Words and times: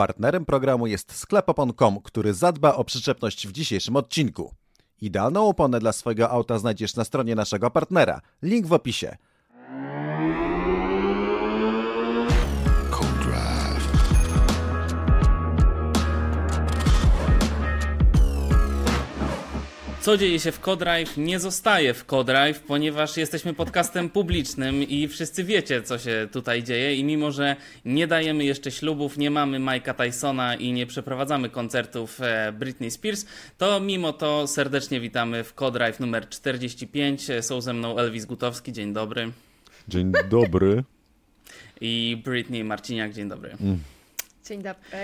Partnerem 0.00 0.44
programu 0.44 0.86
jest 0.86 1.16
sklepopon.com, 1.16 2.00
który 2.00 2.34
zadba 2.34 2.74
o 2.74 2.84
przyczepność 2.84 3.48
w 3.48 3.52
dzisiejszym 3.52 3.96
odcinku. 3.96 4.54
Idealną 5.00 5.48
oponę 5.48 5.80
dla 5.80 5.92
swojego 5.92 6.30
auta 6.30 6.58
znajdziesz 6.58 6.96
na 6.96 7.04
stronie 7.04 7.34
naszego 7.34 7.70
partnera. 7.70 8.20
Link 8.42 8.66
w 8.66 8.72
opisie. 8.72 9.16
Co 20.00 20.16
dzieje 20.16 20.40
się 20.40 20.52
w 20.52 20.60
Codrive? 20.60 21.16
Nie 21.16 21.40
zostaje 21.40 21.94
w 21.94 22.04
Codrive, 22.04 22.60
ponieważ 22.60 23.16
jesteśmy 23.16 23.54
podcastem 23.54 24.10
publicznym 24.10 24.82
i 24.82 25.08
wszyscy 25.08 25.44
wiecie, 25.44 25.82
co 25.82 25.98
się 25.98 26.28
tutaj 26.32 26.62
dzieje. 26.62 26.94
I 26.94 27.04
mimo, 27.04 27.32
że 27.32 27.56
nie 27.84 28.06
dajemy 28.06 28.44
jeszcze 28.44 28.70
ślubów, 28.70 29.18
nie 29.18 29.30
mamy 29.30 29.58
Mike'a 29.58 29.94
Tysona 29.94 30.54
i 30.54 30.72
nie 30.72 30.86
przeprowadzamy 30.86 31.48
koncertów 31.48 32.20
e, 32.20 32.52
Britney 32.52 32.90
Spears, 32.90 33.26
to 33.58 33.80
mimo 33.80 34.12
to 34.12 34.46
serdecznie 34.46 35.00
witamy 35.00 35.44
w 35.44 35.54
Codrive 35.54 36.00
numer 36.00 36.28
45. 36.28 37.26
Są 37.40 37.60
ze 37.60 37.72
mną 37.72 37.98
Elvis 37.98 38.24
Gutowski, 38.24 38.72
dzień 38.72 38.92
dobry. 38.92 39.32
Dzień 39.88 40.12
dobry. 40.30 40.84
I 41.80 42.22
Britney 42.24 42.64
Marciniak, 42.64 43.12
dzień 43.12 43.28
dobry. 43.28 43.56
Mm. 43.60 43.78
Dzień 44.50 44.62
dobry. 44.62 44.98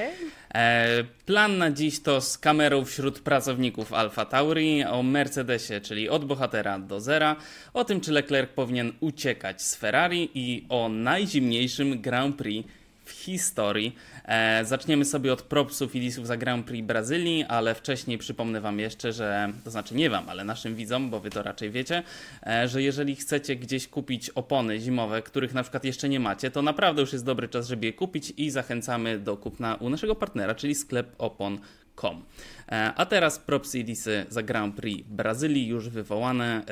E, 0.55 1.05
plan 1.27 1.59
na 1.59 1.71
dziś 1.71 2.01
to 2.01 2.21
z 2.21 2.39
kamerą 2.39 2.85
wśród 2.85 3.21
pracowników 3.21 3.93
Alfa 3.93 4.25
Tauri, 4.25 4.85
o 4.85 5.03
Mercedesie, 5.03 5.81
czyli 5.81 6.09
od 6.09 6.25
bohatera 6.25 6.79
do 6.79 7.01
zera, 7.01 7.37
o 7.75 7.85
tym, 7.85 8.01
czy 8.01 8.13
Leclerc 8.13 8.51
powinien 8.55 8.93
uciekać 9.01 9.63
z 9.63 9.77
Ferrari 9.77 10.31
i 10.35 10.67
o 10.69 10.89
najzimniejszym 10.89 12.03
Grand 12.03 12.37
Prix 12.37 12.69
w 13.06 13.10
historii. 13.10 13.96
E, 14.24 14.65
zaczniemy 14.65 15.05
sobie 15.05 15.33
od 15.33 15.42
propsów 15.42 15.95
i 15.95 16.01
disów 16.01 16.27
za 16.27 16.37
Grand 16.37 16.66
Prix 16.66 16.87
Brazylii, 16.87 17.45
ale 17.45 17.74
wcześniej 17.74 18.19
przypomnę 18.19 18.60
Wam 18.60 18.79
jeszcze, 18.79 19.13
że 19.13 19.52
to 19.65 19.71
znaczy 19.71 19.95
nie 19.95 20.10
Wam, 20.10 20.29
ale 20.29 20.45
naszym 20.45 20.74
widzom, 20.74 21.10
bo 21.10 21.21
Wy 21.21 21.30
to 21.30 21.43
raczej 21.43 21.71
wiecie, 21.71 22.02
e, 22.46 22.68
że 22.68 22.82
jeżeli 22.82 23.16
chcecie 23.16 23.57
gdzieś 23.57 23.88
kupić 23.88 24.30
opony 24.30 24.80
zimowe, 24.80 25.23
których 25.23 25.54
na 25.54 25.63
przykład 25.63 25.85
jeszcze 25.85 26.09
nie 26.09 26.21
macie, 26.21 26.51
to 26.51 26.63
naprawdę 26.63 27.01
już 27.01 27.13
jest 27.13 27.24
dobry 27.24 27.48
czas, 27.48 27.68
żeby 27.68 27.87
je 27.87 27.93
kupić 27.93 28.32
i 28.37 28.51
zachęcamy 28.51 29.18
do 29.18 29.37
kupna 29.37 29.74
u 29.74 29.91
naszego 29.91 30.15
partnera, 30.15 30.54
czyli 30.54 30.74
sklep 30.74 31.15
opon.com. 31.18 32.24
E, 32.68 32.93
a 32.96 33.07
teraz 33.07 33.38
propsy 33.38 33.79
i 33.79 33.85
disy 33.85 34.26
za 34.29 34.43
Grand 34.43 34.76
Prix 34.76 35.09
Brazylii 35.09 35.66
już 35.66 35.88
wywołane. 35.88 36.63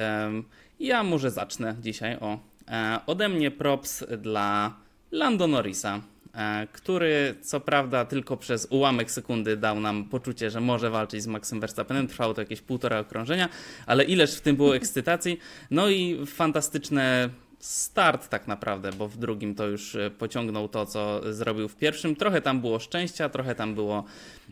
Ja 0.81 1.03
może 1.03 1.31
zacznę 1.31 1.77
dzisiaj 1.81 2.17
o 2.21 2.39
e, 2.69 3.01
ode 3.07 3.29
mnie 3.29 3.51
props 3.51 4.05
dla 4.19 4.77
Lando 5.13 5.47
Norrisa. 5.47 6.01
E, 6.35 6.67
który 6.73 7.35
co 7.43 7.61
prawda 7.61 8.05
tylko 8.05 8.37
przez 8.37 8.67
ułamek 8.71 9.11
sekundy 9.11 9.57
dał 9.57 9.81
nam 9.81 10.05
poczucie, 10.05 10.51
że 10.51 10.61
może 10.61 10.91
walczyć 10.91 11.23
z 11.23 11.27
Maxem 11.27 11.61
Verstappenem. 11.61 12.09
Trwało 12.09 12.35
to 12.35 12.41
jakieś 12.41 12.61
półtora 12.61 12.99
okrążenia, 12.99 13.49
ale 13.87 14.05
ileż 14.05 14.35
w 14.35 14.41
tym 14.41 14.57
było 14.57 14.77
ekscytacji. 14.81 15.39
No 15.71 15.89
i 15.89 16.27
fantastyczne 16.27 17.31
start 17.59 18.29
tak 18.29 18.49
naprawdę, 18.49 18.93
bo 18.93 19.09
w 19.09 19.17
drugim 19.17 19.55
to 19.55 19.67
już 19.67 19.95
e, 19.95 20.11
pociągnął 20.11 20.69
to, 20.69 20.87
co 20.87 21.33
zrobił 21.33 21.69
w 21.69 21.77
pierwszym. 21.77 22.17
Trochę 22.17 22.41
tam 22.41 22.61
było 22.61 22.79
szczęścia, 22.79 23.29
trochę 23.29 23.55
tam 23.55 23.75
było 23.75 24.05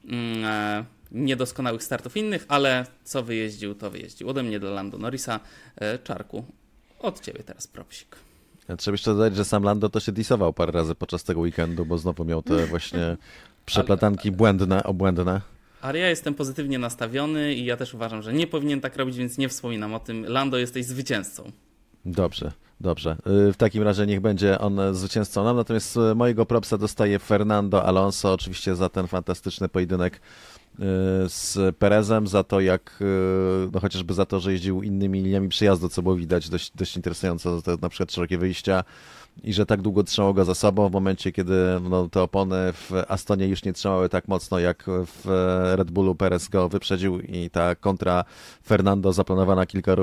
mm, 0.05 0.45
e, 0.45 0.85
niedoskonałych 1.13 1.83
startów 1.83 2.17
innych, 2.17 2.45
ale 2.49 2.87
co 3.05 3.23
wyjeździł, 3.23 3.75
to 3.75 3.91
wyjeździł. 3.91 4.29
Ode 4.29 4.43
mnie 4.43 4.61
dla 4.61 4.71
Lando 4.71 4.99
Norrisa, 4.99 5.41
Czarku, 6.05 6.45
od 6.99 7.21
ciebie 7.21 7.43
teraz 7.45 7.67
propsik. 7.67 8.17
Trzeba 8.77 8.95
jeszcze 8.95 9.11
dodać, 9.11 9.37
że 9.37 9.45
sam 9.45 9.63
Lando 9.63 9.89
to 9.89 10.01
się 10.01 10.13
disował 10.13 10.53
parę 10.53 10.73
razy 10.73 10.95
podczas 10.95 11.25
tego 11.25 11.41
weekendu, 11.41 11.87
bo 11.87 11.99
znowu 11.99 12.25
miał 12.25 12.43
te 12.43 12.67
właśnie 12.67 13.17
przeplatanki 13.67 14.33
błędne, 14.33 14.85
obłędne. 14.85 15.41
Ale 15.81 15.99
ja 15.99 16.09
jestem 16.09 16.35
pozytywnie 16.35 16.79
nastawiony 16.79 17.55
i 17.55 17.65
ja 17.65 17.77
też 17.77 17.95
uważam, 17.95 18.23
że 18.23 18.33
nie 18.33 18.47
powinien 18.47 18.81
tak 18.81 18.97
robić, 18.97 19.17
więc 19.17 19.39
nie 19.39 19.49
wspominam 19.49 19.95
o 19.95 20.01
tym. 20.01 20.25
Lando, 20.25 20.59
jesteś 20.59 20.87
zwycięzcą. 20.87 21.53
Dobrze, 22.05 22.53
dobrze. 22.81 23.17
Y, 23.49 23.53
w 23.53 23.57
takim 23.57 23.83
razie 23.83 24.07
niech 24.07 24.21
będzie 24.21 24.59
on 24.59 24.95
zwycięzcą. 24.95 25.55
Natomiast 25.55 25.97
y, 25.97 26.15
mojego 26.15 26.47
propsa 26.47 26.79
dostaje 26.79 27.19
Fernando 27.19 27.85
Alonso, 27.85 28.33
oczywiście 28.33 28.75
za 28.75 28.89
ten 28.89 29.07
fantastyczny 29.07 29.69
pojedynek 29.69 30.21
z 31.29 31.77
Perezem 31.77 32.27
za 32.27 32.45
to, 32.45 32.61
jak 32.61 32.99
y, 33.01 33.71
no 33.73 33.81
chociażby 33.81 34.15
za 34.15 34.27
to, 34.27 34.41
że 34.41 34.53
jeździł 34.53 34.83
innymi 34.83 35.23
liniami 35.23 35.49
przejazdu, 35.49 35.89
co 35.89 36.03
było 36.03 36.17
widać 36.17 36.49
dość, 36.49 36.73
dość 36.75 36.97
interesująco, 36.97 37.63
na 37.83 37.89
przykład 37.89 38.13
szerokie 38.13 38.39
wyjścia 38.39 38.85
i 39.43 39.53
że 39.53 39.67
tak 39.67 39.83
długo 39.83 40.05
trzymało 40.05 40.35
go 40.35 40.45
za 40.45 40.55
sobą 40.55 40.89
w 40.89 40.93
momencie, 40.93 41.33
kiedy 41.33 41.55
no, 41.91 42.09
te 42.09 42.23
opony 42.23 42.73
w 42.73 42.91
Astonie 43.09 43.49
już 43.49 43.65
nie 43.65 43.73
trzymały 43.73 44.09
tak 44.09 44.29
mocno 44.29 44.59
jak 44.59 44.85
w 44.87 45.27
Red 45.77 45.91
Bullu 45.91 46.15
Perez 46.15 46.49
go 46.49 46.69
wyprzedził 46.69 47.21
i 47.21 47.51
ta 47.51 47.75
kontra 47.75 48.25
Fernando 48.67 49.13
zaplanowana 49.13 49.67
kilka 49.67 49.93
y, 49.93 49.97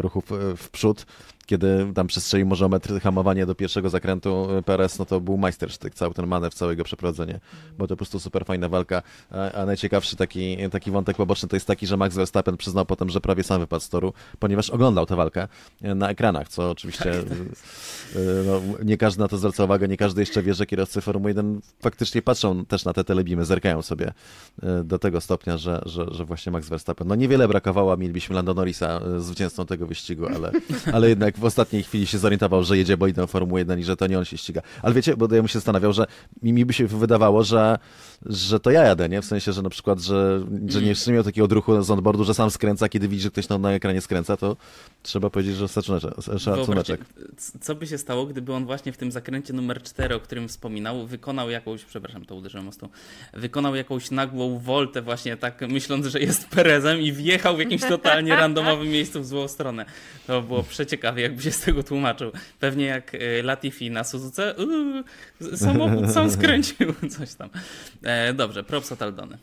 ruchów 0.00 0.24
w 0.56 0.70
przód 0.70 1.06
kiedy 1.46 1.92
tam 1.94 2.06
przestrzelił 2.06 2.46
może 2.46 2.66
o 2.66 2.68
metr 2.68 3.00
hamowanie 3.00 3.46
do 3.46 3.54
pierwszego 3.54 3.90
zakrętu 3.90 4.58
y, 4.58 4.62
Perez, 4.62 4.98
no 4.98 5.04
to 5.04 5.20
był 5.20 5.36
majstersztyk, 5.36 5.94
cały 5.94 6.14
ten 6.14 6.26
manewr, 6.26 6.54
całe 6.54 6.72
jego 6.72 6.84
przeprowadzenie, 6.84 7.40
bo 7.78 7.86
to 7.86 7.94
po 7.94 7.96
prostu 7.96 8.20
super 8.20 8.44
fajna 8.44 8.68
walka, 8.68 9.02
a, 9.30 9.52
a, 9.52 9.66
najciekawszy 9.66 10.16
taki, 10.16 10.56
taki 10.70 10.90
wątek 10.90 11.16
poboczny 11.16 11.48
to 11.48 11.56
jest 11.56 11.66
taki, 11.66 11.86
że 11.86 11.96
Max 11.96 12.16
Verstappen 12.16 12.56
przyznał 12.56 12.86
potem, 12.86 13.10
że 13.10 13.20
prawie 13.20 13.42
sam 13.42 13.60
wypadł 13.60 13.84
z 13.84 13.88
toru, 13.88 14.12
ponieważ 14.38 14.70
oglądał 14.70 15.06
tę 15.06 15.16
walkę 15.16 15.48
y, 15.84 15.94
na 15.94 16.10
ekranach, 16.10 16.48
co 16.48 16.70
oczywiście 16.70 17.04
tak. 17.04 17.38
Y, 18.16 18.44
no, 18.46 18.60
nie 18.84 18.96
każdy 18.96 19.20
na 19.20 19.28
to 19.28 19.38
zwraca 19.38 19.64
uwagę, 19.64 19.88
nie 19.88 19.96
każdy 19.96 20.22
jeszcze 20.22 20.42
wie, 20.42 20.54
że 20.54 20.66
kierowcy 20.66 21.00
Formuły 21.00 21.30
1 21.30 21.60
faktycznie 21.80 22.22
patrzą 22.22 22.64
też 22.64 22.84
na 22.84 22.92
te 22.92 23.04
telebimy, 23.04 23.44
zerkają 23.44 23.82
sobie 23.82 24.12
do 24.84 24.98
tego 24.98 25.20
stopnia, 25.20 25.58
że, 25.58 25.82
że, 25.86 26.06
że 26.10 26.24
właśnie 26.24 26.52
Max 26.52 26.68
Verstappen, 26.68 27.08
no 27.08 27.14
niewiele 27.14 27.48
brakowało, 27.48 27.96
mielibyśmy 27.96 28.34
Lando 28.34 28.54
Norrisa 28.54 29.00
zwycięzcą 29.18 29.66
tego 29.66 29.86
wyścigu, 29.86 30.26
ale, 30.26 30.52
ale 30.94 31.08
jednak 31.08 31.33
w 31.36 31.44
ostatniej 31.44 31.82
chwili 31.82 32.06
się 32.06 32.18
zorientował, 32.18 32.64
że 32.64 32.76
jedzie 32.76 32.96
bolidem 32.96 33.26
Formuły 33.26 33.60
1 33.60 33.78
i 33.78 33.84
że 33.84 33.96
to 33.96 34.06
nie 34.06 34.18
on 34.18 34.24
się 34.24 34.38
ściga. 34.38 34.62
Ale 34.82 34.94
wiecie, 34.94 35.16
bo 35.16 35.24
ja 35.24 35.30
bym 35.30 35.48
się 35.48 35.58
zastanawiał, 35.58 35.92
że 35.92 36.06
mi, 36.42 36.52
mi 36.52 36.64
by 36.64 36.72
się 36.72 36.86
wydawało, 36.86 37.44
że, 37.44 37.78
że 38.26 38.60
to 38.60 38.70
ja 38.70 38.82
jadę, 38.82 39.08
nie? 39.08 39.22
W 39.22 39.24
sensie, 39.24 39.52
że 39.52 39.62
na 39.62 39.70
przykład, 39.70 40.00
że, 40.00 40.40
że 40.68 40.82
nie, 40.82 40.94
nie 41.06 41.12
miał 41.12 41.22
takiego 41.22 41.44
odruchu 41.44 41.82
z 41.82 41.90
onboardu, 41.90 42.24
że 42.24 42.34
sam 42.34 42.50
skręca, 42.50 42.88
kiedy 42.88 43.08
widzi, 43.08 43.22
że 43.22 43.30
ktoś 43.30 43.48
na, 43.48 43.58
na 43.58 43.72
ekranie 43.72 44.00
skręca, 44.00 44.36
to 44.36 44.56
trzeba 45.02 45.30
powiedzieć, 45.30 45.56
że 45.56 45.68
szacuneczek. 46.38 47.00
Co 47.60 47.74
by 47.74 47.86
się 47.86 47.98
stało, 47.98 48.26
gdyby 48.26 48.52
on 48.52 48.66
właśnie 48.66 48.92
w 48.92 48.96
tym 48.96 49.12
zakręcie 49.12 49.52
numer 49.52 49.82
4, 49.82 50.14
o 50.14 50.20
którym 50.20 50.48
wspominał, 50.48 51.06
wykonał 51.06 51.50
jakąś, 51.50 51.84
przepraszam, 51.84 52.24
to 52.24 52.34
uderzyłem 52.34 52.66
mocno, 52.66 52.88
wykonał 53.32 53.74
jakąś 53.74 54.10
nagłą 54.10 54.58
woltę 54.58 55.02
właśnie 55.02 55.36
tak 55.36 55.60
myśląc, 55.68 56.06
że 56.06 56.20
jest 56.20 56.48
Perezem 56.48 57.00
i 57.00 57.12
wjechał 57.12 57.56
w 57.56 57.58
jakimś 57.58 57.82
totalnie 57.82 58.36
randomowym 58.44 58.88
miejscu 58.88 59.20
w 59.20 59.26
złą 59.26 59.48
stronę. 59.48 59.84
To 60.26 60.42
było 60.42 60.62
przeciekawie, 60.62 61.22
jakby 61.24 61.42
się 61.42 61.50
z 61.50 61.60
tego 61.60 61.82
tłumaczył. 61.82 62.32
Pewnie 62.60 62.84
jak 62.84 63.14
e, 63.14 63.42
Latifi 63.42 63.90
na 63.90 64.04
Suzuce, 64.04 64.54
yy, 65.40 65.56
samochód 65.56 66.10
sam 66.12 66.30
skręcił, 66.30 66.94
coś 67.18 67.34
tam. 67.34 67.50
E, 68.02 68.34
dobrze, 68.34 68.64
props 68.64 68.92
od 68.92 69.02
Aldony. 69.02 69.38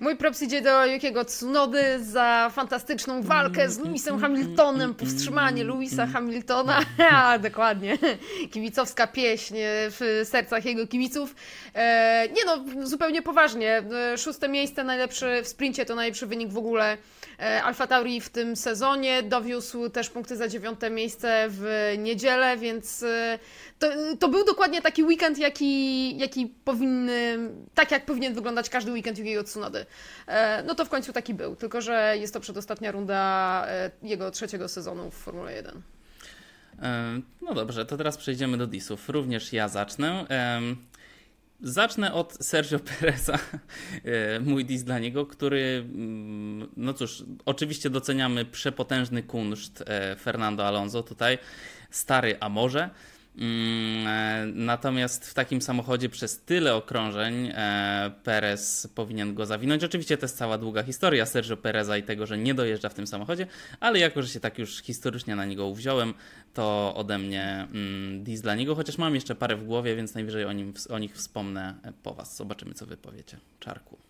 Mój 0.00 0.16
props 0.16 0.42
idzie 0.42 0.62
do 0.62 0.86
Jukiego 0.86 1.24
Tsunody 1.24 2.04
za 2.04 2.50
fantastyczną 2.54 3.22
walkę 3.22 3.70
z 3.70 3.78
Lewisem 3.78 4.20
Hamiltonem, 4.20 4.94
powstrzymanie 4.94 5.64
Lewisa 5.64 6.06
Hamiltona. 6.06 6.80
Ja, 6.98 7.38
dokładnie. 7.38 7.98
Kibicowska 8.50 9.06
pieśń 9.06 9.54
w 9.60 10.20
sercach 10.24 10.64
jego 10.64 10.86
kibiców. 10.86 11.34
E, 11.74 12.28
nie 12.28 12.44
no, 12.44 12.86
zupełnie 12.86 13.22
poważnie. 13.22 13.82
E, 14.12 14.18
szóste 14.18 14.48
miejsce, 14.48 14.84
najlepszy 14.84 15.40
w 15.42 15.48
sprincie, 15.48 15.86
to 15.86 15.94
najlepszy 15.94 16.26
wynik 16.26 16.48
w 16.48 16.58
ogóle 16.58 16.96
e, 17.40 17.62
Alfa 17.62 17.86
Tauri 17.86 18.20
w 18.20 18.28
tym 18.28 18.56
sezonie. 18.56 19.22
Dowiózł 19.22 19.88
też 19.90 20.10
punkty 20.10 20.36
za 20.36 20.48
dziewiąte 20.48 20.90
miejsce 20.90 21.46
w 21.48 21.94
niedzielę, 21.98 22.56
więc 22.56 23.04
to, 23.78 23.86
to 24.18 24.28
był 24.28 24.44
dokładnie 24.44 24.82
taki 24.82 25.04
weekend, 25.04 25.38
jaki, 25.38 26.16
jaki 26.18 26.46
powinny, 26.64 27.38
tak 27.74 27.90
jak 27.90 28.06
powinien 28.06 28.34
wyglądać 28.34 28.70
każdy 28.70 28.92
weekend 28.92 29.18
Yukiego 29.18 29.44
Tsunody. 29.44 29.86
E, 30.26 30.62
no 30.62 30.74
to 30.74 30.84
w 30.84 30.88
końcu 30.88 31.12
taki 31.12 31.34
był, 31.34 31.56
tylko 31.56 31.80
że 31.80 32.14
jest 32.20 32.34
to 32.34 32.40
przedostatnia 32.40 32.92
runda 32.92 33.64
e, 33.68 33.90
jego 34.02 34.30
trzeciego 34.30 34.68
sezonu 34.68 35.10
w 35.10 35.14
Formule 35.14 35.52
1. 35.52 35.82
E, 36.82 37.20
no 37.42 37.54
dobrze, 37.54 37.86
to 37.86 37.96
teraz 37.96 38.16
przejdziemy 38.16 38.56
do 38.56 38.66
disów. 38.66 39.08
Również 39.08 39.52
ja 39.52 39.68
zacznę. 39.68 40.26
Zacznę 41.62 42.12
od 42.12 42.32
Sergio 42.32 42.78
Pereza, 42.78 43.38
mój 44.40 44.64
dis 44.64 44.84
dla 44.84 44.98
niego, 44.98 45.26
który, 45.26 45.84
mm, 45.88 46.68
no 46.76 46.94
cóż, 46.94 47.24
oczywiście 47.44 47.90
doceniamy 47.90 48.44
przepotężny 48.44 49.22
kunszt 49.22 49.84
Fernando 50.20 50.66
Alonso 50.66 51.02
tutaj, 51.02 51.38
stary 51.90 52.36
a 52.40 52.48
może, 52.48 52.90
natomiast 54.54 55.30
w 55.30 55.34
takim 55.34 55.62
samochodzie 55.62 56.08
przez 56.08 56.40
tyle 56.40 56.74
okrążeń 56.74 57.50
e, 57.54 58.10
Perez 58.24 58.88
powinien 58.94 59.34
go 59.34 59.46
zawinąć. 59.46 59.84
Oczywiście 59.84 60.16
to 60.16 60.24
jest 60.24 60.36
cała 60.36 60.58
długa 60.58 60.82
historia 60.82 61.26
Sergio 61.26 61.56
Pereza 61.56 61.96
i 61.96 62.02
tego, 62.02 62.26
że 62.26 62.38
nie 62.38 62.54
dojeżdża 62.54 62.88
w 62.88 62.94
tym 62.94 63.06
samochodzie, 63.06 63.46
ale 63.80 63.98
jako, 63.98 64.22
że 64.22 64.28
się 64.28 64.40
tak 64.40 64.58
już 64.58 64.82
historycznie 64.82 65.36
na 65.36 65.44
niego 65.44 65.66
uwziąłem, 65.66 66.14
to 66.54 66.94
ode 66.96 67.18
mnie 67.18 67.66
mm, 67.74 68.24
dis 68.24 68.40
dla 68.40 68.54
niego, 68.54 68.74
chociaż 68.74 68.98
mam 68.98 69.14
jeszcze 69.14 69.34
parę 69.34 69.56
w 69.56 69.64
głowie, 69.64 69.96
więc 69.96 70.14
najwyżej 70.14 70.44
o, 70.44 70.52
nim, 70.52 70.72
o 70.90 70.98
nich 70.98 71.14
wspomnę 71.14 71.74
po 72.02 72.14
was. 72.14 72.36
Zobaczymy, 72.36 72.74
co 72.74 72.86
wy 72.86 72.96
powiecie. 72.96 73.36
Czarku. 73.60 74.07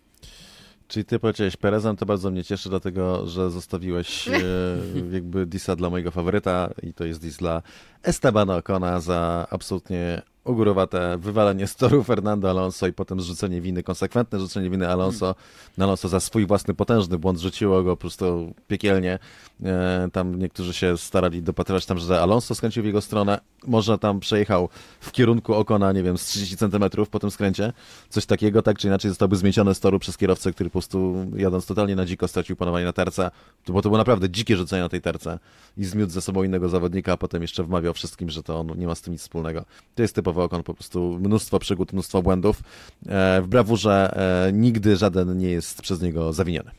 Czyli 0.88 1.04
ty 1.04 1.18
powiedziałeś 1.18 1.56
Perezem, 1.56 1.96
to 1.96 2.06
bardzo 2.06 2.30
mnie 2.30 2.44
cieszy, 2.44 2.68
dlatego 2.68 3.26
że 3.26 3.50
zostawiłeś 3.50 4.28
e, 4.28 4.40
jakby 5.16 5.46
disa 5.46 5.76
dla 5.76 5.90
mojego 5.90 6.10
faworyta 6.10 6.70
i 6.82 6.94
to 6.94 7.04
jest 7.04 7.20
dis 7.20 7.36
dla 7.36 7.62
Estebana 8.02 8.56
Ocona 8.56 9.00
za 9.00 9.46
absolutnie 9.50 10.22
ugórowate 10.48 11.18
wywalenie 11.18 11.66
z 11.66 11.76
toru 11.76 12.04
Fernando 12.04 12.50
Alonso 12.50 12.86
i 12.86 12.92
potem 12.92 13.20
zrzucenie 13.20 13.60
winy, 13.60 13.82
konsekwentne 13.82 14.40
rzucenie 14.40 14.70
winy 14.70 14.88
Alonso 14.88 15.34
Alonso 15.78 16.08
za 16.08 16.20
swój 16.20 16.46
własny 16.46 16.74
potężny 16.74 17.18
błąd, 17.18 17.38
rzuciło 17.38 17.82
go 17.82 17.96
po 17.96 18.00
prostu 18.00 18.54
piekielnie. 18.68 19.18
E, 19.64 20.08
tam 20.12 20.38
niektórzy 20.38 20.74
się 20.74 20.98
starali 20.98 21.42
dopatrywać 21.42 21.86
tam, 21.86 21.98
że 21.98 22.20
Alonso 22.20 22.54
skręcił 22.54 22.82
w 22.82 22.86
jego 22.86 23.00
stronę, 23.00 23.40
może 23.66 23.98
tam 23.98 24.20
przejechał 24.20 24.68
w 25.00 25.12
kierunku 25.12 25.54
Okona, 25.54 25.92
nie 25.92 26.02
wiem, 26.02 26.18
z 26.18 26.24
30 26.24 26.56
centymetrów 26.56 27.08
po 27.08 27.18
tym 27.18 27.30
skręcie, 27.30 27.72
coś 28.08 28.26
takiego, 28.26 28.62
tak 28.62 28.78
czy 28.78 28.86
inaczej 28.86 29.10
zostałby 29.10 29.36
zmieciony 29.36 29.74
z 29.74 29.80
toru 29.80 29.98
przez 29.98 30.16
kierowcę, 30.16 30.52
który 30.52 30.70
po 30.70 30.72
prostu 30.72 31.26
jadąc 31.36 31.66
totalnie 31.66 31.96
na 31.96 32.04
dziko 32.04 32.28
stracił 32.28 32.56
panowanie 32.56 32.84
na 32.84 32.92
terce, 32.92 33.30
bo 33.68 33.82
to 33.82 33.88
było 33.88 33.98
naprawdę 33.98 34.30
dzikie 34.30 34.56
rzucenie 34.56 34.82
na 34.82 34.88
tej 34.88 35.00
terce 35.00 35.38
i 35.76 35.84
zmiótł 35.84 36.12
ze 36.12 36.20
sobą 36.20 36.42
innego 36.42 36.68
zawodnika, 36.68 37.12
a 37.12 37.16
potem 37.16 37.42
jeszcze 37.42 37.64
wmawiał 37.64 37.94
wszystkim, 37.94 38.30
że 38.30 38.42
to 38.42 38.60
on 38.60 38.78
nie 38.78 38.86
ma 38.86 38.94
z 38.94 39.00
tym 39.00 39.12
nic 39.12 39.22
wspólnego. 39.22 39.64
To 39.94 40.02
jest 40.02 40.14
typowo 40.14 40.37
Okon, 40.44 40.62
po 40.62 40.74
prostu 40.74 41.18
mnóstwo 41.20 41.58
przygód, 41.58 41.92
mnóstwo 41.92 42.22
błędów. 42.22 42.60
E, 43.08 43.42
w 43.42 43.46
brawurze 43.46 44.16
e, 44.48 44.52
nigdy 44.52 44.96
żaden 44.96 45.38
nie 45.38 45.50
jest 45.50 45.82
przez 45.82 46.02
niego 46.02 46.32
zawiniony. 46.32 46.70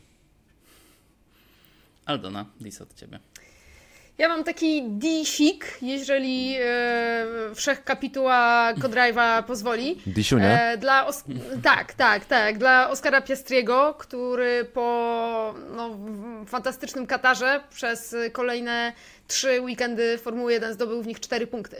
Aldona, 2.06 2.46
dis 2.60 2.80
od 2.80 2.94
ciebie. 2.94 3.18
Ja 4.18 4.28
mam 4.28 4.44
taki 4.44 4.82
D-sik, 4.88 5.78
jeżeli 5.82 6.56
e, 6.60 7.26
wszech 7.54 7.84
kapituła 7.84 8.72
Kodrive'a 8.74 9.42
pozwoli. 9.42 9.96
Disiunia? 10.06 10.60
E, 10.60 10.78
dla 10.78 11.06
Os- 11.06 11.24
tak, 11.62 11.94
tak, 11.94 12.24
tak. 12.24 12.58
Dla 12.58 12.90
Oskara 12.90 13.20
Piastriego, 13.20 13.94
który 13.98 14.64
po 14.64 15.54
no, 15.76 15.96
fantastycznym 16.46 17.06
Katarze 17.06 17.60
przez 17.70 18.16
kolejne 18.32 18.92
trzy 19.28 19.60
weekendy 19.60 20.18
Formuły 20.18 20.52
1 20.52 20.74
zdobył 20.74 21.02
w 21.02 21.06
nich 21.06 21.20
cztery 21.20 21.46
punkty. 21.46 21.76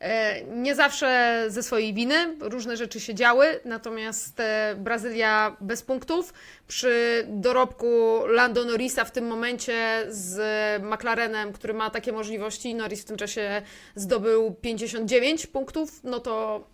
E, 0.00 0.44
Nie 0.44 0.74
zawsze 0.74 1.44
ze 1.48 1.62
swojej 1.62 1.94
winy, 1.94 2.14
różne 2.40 2.76
rzeczy 2.76 3.00
się 3.00 3.14
działy, 3.14 3.60
natomiast 3.64 4.40
e, 4.40 4.74
Brazylia 4.78 5.56
bez 5.60 5.82
punktów. 5.82 6.32
Przy 6.68 7.24
dorobku 7.28 7.86
Lando 8.26 8.64
Norrisa 8.64 9.04
w 9.04 9.10
tym 9.12 9.26
momencie 9.26 10.06
z 10.08 10.38
McLarenem, 10.82 11.52
który 11.52 11.74
ma 11.74 11.90
takie 11.90 12.12
możliwości, 12.12 12.74
Norris 12.74 13.02
w 13.02 13.04
tym 13.04 13.16
czasie 13.16 13.62
zdobył 13.94 14.54
59 14.60 15.46
punktów, 15.46 16.00
no 16.04 16.20
to 16.20 16.64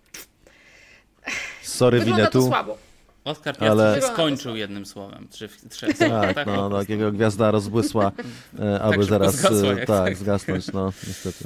Sorry, 1.62 1.98
wygląda 1.98 2.26
to 2.26 2.38
Winetu. 2.38 2.48
słabo. 2.52 2.78
Oskar 3.24 3.54
Ale- 3.60 3.68
Piastri 3.68 3.94
Wygląda 3.94 4.14
skończył 4.14 4.52
to 4.52 4.56
jednym 4.56 4.86
słowem. 4.86 5.28
Trzy, 5.30 5.48
trzech 5.70 5.96
słowach, 5.96 6.34
Tak, 6.34 6.46
no, 6.46 6.68
no, 6.68 6.78
takiego 6.80 7.12
gwiazda 7.12 7.50
rozbłysła, 7.50 8.12
e, 8.58 8.80
aby 8.80 8.92
szybko 8.94 9.04
zaraz 9.08 9.34
zgasła, 9.34 9.76
tak, 9.76 9.86
tak. 9.86 10.16
zgasnąć, 10.16 10.72
no 10.72 10.92
niestety. 11.06 11.44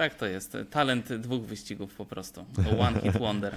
Tak 0.00 0.14
to 0.14 0.26
jest. 0.26 0.56
Talent 0.70 1.12
dwóch 1.12 1.42
wyścigów 1.42 1.94
po 1.94 2.04
prostu. 2.04 2.44
One 2.78 3.00
hit 3.00 3.16
wonder. 3.16 3.54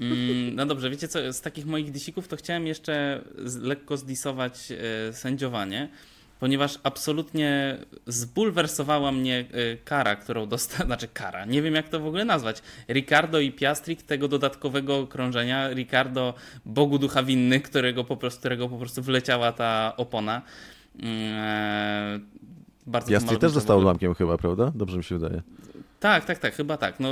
Mm, 0.00 0.54
No 0.54 0.66
dobrze, 0.66 0.90
wiecie 0.90 1.08
co, 1.08 1.32
z 1.32 1.40
takich 1.40 1.66
moich 1.66 1.90
disików 1.92 2.28
to 2.28 2.36
chciałem 2.36 2.66
jeszcze 2.66 3.20
lekko 3.62 3.96
zdisować 3.96 4.72
e, 4.72 5.12
sędziowanie, 5.12 5.88
ponieważ 6.40 6.78
absolutnie 6.82 7.76
zbulwersowała 8.06 9.12
mnie 9.12 9.44
e, 9.52 9.76
kara, 9.76 10.16
którą 10.16 10.46
dostałem, 10.46 10.86
znaczy 10.92 11.08
kara, 11.08 11.44
nie 11.44 11.62
wiem 11.62 11.74
jak 11.74 11.88
to 11.88 12.00
w 12.00 12.06
ogóle 12.06 12.24
nazwać. 12.24 12.62
Ricardo 12.88 13.40
i 13.40 13.52
Piastrik 13.52 14.02
tego 14.02 14.28
dodatkowego 14.28 14.98
okrążenia, 14.98 15.70
Ricardo 15.70 16.34
Bogu 16.64 16.98
ducha 16.98 17.22
winny, 17.22 17.60
którego 17.60 18.04
po 18.04 18.16
prostu, 18.16 18.38
którego 18.40 18.68
po 18.68 18.78
prostu 18.78 19.02
wleciała 19.02 19.52
ta 19.52 19.92
opona. 19.96 20.42
Mm, 20.98 21.34
e, 21.34 22.20
Bardzo 22.86 23.10
Piastri 23.10 23.26
malowniczo 23.26 23.40
też 23.40 23.52
został 23.52 23.78
ogóle. 23.78 24.14
chyba, 24.14 24.38
prawda? 24.38 24.72
Dobrze 24.74 24.96
mi 24.96 25.04
się 25.04 25.18
wydaje. 25.18 25.42
Tak, 26.00 26.24
tak, 26.24 26.38
tak, 26.38 26.54
chyba 26.54 26.76
tak. 26.76 27.00
No, 27.00 27.08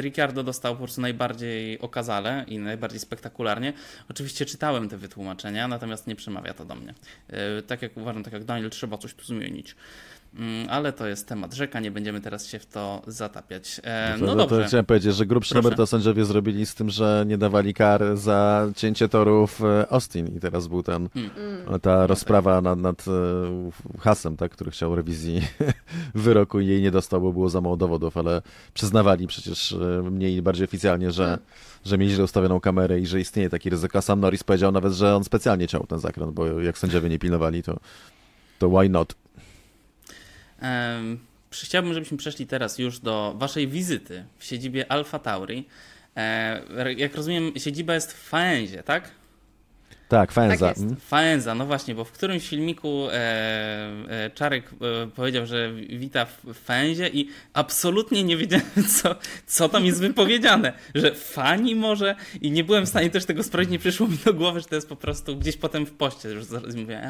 Ricardo 0.00 0.42
dostał 0.42 0.74
po 0.74 0.78
prostu 0.78 1.00
najbardziej 1.00 1.80
okazale 1.80 2.44
i 2.48 2.58
najbardziej 2.58 3.00
spektakularnie. 3.00 3.72
Oczywiście 4.10 4.46
czytałem 4.46 4.88
te 4.88 4.96
wytłumaczenia, 4.96 5.68
natomiast 5.68 6.06
nie 6.06 6.16
przemawia 6.16 6.54
to 6.54 6.64
do 6.64 6.74
mnie. 6.74 6.94
Yy, 7.28 7.62
tak 7.62 7.82
jak 7.82 7.96
uważam, 7.96 8.24
tak 8.24 8.32
jak 8.32 8.44
Daniel, 8.44 8.70
trzeba 8.70 8.98
coś 8.98 9.14
tu 9.14 9.24
zmienić. 9.24 9.76
Mm, 10.34 10.66
Ale 10.70 10.92
to 10.92 11.06
jest 11.06 11.28
temat 11.28 11.54
rzeka, 11.54 11.80
nie 11.80 11.90
będziemy 11.90 12.20
teraz 12.20 12.46
się 12.46 12.58
w 12.58 12.66
to 12.66 13.02
zatapiać. 13.06 13.80
E, 13.84 14.14
To, 14.18 14.24
no 14.26 14.26
to, 14.26 14.32
to 14.32 14.48
dobrze. 14.48 14.64
chciałem 14.68 14.86
powiedzieć, 14.86 15.14
że 15.14 15.26
grubszy 15.26 15.54
Proszę. 15.54 15.62
numer 15.62 15.76
to 15.76 15.86
sędziowie 15.86 16.24
zrobili 16.24 16.66
z 16.66 16.74
tym, 16.74 16.90
że 16.90 17.24
nie 17.26 17.38
dawali 17.38 17.74
kar 17.74 18.16
za 18.16 18.66
cięcie 18.76 19.08
torów 19.08 19.60
e, 19.64 19.86
Austin 19.92 20.36
i 20.36 20.40
teraz 20.40 20.66
był 20.66 20.82
ten, 20.82 21.08
Hmm. 21.14 21.80
ta 21.80 22.06
rozprawa 22.06 22.60
nad, 22.60 22.78
nad 22.78 23.04
e, 23.08 24.00
Hasem, 24.00 24.36
tak, 24.36 24.52
który 24.52 24.70
chciał 24.70 24.94
rewizji 24.94 25.42
wyroku 26.14 26.60
i 26.60 26.66
jej 26.66 26.82
nie 26.82 26.90
dostał, 26.90 27.20
bo 27.20 27.32
było 27.32 27.48
za 27.48 27.60
mało 27.60 27.76
dowodów, 27.76 28.16
ale 28.16 28.42
przyznawali 28.74 29.26
przecież 29.26 29.72
e, 29.72 30.02
mniej 30.10 30.34
i 30.36 30.42
bardziej 30.42 30.64
oficjalnie, 30.64 31.10
że, 31.12 31.38
że 31.84 31.98
mieli 31.98 32.12
źle 32.12 32.24
ustawioną 32.24 32.60
kamerę 32.60 33.00
i 33.00 33.06
że 33.06 33.20
istnieje 33.20 33.50
taki 33.50 33.70
ryzyko. 33.70 33.98
A 33.98 34.02
Sam 34.02 34.20
Norris 34.20 34.44
powiedział 34.44 34.72
nawet, 34.72 34.92
że 34.92 35.16
on 35.16 35.24
specjalnie 35.24 35.68
ciął 35.68 35.86
ten 35.86 35.98
zakręt, 35.98 36.32
bo 36.32 36.60
jak 36.60 36.78
sędziowie 36.78 37.08
nie 37.08 37.18
pilnowali, 37.18 37.62
to, 37.62 37.76
to 38.58 38.68
why 38.68 38.88
not? 38.88 39.14
Chciałbym, 41.52 41.94
żebyśmy 41.94 42.16
przeszli 42.16 42.46
teraz 42.46 42.78
już 42.78 42.98
do 42.98 43.34
waszej 43.38 43.68
wizyty 43.68 44.24
w 44.38 44.44
siedzibie 44.44 44.92
Alfa 44.92 45.18
Tauri. 45.18 45.66
E, 46.16 46.92
Jak 46.96 47.14
rozumiem, 47.14 47.52
siedziba 47.56 47.94
jest 47.94 48.12
w 48.12 48.28
Faenzie, 48.28 48.82
tak? 48.82 49.10
Tak, 50.10 50.32
Fenza. 50.32 50.66
Tak 50.66 50.76
jest. 50.76 50.82
mm. 50.82 50.96
Faenza, 50.96 51.54
no 51.54 51.66
właśnie, 51.66 51.94
bo 51.94 52.04
w 52.04 52.12
którymś 52.12 52.48
filmiku 52.48 53.08
e, 53.08 53.12
e, 54.08 54.30
Czarek 54.30 54.70
e, 55.04 55.06
powiedział, 55.06 55.46
że 55.46 55.72
wita 55.72 56.24
w 56.24 56.54
Faenzie 56.54 57.08
i 57.08 57.28
absolutnie 57.52 58.24
nie 58.24 58.36
wiedziałem, 58.36 58.66
co, 59.02 59.14
co 59.46 59.68
tam 59.68 59.84
jest 59.84 60.00
wypowiedziane. 60.00 60.72
Że 60.94 61.14
fani 61.14 61.74
może 61.74 62.14
i 62.40 62.50
nie 62.50 62.64
byłem 62.64 62.86
w 62.86 62.88
stanie 62.88 63.10
też 63.10 63.24
tego 63.24 63.42
sprawdzić, 63.42 63.72
nie 63.72 63.78
przyszło 63.78 64.06
mi 64.06 64.18
do 64.24 64.34
głowy, 64.34 64.60
że 64.60 64.66
to 64.66 64.74
jest 64.74 64.88
po 64.88 64.96
prostu 64.96 65.36
gdzieś 65.36 65.56
potem 65.56 65.86
w 65.86 65.92
poście. 65.92 66.28
Już 66.28 66.44
zaraz 66.44 66.74
mówię. 66.74 67.00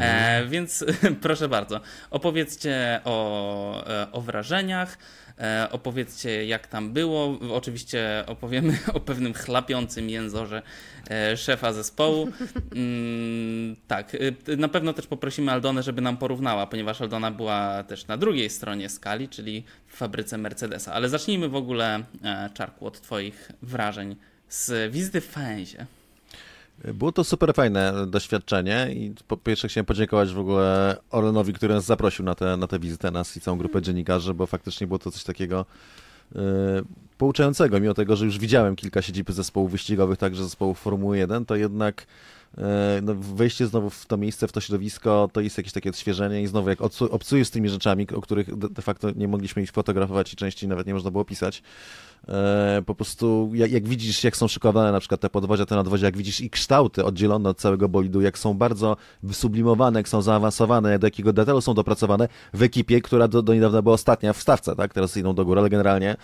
E, 0.00 0.46
więc 0.46 0.84
proszę 1.20 1.48
bardzo, 1.48 1.80
opowiedzcie 2.10 3.00
o, 3.04 3.86
e, 3.86 4.12
o 4.12 4.20
wrażeniach, 4.20 4.98
e, 4.98 5.23
opowiedzcie 5.70 6.46
jak 6.46 6.66
tam 6.66 6.92
było. 6.92 7.38
Oczywiście 7.52 8.24
opowiemy 8.26 8.78
o 8.94 9.00
pewnym 9.00 9.34
chlapiącym 9.34 10.10
jęzorze 10.10 10.62
e, 11.10 11.36
szefa 11.36 11.72
zespołu. 11.72 12.28
Mm, 12.74 13.76
tak, 13.86 14.14
y, 14.14 14.56
na 14.56 14.68
pewno 14.68 14.92
też 14.92 15.06
poprosimy 15.06 15.52
Aldonę, 15.52 15.82
żeby 15.82 16.02
nam 16.02 16.16
porównała, 16.16 16.66
ponieważ 16.66 17.00
Aldona 17.00 17.30
była 17.30 17.82
też 17.82 18.06
na 18.06 18.16
drugiej 18.16 18.50
stronie 18.50 18.88
skali, 18.88 19.28
czyli 19.28 19.64
w 19.86 19.96
fabryce 19.96 20.38
Mercedesa. 20.38 20.92
Ale 20.92 21.08
zacznijmy 21.08 21.48
w 21.48 21.56
ogóle, 21.56 22.04
e, 22.24 22.50
Czarku, 22.54 22.86
od 22.86 23.00
Twoich 23.00 23.52
wrażeń 23.62 24.16
z 24.48 24.92
wizyty 24.92 25.20
w 25.20 25.26
Faenzie. 25.26 25.86
Było 26.94 27.12
to 27.12 27.24
super 27.24 27.54
fajne 27.54 28.06
doświadczenie 28.06 28.88
i 28.92 29.14
po 29.28 29.36
pierwsze 29.36 29.68
chciałem 29.68 29.86
podziękować 29.86 30.32
w 30.32 30.38
ogóle 30.38 30.96
Orlenowi, 31.10 31.52
który 31.52 31.74
nas 31.74 31.84
zaprosił 31.84 32.24
na 32.24 32.34
tę 32.34 32.56
na 32.56 32.66
tę 32.66 32.78
wizytę, 32.78 33.10
nas 33.10 33.36
i 33.36 33.40
całą 33.40 33.58
grupę 33.58 33.82
dziennikarzy, 33.82 34.34
bo 34.34 34.46
faktycznie 34.46 34.86
było 34.86 34.98
to 34.98 35.10
coś 35.10 35.24
takiego 35.24 35.66
e, 36.36 36.38
pouczającego, 37.18 37.80
mimo 37.80 37.94
tego, 37.94 38.16
że 38.16 38.24
już 38.24 38.38
widziałem 38.38 38.76
kilka 38.76 39.02
siedzib 39.02 39.30
zespołów 39.30 39.70
wyścigowych, 39.70 40.18
także 40.18 40.44
zespołów 40.44 40.78
Formuły 40.78 41.18
1, 41.18 41.44
to 41.46 41.56
jednak 41.56 42.06
e, 42.58 43.00
no, 43.02 43.14
wejście 43.14 43.66
znowu 43.66 43.90
w 43.90 44.06
to 44.06 44.16
miejsce, 44.16 44.48
w 44.48 44.52
to 44.52 44.60
środowisko, 44.60 45.30
to 45.32 45.40
jest 45.40 45.56
jakieś 45.56 45.72
takie 45.72 45.90
odświeżenie 45.90 46.42
i 46.42 46.46
znowu 46.46 46.68
jak 46.68 46.78
obcu- 46.78 47.08
obcujesz 47.10 47.48
z 47.48 47.50
tymi 47.50 47.68
rzeczami, 47.68 48.06
o 48.14 48.20
których 48.20 48.56
de, 48.56 48.82
facto 48.82 49.10
nie 49.10 49.28
mogliśmy 49.28 49.62
ich 49.62 49.72
fotografować 49.72 50.32
i 50.32 50.36
częściej 50.36 50.68
nawet 50.68 50.86
nie 50.86 50.94
można 50.94 51.10
było 51.10 51.24
pisać, 51.24 51.62
po 52.86 52.94
prostu 52.94 53.50
jak, 53.54 53.72
jak 53.72 53.88
widzisz, 53.88 54.24
jak 54.24 54.36
są 54.36 54.48
szykowane 54.48 54.92
na 54.92 55.00
przykład 55.00 55.20
te 55.20 55.30
podwozia, 55.30 55.66
te 55.66 55.76
nadwozia, 55.76 56.06
jak 56.06 56.16
widzisz 56.16 56.40
ich 56.40 56.50
kształty 56.50 57.04
oddzielone 57.04 57.48
od 57.48 57.58
całego 57.58 57.88
bolidu, 57.88 58.20
jak 58.20 58.38
są 58.38 58.54
bardzo 58.54 58.96
wysublimowane, 59.22 60.00
jak 60.00 60.08
są 60.08 60.22
zaawansowane, 60.22 60.98
do 60.98 61.06
jakiego 61.06 61.32
detailu 61.32 61.60
są 61.60 61.74
dopracowane 61.74 62.28
w 62.54 62.62
ekipie, 62.62 63.00
która 63.00 63.28
do, 63.28 63.42
do 63.42 63.54
niedawna 63.54 63.82
była 63.82 63.94
ostatnia 63.94 64.32
w 64.32 64.40
stawce, 64.40 64.76
tak? 64.76 64.94
Teraz 64.94 65.16
idą 65.16 65.34
do 65.34 65.44
góry, 65.44 65.60
ale 65.60 65.70
generalnie 65.70 66.16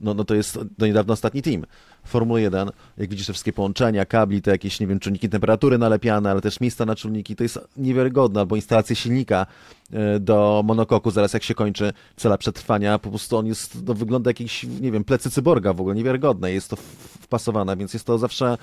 no, 0.00 0.14
no 0.14 0.24
to 0.24 0.34
jest 0.34 0.58
do 0.78 0.86
niedawna 0.86 1.12
ostatni 1.12 1.42
team. 1.42 1.66
Formuły 2.04 2.40
1, 2.40 2.70
jak 2.98 3.10
widzisz 3.10 3.26
te 3.26 3.32
wszystkie 3.32 3.52
połączenia, 3.52 4.04
kabli, 4.04 4.42
te 4.42 4.50
jakieś, 4.50 4.80
nie 4.80 4.86
wiem, 4.86 5.00
czujniki 5.00 5.28
temperatury 5.28 5.78
nalepiane, 5.78 6.30
ale 6.30 6.40
też 6.40 6.60
miejsca 6.60 6.86
na 6.86 6.96
czujniki, 6.96 7.36
to 7.36 7.42
jest 7.42 7.58
niewiarygodne, 7.76 8.40
albo 8.40 8.56
instalacje 8.56 8.96
silnika 8.96 9.46
e, 9.92 10.20
do 10.20 10.62
monokoku, 10.64 11.10
zaraz 11.10 11.32
jak 11.32 11.42
się 11.42 11.54
kończy 11.54 11.92
cela 12.16 12.38
przetrwania, 12.38 12.98
po 12.98 13.08
prostu 13.08 13.36
on 13.36 13.46
jest, 13.46 13.86
no, 13.86 13.94
wygląda 13.94 14.30
jakiś, 14.30 14.64
nie 14.80 14.92
wiem, 14.92 15.04
plecy 15.04 15.30
cyborga 15.30 15.72
w 15.72 15.80
ogóle, 15.80 15.94
niewiarygodne, 15.94 16.52
jest 16.52 16.70
to 16.70 16.76
wpasowane, 17.20 17.76
więc 17.76 17.94
jest 17.94 18.06
to 18.06 18.18
zawsze 18.18 18.58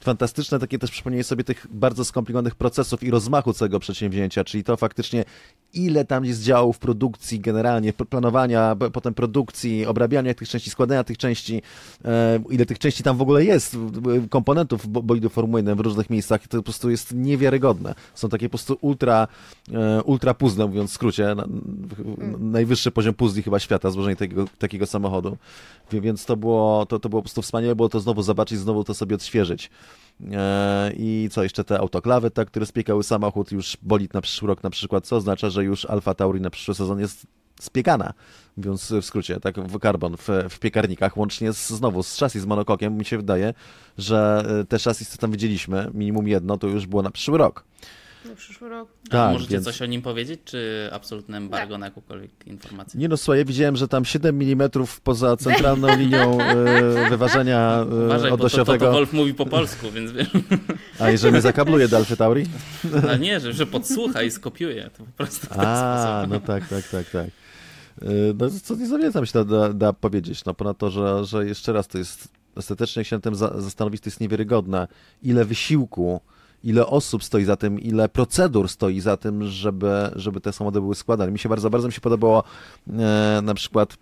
fantastyczne. 0.00 0.58
Takie 0.58 0.78
też 0.78 0.90
przypomnienie 0.90 1.24
sobie 1.24 1.44
tych 1.44 1.66
bardzo 1.70 2.04
skomplikowanych 2.04 2.54
procesów 2.54 3.02
i 3.02 3.10
rozmachu 3.10 3.52
całego 3.52 3.80
przedsięwzięcia, 3.80 4.44
czyli 4.44 4.64
to 4.64 4.76
faktycznie 4.76 5.24
ile 5.76 6.04
tam 6.04 6.24
jest 6.24 6.42
działów 6.42 6.78
produkcji 6.78 7.40
generalnie, 7.40 7.92
planowania, 7.92 8.76
potem 8.92 9.14
produkcji, 9.14 9.86
obrabiania 9.86 10.34
tych 10.34 10.48
części, 10.48 10.70
składania 10.70 11.04
tych 11.04 11.18
części, 11.18 11.62
e, 12.04 12.40
ile 12.50 12.66
tych 12.66 12.78
części 12.78 13.02
tam 13.02 13.16
w 13.16 13.22
ogóle 13.22 13.44
jest, 13.44 13.76
komponentów 14.30 14.86
bolidu 14.88 15.28
Formuły 15.28 15.62
w 15.62 15.80
różnych 15.80 16.10
miejscach, 16.10 16.48
to 16.48 16.56
po 16.56 16.62
prostu 16.62 16.90
jest 16.90 17.14
niewiarygodne. 17.14 17.94
Są 18.14 18.28
takie 18.28 18.48
po 18.48 18.50
prostu 18.50 18.78
ultra, 18.80 19.28
e, 19.72 20.02
ultra 20.02 20.34
puzzle, 20.34 20.66
mówiąc 20.66 20.90
w 20.90 20.94
skrócie, 20.94 21.34
najwyższy 22.38 22.90
poziom 22.90 23.14
puzli 23.14 23.42
chyba 23.42 23.58
świata, 23.58 23.90
złożenie 23.90 24.16
takiego, 24.16 24.44
takiego 24.58 24.86
samochodu. 24.86 25.36
Więc 25.92 26.24
to 26.24 26.36
było, 26.36 26.86
to, 26.86 26.98
to 26.98 27.08
było 27.08 27.22
po 27.22 27.24
prostu 27.24 27.42
wspaniałe, 27.42 27.76
było 27.76 27.88
to 27.88 28.00
znowu 28.00 28.22
zobaczyć, 28.22 28.58
znowu 28.58 28.84
to 28.84 28.94
sobie 28.94 29.14
odświeżyć. 29.14 29.70
E, 30.32 30.92
I 30.96 31.28
co 31.32 31.42
jeszcze 31.42 31.64
te 31.64 31.78
autoklawy, 31.78 32.30
tak, 32.30 32.48
które 32.48 32.66
spiekały 32.66 33.04
samochód, 33.04 33.52
już 33.52 33.76
bolid 33.82 34.14
na 34.14 34.20
przyszły 34.20 34.48
rok 34.48 34.62
na 34.62 34.70
przykład, 34.70 35.06
co 35.06 35.16
oznacza, 35.16 35.50
że 35.50 35.64
już 35.64 35.84
Alfa 35.84 36.14
Tauri 36.14 36.40
na 36.40 36.50
przyszły 36.50 36.74
sezon 36.74 37.00
jest 37.00 37.26
spiekana, 37.60 38.12
mówiąc 38.56 38.92
w 38.92 39.04
skrócie, 39.04 39.40
tak, 39.40 39.60
w 39.60 39.78
karbon, 39.78 40.16
w, 40.16 40.28
w 40.50 40.58
piekarnikach, 40.58 41.16
łącznie 41.16 41.52
z, 41.52 41.68
znowu 41.68 42.02
z 42.02 42.18
chassis 42.18 42.42
z 42.42 42.46
monokokiem, 42.46 42.96
mi 42.96 43.04
się 43.04 43.16
wydaje, 43.16 43.54
że 43.98 44.44
e, 44.60 44.64
te 44.64 44.78
chassis, 44.78 45.08
co 45.08 45.18
tam 45.18 45.30
widzieliśmy, 45.30 45.90
minimum 45.94 46.28
jedno, 46.28 46.58
to 46.58 46.66
już 46.66 46.86
było 46.86 47.02
na 47.02 47.10
przyszły 47.10 47.38
rok 47.38 47.64
na 48.28 48.34
przyszły 48.34 48.68
rok. 48.68 48.88
Tak, 49.10 49.32
możecie 49.32 49.52
więc... 49.52 49.64
coś 49.64 49.82
o 49.82 49.86
nim 49.86 50.02
powiedzieć, 50.02 50.40
czy 50.44 50.90
absolutne 50.92 51.36
embargo 51.36 51.74
tak. 51.74 51.80
na 51.80 51.86
jakąkolwiek 51.86 52.46
informację? 52.46 53.00
Nie 53.00 53.08
no, 53.08 53.16
słuchaj, 53.16 53.38
ja 53.38 53.44
widziałem, 53.44 53.76
że 53.76 53.88
tam 53.88 54.04
7 54.04 54.42
mm 54.42 54.70
poza 55.04 55.36
centralną 55.36 55.96
linią 55.98 56.40
e, 56.40 57.10
wyważenia 57.10 57.86
e, 57.90 58.04
Uważaj, 58.04 58.30
odosiowego. 58.30 58.72
Bo 58.72 58.78
to, 58.78 58.84
to, 58.84 58.86
to 58.86 58.92
Wolf 58.92 59.12
mówi 59.12 59.34
po 59.34 59.46
polsku, 59.46 59.90
więc 59.90 60.12
wiesz. 60.12 60.30
A 60.98 61.10
i 61.10 61.18
że 61.18 61.30
mnie 61.30 61.40
zakabluje 61.40 61.88
do 61.88 61.96
Alfy 61.96 62.16
Tauri? 62.16 62.46
A 63.10 63.16
nie, 63.16 63.40
że, 63.40 63.52
że 63.52 63.66
podsłucha 63.66 64.22
i 64.22 64.30
skopiuje. 64.30 64.90
To 64.98 65.04
po 65.04 65.12
prostu 65.12 65.46
A, 65.50 66.26
no 66.28 66.40
tak, 66.40 66.68
tak, 66.68 66.88
tak, 66.88 67.10
tak. 67.10 67.26
E, 68.02 68.08
no 68.38 68.50
co 68.62 68.74
nie 68.74 68.86
zamierzam 68.86 69.26
się 69.26 69.44
da, 69.44 69.72
da, 69.72 69.92
powiedzieć, 69.92 70.44
no 70.44 70.54
ponad 70.54 70.78
to, 70.78 70.90
że, 70.90 71.24
że 71.24 71.46
jeszcze 71.46 71.72
raz 71.72 71.88
to 71.88 71.98
jest 71.98 72.28
ostatecznie 72.56 73.00
jak 73.00 73.06
się 73.06 73.20
tym 73.20 73.34
zastanowić, 73.34 74.02
to 74.02 74.08
jest 74.08 74.20
niewiarygodne, 74.20 74.88
ile 75.22 75.44
wysiłku 75.44 76.20
ile 76.66 76.86
osób 76.86 77.24
stoi 77.24 77.44
za 77.44 77.56
tym, 77.56 77.80
ile 77.80 78.08
procedur 78.08 78.68
stoi 78.68 79.00
za 79.00 79.16
tym, 79.16 79.44
żeby, 79.44 80.10
żeby 80.16 80.40
te 80.40 80.52
samochody 80.52 80.80
były 80.80 80.94
składane. 80.94 81.32
Mi 81.32 81.38
się 81.38 81.48
bardzo, 81.48 81.70
bardzo 81.70 81.88
mi 81.88 81.92
się 81.92 82.00
podobało 82.00 82.44
e, 82.88 83.40
na 83.42 83.54
przykład 83.54 83.96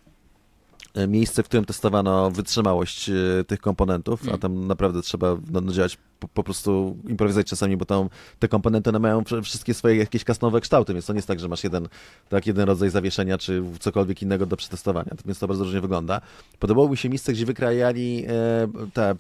e, 0.95 1.09
miejsce, 1.09 1.43
w 1.43 1.47
którym 1.47 1.65
testowano 1.65 2.31
wytrzymałość 2.31 3.09
e, 3.09 3.15
tych 3.47 3.61
komponentów, 3.61 4.23
a 4.23 4.29
mm. 4.29 4.41
tam 4.41 4.67
naprawdę 4.67 5.03
trzeba 5.03 5.37
no, 5.51 5.61
no, 5.61 5.73
działać 5.73 5.99
po, 6.21 6.29
po, 6.29 6.43
prostu, 6.43 6.97
improwizować 7.09 7.47
czasami, 7.47 7.77
bo 7.77 7.85
tam 7.85 8.09
te 8.39 8.49
komponenty 8.49 8.91
one 8.91 8.99
mają 8.99 9.25
wszystkie 9.43 9.75
swoje 9.75 9.97
jakieś 9.97 10.25
kasnowe 10.25 10.61
kształty, 10.61 10.93
więc 10.93 11.07
to 11.07 11.13
nie 11.13 11.19
jest 11.19 11.29
tak, 11.29 11.41
że 11.41 11.49
masz 11.49 11.65
jeden, 11.65 11.89
tak, 12.29 12.47
jeden 12.47 12.67
rodzaj 12.67 12.91
zawieszenia, 12.91 13.39
czy 13.39 13.63
cokolwiek 13.81 14.23
innego 14.23 14.47
do 14.47 14.57
przetestowania, 14.57 15.11
więc 15.25 15.39
to 15.39 15.49
bardzo 15.49 15.65
różnie 15.65 15.81
wygląda. 15.81 16.21
Podobało 16.59 16.89
mi 16.89 16.97
się 16.97 17.09
miejsce, 17.09 17.33
gdzie 17.33 17.47
wykrajali 17.47 18.25
e, 18.29 18.69
te 18.93 19.17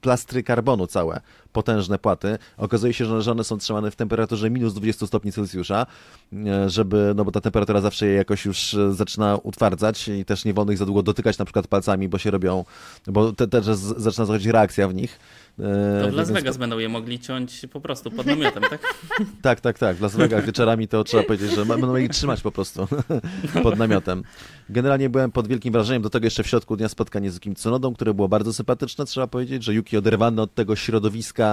plastry 0.00 0.42
karbonu 0.42 0.86
całe, 0.86 1.20
potężne 1.58 1.98
płaty. 1.98 2.38
Okazuje 2.56 2.92
się, 2.92 3.22
że 3.22 3.32
one 3.32 3.44
są 3.44 3.58
trzymane 3.58 3.90
w 3.90 3.96
temperaturze 3.96 4.50
minus 4.50 4.74
20 4.74 5.06
stopni 5.06 5.32
Celsjusza, 5.32 5.86
e, 6.32 6.70
żeby, 6.70 7.12
no 7.16 7.24
bo 7.24 7.32
ta 7.32 7.40
temperatura 7.40 7.80
zawsze 7.80 8.06
je 8.06 8.14
jakoś 8.14 8.44
już 8.44 8.74
e, 8.74 8.92
zaczyna 8.92 9.36
utwardzać 9.42 10.08
i 10.08 10.24
też 10.24 10.44
nie 10.44 10.54
wolno 10.54 10.72
ich 10.72 10.78
za 10.78 10.86
długo 10.86 11.02
dotykać 11.02 11.38
na 11.38 11.44
przykład 11.44 11.66
palcami, 11.66 12.08
bo 12.08 12.18
się 12.18 12.30
robią, 12.30 12.64
bo 13.06 13.32
te, 13.32 13.48
też 13.48 13.64
zaczyna 13.96 14.26
zachodzić 14.26 14.46
reakcja 14.46 14.88
w 14.88 14.94
nich. 14.94 15.18
E, 15.58 16.02
to 16.02 16.10
w 16.10 16.14
Las 16.14 16.30
Vegas 16.30 16.56
będą 16.56 16.78
je 16.78 16.88
mogli 16.88 17.20
ciąć 17.20 17.66
po 17.72 17.80
prostu 17.80 18.10
pod 18.10 18.26
namiotem, 18.26 18.62
tak? 18.70 18.80
tak, 19.42 19.60
tak, 19.60 19.78
tak. 19.78 19.96
W 19.96 20.00
Las 20.00 20.16
Vegas 20.16 20.44
wieczorami 20.44 20.88
to 20.88 21.04
trzeba 21.04 21.22
powiedzieć, 21.22 21.54
że 21.54 21.66
będą 21.66 21.96
je 21.96 22.08
trzymać 22.08 22.40
po 22.40 22.52
prostu 22.52 22.88
pod 23.62 23.78
namiotem. 23.78 24.22
Generalnie 24.70 25.08
byłem 25.10 25.32
pod 25.32 25.48
wielkim 25.48 25.72
wrażeniem, 25.72 26.02
do 26.02 26.10
tego 26.10 26.26
jeszcze 26.26 26.42
w 26.42 26.46
środku 26.46 26.76
dnia 26.76 26.88
spotkanie 26.88 27.30
z 27.30 27.34
Yukim 27.34 27.54
Tsunodą, 27.54 27.94
które 27.94 28.14
było 28.14 28.28
bardzo 28.28 28.52
sympatyczne, 28.52 29.04
trzeba 29.04 29.26
powiedzieć, 29.26 29.64
że 29.64 29.74
Yuki 29.74 29.96
oderwany 29.96 30.42
od 30.42 30.54
tego 30.54 30.76
środowiska 30.76 31.47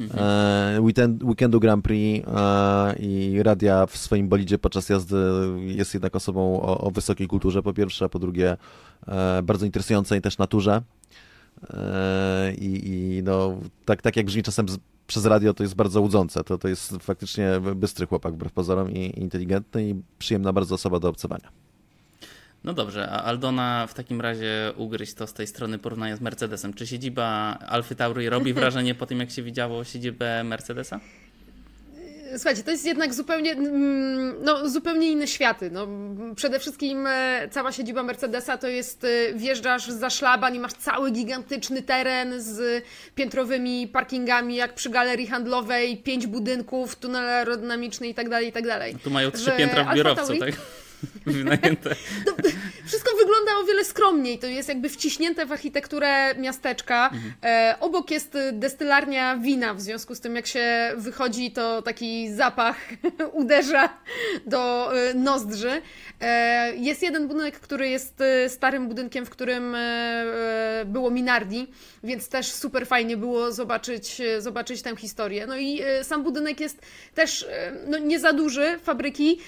mhm. 0.00 0.20
e, 0.76 0.80
weekend, 0.80 1.22
weekendu 1.22 1.60
Grand 1.60 1.84
Prix 1.84 2.28
e, 2.28 2.96
i 2.98 3.42
radia 3.42 3.86
w 3.86 3.96
swoim 3.96 4.28
bolidzie 4.28 4.58
podczas 4.58 4.88
jazdy 4.88 5.16
jest 5.66 5.94
jednak 5.94 6.16
osobą 6.16 6.62
o, 6.62 6.80
o 6.80 6.90
wysokiej 6.90 7.26
kulturze 7.26 7.62
po 7.62 7.72
pierwsze, 7.72 8.04
a 8.04 8.08
po 8.08 8.18
drugie 8.18 8.56
e, 9.08 9.42
bardzo 9.42 9.66
interesującej 9.66 10.20
też 10.20 10.38
naturze. 10.38 10.82
I, 12.58 12.82
i 12.84 13.22
no, 13.22 13.56
tak, 13.84 14.02
tak 14.02 14.16
jak 14.16 14.26
brzmi 14.26 14.42
czasem 14.42 14.68
z, 14.68 14.78
przez 15.06 15.26
radio, 15.26 15.54
to 15.54 15.62
jest 15.62 15.74
bardzo 15.74 16.00
łudzące. 16.00 16.44
To, 16.44 16.58
to 16.58 16.68
jest 16.68 16.96
faktycznie 17.00 17.50
bystry 17.76 18.06
chłopak, 18.06 18.34
wbrew 18.34 18.52
pozorom, 18.52 18.90
i 18.90 19.20
inteligentny, 19.20 19.88
i 19.88 19.94
przyjemna 20.18 20.52
bardzo 20.52 20.74
osoba 20.74 21.00
do 21.00 21.08
obcowania. 21.08 21.65
No 22.66 22.72
dobrze, 22.72 23.08
a 23.10 23.22
Aldona 23.22 23.86
w 23.86 23.94
takim 23.94 24.20
razie 24.20 24.72
ugryźć 24.76 25.14
to 25.14 25.26
z 25.26 25.32
tej 25.32 25.46
strony 25.46 25.78
porównania 25.78 26.16
z 26.16 26.20
Mercedesem. 26.20 26.74
Czy 26.74 26.86
siedziba 26.86 27.58
Alfy 27.68 27.94
Tauri 27.94 28.28
robi 28.28 28.52
wrażenie 28.60 28.94
po 28.94 29.06
tym, 29.06 29.20
jak 29.20 29.30
się 29.30 29.42
widziało 29.42 29.84
siedzibę 29.84 30.44
Mercedesa? 30.44 31.00
Słuchajcie, 32.36 32.62
to 32.62 32.70
jest 32.70 32.86
jednak 32.86 33.14
zupełnie, 33.14 33.52
mm, 33.52 34.34
no, 34.44 34.68
zupełnie 34.68 35.10
inne 35.10 35.26
światy. 35.26 35.70
No, 35.70 35.88
przede 36.36 36.58
wszystkim 36.58 37.06
e, 37.06 37.48
cała 37.50 37.72
siedziba 37.72 38.02
Mercedesa 38.02 38.58
to 38.58 38.68
jest, 38.68 39.04
e, 39.04 39.34
wjeżdżasz 39.34 39.90
za 39.90 40.10
szlaban 40.10 40.54
i 40.54 40.58
masz 40.58 40.72
cały 40.72 41.10
gigantyczny 41.10 41.82
teren 41.82 42.42
z 42.42 42.84
piętrowymi 43.14 43.88
parkingami, 43.88 44.56
jak 44.56 44.74
przy 44.74 44.90
galerii 44.90 45.26
handlowej, 45.26 45.96
pięć 45.96 46.26
budynków, 46.26 46.96
tunel 46.96 47.28
aerodynamiczny 47.28 48.08
i 48.08 48.14
tak 48.14 48.28
dalej, 48.28 48.48
i 48.48 48.52
tak 48.52 48.66
dalej. 48.66 48.96
Tu 49.04 49.10
mają 49.10 49.30
trzy 49.30 49.52
piętra 49.52 49.84
w 49.84 49.94
biurowcu, 49.94 50.36
tak? 50.36 50.54
wynajęte. 51.26 51.90
No, 52.26 52.32
wszystko 52.86 53.10
wygląda 53.16 53.58
o 53.62 53.64
wiele 53.64 53.84
skromniej. 53.84 54.38
To 54.38 54.46
jest 54.46 54.68
jakby 54.68 54.88
wciśnięte 54.88 55.46
w 55.46 55.52
architekturę 55.52 56.34
miasteczka. 56.34 57.10
Mhm. 57.12 57.34
E, 57.42 57.76
obok 57.80 58.10
jest 58.10 58.38
destylarnia 58.52 59.36
wina, 59.36 59.74
w 59.74 59.80
związku 59.80 60.14
z 60.14 60.20
tym 60.20 60.36
jak 60.36 60.46
się 60.46 60.92
wychodzi, 60.96 61.50
to 61.50 61.82
taki 61.82 62.34
zapach 62.34 62.76
uderza 63.32 63.88
do 64.46 64.92
e, 64.96 65.14
nozdrzy. 65.14 65.82
E, 66.20 66.76
jest 66.76 67.02
jeden 67.02 67.28
budynek, 67.28 67.60
który 67.60 67.88
jest 67.88 68.20
e, 68.20 68.48
starym 68.48 68.88
budynkiem, 68.88 69.26
w 69.26 69.30
którym 69.30 69.74
e, 69.74 70.84
było 70.86 71.10
Minardi, 71.10 71.66
więc 72.04 72.28
też 72.28 72.52
super 72.52 72.86
fajnie 72.86 73.16
było 73.16 73.52
zobaczyć, 73.52 74.22
zobaczyć 74.38 74.82
tę 74.82 74.96
historię. 74.96 75.46
No 75.46 75.56
i 75.56 75.80
sam 76.02 76.22
budynek 76.22 76.60
jest 76.60 76.82
też 77.14 77.46
no, 77.86 77.98
nie 77.98 78.20
za 78.20 78.32
duży, 78.32 78.78
fabryki, 78.82 79.38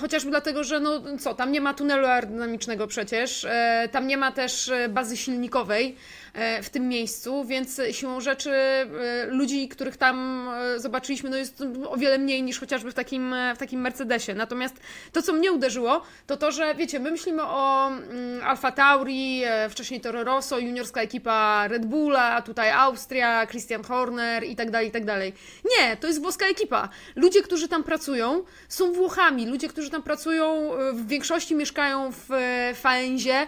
chociażby 0.00 0.30
dlatego, 0.30 0.64
że 0.64 0.80
no 0.80 1.02
co, 1.18 1.34
tam 1.34 1.52
nie 1.52 1.60
ma 1.60 1.74
tunelu 1.74 2.06
aerodynamicznego 2.06 2.86
przecież, 2.86 3.46
tam 3.92 4.06
nie 4.06 4.16
ma 4.16 4.32
też 4.32 4.72
bazy 4.88 5.16
silnikowej, 5.16 5.96
E, 6.25 6.25
w 6.62 6.70
tym 6.70 6.88
miejscu, 6.88 7.44
więc 7.44 7.80
siłą 7.92 8.20
rzeczy 8.20 8.50
e, 8.50 8.86
ludzi, 9.26 9.68
których 9.68 9.96
tam 9.96 10.48
e, 10.54 10.80
zobaczyliśmy, 10.80 11.30
no 11.30 11.36
jest 11.36 11.64
o 11.88 11.96
wiele 11.96 12.18
mniej 12.18 12.42
niż 12.42 12.60
chociażby 12.60 12.90
w 12.90 12.94
takim, 12.94 13.34
w 13.54 13.58
takim 13.58 13.80
Mercedesie. 13.80 14.34
Natomiast 14.34 14.76
to, 15.12 15.22
co 15.22 15.32
mnie 15.32 15.52
uderzyło, 15.52 16.02
to 16.26 16.36
to, 16.36 16.52
że 16.52 16.74
wiecie, 16.74 17.00
my 17.00 17.10
myślimy 17.10 17.42
o 17.42 17.88
mm, 17.88 18.44
Alfa 18.44 18.72
Tauri, 18.72 19.42
wcześniej 19.70 20.00
Toro 20.00 20.24
Rosso, 20.24 20.58
juniorska 20.58 21.00
ekipa 21.00 21.68
Red 21.68 21.86
Bulla, 21.86 22.42
tutaj 22.42 22.70
Austria, 22.70 23.46
Christian 23.46 23.84
Horner 23.84 24.44
i 24.44 24.56
tak 24.56 24.70
dalej, 24.70 24.88
i 24.88 24.90
tak 24.90 25.04
dalej. 25.04 25.32
Nie, 25.64 25.96
to 25.96 26.06
jest 26.06 26.22
włoska 26.22 26.46
ekipa. 26.46 26.88
Ludzie, 27.16 27.42
którzy 27.42 27.68
tam 27.68 27.84
pracują, 27.84 28.42
są 28.68 28.92
Włochami. 28.92 29.46
Ludzie, 29.46 29.68
którzy 29.68 29.90
tam 29.90 30.02
pracują, 30.02 30.70
w 30.92 31.06
większości 31.06 31.54
mieszkają 31.54 32.12
w 32.12 32.28
Faenzie, 32.74 33.46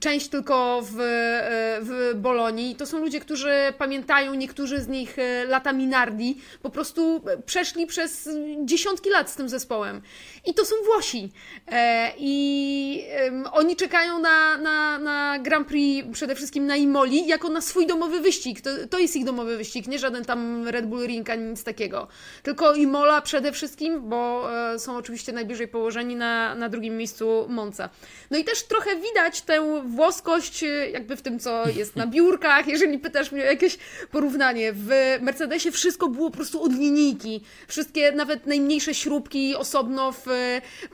część 0.00 0.28
tylko 0.28 0.82
w, 0.82 0.94
w 1.82 2.12
Bolonii. 2.14 2.76
To 2.76 2.86
są 2.86 2.98
ludzie, 2.98 3.20
którzy 3.20 3.52
pamiętają, 3.78 4.34
niektórzy 4.34 4.80
z 4.80 4.88
nich 4.88 5.18
e, 5.18 5.44
lata 5.44 5.72
Minardi, 5.72 6.40
po 6.62 6.70
prostu 6.70 7.24
przeszli 7.46 7.86
przez 7.86 8.28
dziesiątki 8.64 9.10
lat 9.10 9.30
z 9.30 9.36
tym 9.36 9.48
zespołem. 9.48 10.02
I 10.46 10.54
to 10.54 10.64
są 10.64 10.74
Włosi. 10.84 11.32
E, 11.68 12.12
I 12.18 13.04
oni 13.52 13.76
czekają 13.76 14.18
na, 14.18 14.58
na, 14.58 14.98
na 14.98 15.38
Grand 15.38 15.68
Prix, 15.68 16.08
przede 16.12 16.34
wszystkim 16.34 16.66
na 16.66 16.76
Imoli, 16.76 17.26
jako 17.26 17.48
na 17.48 17.60
swój 17.60 17.86
domowy 17.86 18.20
wyścig. 18.20 18.60
To, 18.60 18.70
to 18.90 18.98
jest 18.98 19.16
ich 19.16 19.24
domowy 19.24 19.56
wyścig, 19.56 19.86
nie 19.86 19.98
żaden 19.98 20.24
tam 20.24 20.68
Red 20.68 20.86
Bull 20.86 21.06
Ring 21.06 21.30
ani 21.30 21.42
nic 21.42 21.64
takiego. 21.64 22.08
Tylko 22.42 22.74
Imola 22.74 23.22
przede 23.22 23.52
wszystkim, 23.52 24.08
bo 24.08 24.48
e, 24.72 24.78
są 24.78 24.96
oczywiście 24.96 25.32
najbliżej 25.32 25.68
położeni 25.68 26.16
na, 26.16 26.54
na 26.54 26.68
drugim 26.68 26.96
miejscu 26.96 27.46
Monza. 27.48 27.88
No 28.30 28.38
i 28.38 28.44
też 28.44 28.62
trochę 28.62 28.96
widać 28.96 29.45
tę 29.46 29.82
włoskość 29.86 30.62
y, 30.62 30.90
jakby 30.92 31.16
w 31.16 31.22
tym, 31.22 31.38
co 31.38 31.68
jest 31.68 31.96
na 31.96 32.06
biurkach, 32.06 32.66
jeżeli 32.66 32.98
pytasz 32.98 33.32
mnie 33.32 33.42
o 33.42 33.46
jakieś 33.46 33.78
porównanie. 34.10 34.72
W 34.72 34.88
Mercedesie 35.20 35.70
wszystko 35.70 36.08
było 36.08 36.30
po 36.30 36.36
prostu 36.36 36.62
od 36.62 36.72
linijki. 36.72 37.40
Wszystkie, 37.68 38.12
nawet 38.12 38.46
najmniejsze 38.46 38.94
śrubki 38.94 39.56
osobno 39.56 40.12
w 40.12 40.26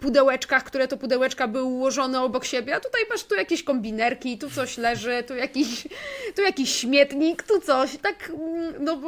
pudełeczkach, 0.00 0.64
które 0.64 0.88
to 0.88 0.97
pudełeczka 0.97 1.49
były 1.49 1.64
ułożone 1.64 2.23
obok 2.23 2.44
siebie, 2.44 2.76
a 2.76 2.80
tutaj 2.80 3.02
masz 3.11 3.25
tu 3.25 3.35
jakieś 3.35 3.62
kombinerki, 3.62 4.38
tu 4.38 4.50
coś 4.50 4.78
leży, 4.78 5.23
tu 5.26 5.35
jakiś, 5.35 5.88
tu 6.37 6.42
jakiś 6.42 6.75
śmietnik, 6.75 7.42
tu 7.42 7.61
coś. 7.61 7.97
Tak, 8.02 8.30
mm, 8.30 8.75
no 8.80 9.00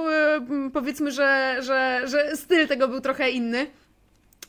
powiedzmy, 0.72 1.12
że, 1.12 1.56
że, 1.60 2.02
że 2.04 2.36
styl 2.36 2.68
tego 2.68 2.88
był 2.88 3.00
trochę 3.00 3.30
inny. 3.30 3.66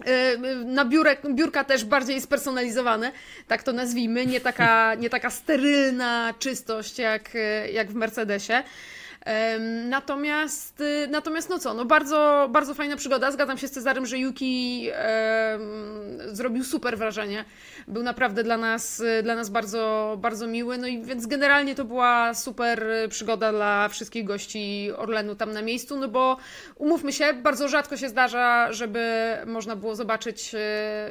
E, 0.05 0.37
na 0.65 0.85
biurek, 0.85 1.21
biurka 1.33 1.63
też 1.63 1.85
bardziej 1.85 2.21
spersonalizowane, 2.21 3.11
tak 3.47 3.63
to 3.63 3.73
nazwijmy, 3.73 4.25
nie 4.25 4.41
taka, 4.41 4.95
nie 4.95 5.09
taka 5.09 5.29
sterylna 5.29 6.33
czystość 6.39 6.99
jak, 6.99 7.29
jak 7.73 7.91
w 7.91 7.95
Mercedesie. 7.95 8.63
Natomiast, 9.89 10.81
y, 10.81 11.07
natomiast 11.09 11.49
no 11.49 11.59
co, 11.59 11.73
no 11.73 11.85
bardzo, 11.85 12.49
bardzo 12.51 12.73
fajna 12.73 12.95
przygoda. 12.95 13.31
Zgadzam 13.31 13.57
się 13.57 13.67
z 13.67 13.71
Cezarem, 13.71 14.05
że 14.05 14.17
Yuki 14.17 14.89
zrobił 16.31 16.63
super 16.63 16.97
wrażenie. 16.97 17.45
Był 17.87 18.03
naprawdę 18.03 18.43
dla 18.43 18.57
nas, 18.57 19.03
dla 19.23 19.35
nas 19.35 19.49
bardzo, 19.49 20.17
bardzo 20.21 20.47
miły. 20.47 20.77
No 20.77 20.87
i 20.87 21.01
więc 21.01 21.27
generalnie 21.27 21.75
to 21.75 21.85
była 21.85 22.33
super 22.33 22.85
przygoda 23.09 23.51
dla 23.51 23.89
wszystkich 23.89 24.25
gości 24.25 24.91
Orlenu 24.97 25.35
tam 25.35 25.51
na 25.51 25.61
miejscu, 25.61 25.99
no 25.99 26.07
bo 26.07 26.37
umówmy 26.75 27.13
się, 27.13 27.33
bardzo 27.33 27.67
rzadko 27.67 27.97
się 27.97 28.09
zdarza, 28.09 28.73
żeby 28.73 29.33
można 29.45 29.75
było 29.75 29.95
zobaczyć 29.95 30.55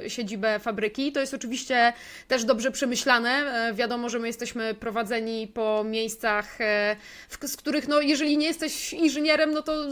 siedzibę 0.09 0.59
fabryki. 0.59 1.13
To 1.13 1.21
jest 1.21 1.35
oczywiście 1.35 1.93
też 2.29 2.45
dobrze 2.45 2.71
przemyślane. 2.71 3.31
E, 3.31 3.75
wiadomo, 3.75 4.09
że 4.09 4.19
my 4.19 4.27
jesteśmy 4.27 4.75
prowadzeni 4.75 5.49
po 5.49 5.85
miejscach, 5.85 6.61
e, 6.61 6.97
z 7.29 7.57
których 7.57 7.89
no 7.89 8.01
jeżeli 8.05 8.37
nie 8.37 8.47
jesteś 8.47 8.93
inżynierem, 8.93 9.51
no 9.51 9.63
to 9.63 9.85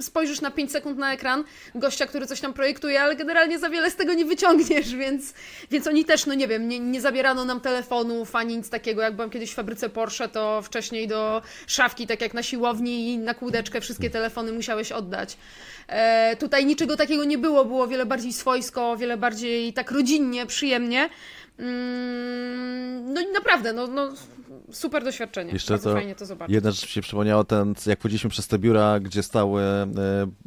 spojrzysz 0.00 0.40
na 0.40 0.50
5 0.50 0.72
sekund 0.72 0.98
na 0.98 1.12
ekran 1.12 1.44
gościa, 1.74 2.06
który 2.06 2.26
coś 2.26 2.40
tam 2.40 2.52
projektuje, 2.52 3.00
ale 3.00 3.16
generalnie 3.16 3.58
za 3.58 3.70
wiele 3.70 3.90
z 3.90 3.96
tego 3.96 4.14
nie 4.14 4.24
wyciągniesz, 4.24 4.94
więc, 5.02 5.34
więc 5.70 5.86
oni 5.86 6.04
też, 6.04 6.26
no 6.26 6.34
nie 6.34 6.48
wiem, 6.48 6.68
nie, 6.68 6.80
nie 6.80 7.00
zabierano 7.00 7.44
nam 7.44 7.60
telefonów 7.60 8.36
ani 8.36 8.56
nic 8.56 8.70
takiego. 8.70 9.02
Jak 9.02 9.14
byłam 9.14 9.30
kiedyś 9.30 9.50
w 9.50 9.54
fabryce 9.54 9.88
Porsche, 9.88 10.28
to 10.28 10.62
wcześniej 10.62 11.08
do 11.08 11.42
szafki, 11.66 12.06
tak 12.06 12.20
jak 12.20 12.34
na 12.34 12.42
siłowni 12.42 13.12
i 13.12 13.18
na 13.18 13.34
kłódeczkę 13.34 13.80
wszystkie 13.80 14.10
telefony 14.10 14.52
musiałeś 14.52 14.92
oddać. 14.92 15.36
E, 15.88 16.36
tutaj 16.36 16.66
niczego 16.66 16.96
takiego 16.96 17.24
nie 17.24 17.38
było, 17.38 17.64
było 17.64 17.88
wiele 17.88 18.06
bardziej 18.06 18.32
swojsko, 18.32 18.96
wiele 18.96 19.16
bardziej 19.16 19.72
tak 19.72 19.90
rodzinnie, 19.90 20.46
przyjemnie. 20.46 21.08
Mm, 21.58 23.12
no 23.12 23.20
i 23.20 23.26
naprawdę, 23.26 23.72
no, 23.72 23.86
no 23.86 24.08
super 24.72 25.04
doświadczenie. 25.04 25.52
Jeszcze 25.52 25.74
Bardzo 25.74 25.90
to, 25.90 25.96
fajnie 25.96 26.14
to 26.14 26.26
zobaczyć. 26.26 26.54
Jedna 26.54 26.70
rzecz 26.70 26.90
się 26.90 27.00
przypomniała, 27.00 27.44
ten, 27.44 27.74
jak 27.86 28.02
chodziliśmy 28.02 28.30
przez 28.30 28.48
te 28.48 28.58
biura, 28.58 29.00
gdzie 29.00 29.22
stały 29.22 29.62
e, 29.62 29.86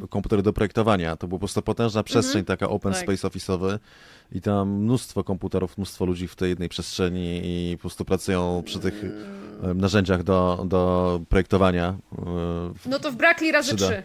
komputery 0.09 0.41
do 0.41 0.53
projektowania. 0.53 1.15
To 1.15 1.27
była 1.27 1.37
po 1.37 1.39
prostu 1.39 1.61
potężna 1.61 2.03
przestrzeń, 2.03 2.39
mhm. 2.39 2.45
taka 2.45 2.69
open 2.69 2.93
tak. 2.93 3.01
space 3.01 3.27
office'owy 3.27 3.79
i 4.31 4.41
tam 4.41 4.69
mnóstwo 4.69 5.23
komputerów, 5.23 5.77
mnóstwo 5.77 6.05
ludzi 6.05 6.27
w 6.27 6.35
tej 6.35 6.49
jednej 6.49 6.69
przestrzeni 6.69 7.41
i 7.43 7.77
po 7.77 7.81
prostu 7.81 8.05
pracują 8.05 8.63
przy 8.65 8.79
tych 8.79 9.03
e, 9.63 9.73
narzędziach 9.73 10.23
do, 10.23 10.65
do 10.67 11.21
projektowania. 11.29 11.95
E, 12.17 12.25
no 12.85 12.99
to 12.99 13.11
w 13.11 13.15
Brakli 13.15 13.51
razy 13.51 13.75
3. 13.75 14.03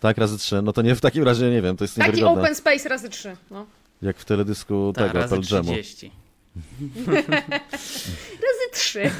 Tak, 0.00 0.18
razy 0.18 0.38
3. 0.38 0.62
No 0.62 0.72
to 0.72 0.82
nie 0.82 0.94
w 0.94 1.00
takim 1.00 1.24
razie, 1.24 1.50
nie 1.50 1.62
wiem, 1.62 1.76
to 1.76 1.84
jest 1.84 1.96
Taki 1.96 2.24
open 2.24 2.54
space 2.54 2.88
razy 2.88 3.08
3. 3.08 3.36
No. 3.50 3.66
Jak 4.02 4.18
w 4.18 4.24
teledysku 4.24 4.92
Ta, 4.94 5.08
tego, 5.08 5.28
Pearl 5.28 5.40
30. 5.40 6.21
Razy 8.44 8.70
trzy. 8.72 9.10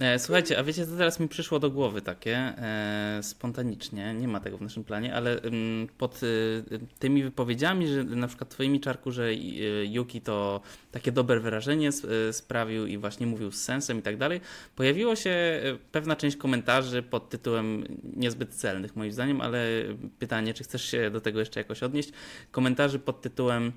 E, 0.00 0.18
słuchajcie, 0.18 0.58
a 0.58 0.64
wiecie, 0.64 0.86
co 0.86 0.96
teraz 0.96 1.20
mi 1.20 1.28
przyszło 1.28 1.58
do 1.58 1.70
głowy 1.70 2.02
takie 2.02 2.36
e, 2.36 3.20
spontanicznie, 3.22 4.14
nie 4.14 4.28
ma 4.28 4.40
tego 4.40 4.58
w 4.58 4.62
naszym 4.62 4.84
planie, 4.84 5.14
ale 5.14 5.42
m, 5.42 5.88
pod 5.98 6.20
e, 6.22 6.26
tymi 6.98 7.22
wypowiedziami, 7.22 7.88
że 7.88 8.04
na 8.04 8.26
przykład 8.26 8.50
twoimi 8.50 8.80
czarku, 8.80 9.12
że 9.12 9.24
e, 9.24 9.34
Yuki 9.84 10.20
to 10.20 10.60
takie 10.92 11.12
dobre 11.12 11.40
wyrażenie 11.40 11.88
e, 12.28 12.32
sprawił 12.32 12.86
i 12.86 12.98
właśnie 12.98 13.26
mówił 13.26 13.50
z 13.50 13.62
sensem 13.62 13.98
i 13.98 14.02
tak 14.02 14.16
dalej, 14.16 14.40
pojawiło 14.76 15.16
się 15.16 15.60
pewna 15.92 16.16
część 16.16 16.36
komentarzy 16.36 17.02
pod 17.02 17.30
tytułem 17.30 17.84
niezbyt 18.16 18.54
celnych 18.54 18.96
moim 18.96 19.12
zdaniem, 19.12 19.40
ale 19.40 19.66
pytanie, 20.18 20.54
czy 20.54 20.64
chcesz 20.64 20.84
się 20.90 21.10
do 21.10 21.20
tego 21.20 21.40
jeszcze 21.40 21.60
jakoś 21.60 21.82
odnieść? 21.82 22.10
Komentarzy 22.50 22.98
pod 22.98 23.20
tytułem 23.20 23.72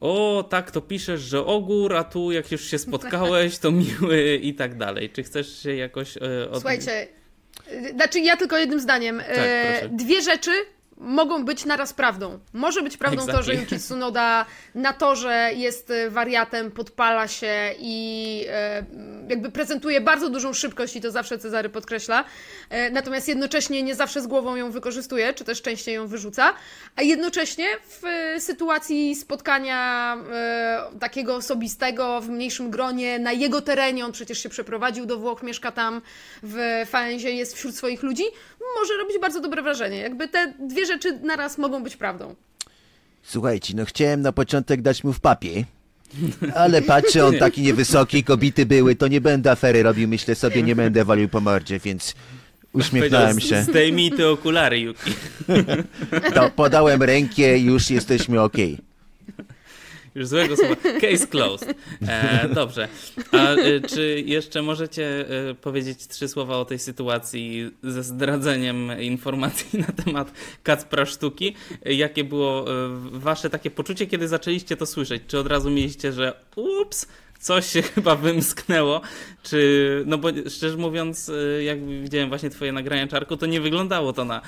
o, 0.00 0.44
tak, 0.50 0.70
to 0.70 0.80
piszesz, 0.80 1.20
że 1.20 1.46
ogór, 1.46 1.96
a 1.96 2.04
tu 2.04 2.32
jak 2.32 2.52
już 2.52 2.64
się 2.64 2.78
spotkałeś, 2.78 3.58
to 3.58 3.70
miły 3.70 4.34
i 4.42 4.54
tak 4.54 4.76
dalej. 4.76 5.10
Czy 5.10 5.22
chcesz 5.22 5.62
się 5.62 5.74
jakoś 5.74 6.16
e, 6.16 6.50
od... 6.50 6.54
Słuchajcie, 6.54 7.08
znaczy 7.94 8.20
ja 8.20 8.36
tylko 8.36 8.58
jednym 8.58 8.80
zdaniem. 8.80 9.18
Tak, 9.18 9.28
e, 9.38 9.88
dwie 9.92 10.22
rzeczy 10.22 10.50
mogą 11.00 11.44
być 11.44 11.64
naraz 11.64 11.92
prawdą. 11.92 12.38
Może 12.52 12.82
być 12.82 12.96
prawdą 12.96 13.22
exactly. 13.22 13.36
to, 13.36 13.42
że 13.42 13.54
Yuki 13.54 13.78
Tsunoda 13.78 14.46
na 14.74 14.92
torze 14.92 15.50
jest 15.54 15.90
e, 15.90 16.10
wariatem, 16.10 16.70
podpala 16.70 17.28
się 17.28 17.74
i 17.78 18.44
e, 18.48 18.84
jakby 19.28 19.50
prezentuje 19.50 20.00
bardzo 20.00 20.30
dużą 20.30 20.52
szybkość 20.52 20.96
i 20.96 21.00
to 21.00 21.10
zawsze 21.10 21.38
Cezary 21.38 21.68
podkreśla, 21.68 22.24
e, 22.70 22.90
natomiast 22.90 23.28
jednocześnie 23.28 23.82
nie 23.82 23.94
zawsze 23.94 24.20
z 24.20 24.26
głową 24.26 24.56
ją 24.56 24.70
wykorzystuje, 24.70 25.34
czy 25.34 25.44
też 25.44 25.62
częściej 25.62 25.94
ją 25.94 26.06
wyrzuca, 26.06 26.54
a 26.96 27.02
jednocześnie 27.02 27.66
w 27.86 28.02
sytuacji 28.38 29.14
spotkania 29.14 30.16
takiego 31.00 31.36
osobistego 31.36 32.20
w 32.20 32.28
mniejszym 32.28 32.70
gronie, 32.70 33.18
na 33.18 33.32
jego 33.32 33.60
terenie, 33.60 34.04
on 34.04 34.12
przecież 34.12 34.42
się 34.42 34.48
przeprowadził 34.48 35.06
do 35.06 35.18
Włoch, 35.18 35.42
mieszka 35.42 35.72
tam 35.72 36.02
w 36.42 36.82
Faenzie, 36.86 37.30
jest 37.30 37.56
wśród 37.56 37.76
swoich 37.76 38.02
ludzi, 38.02 38.24
może 38.80 38.96
robić 38.96 39.18
bardzo 39.18 39.40
dobre 39.40 39.62
wrażenie. 39.62 39.98
Jakby 39.98 40.28
te 40.28 40.54
dwie 40.58 40.86
rzeczy 40.90 41.18
naraz 41.22 41.58
mogą 41.58 41.82
być 41.82 41.96
prawdą. 41.96 42.34
Słuchajcie, 43.22 43.74
no 43.76 43.84
chciałem 43.84 44.22
na 44.22 44.32
początek 44.32 44.82
dać 44.82 45.04
mu 45.04 45.12
w 45.12 45.20
papie. 45.20 45.64
Ale 46.54 46.82
patrzę, 46.82 47.26
on 47.26 47.36
taki 47.38 47.62
niewysoki, 47.62 48.24
kobiety 48.24 48.66
były, 48.66 48.96
to 48.96 49.08
nie 49.08 49.20
będę 49.20 49.50
afery 49.50 49.82
robił, 49.82 50.08
myślę 50.08 50.34
sobie, 50.34 50.62
nie 50.62 50.76
będę 50.76 51.04
walił 51.04 51.28
po 51.28 51.40
mordzie, 51.40 51.78
więc 51.78 52.14
uśmiechnąłem 52.72 53.40
się. 53.40 53.62
Zdejmij 53.62 54.10
te 54.10 54.28
okulary, 54.28 54.78
Yuki. 54.78 55.12
To 56.34 56.50
podałem 56.50 57.02
rękę 57.02 57.58
i 57.58 57.64
już 57.64 57.90
jesteśmy 57.90 58.40
okej. 58.40 58.74
Okay. 58.74 58.89
Już 60.20 60.28
złego 60.28 60.56
słowa. 60.56 60.76
Case 61.00 61.26
closed. 61.26 61.74
E, 62.08 62.48
dobrze. 62.48 62.88
A 63.32 63.52
e, 63.52 63.80
czy 63.80 64.22
jeszcze 64.26 64.62
możecie 64.62 65.26
e, 65.50 65.54
powiedzieć 65.54 66.06
trzy 66.06 66.28
słowa 66.28 66.56
o 66.56 66.64
tej 66.64 66.78
sytuacji 66.78 67.70
ze 67.82 68.02
zdradzeniem 68.02 69.00
informacji 69.00 69.78
na 69.78 70.04
temat 70.04 70.32
Kacpra 70.62 71.06
Sztuki? 71.06 71.54
Jakie 71.84 72.24
było 72.24 72.64
e, 72.70 72.88
wasze 73.10 73.50
takie 73.50 73.70
poczucie, 73.70 74.06
kiedy 74.06 74.28
zaczęliście 74.28 74.76
to 74.76 74.86
słyszeć? 74.86 75.22
Czy 75.26 75.38
od 75.38 75.46
razu 75.46 75.70
mieliście, 75.70 76.12
że 76.12 76.32
ups, 76.56 77.06
coś 77.40 77.66
się 77.66 77.82
chyba 77.94 78.14
wymsknęło, 78.14 79.00
czy, 79.42 80.02
no 80.06 80.18
bo 80.18 80.28
szczerze 80.48 80.76
mówiąc, 80.76 81.28
y, 81.28 81.62
jak 81.64 81.86
widziałem 81.86 82.28
właśnie 82.28 82.50
twoje 82.50 82.72
nagrania 82.72 83.06
czarku, 83.06 83.36
to 83.36 83.46
nie 83.46 83.60
wyglądało 83.60 84.12
to 84.12 84.24
na 84.24 84.40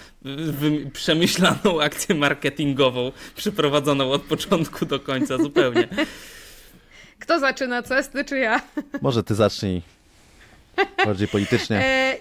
przemyślaną 0.92 1.80
akcję 1.82 2.14
marketingową, 2.14 3.12
przeprowadzoną 3.36 4.12
od 4.12 4.22
początku 4.22 4.86
do 4.86 5.00
końca 5.00 5.38
zupełnie. 5.38 5.88
Kto 7.18 7.38
zaczyna, 7.38 7.82
cesty 7.82 8.24
czy 8.24 8.38
ja? 8.38 8.60
Może 9.00 9.22
ty 9.22 9.34
zacznij. 9.34 9.82
Bardziej 11.06 11.28
politycznie. 11.28 11.76
E, 11.76 12.16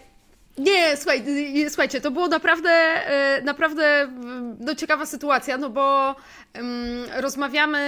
nie, 0.58 0.98
słuchaj, 0.98 1.24
y, 1.28 1.66
y, 1.66 1.70
słuchajcie, 1.70 2.02
to 2.02 2.12
było 2.12 2.28
naprawdę, 2.28 2.70
e, 2.70 3.42
naprawdę 3.42 4.12
no, 4.60 4.76
ciekawa 4.76 5.06
sytuacja, 5.06 5.58
no 5.58 5.70
bo 5.70 6.16
rozmawiamy, 7.16 7.80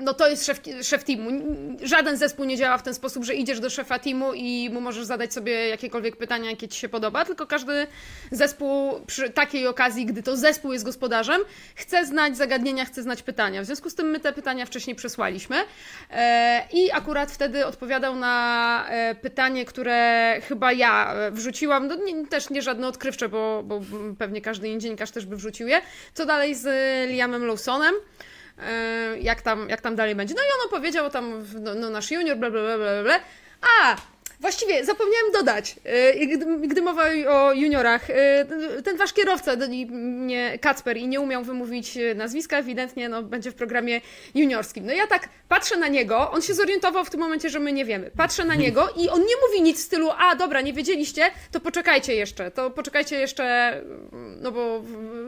no 0.00 0.14
to 0.14 0.28
jest 0.28 0.46
szef, 0.46 0.60
szef 0.82 1.04
teamu. 1.04 1.30
Żaden 1.82 2.16
zespół 2.16 2.44
nie 2.44 2.56
działa 2.56 2.78
w 2.78 2.82
ten 2.82 2.94
sposób, 2.94 3.24
że 3.24 3.34
idziesz 3.34 3.60
do 3.60 3.70
szefa 3.70 3.98
teamu 3.98 4.34
i 4.34 4.70
mu 4.72 4.80
możesz 4.80 5.04
zadać 5.04 5.34
sobie 5.34 5.68
jakiekolwiek 5.68 6.16
pytania, 6.16 6.50
jakie 6.50 6.68
ci 6.68 6.80
się 6.80 6.88
podoba, 6.88 7.24
tylko 7.24 7.46
każdy 7.46 7.86
zespół 8.30 9.00
przy 9.06 9.30
takiej 9.30 9.66
okazji, 9.66 10.06
gdy 10.06 10.22
to 10.22 10.36
zespół 10.36 10.72
jest 10.72 10.84
gospodarzem, 10.84 11.40
chce 11.74 12.06
znać 12.06 12.36
zagadnienia, 12.36 12.84
chce 12.84 13.02
znać 13.02 13.22
pytania. 13.22 13.62
W 13.62 13.64
związku 13.64 13.90
z 13.90 13.94
tym 13.94 14.10
my 14.10 14.20
te 14.20 14.32
pytania 14.32 14.66
wcześniej 14.66 14.96
przesłaliśmy 14.96 15.56
e, 16.10 16.66
i 16.72 16.92
akurat 16.92 17.32
wtedy 17.32 17.66
odpowiadał 17.66 18.16
na 18.16 18.86
e, 18.88 19.14
pytanie, 19.14 19.64
które 19.64 20.36
chyba 20.48 20.72
ja 20.72 21.14
wrzuciłam, 21.30 21.86
no 21.86 21.94
nie, 21.94 22.26
też 22.26 22.50
nie 22.50 22.62
żadne 22.62 22.86
odkrywcze, 22.86 23.28
bo, 23.28 23.62
bo 23.64 23.80
pewnie 24.18 24.40
każdy 24.40 24.68
inny 24.68 24.80
dziennikarz 24.80 25.10
też 25.10 25.26
by 25.26 25.36
wrzucił 25.36 25.68
je. 25.68 25.80
Co 26.14 26.26
dalej 26.26 26.54
z 26.54 26.66
Liamem 27.10 27.46
Lawsonem? 27.46 27.94
E, 28.60 29.18
jak 29.18 29.42
tam, 29.42 29.68
jak 29.68 29.80
tam 29.80 29.96
dalej 29.96 30.14
będzie? 30.14 30.34
No 30.34 30.42
i 30.42 30.60
on 30.60 30.68
opowiedział 30.68 31.10
tam, 31.10 31.44
no, 31.60 31.74
no 31.74 31.90
nasz 31.90 32.10
junior, 32.10 32.36
bla, 32.36 32.50
bla, 32.50 32.62
bla, 32.62 32.76
bla, 32.76 33.02
bla. 33.02 33.20
A, 33.80 33.96
Właściwie 34.40 34.84
zapomniałem 34.84 35.32
dodać, 35.32 35.76
y, 36.16 36.26
gdy, 36.26 36.68
gdy 36.68 36.82
mowa 36.82 37.04
o 37.28 37.52
juniorach, 37.52 38.10
y, 38.10 38.82
ten 38.84 38.96
wasz 38.96 39.12
kierowca, 39.12 39.52
Kacper, 40.60 40.96
i 40.96 41.08
nie 41.08 41.20
umiał 41.20 41.44
wymówić 41.44 41.96
y, 41.96 42.14
nazwiska, 42.14 42.58
ewidentnie 42.58 43.08
no, 43.08 43.22
będzie 43.22 43.50
w 43.50 43.54
programie 43.54 44.00
juniorskim. 44.34 44.86
No 44.86 44.92
ja 44.92 45.06
tak 45.06 45.28
patrzę 45.48 45.76
na 45.76 45.88
niego, 45.88 46.30
on 46.30 46.42
się 46.42 46.54
zorientował 46.54 47.04
w 47.04 47.10
tym 47.10 47.20
momencie, 47.20 47.50
że 47.50 47.58
my 47.58 47.72
nie 47.72 47.84
wiemy. 47.84 48.10
Patrzę 48.16 48.44
na 48.44 48.54
niego 48.54 48.88
i 48.96 49.08
on 49.08 49.20
nie 49.20 49.34
mówi 49.48 49.62
nic 49.62 49.78
w 49.78 49.82
stylu, 49.82 50.10
a 50.18 50.36
dobra, 50.36 50.60
nie 50.60 50.72
wiedzieliście, 50.72 51.30
to 51.50 51.60
poczekajcie 51.60 52.14
jeszcze, 52.14 52.50
to 52.50 52.70
poczekajcie 52.70 53.16
jeszcze, 53.16 53.74
no 54.40 54.52
bo 54.52 54.82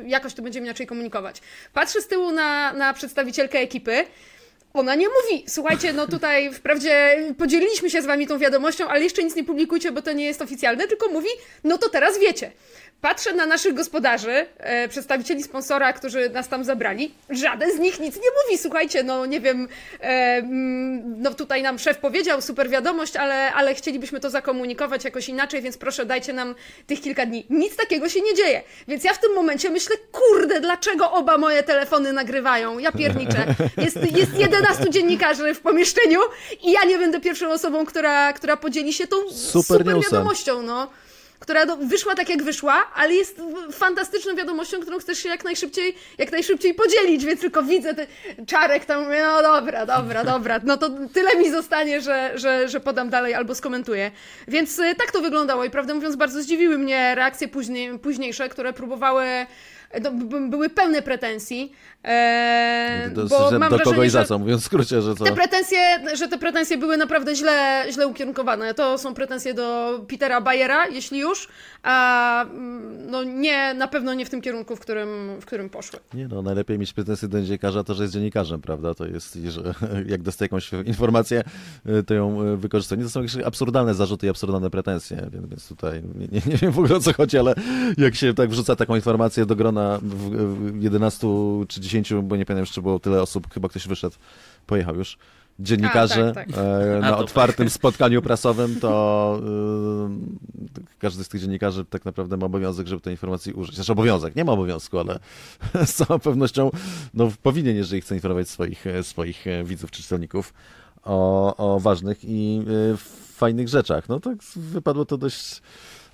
jakoś 0.07 0.35
to 0.35 0.43
będziemy 0.43 0.67
inaczej 0.67 0.87
komunikować. 0.87 1.41
Patrzę 1.73 2.01
z 2.01 2.07
tyłu 2.07 2.33
na, 2.33 2.73
na 2.73 2.93
przedstawicielkę 2.93 3.59
ekipy, 3.59 4.05
ona 4.75 4.95
nie 4.95 5.07
mówi, 5.09 5.45
słuchajcie, 5.49 5.93
no 5.93 6.07
tutaj 6.07 6.55
wprawdzie 6.55 7.25
podzieliliśmy 7.39 7.91
się 7.91 8.03
z 8.03 8.07
wami 8.07 8.27
tą 8.27 8.39
wiadomością, 8.39 8.89
ale 8.89 9.01
jeszcze 9.01 9.25
nic 9.25 9.37
nie 9.37 9.45
publikujcie, 9.45 9.93
bo 9.93 10.03
to 10.03 10.13
nie 10.13 10.25
jest 10.25 10.43
oficjalne, 10.43 10.89
tylko 10.89 11.09
mówi, 11.09 11.29
no 11.65 11.79
to 11.79 11.89
teraz 11.89 12.19
wiecie. 12.19 12.51
Patrzę 13.01 13.33
na 13.33 13.47
naszych 13.47 13.75
gospodarzy, 13.75 14.47
e, 14.59 14.89
przedstawicieli 14.89 15.43
sponsora, 15.43 15.93
którzy 15.93 16.31
nas 16.31 16.49
tam 16.49 16.65
zabrali. 16.65 17.15
Żaden 17.31 17.77
z 17.77 17.79
nich 17.79 18.01
nic 18.01 18.17
nie 18.17 18.31
mówi. 18.43 18.59
Słuchajcie, 18.59 19.03
no 19.03 19.27
nie 19.27 19.41
wiem, 19.41 19.69
e, 20.01 20.07
mm, 20.07 21.23
no 21.23 21.35
tutaj 21.35 21.63
nam 21.63 21.79
szef 21.79 21.99
powiedział, 21.99 22.43
super 22.43 22.69
wiadomość, 22.69 23.17
ale, 23.17 23.53
ale 23.53 23.75
chcielibyśmy 23.75 24.21
to 24.21 24.31
zakomunikować 24.31 25.05
jakoś 25.05 25.29
inaczej, 25.29 25.63
więc 25.63 25.79
proszę 25.79 26.07
dajcie 26.07 26.33
nam 26.33 26.55
tych 26.87 27.01
kilka 27.01 27.27
dni. 27.27 27.47
Nic 27.51 27.77
takiego 27.77 28.09
się 28.09 28.21
nie 28.21 28.35
dzieje. 28.35 28.63
Więc 28.89 29.05
ja 29.05 29.15
w 29.15 29.19
tym 29.19 29.35
momencie 29.35 29.71
myślę, 29.71 29.97
kurde, 30.13 30.61
dlaczego 30.61 31.13
oba 31.13 31.39
moje 31.39 31.63
telefony 31.63 32.13
nagrywają? 32.13 32.79
Ja 32.79 32.93
pierniczę. 32.93 33.55
Jest, 33.77 34.17
jest 34.17 34.39
11 34.39 34.91
dziennikarzy 34.91 35.55
w 35.55 35.61
pomieszczeniu 35.61 36.21
i 36.63 36.73
ja 36.73 36.85
nie 36.85 36.99
będę 36.99 37.21
pierwszą 37.21 37.51
osobą, 37.51 37.87
która, 37.87 38.33
która 38.33 38.57
podzieli 38.57 38.93
się 38.93 39.07
tą 39.07 39.17
super, 39.31 39.79
super 39.79 40.03
wiadomością, 40.03 40.63
no 40.63 40.89
która 41.41 41.67
do, 41.67 41.77
wyszła 41.77 42.15
tak 42.15 42.29
jak 42.29 42.43
wyszła, 42.43 42.91
ale 42.95 43.15
jest 43.15 43.43
fantastyczną 43.73 44.35
wiadomością, 44.35 44.81
którą 44.81 44.99
chcesz 44.99 45.19
się 45.19 45.29
jak 45.29 45.45
najszybciej, 45.45 45.95
jak 46.19 46.33
najszybciej 46.33 46.75
podzielić, 46.75 47.25
więc 47.25 47.41
tylko 47.41 47.63
widzę 47.63 47.95
ten 47.95 48.07
czarek 48.47 48.85
tam, 48.85 49.05
mówię, 49.05 49.23
no 49.23 49.43
dobra, 49.43 49.87
dobra, 49.87 50.25
dobra, 50.25 50.61
no 50.65 50.77
to 50.77 50.91
tyle 51.13 51.37
mi 51.37 51.51
zostanie, 51.51 52.01
że, 52.01 52.33
że, 52.35 52.69
że 52.69 52.81
podam 52.81 53.11
dalej 53.11 53.35
albo 53.35 53.55
skomentuję. 53.55 54.11
Więc 54.49 54.79
y, 54.79 54.95
tak 54.95 55.13
to 55.13 55.21
wyglądało 55.21 55.65
i 55.65 55.71
prawdę 55.71 55.95
mówiąc 55.95 56.17
bardzo 56.17 56.43
zdziwiły 56.43 56.79
mnie 56.79 57.15
reakcje 57.15 57.49
później, 57.49 57.99
późniejsze, 57.99 58.49
które 58.49 58.73
próbowały 58.73 59.27
no, 60.03 60.11
były 60.49 60.71
pełne 60.71 61.03
pretensji. 61.03 61.73
E, 62.05 63.11
do, 63.15 63.27
bo 63.27 63.51
mam 63.51 63.51
do 63.51 63.59
wrażenie, 63.59 63.85
kogo 63.85 64.05
i 64.05 64.11
za 64.11 64.25
co, 64.25 64.39
mówiąc 64.39 64.63
w 64.63 64.65
skrócie, 64.65 65.03
że 65.03 65.15
to... 65.17 65.25
Te 65.25 65.33
pretensje, 65.33 65.79
że 66.15 66.29
te 66.29 66.39
pretensje 66.39 66.79
były 66.79 66.97
naprawdę 66.97 67.37
źle, 67.37 67.85
źle 67.91 68.07
ukierunkowane. 68.07 68.75
To 68.75 68.99
są 68.99 69.15
pretensje 69.15 69.55
do 69.55 70.01
Petera 70.09 70.41
Bayera, 70.41 70.87
jeśli 70.87 71.19
już, 71.19 71.49
a 71.83 72.43
mm, 72.43 73.11
no 73.11 73.25
nie, 73.25 73.75
na 73.75 73.89
pewno 73.89 74.15
nie 74.15 74.27
w 74.27 74.31
tym 74.31 74.41
kierunku, 74.41 74.77
w 74.77 74.81
którym, 74.81 75.41
w 75.41 75.47
którym 75.47 75.71
poszły. 75.71 75.99
Nie 76.15 76.29
no, 76.29 76.43
najlepiej 76.43 76.79
mieć 76.79 76.93
pretensje 76.93 77.29
do 77.29 77.43
dziennikarza 77.43 77.85
to, 77.85 77.95
że 77.95 78.03
jest 78.03 78.15
dziennikarzem, 78.15 78.61
prawda? 78.61 78.95
To 78.95 79.07
jest, 79.07 79.39
że 79.49 79.75
jak 80.13 80.23
dostaje 80.23 80.47
jakąś 80.47 80.73
informację, 80.73 81.45
y, 81.87 82.03
to 82.03 82.15
ją 82.15 82.43
y, 82.43 82.57
wykorzystuje. 82.57 82.99
Nie 82.99 83.05
to 83.05 83.11
są 83.11 83.23
jakieś 83.23 83.43
absurdalne 83.45 83.95
zarzuty 83.95 84.27
i 84.27 84.31
absurdalne 84.31 84.71
pretensje, 84.71 85.31
więc 85.51 85.69
tutaj 85.69 86.03
nie, 86.15 86.27
nie, 86.27 86.41
nie 86.47 86.57
wiem 86.57 86.73
w 86.73 86.79
ogóle 86.79 86.97
o 86.97 87.01
co 87.01 87.13
chodzi, 87.13 87.39
ale 87.39 87.55
jak 87.99 88.15
się 88.15 88.35
tak 88.35 88.51
wrzuca 88.51 88.77
taką 88.77 88.97
informację 88.97 89.47
do 89.47 89.57
grona 89.57 89.80
w, 90.03 90.31
w 90.73 90.83
11 90.83 91.27
czy 91.69 91.81
10, 91.81 92.13
bo 92.15 92.37
nie 92.37 92.47
pamiętam 92.47 92.59
jeszcze 92.59 92.83
było 92.83 92.99
tyle 92.99 93.23
osób, 93.23 93.55
chyba 93.55 93.69
ktoś 93.69 93.89
wyszedł, 93.89 94.17
pojechał 94.67 94.97
już 94.97 95.19
dziennikarzy 95.61 96.29
A, 96.31 96.33
tak, 96.33 96.49
tak. 96.49 96.59
E, 96.59 97.01
na 97.01 97.17
otwartym 97.19 97.71
spotkaniu 97.71 98.23
prasowym, 98.23 98.81
to 98.81 99.41
y, 100.79 100.99
każdy 100.99 101.25
z 101.25 101.29
tych 101.29 101.41
dziennikarzy 101.41 101.85
tak 101.85 102.05
naprawdę 102.05 102.37
ma 102.37 102.47
obowiązek, 102.47 102.87
żeby 102.87 103.03
tej 103.03 103.13
informacji 103.13 103.53
użyć. 103.53 103.75
Znaczy 103.75 103.93
obowiązek, 103.93 104.37
nie 104.37 104.45
ma 104.45 104.53
obowiązku, 104.53 104.99
ale 104.99 105.19
z 105.87 105.95
całą 105.95 106.21
pewnością 106.21 106.71
no, 107.15 107.31
powinien, 107.43 107.77
jeżeli 107.77 108.03
chce 108.03 108.15
informować 108.15 108.49
swoich, 108.49 108.85
swoich 109.03 109.45
widzów 109.65 109.91
czy 109.91 110.03
czytelników 110.03 110.55
o, 111.05 111.57
o 111.57 111.81
ważnych 111.81 112.19
i 112.25 112.63
y, 112.93 112.97
fajnych 113.41 113.69
rzeczach. 113.69 114.09
No 114.09 114.21
tak 114.21 114.39
wypadło 114.57 115.05
to 115.05 115.19
dość 115.19 115.63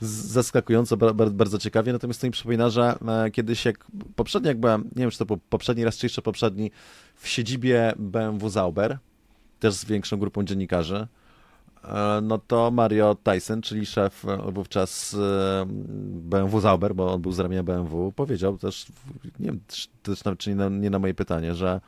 zaskakująco, 0.00 0.96
bardzo 1.30 1.58
ciekawie, 1.58 1.92
natomiast 1.92 2.20
to 2.20 2.26
mi 2.26 2.30
przypomina, 2.30 2.70
że 2.70 2.98
e, 3.08 3.30
kiedyś 3.30 3.64
jak 3.64 3.86
poprzedni, 4.16 4.48
jak 4.48 4.60
byłem, 4.60 4.82
nie 4.82 5.02
wiem 5.02 5.10
czy 5.10 5.18
to 5.18 5.26
był 5.26 5.36
poprzedni 5.36 5.84
raz, 5.84 5.96
czy 5.96 6.06
jeszcze 6.06 6.22
poprzedni, 6.22 6.70
w 7.16 7.28
siedzibie 7.28 7.92
BMW 7.96 8.48
Zauber, 8.48 8.98
też 9.60 9.74
z 9.74 9.84
większą 9.84 10.16
grupą 10.16 10.44
dziennikarzy, 10.44 11.06
e, 11.84 12.20
no 12.22 12.38
to 12.38 12.70
Mario 12.70 13.16
Tyson, 13.22 13.62
czyli 13.62 13.86
szef 13.86 14.24
e, 14.24 14.52
wówczas 14.52 15.16
BMW 16.10 16.60
Zauber, 16.60 16.94
bo 16.94 17.12
on 17.12 17.22
był 17.22 17.32
z 17.32 17.38
ramienia 17.38 17.62
BMW, 17.62 18.12
powiedział 18.16 18.58
też, 18.58 18.86
nie 19.40 19.46
wiem, 19.46 19.60
też 20.02 20.22
czy 20.38 20.50
nie 20.50 20.56
na, 20.56 20.68
nie 20.68 20.90
na 20.90 20.98
moje 20.98 21.14
pytanie, 21.14 21.54
że, 21.54 21.80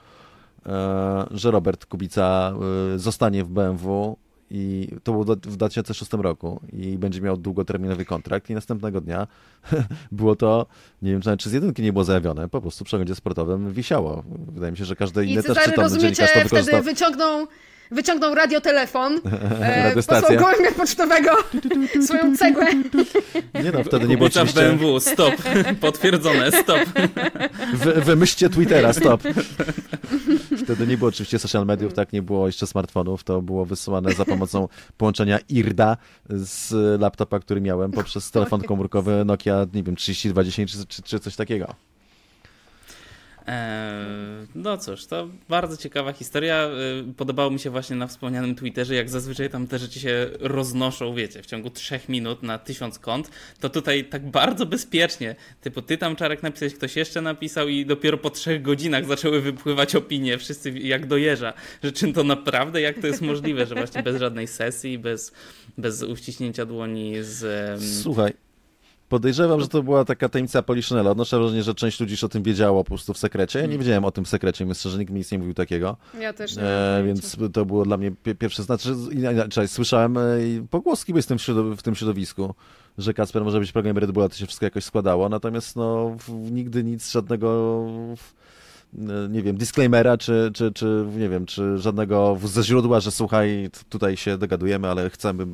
że 1.31 1.51
Robert 1.51 1.87
Kubica 1.87 2.55
zostanie 2.97 3.44
w 3.44 3.49
BMW 3.49 4.16
i 4.51 4.89
to 5.03 5.13
było 5.13 5.25
w 5.25 5.57
2006 5.57 6.13
roku 6.13 6.61
i 6.73 6.99
będzie 6.99 7.21
miał 7.21 7.37
długoterminowy 7.37 8.05
kontrakt 8.05 8.51
i 8.51 8.55
następnego 8.55 9.01
dnia 9.01 9.27
było 10.13 10.37
to, 10.37 10.67
nie 11.03 11.13
wiem 11.19 11.37
czy 11.39 11.51
z 11.51 11.53
jedynki 11.53 11.83
nie 11.83 11.93
było 11.93 12.05
zajawione, 12.05 12.49
po 12.49 12.61
prostu 12.61 12.85
w 12.85 12.87
przeglądzie 12.87 13.15
sportowym 13.15 13.73
wisiało. 13.73 14.25
Wydaje 14.53 14.73
mi 14.73 14.79
się, 14.79 14.85
że 14.85 14.97
każdy 14.97 15.27
inny 15.27 15.43
też 15.43 15.59
czytany 15.59 15.99
dziennikarz 15.99 16.33
to 16.33 16.41
wykorzystał. 16.43 16.63
wtedy 16.63 16.83
wyciągnął 16.83 17.47
wyciągnął 17.90 18.35
radiotelefon, 18.35 19.12
e, 19.61 19.94
posłał 19.94 20.38
gołębia 20.38 20.72
pocztowego, 20.77 21.31
swoją 22.07 22.37
cegłę. 22.37 22.66
Nie 23.55 23.72
no, 23.72 23.85
wtedy 23.85 24.09
nie 24.09 24.16
było 24.16 24.27
oczywiście... 24.27 24.61
BMW, 24.61 25.01
stop, 25.01 25.35
potwierdzone, 25.81 26.53
stop. 26.53 26.81
Wy, 27.74 27.92
wymyślcie 27.92 28.48
Twittera, 28.48 28.92
stop. 28.92 29.22
Wtedy 30.64 30.87
nie 30.87 30.98
było 30.98 31.09
oczywiście 31.09 31.38
social 31.38 31.66
mediów, 31.66 31.94
tak, 31.94 32.12
nie 32.12 32.22
było 32.22 32.46
jeszcze 32.46 32.66
smartfonów, 32.66 33.24
to 33.24 33.42
było 33.42 33.64
wysyłane 33.64 34.12
za 34.12 34.24
pomocą 34.24 34.68
połączenia 34.96 35.38
IRDA 35.48 35.96
z 36.29 36.72
laptopa, 37.01 37.40
który 37.40 37.61
miałem 37.61 37.90
poprzez 37.90 38.31
telefon 38.31 38.62
komórkowy 38.62 39.24
Nokia, 39.24 39.66
nie 39.74 39.83
wiem, 39.83 39.96
3210 39.96 40.72
czy, 40.72 40.87
czy, 40.87 41.03
czy 41.03 41.20
coś 41.20 41.37
takiego. 41.37 41.74
No 44.55 44.79
cóż, 44.79 45.07
to 45.07 45.29
bardzo 45.49 45.77
ciekawa 45.77 46.13
historia. 46.13 46.71
Podobało 47.17 47.51
mi 47.51 47.59
się 47.59 47.71
właśnie 47.71 47.97
na 47.97 48.07
wspomnianym 48.07 48.55
Twitterze, 48.55 48.95
jak 48.95 49.11
zazwyczaj 49.11 49.51
tam 49.51 49.67
te 49.67 49.79
rzeczy 49.79 50.01
się 50.01 50.31
roznoszą, 50.41 51.15
wiecie, 51.15 51.43
w 51.43 51.47
ciągu 51.47 51.71
trzech 51.71 52.09
minut 52.09 52.43
na 52.43 52.59
tysiąc 52.59 52.99
kont, 52.99 53.31
to 53.61 53.71
tutaj 53.71 54.05
tak 54.05 54.31
bardzo 54.31 54.67
bezpiecznie, 54.67 55.37
typu 55.61 55.83
ty 55.83 55.99
tam 55.99 56.17
Czarek 56.17 56.43
napisałeś, 56.43 56.75
ktoś 56.75 56.97
jeszcze 56.97 57.21
napisał 57.21 57.69
i 57.69 57.87
dopiero 57.87 58.19
po 58.19 58.31
trzech 58.31 58.63
godzinach 58.63 59.07
zaczęły 59.07 59.41
wypływać 59.41 59.97
opinie, 59.97 60.39
wszyscy 60.39 60.71
jak 60.71 61.07
dojeżdża, 61.07 61.53
że 61.83 61.93
czym 61.93 62.13
to 62.13 62.25
naprawdę, 62.25 62.81
jak 62.81 62.99
to 62.99 63.07
jest 63.07 63.23
możliwe, 63.23 63.67
że 63.67 63.75
właśnie 63.75 64.03
bez 64.03 64.17
żadnej 64.17 64.47
sesji, 64.47 64.99
bez, 64.99 65.33
bez 65.79 66.03
uściśnięcia 66.03 66.67
dłoni 66.67 67.15
z... 67.21 67.43
Słuchaj, 68.03 68.48
Podejrzewam, 69.09 69.61
że 69.61 69.68
to 69.68 69.83
była 69.83 70.05
taka 70.05 70.29
tajemnica 70.29 70.62
Poliszynela. 70.62 71.11
Odnoszę 71.11 71.38
wrażenie, 71.38 71.62
że 71.62 71.75
część 71.75 72.01
ludzi 72.01 72.12
już 72.12 72.25
o 72.25 72.29
tym 72.29 72.42
wiedziało 72.42 72.85
po 72.85 72.88
prostu 72.88 73.14
w 73.14 73.18
sekrecie. 73.18 73.59
Ja 73.59 73.64
nie 73.64 73.75
mm. 73.75 73.79
wiedziałem 73.79 74.05
o 74.05 74.11
tym 74.11 74.25
w 74.25 74.29
sekrecie, 74.29 74.66
myślę, 74.66 74.90
że 74.90 74.99
nikt 74.99 75.12
mi 75.12 75.18
nic 75.18 75.33
nie 75.33 75.38
mówił 75.38 75.55
takiego. 75.55 75.97
Ja 76.21 76.33
też 76.33 76.57
nie. 76.57 76.62
E, 76.62 77.03
więc 77.07 77.37
to 77.53 77.64
było 77.64 77.85
dla 77.85 77.97
mnie 77.97 78.11
pierwsze, 78.38 78.62
znaczy, 78.62 78.94
inaczej, 79.12 79.68
słyszałem 79.68 80.18
e, 80.18 80.21
pogłoski 80.71 81.12
w 81.12 81.27
tym, 81.27 81.38
w 81.77 81.83
tym 81.83 81.94
środowisku, 81.94 82.55
że 82.99 83.14
Kasper 83.14 83.44
może 83.44 83.61
być 83.61 83.73
programem 83.73 83.99
Red 83.99 84.12
Bulla, 84.12 84.29
to 84.29 84.37
się 84.37 84.47
wszystko 84.47 84.66
jakoś 84.66 84.85
składało, 84.85 85.29
natomiast 85.29 85.77
no, 85.77 86.16
nigdy 86.29 86.85
nic, 86.85 87.11
żadnego 87.11 87.87
nie 89.29 89.42
wiem, 89.42 89.57
disclaimera, 89.57 90.18
czy, 90.18 90.51
czy, 90.55 90.72
czy 90.72 91.07
nie 91.16 91.29
wiem, 91.29 91.46
czy 91.46 91.79
żadnego 91.79 92.38
ze 92.44 92.62
źródła, 92.62 93.01
że 93.01 93.11
słuchaj, 93.11 93.70
tutaj 93.88 94.16
się 94.16 94.38
dogadujemy, 94.38 94.88
ale 94.88 95.11
chcemy. 95.11 95.46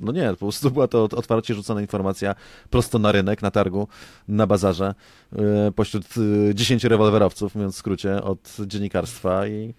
No 0.00 0.12
nie, 0.12 0.30
po 0.30 0.36
prostu 0.36 0.70
była 0.70 0.88
to 0.88 1.02
otwarcie 1.02 1.54
rzucona 1.54 1.80
informacja 1.80 2.34
prosto 2.70 2.98
na 2.98 3.12
rynek, 3.12 3.42
na 3.42 3.50
targu, 3.50 3.88
na 4.28 4.46
bazarze, 4.46 4.94
e, 5.32 5.72
pośród 5.72 6.04
10 6.54 6.84
e, 6.84 6.88
rewolwerowców, 6.88 7.54
mówiąc 7.54 7.74
w 7.74 7.78
skrócie, 7.78 8.22
od 8.22 8.56
dziennikarstwa 8.66 9.46
i, 9.46 9.74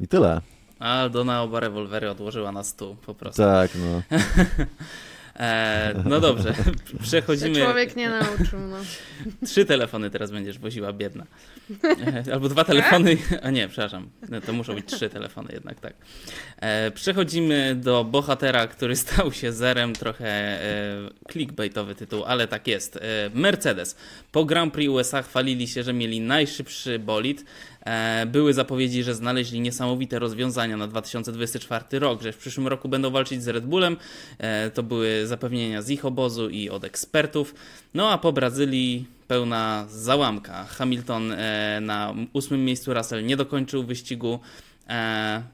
i 0.00 0.08
tyle. 0.08 0.40
A 0.78 1.00
Aldona 1.00 1.42
oba 1.42 1.60
rewolwery 1.60 2.10
odłożyła 2.10 2.52
na 2.52 2.64
stół 2.64 2.96
po 3.06 3.14
prostu. 3.14 3.42
Tak, 3.42 3.70
no. 3.74 4.02
E, 5.38 5.94
no 6.04 6.20
dobrze, 6.20 6.54
przechodzimy. 7.02 7.60
Człowiek 7.60 7.96
nie 7.96 8.08
nauczył, 8.08 8.60
no. 8.60 8.76
Trzy 9.46 9.64
telefony 9.64 10.10
teraz 10.10 10.30
będziesz 10.30 10.58
woziła, 10.58 10.92
biedna. 10.92 11.26
E, 12.28 12.32
albo 12.32 12.48
dwa 12.48 12.64
telefony, 12.64 13.16
a 13.42 13.50
nie, 13.50 13.68
przepraszam, 13.68 14.10
no, 14.28 14.40
to 14.40 14.52
muszą 14.52 14.74
być 14.74 14.86
trzy 14.86 15.08
telefony 15.08 15.48
jednak, 15.52 15.80
tak. 15.80 15.94
E, 16.56 16.90
przechodzimy 16.90 17.74
do 17.74 18.04
bohatera, 18.04 18.66
który 18.66 18.96
stał 18.96 19.32
się 19.32 19.52
zerem, 19.52 19.92
trochę 19.92 20.26
e, 20.26 21.10
clickbaitowy 21.32 21.94
tytuł, 21.94 22.24
ale 22.24 22.48
tak 22.48 22.66
jest. 22.66 22.96
E, 22.96 23.00
Mercedes. 23.34 23.96
Po 24.32 24.44
Grand 24.44 24.74
Prix 24.74 24.90
USA 24.90 25.22
chwalili 25.22 25.68
się, 25.68 25.82
że 25.82 25.92
mieli 25.92 26.20
najszybszy 26.20 26.98
bolid, 26.98 27.44
były 28.26 28.54
zapowiedzi, 28.54 29.02
że 29.02 29.14
znaleźli 29.14 29.60
niesamowite 29.60 30.18
rozwiązania 30.18 30.76
na 30.76 30.86
2024 30.88 31.98
rok, 31.98 32.22
że 32.22 32.32
w 32.32 32.36
przyszłym 32.36 32.68
roku 32.68 32.88
będą 32.88 33.10
walczyć 33.10 33.42
z 33.42 33.48
Red 33.48 33.66
Bullem. 33.66 33.96
E, 34.38 34.70
to 34.70 34.82
były 34.82 35.26
zapewnienia 35.26 35.82
z 35.82 35.90
ich 35.90 36.04
obozu 36.04 36.48
i 36.48 36.70
od 36.70 36.84
ekspertów. 36.84 37.54
No 37.94 38.10
a 38.10 38.18
po 38.18 38.32
Brazylii 38.32 39.06
pełna 39.28 39.86
załamka. 39.88 40.64
Hamilton 40.64 41.32
e, 41.32 41.78
na 41.80 42.14
ósmym 42.32 42.64
miejscu, 42.64 42.94
Russell 42.94 43.26
nie 43.26 43.36
dokończył 43.36 43.84
wyścigu, 43.84 44.40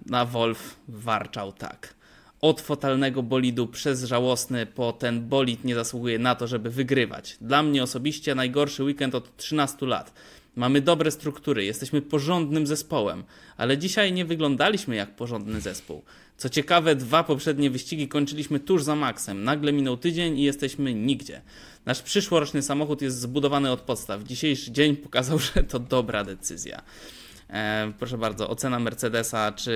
na 0.07 0.25
Wolf 0.25 0.77
warczał 0.89 1.53
tak 1.53 1.95
od 2.43 2.61
fotalnego 2.61 3.23
bolidu 3.23 3.67
przez 3.67 4.05
żałosny 4.05 4.67
po 4.67 4.93
ten 4.93 5.29
bolid 5.29 5.65
nie 5.65 5.75
zasługuje 5.75 6.19
na 6.19 6.35
to, 6.35 6.47
żeby 6.47 6.71
wygrywać. 6.71 7.37
Dla 7.41 7.63
mnie 7.63 7.83
osobiście 7.83 8.35
najgorszy 8.35 8.85
weekend 8.85 9.15
od 9.15 9.37
13 9.37 9.87
lat. 9.87 10.13
Mamy 10.57 10.81
dobre 10.81 11.11
struktury, 11.11 11.65
jesteśmy 11.65 12.03
porządnym 12.03 12.67
zespołem, 12.67 13.25
ale 13.57 13.79
dzisiaj 13.79 14.13
nie 14.13 14.25
wyglądaliśmy 14.25 14.97
jak 14.97 15.17
porządny 15.17 15.61
zespół. 15.61 16.03
Co 16.37 16.49
ciekawe, 16.49 16.97
dwa 16.97 17.25
poprzednie 17.25 17.71
wyścigi 17.71 18.09
kończyliśmy 18.09 18.61
tuż 18.61 18.83
za 18.83 18.97
maksem. 18.97 19.45
Nagle 19.45 19.73
minął 19.73 19.97
tydzień 19.97 20.39
i 20.39 20.43
jesteśmy 20.43 20.95
nigdzie. 20.95 21.43
Nasz 21.87 22.03
przyszłoroczny 22.03 22.63
samochód 22.63 23.03
jest 23.03 23.21
zbudowany 23.21 23.71
od 23.71 23.81
podstaw. 23.81 24.23
Dzisiejszy 24.23 24.73
dzień 24.73 24.97
pokazał, 24.97 25.39
że 25.55 25.65
to 25.65 25.79
dobra 25.79 26.25
decyzja. 26.25 26.83
E, 27.51 27.93
proszę 27.99 28.19
bardzo, 28.19 28.51
ocena 28.51 28.79
Mercedesa, 28.79 29.53
czy 29.53 29.73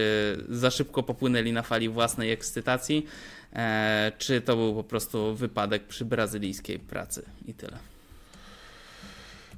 za 0.49 0.71
szybko 0.71 1.03
popłynęli 1.03 1.53
na 1.53 1.63
fali 1.63 1.89
własnej 1.89 2.33
ekscytacji, 2.33 3.07
e, 3.53 4.13
czy 4.19 4.41
to 4.41 4.57
był 4.57 4.75
po 4.75 4.85
prostu 4.85 5.35
wypadek 5.35 5.87
przy 5.87 6.05
brazylijskiej 6.05 6.79
pracy 6.79 7.23
i 7.47 7.55
tyle. 7.55 7.96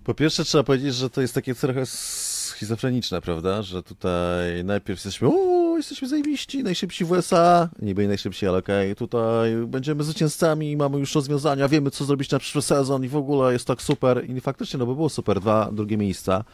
Po 0.09 0.14
pierwsze 0.14 0.44
trzeba 0.44 0.64
powiedzieć, 0.64 0.94
że 0.94 1.11
to 1.11 1.21
jest 1.21 1.35
takie 1.35 1.55
trochę 1.55 1.87
schizofreniczne, 1.87 3.21
prawda? 3.21 3.62
Że 3.62 3.83
tutaj 3.83 4.64
najpierw 4.64 5.05
jesteśmy, 5.05 5.29
o, 5.29 5.77
jesteśmy 5.77 6.09
zajebiści, 6.09 6.64
najszybsi 6.64 7.05
w 7.05 7.11
USA, 7.11 7.68
niby 7.83 8.09
najszybsi, 8.09 8.47
ale 8.47 8.59
okej, 8.59 8.87
okay. 8.87 8.97
tutaj 8.97 9.57
będziemy 9.66 10.05
zwycięzcami, 10.05 10.77
mamy 10.77 10.99
już 10.99 11.14
rozwiązania, 11.14 11.68
wiemy 11.68 11.90
co 11.90 12.05
zrobić 12.05 12.31
na 12.31 12.38
przyszły 12.38 12.62
sezon 12.62 13.05
i 13.05 13.09
w 13.09 13.16
ogóle 13.16 13.53
jest 13.53 13.64
tak 13.64 13.83
super 13.83 14.31
i 14.31 14.40
faktycznie, 14.40 14.79
no 14.79 14.87
by 14.87 14.94
było 14.94 15.09
super, 15.09 15.40
dwa 15.40 15.71
drugie 15.73 15.97
miejsca, 15.97 16.44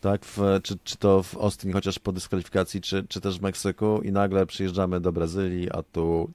tak, 0.00 0.24
w, 0.24 0.38
czy, 0.62 0.78
czy 0.84 0.96
to 0.96 1.22
w 1.22 1.36
Austin 1.36 1.72
chociaż 1.72 1.98
po 1.98 2.12
dyskwalifikacji, 2.12 2.80
czy, 2.80 3.04
czy 3.08 3.20
też 3.20 3.38
w 3.38 3.42
Meksyku 3.42 4.00
i 4.02 4.12
nagle 4.12 4.46
przyjeżdżamy 4.46 5.00
do 5.00 5.12
Brazylii, 5.12 5.70
a 5.70 5.82
tu 5.82 6.30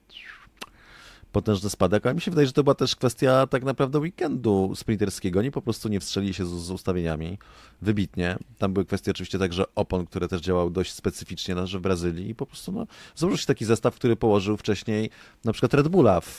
potężny 1.32 1.70
spadek, 1.70 2.06
a 2.06 2.14
mi 2.14 2.20
się 2.20 2.30
wydaje, 2.30 2.46
że 2.46 2.52
to 2.52 2.64
była 2.64 2.74
też 2.74 2.96
kwestia 2.96 3.46
tak 3.46 3.64
naprawdę 3.64 3.98
weekendu 3.98 4.72
sprinterskiego. 4.74 5.40
Oni 5.40 5.50
po 5.50 5.62
prostu 5.62 5.88
nie 5.88 6.00
wstrzeli 6.00 6.34
się 6.34 6.46
z, 6.46 6.50
z 6.50 6.70
ustawieniami 6.70 7.38
wybitnie. 7.82 8.36
Tam 8.58 8.72
były 8.72 8.86
kwestie 8.86 9.10
oczywiście 9.10 9.38
także 9.38 9.64
opon, 9.74 10.06
które 10.06 10.28
też 10.28 10.40
działały 10.40 10.70
dość 10.70 10.92
specyficznie 10.92 11.54
na 11.54 11.66
w 11.66 11.80
Brazylii 11.80 12.30
i 12.30 12.34
po 12.34 12.46
prostu 12.46 12.72
no, 12.72 12.86
złożył 13.16 13.38
się 13.38 13.46
taki 13.46 13.64
zestaw, 13.64 13.94
który 13.94 14.16
położył 14.16 14.56
wcześniej 14.56 15.10
na 15.44 15.52
przykład 15.52 15.74
Red 15.74 15.88
Bulla 15.88 16.20
w, 16.20 16.38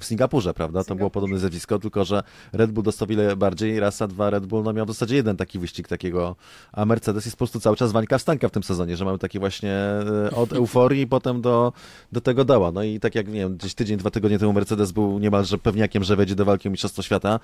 w 0.00 0.04
Singapurze, 0.04 0.54
prawda? 0.54 0.84
To 0.84 0.94
było 0.94 1.10
podobne 1.10 1.38
zjawisko, 1.38 1.78
tylko 1.78 2.04
że 2.04 2.22
Red 2.52 2.72
Bull 2.72 2.84
dostał 2.84 3.08
wiele 3.08 3.36
bardziej, 3.36 3.80
raz, 3.80 4.02
a 4.02 4.06
dwa 4.06 4.30
Red 4.30 4.46
Bull 4.46 4.62
no, 4.62 4.72
miał 4.72 4.86
w 4.86 4.88
zasadzie 4.88 5.16
jeden 5.16 5.36
taki 5.36 5.58
wyścig 5.58 5.88
takiego, 5.88 6.36
a 6.72 6.84
Mercedes 6.84 7.24
jest 7.24 7.36
po 7.36 7.38
prostu 7.38 7.60
cały 7.60 7.76
czas 7.76 7.92
wańka 7.92 8.18
wstanka 8.18 8.48
w 8.48 8.50
tym 8.50 8.62
sezonie, 8.62 8.96
że 8.96 9.04
mamy 9.04 9.18
takie 9.18 9.38
właśnie 9.38 9.72
e, 9.72 10.30
od 10.30 10.52
euforii 10.52 11.06
potem 11.06 11.40
do, 11.40 11.72
do 12.12 12.20
tego 12.20 12.44
dała. 12.44 12.72
No 12.72 12.82
i 12.82 13.00
tak 13.00 13.14
jak, 13.14 13.26
nie 13.28 13.40
wiem, 13.40 13.58
gdzieś 13.66 13.74
tydzień, 13.74 13.96
dwa 13.96 14.10
tygodnie 14.10 14.38
temu 14.38 14.52
Mercedes 14.52 14.92
był 14.92 15.18
niemalże 15.18 15.58
pewniakiem, 15.58 16.04
że 16.04 16.16
wejdzie 16.16 16.34
do 16.34 16.44
walki 16.44 16.68
o 16.68 16.70
Mistrzostwo 16.70 17.02
Świata. 17.02 17.40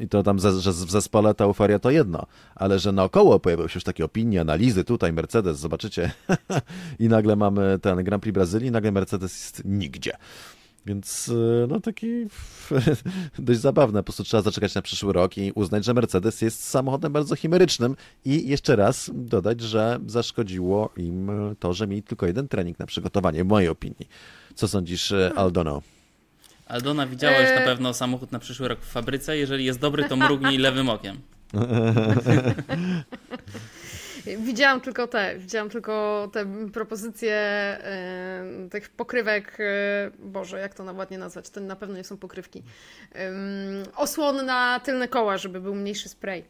I 0.00 0.08
to 0.08 0.22
tam, 0.22 0.38
że 0.38 0.72
w 0.72 0.90
zespole 0.90 1.34
ta 1.34 1.44
euforia 1.44 1.78
to 1.78 1.90
jedno, 1.90 2.26
ale 2.54 2.78
że 2.78 2.92
naokoło 2.92 3.40
pojawiły 3.40 3.68
się 3.68 3.76
już 3.76 3.84
takie 3.84 4.04
opinie, 4.04 4.40
analizy, 4.40 4.84
tutaj 4.84 5.12
Mercedes, 5.12 5.58
zobaczycie, 5.58 6.10
i 6.98 7.08
nagle 7.08 7.36
mamy 7.36 7.78
ten 7.82 8.04
Grand 8.04 8.22
Prix 8.22 8.34
Brazylii, 8.34 8.70
nagle 8.70 8.92
Mercedes 8.92 9.44
jest 9.44 9.62
nigdzie. 9.64 10.12
Więc 10.86 11.28
e, 11.28 11.66
no 11.66 11.80
taki 11.80 12.06
dość 13.38 13.60
zabawne. 13.60 14.00
Po 14.00 14.04
prostu 14.04 14.24
trzeba 14.24 14.42
zaczekać 14.42 14.74
na 14.74 14.82
przyszły 14.82 15.12
rok 15.12 15.38
i 15.38 15.52
uznać, 15.54 15.84
że 15.84 15.94
Mercedes 15.94 16.42
jest 16.42 16.64
samochodem 16.64 17.12
bardzo 17.12 17.36
chimerycznym 17.36 17.96
i 18.24 18.48
jeszcze 18.48 18.76
raz 18.76 19.10
dodać, 19.14 19.60
że 19.60 19.98
zaszkodziło 20.06 20.90
im 20.96 21.30
to, 21.58 21.72
że 21.72 21.86
mieli 21.86 22.02
tylko 22.02 22.26
jeden 22.26 22.48
trening 22.48 22.78
na 22.78 22.86
przygotowanie, 22.86 23.44
w 23.44 23.46
mojej 23.46 23.68
opinii. 23.68 24.08
Co 24.54 24.68
sądzisz, 24.68 25.14
Aldono? 25.36 25.82
Aldona, 26.66 27.06
widziała 27.06 27.38
już 27.38 27.50
na 27.50 27.60
e, 27.60 27.64
pewno 27.64 27.94
samochód 27.94 28.32
na 28.32 28.38
przyszły 28.38 28.68
rok 28.68 28.80
w 28.80 28.88
fabryce. 28.88 29.38
Jeżeli 29.38 29.64
jest 29.64 29.78
dobry, 29.78 30.08
to 30.08 30.16
mrugnij 30.16 30.58
lewym 30.58 30.88
okiem. 30.88 31.20
Widziałam 34.26 34.80
tylko 34.80 35.06
te, 35.06 35.38
widziałam 35.38 35.70
tylko 35.70 36.28
te 36.32 36.46
propozycje 36.72 37.38
tych 38.70 38.90
pokrywek, 38.90 39.56
e, 39.60 40.10
Boże, 40.18 40.60
jak 40.60 40.74
to 40.74 40.84
ładnie 40.84 41.18
nazwać, 41.18 41.50
to 41.50 41.60
na 41.60 41.76
pewno 41.76 41.96
nie 41.96 42.04
są 42.04 42.16
pokrywki. 42.16 42.62
E, 43.14 43.32
osłon 43.96 44.46
na 44.46 44.80
tylne 44.80 45.08
koła, 45.08 45.38
żeby 45.38 45.60
był 45.60 45.74
mniejszy 45.74 46.08
spray. 46.08 46.44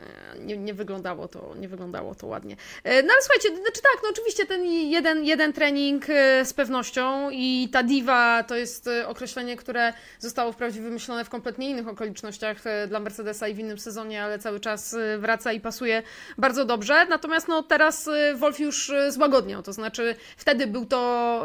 E, 0.00 0.38
nie, 0.38 0.56
nie, 0.56 0.74
wyglądało 0.74 1.28
to, 1.28 1.54
nie 1.58 1.68
wyglądało 1.68 2.14
to 2.14 2.26
ładnie. 2.26 2.56
E, 2.84 3.02
no 3.02 3.12
ale 3.12 3.22
słuchajcie, 3.22 3.48
znaczy 3.48 3.82
tak, 3.82 4.02
no 4.02 4.08
oczywiście 4.10 4.46
ten 4.46 4.64
jeden, 4.66 5.24
jeden 5.24 5.52
trening 5.52 6.04
e, 6.10 6.44
z 6.44 6.52
pewnością 6.52 7.30
i 7.32 7.68
ta 7.72 7.82
diva 7.82 8.42
to 8.42 8.56
jest 8.56 8.90
określenie, 9.06 9.56
które 9.56 9.92
zostało 10.18 10.52
wprawdzie 10.52 10.80
wymyślone 10.80 11.24
w 11.24 11.28
kompletnie 11.28 11.70
innych 11.70 11.88
okolicznościach 11.88 12.56
dla 12.88 13.00
Mercedesa 13.00 13.48
i 13.48 13.54
w 13.54 13.58
innym 13.58 13.78
sezonie, 13.78 14.22
ale 14.22 14.38
cały 14.38 14.60
czas 14.60 14.96
wraca 15.18 15.52
i 15.52 15.60
pasuje 15.60 16.02
bardzo 16.38 16.64
dobrze. 16.64 17.06
Natomiast 17.06 17.48
no 17.48 17.62
teraz 17.62 18.08
Wolf 18.36 18.60
już 18.60 18.92
złagodniał, 19.08 19.62
to 19.62 19.72
znaczy 19.72 20.14
wtedy 20.36 20.66
był 20.66 20.86
to, 20.86 21.44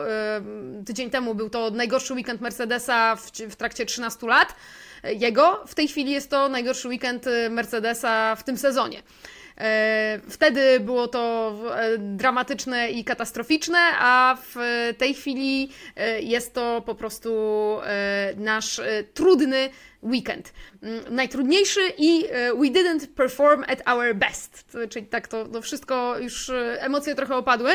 tydzień 0.85 1.09
temu 1.09 1.35
był 1.35 1.49
to 1.49 1.71
najgorszy 1.71 2.13
weekend 2.13 2.41
Mercedesa 2.41 3.15
w, 3.15 3.31
w 3.31 3.55
trakcie 3.55 3.85
13 3.85 4.27
lat 4.27 4.55
jego. 5.13 5.63
W 5.67 5.75
tej 5.75 5.87
chwili 5.87 6.11
jest 6.11 6.29
to 6.29 6.49
najgorszy 6.49 6.87
weekend 6.87 7.25
Mercedesa 7.49 8.35
w 8.35 8.43
tym 8.43 8.57
sezonie. 8.57 9.03
E, 9.57 10.19
wtedy 10.29 10.79
było 10.79 11.07
to 11.07 11.53
e, 11.75 11.97
dramatyczne 11.97 12.89
i 12.89 13.03
katastroficzne, 13.03 13.79
a 13.99 14.37
w 14.41 14.55
tej 14.97 15.13
chwili 15.13 15.69
e, 15.95 16.21
jest 16.21 16.53
to 16.53 16.83
po 16.85 16.95
prostu 16.95 17.31
nasz 18.37 18.81
trudny 19.13 19.69
weekend. 20.05 20.53
Mm, 20.81 21.15
najtrudniejszy 21.15 21.81
i 21.97 22.23
we 22.59 22.67
didn't 22.67 23.07
perform 23.07 23.63
at 23.67 23.87
our 23.87 24.15
best. 24.15 24.77
Czyli 24.89 25.05
tak 25.05 25.27
to, 25.27 25.45
to 25.45 25.61
wszystko 25.61 26.19
już 26.19 26.51
emocje 26.79 27.15
trochę 27.15 27.35
opadły. 27.35 27.71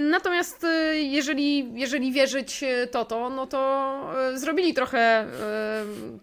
Natomiast 0.00 0.66
jeżeli, 0.92 1.80
jeżeli 1.80 2.12
wierzyć 2.12 2.64
Toto, 2.90 3.30
no 3.30 3.46
to 3.46 4.12
zrobili 4.34 4.74
trochę 4.74 5.26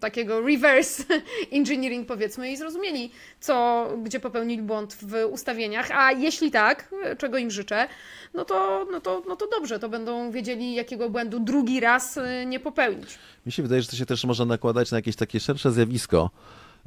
takiego 0.00 0.40
reverse 0.40 1.04
engineering 1.52 2.06
powiedzmy 2.06 2.52
i 2.52 2.56
zrozumieli, 2.56 3.10
co, 3.40 3.88
gdzie 4.02 4.20
popełnili 4.20 4.62
błąd 4.62 4.96
w 5.00 5.14
ustawieniach, 5.30 5.90
a 5.90 6.12
jeśli 6.12 6.50
tak, 6.50 6.94
czego 7.18 7.38
im 7.38 7.50
życzę, 7.50 7.88
no 8.34 8.44
to, 8.44 8.86
no 8.92 9.00
to, 9.00 9.22
no 9.28 9.36
to 9.36 9.46
dobrze, 9.46 9.78
to 9.78 9.88
będą 9.88 10.30
wiedzieli, 10.30 10.74
jakiego 10.74 11.10
błędu 11.10 11.40
drugi 11.40 11.80
raz 11.80 12.18
nie 12.46 12.60
popełnić. 12.60 13.18
Mi 13.46 13.52
się 13.52 13.62
wydaje, 13.62 13.82
że 13.82 13.88
to 13.88 13.96
się 13.96 14.06
też 14.06 14.24
może 14.24 14.46
nakładać 14.46 14.90
na 14.90 14.98
jakieś 14.98 15.16
takie 15.16 15.23
szersze 15.40 15.72
zjawisko. 15.72 16.30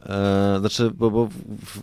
Eee, 0.06 0.60
znaczy, 0.60 0.92
bo, 0.92 1.12
bo 1.12 1.30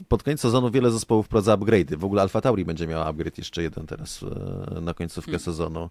pod 0.09 0.23
koniec 0.23 0.40
sezonu 0.40 0.71
wiele 0.71 0.90
zespołów 0.90 1.27
wprowadza 1.27 1.57
upgrade'y. 1.57 1.97
W 1.97 2.05
ogóle 2.05 2.23
Alfa 2.23 2.40
Tauri 2.40 2.64
będzie 2.64 2.87
miała 2.87 3.07
upgrade 3.07 3.38
jeszcze 3.38 3.62
jeden 3.62 3.87
teraz 3.87 4.25
e, 4.77 4.81
na 4.81 4.95
końcówkę 4.95 5.31
hmm. 5.31 5.40
sezonu. 5.40 5.90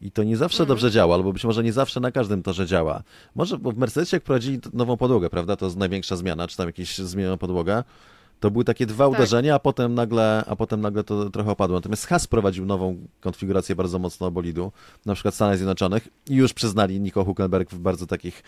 I 0.00 0.10
to 0.10 0.24
nie 0.24 0.36
zawsze 0.36 0.58
hmm. 0.58 0.68
dobrze 0.68 0.90
działa, 0.90 1.14
albo 1.14 1.32
być 1.32 1.44
może 1.44 1.62
nie 1.62 1.72
zawsze 1.72 2.00
na 2.00 2.12
każdym 2.12 2.42
torze 2.42 2.66
działa. 2.66 3.02
Może, 3.34 3.58
bo 3.58 3.72
w 3.72 3.78
Mercedesie 3.78 4.16
jak 4.16 4.22
prowadzili 4.22 4.60
nową 4.72 4.96
podłogę, 4.96 5.30
prawda, 5.30 5.56
to 5.56 5.66
jest 5.66 5.76
największa 5.76 6.16
zmiana, 6.16 6.48
czy 6.48 6.56
tam 6.56 6.66
jakieś 6.66 6.98
zmiana 6.98 7.36
podłoga, 7.36 7.84
to 8.42 8.50
były 8.50 8.64
takie 8.64 8.86
dwa 8.86 9.04
tak. 9.04 9.14
uderzenia, 9.14 9.54
a 9.54 9.58
potem, 9.58 9.94
nagle, 9.94 10.44
a 10.46 10.56
potem 10.56 10.80
nagle 10.80 11.04
to 11.04 11.30
trochę 11.30 11.50
opadło. 11.50 11.76
Natomiast 11.76 12.06
Haas 12.06 12.26
prowadził 12.26 12.66
nową 12.66 12.96
konfigurację 13.20 13.76
bardzo 13.76 13.98
mocno 13.98 14.30
bolidu, 14.30 14.72
na 15.06 15.14
przykład 15.14 15.34
w 15.34 15.36
Stanach 15.36 15.56
Zjednoczonych 15.56 16.08
i 16.28 16.34
już 16.34 16.52
przyznali 16.52 17.00
Nico 17.00 17.24
Huckenberg 17.24 17.70
w 17.70 17.78
bardzo 17.78 18.06
takich 18.06 18.42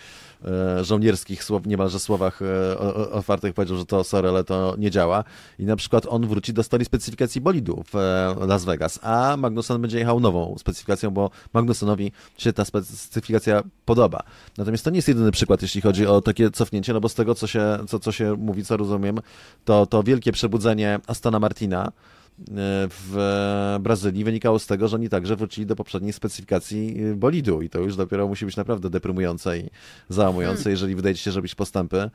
e, 0.45 0.85
żołnierskich 0.85 1.45
słow, 1.45 1.67
niemalże 1.67 2.01
słowach 2.01 2.43
e, 2.43 2.79
otwartych 3.13 3.55
powiedział, 3.55 3.77
że 3.77 3.87
to 3.87 4.05
sorry, 4.05 4.29
ale 4.29 4.45
to 4.45 4.75
nie 4.79 4.91
działa. 4.91 5.25
I 5.59 5.65
na 5.65 5.77
przykład 5.77 6.07
on 6.09 6.27
wróci 6.27 6.53
do 6.53 6.63
stali 6.63 6.85
specyfikacji 6.85 7.41
bolidu 7.41 7.85
w 7.93 7.97
e, 7.97 8.47
Las 8.47 8.65
Vegas, 8.65 8.99
a 9.03 9.37
Magnussen 9.37 9.81
będzie 9.81 9.99
jechał 9.99 10.21
nową 10.21 10.55
specyfikacją, 10.59 11.11
bo 11.11 11.31
Magnussenowi 11.53 12.13
się 12.39 12.53
ta 12.53 12.65
specyfikacja 12.65 13.63
podoba. 13.85 14.23
Natomiast 14.59 14.85
to 14.85 14.91
nie 14.91 14.99
jest 14.99 15.09
jedyny 15.09 15.33
przykład, 15.33 15.63
jeśli 15.63 15.81
chodzi 15.81 16.07
o 16.07 16.21
takie 16.21 16.51
cofnięcie, 16.51 16.93
no 16.93 17.01
bo 17.01 17.09
z 17.09 17.15
tego, 17.15 17.35
co 17.35 17.47
się, 17.47 17.79
co, 17.89 17.99
co 17.99 18.13
się 18.13 18.37
mówi, 18.39 18.65
co 18.65 18.77
rozumiem, 18.77 19.21
to 19.65 19.84
to, 19.87 20.03
wielkie 20.03 20.33
przebudzenie 20.33 21.01
Astona 21.07 21.39
Martina 21.39 21.93
w 22.91 23.77
Brazylii 23.81 24.25
wynikało 24.25 24.59
z 24.59 24.67
tego, 24.67 24.89
że 24.89 24.97
oni 24.97 25.09
także 25.09 25.37
wrócili 25.37 25.67
do 25.67 25.77
poprzedniej 25.77 26.13
specyfikacji 26.13 26.97
bolidu 27.17 27.63
i 27.63 27.71
to 27.71 27.79
już 27.81 27.97
dopiero 27.97 28.29
musi 28.29 28.47
być 28.47 28.57
naprawdę 28.57 28.91
deprymujące 28.91 29.59
i 29.59 29.71
załamujące, 30.09 30.63
hmm. 30.63 30.71
jeżeli 30.71 30.95
wydaje 30.95 31.15
ci 31.15 31.23
się, 31.23 31.31
robić 31.31 31.55
postępy 31.55 32.11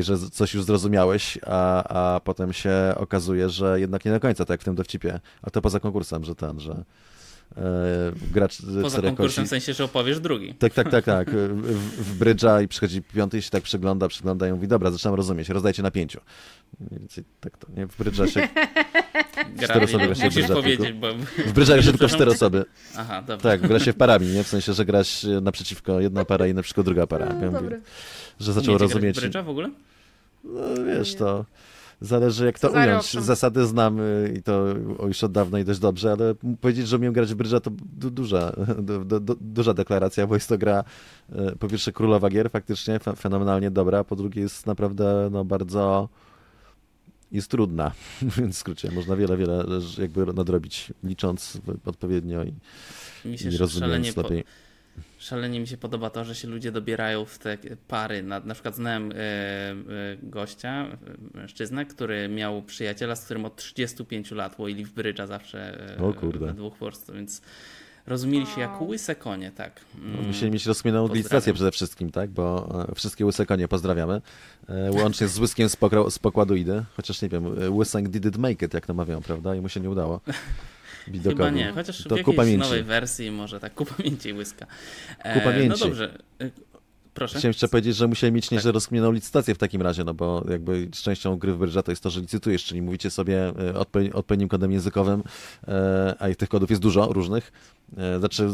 i 0.00 0.02
że 0.02 0.18
coś 0.18 0.54
już 0.54 0.64
zrozumiałeś, 0.64 1.38
a, 1.46 1.84
a 2.14 2.20
potem 2.20 2.52
się 2.52 2.72
okazuje, 2.96 3.48
że 3.48 3.80
jednak 3.80 4.04
nie 4.04 4.10
do 4.10 4.20
końca, 4.20 4.44
tak 4.44 4.50
jak 4.50 4.60
w 4.60 4.64
tym 4.64 4.74
dowcipie, 4.74 5.20
a 5.42 5.50
to 5.50 5.62
poza 5.62 5.80
konkursem, 5.80 6.24
że 6.24 6.34
ten, 6.34 6.60
że 6.60 6.72
E, 6.74 6.84
gracz 8.32 8.58
Poza 8.82 9.02
konkursem 9.02 9.46
w 9.46 9.48
sensie, 9.48 9.72
że 9.72 9.84
opowiesz 9.84 10.20
drugi. 10.20 10.54
Tak, 10.54 10.74
tak, 10.74 10.90
tak, 10.90 11.04
tak. 11.04 11.30
W, 11.30 12.04
w 12.04 12.18
brydża 12.18 12.62
i 12.62 12.68
przychodzi 12.68 13.02
piąty 13.02 13.38
i 13.38 13.42
się 13.42 13.50
tak 13.50 13.62
przygląda, 13.62 14.08
przygląda 14.08 14.48
i 14.48 14.52
mówi, 14.52 14.68
dobra, 14.68 14.90
zaczynam 14.90 15.14
rozumieć, 15.14 15.48
rozdajcie 15.48 15.82
na 15.82 15.90
pięciu. 15.90 16.20
Mniej 16.80 17.00
więcej 17.00 17.24
tak 17.40 17.58
to, 17.58 17.66
nie? 17.76 17.86
W 17.86 17.96
brydża 17.96 18.26
się... 18.26 18.48
Cztery 19.64 19.84
osoby 19.84 20.06
gra 20.06 20.14
się 20.14 20.24
musisz 20.24 20.46
w 20.46 20.48
powiedzieć, 20.48 20.92
bo... 20.92 21.14
W 21.46 21.52
brydża 21.52 21.82
się 21.82 21.90
tylko 21.90 22.08
cztery 22.08 22.30
osoby. 22.40 22.64
Aha, 22.96 23.22
dobra. 23.22 23.50
Tak, 23.50 23.68
gra 23.68 23.78
się 23.78 23.92
w 23.92 23.96
parami, 23.96 24.26
nie? 24.26 24.44
W 24.44 24.48
sensie, 24.48 24.72
że 24.72 24.84
grasz 24.84 25.26
naprzeciwko 25.42 26.00
jedna 26.00 26.24
para 26.24 26.46
i 26.46 26.54
naprzeciwko 26.54 26.82
druga 26.82 27.06
para. 27.06 27.26
No, 27.26 27.44
ja 27.44 27.50
mówię, 27.50 27.80
że 28.40 28.52
zaczął 28.52 28.78
rozumieć... 28.78 29.16
w 29.16 29.20
brydża 29.20 29.42
w 29.42 29.48
ogóle? 29.48 29.70
No, 30.44 30.84
wiesz, 30.86 31.14
to... 31.14 31.44
Zależy 32.02 32.46
jak 32.46 32.58
to 32.58 32.70
ująć. 32.70 33.12
Zasady 33.12 33.66
znam 33.66 33.98
i 34.36 34.42
to 34.42 34.64
już 35.06 35.24
od 35.24 35.32
dawna 35.32 35.60
i 35.60 35.64
dość 35.64 35.80
dobrze, 35.80 36.12
ale 36.12 36.34
powiedzieć, 36.60 36.88
że 36.88 36.96
umiem 36.96 37.12
grać 37.12 37.32
w 37.32 37.36
brydża 37.36 37.60
to 37.60 37.70
du 37.96 38.10
duża, 38.10 38.52
du 38.78 39.20
du 39.20 39.36
duża 39.40 39.74
deklaracja, 39.74 40.26
bo 40.26 40.34
jest 40.34 40.48
to 40.48 40.58
gra 40.58 40.84
e, 41.32 41.56
po 41.56 41.68
pierwsze 41.68 41.92
królowa 41.92 42.30
gier 42.30 42.50
faktycznie, 42.50 43.00
fenomenalnie 43.16 43.70
dobra, 43.70 44.04
po 44.04 44.16
drugie 44.16 44.42
jest 44.42 44.66
naprawdę 44.66 45.28
no, 45.32 45.44
bardzo 45.44 46.08
jest 47.32 47.50
trudna, 47.50 47.92
więc 48.36 48.56
w 48.56 48.58
skrócie 48.58 48.90
można 48.90 49.16
wiele, 49.16 49.36
wiele 49.36 49.64
jakby 49.98 50.26
nadrobić 50.26 50.92
licząc 51.04 51.60
odpowiednio 51.84 52.44
i, 52.44 52.54
i 53.24 53.56
rozumiejąc 53.56 54.16
lepiej. 54.16 54.44
Po 54.44 54.71
Szalenie 55.22 55.60
mi 55.60 55.66
się 55.66 55.76
podoba 55.76 56.10
to, 56.10 56.24
że 56.24 56.34
się 56.34 56.48
ludzie 56.48 56.72
dobierają 56.72 57.24
w 57.24 57.38
te 57.38 57.58
pary. 57.88 58.22
Na, 58.22 58.40
na 58.40 58.54
przykład 58.54 58.76
znałem 58.76 59.12
e, 59.12 59.14
e, 59.14 59.74
gościa, 60.22 60.86
mężczyznę, 61.34 61.86
który 61.86 62.28
miał 62.28 62.62
przyjaciela, 62.62 63.16
z 63.16 63.24
którym 63.24 63.44
od 63.44 63.56
35 63.56 64.30
lat 64.30 64.58
łoili 64.58 64.84
w 64.84 64.92
brydża 64.92 65.26
zawsze 65.26 65.88
e, 65.98 66.04
o 66.04 66.12
kurde. 66.12 66.46
we 66.46 66.54
dwóch 66.54 66.76
po 66.76 66.90
więc 67.14 67.42
rozumieli 68.06 68.46
się 68.46 68.60
jak 68.60 68.82
łyse 68.82 69.14
konie, 69.14 69.50
tak. 69.50 69.80
No, 70.02 70.22
musieli 70.22 70.52
mieć 70.52 70.66
rozkminioną 70.66 71.14
licytację 71.14 71.54
przede 71.54 71.70
wszystkim, 71.70 72.10
tak, 72.10 72.30
bo 72.30 72.68
e, 72.90 72.94
wszystkie 72.94 73.26
łyse 73.26 73.46
konie 73.46 73.68
pozdrawiamy, 73.68 74.20
e, 74.68 74.92
łącznie 74.92 75.28
z 75.28 75.38
łyskiem 75.38 75.68
z, 75.68 75.76
z 76.08 76.18
pokładu 76.18 76.54
idy, 76.54 76.84
chociaż 76.96 77.22
nie 77.22 77.28
wiem, 77.28 77.62
e, 77.62 77.70
łysek 77.70 78.08
did 78.08 78.26
it 78.26 78.36
make 78.36 78.62
it, 78.62 78.74
jak 78.74 78.86
to 78.86 78.94
mawiają, 78.94 79.22
prawda, 79.22 79.54
i 79.54 79.60
mu 79.60 79.68
się 79.68 79.80
nie 79.80 79.90
udało. 79.90 80.20
Widokowi. 81.08 81.36
Chyba 81.36 81.50
nie, 81.50 81.72
chociaż 81.72 82.02
to 82.02 82.14
w 82.14 82.18
jakiejś 82.18 82.58
nowej 82.58 82.82
wersji 82.82 83.30
może 83.30 83.60
tak, 83.60 83.74
ku 83.74 83.84
pamięci 83.84 84.32
łyska. 84.32 84.66
E, 85.18 85.34
ku 85.34 85.44
pamięci. 85.44 85.68
No 85.68 85.76
dobrze. 85.76 86.18
E, 86.40 86.50
proszę. 87.14 87.38
Chciałem 87.38 87.50
jeszcze 87.50 87.68
powiedzieć, 87.68 87.96
że 87.96 88.08
musieli 88.08 88.32
mieć 88.32 88.50
nieźle 88.50 88.68
tak. 88.68 88.74
rozkminioną 88.74 89.12
licytację 89.12 89.54
w 89.54 89.58
takim 89.58 89.82
razie, 89.82 90.04
no 90.04 90.14
bo 90.14 90.44
jakby 90.50 90.88
częścią 90.90 91.36
gry 91.36 91.52
w 91.52 91.58
Brydża 91.58 91.82
to 91.82 91.92
jest 91.92 92.02
to, 92.02 92.10
że 92.10 92.20
licytujesz, 92.20 92.64
czyli 92.64 92.82
mówicie 92.82 93.10
sobie 93.10 93.48
e, 93.48 94.14
odpowiednim 94.14 94.48
kodem 94.48 94.72
językowym, 94.72 95.22
e, 95.68 96.14
a 96.18 96.34
tych 96.34 96.48
kodów 96.48 96.70
jest 96.70 96.82
dużo 96.82 97.06
różnych. 97.12 97.52
Znaczy 98.18 98.48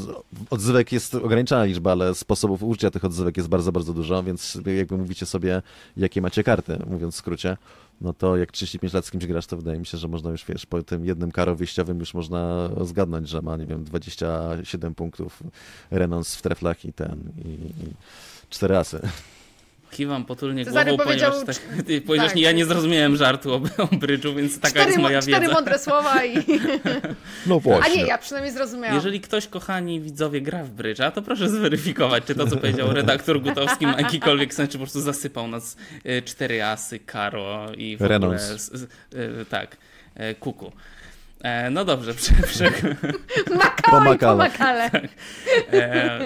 odzywek 0.51 0.93
jest 0.93 1.15
ograniczona 1.15 1.65
liczba, 1.65 1.93
ale 1.93 2.15
sposobów 2.15 2.63
użycia 2.63 2.91
tych 2.91 3.05
odzywek 3.05 3.37
jest 3.37 3.49
bardzo, 3.49 3.73
bardzo 3.73 3.93
dużo, 3.93 4.23
więc 4.23 4.59
jakby 4.77 4.99
mówicie 4.99 5.27
sobie, 5.27 5.63
jakie 5.97 6.23
macie 6.23 6.45
karty, 6.45 6.79
mówiąc 6.87 7.15
w 7.15 7.19
skrócie 7.19 7.57
no 8.01 8.13
to 8.13 8.37
jak 8.37 8.53
35 8.53 8.93
lat 8.93 9.07
z 9.07 9.11
kimś 9.11 9.27
grasz, 9.27 9.47
to 9.47 9.57
wydaje 9.57 9.79
mi 9.79 9.87
się, 9.87 9.99
że 9.99 10.09
można 10.09 10.31
już, 10.31 10.45
wiesz, 10.45 10.67
po 10.67 10.83
tym 10.83 11.05
jednym 11.05 11.33
karo 11.33 11.57
wyjściowym 11.57 12.01
już 12.01 12.15
można 12.15 12.71
zgadnąć, 12.81 13.29
że 13.29 13.43
ma, 13.43 13.57
nie 13.57 13.67
wiem, 13.67 13.85
27 13.85 14.95
punktów 14.95 15.43
renons 15.91 16.37
w 16.37 16.43
treflach 16.43 16.85
i 16.85 16.93
ten, 16.93 17.33
i, 17.45 17.49
i 17.49 17.95
cztery 18.51 18.77
asy. 18.77 19.01
Kiwam 19.91 20.25
potulnie 20.25 20.65
Cezary 20.65 20.91
głową, 20.91 21.05
powiedział, 21.05 21.33
ponieważ, 21.33 21.57
tak, 21.57 21.87
ty, 21.87 22.01
ponieważ 22.07 22.29
tak. 22.29 22.39
ja 22.39 22.53
nie 22.53 22.67
zrozumiałem 22.67 23.17
żartu 23.17 23.55
o, 23.55 23.57
o 23.93 23.97
brydżu, 23.97 24.35
więc 24.35 24.61
taka 24.61 24.71
cztery, 24.71 24.87
jest 24.87 24.99
moja 25.03 25.21
wiedza. 25.21 25.39
Cztery 25.39 25.53
mądre 25.53 25.79
słowa 25.79 26.25
i... 26.25 26.37
No 27.47 27.61
właśnie. 27.61 27.93
A 27.93 27.97
nie, 27.97 28.07
ja 28.07 28.19
przynajmniej 28.19 28.55
zrozumiałam. 28.55 28.95
Jeżeli 28.97 29.21
ktoś, 29.21 29.47
kochani 29.47 30.01
widzowie, 30.01 30.41
gra 30.41 30.65
w 30.65 30.71
brydża, 30.71 31.11
to 31.11 31.23
proszę 31.23 31.49
zweryfikować, 31.49 32.25
czy 32.25 32.35
to, 32.35 32.47
co 32.47 32.57
powiedział 32.57 32.93
redaktor 32.93 33.41
Gutowski 33.41 33.87
ma 33.87 34.01
jakikolwiek 34.01 34.55
sens, 34.55 34.71
czy 34.71 34.79
po 34.79 34.85
prostu 34.85 35.01
zasypał 35.01 35.49
nas 35.49 35.77
y, 36.07 36.23
cztery 36.23 36.65
asy, 36.65 36.99
karo 36.99 37.73
i 37.77 37.97
w 37.97 38.03
ogóle... 38.03 38.39
Z, 38.39 38.73
z, 38.73 38.83
y, 39.15 39.47
tak, 39.51 39.77
y, 40.21 40.35
kuku. 40.35 40.73
E, 41.43 41.71
no 41.71 41.85
dobrze, 41.85 42.15
prze, 42.49 42.71
Makale. 44.37 44.91
Tak. 44.91 45.05
E, 45.73 46.21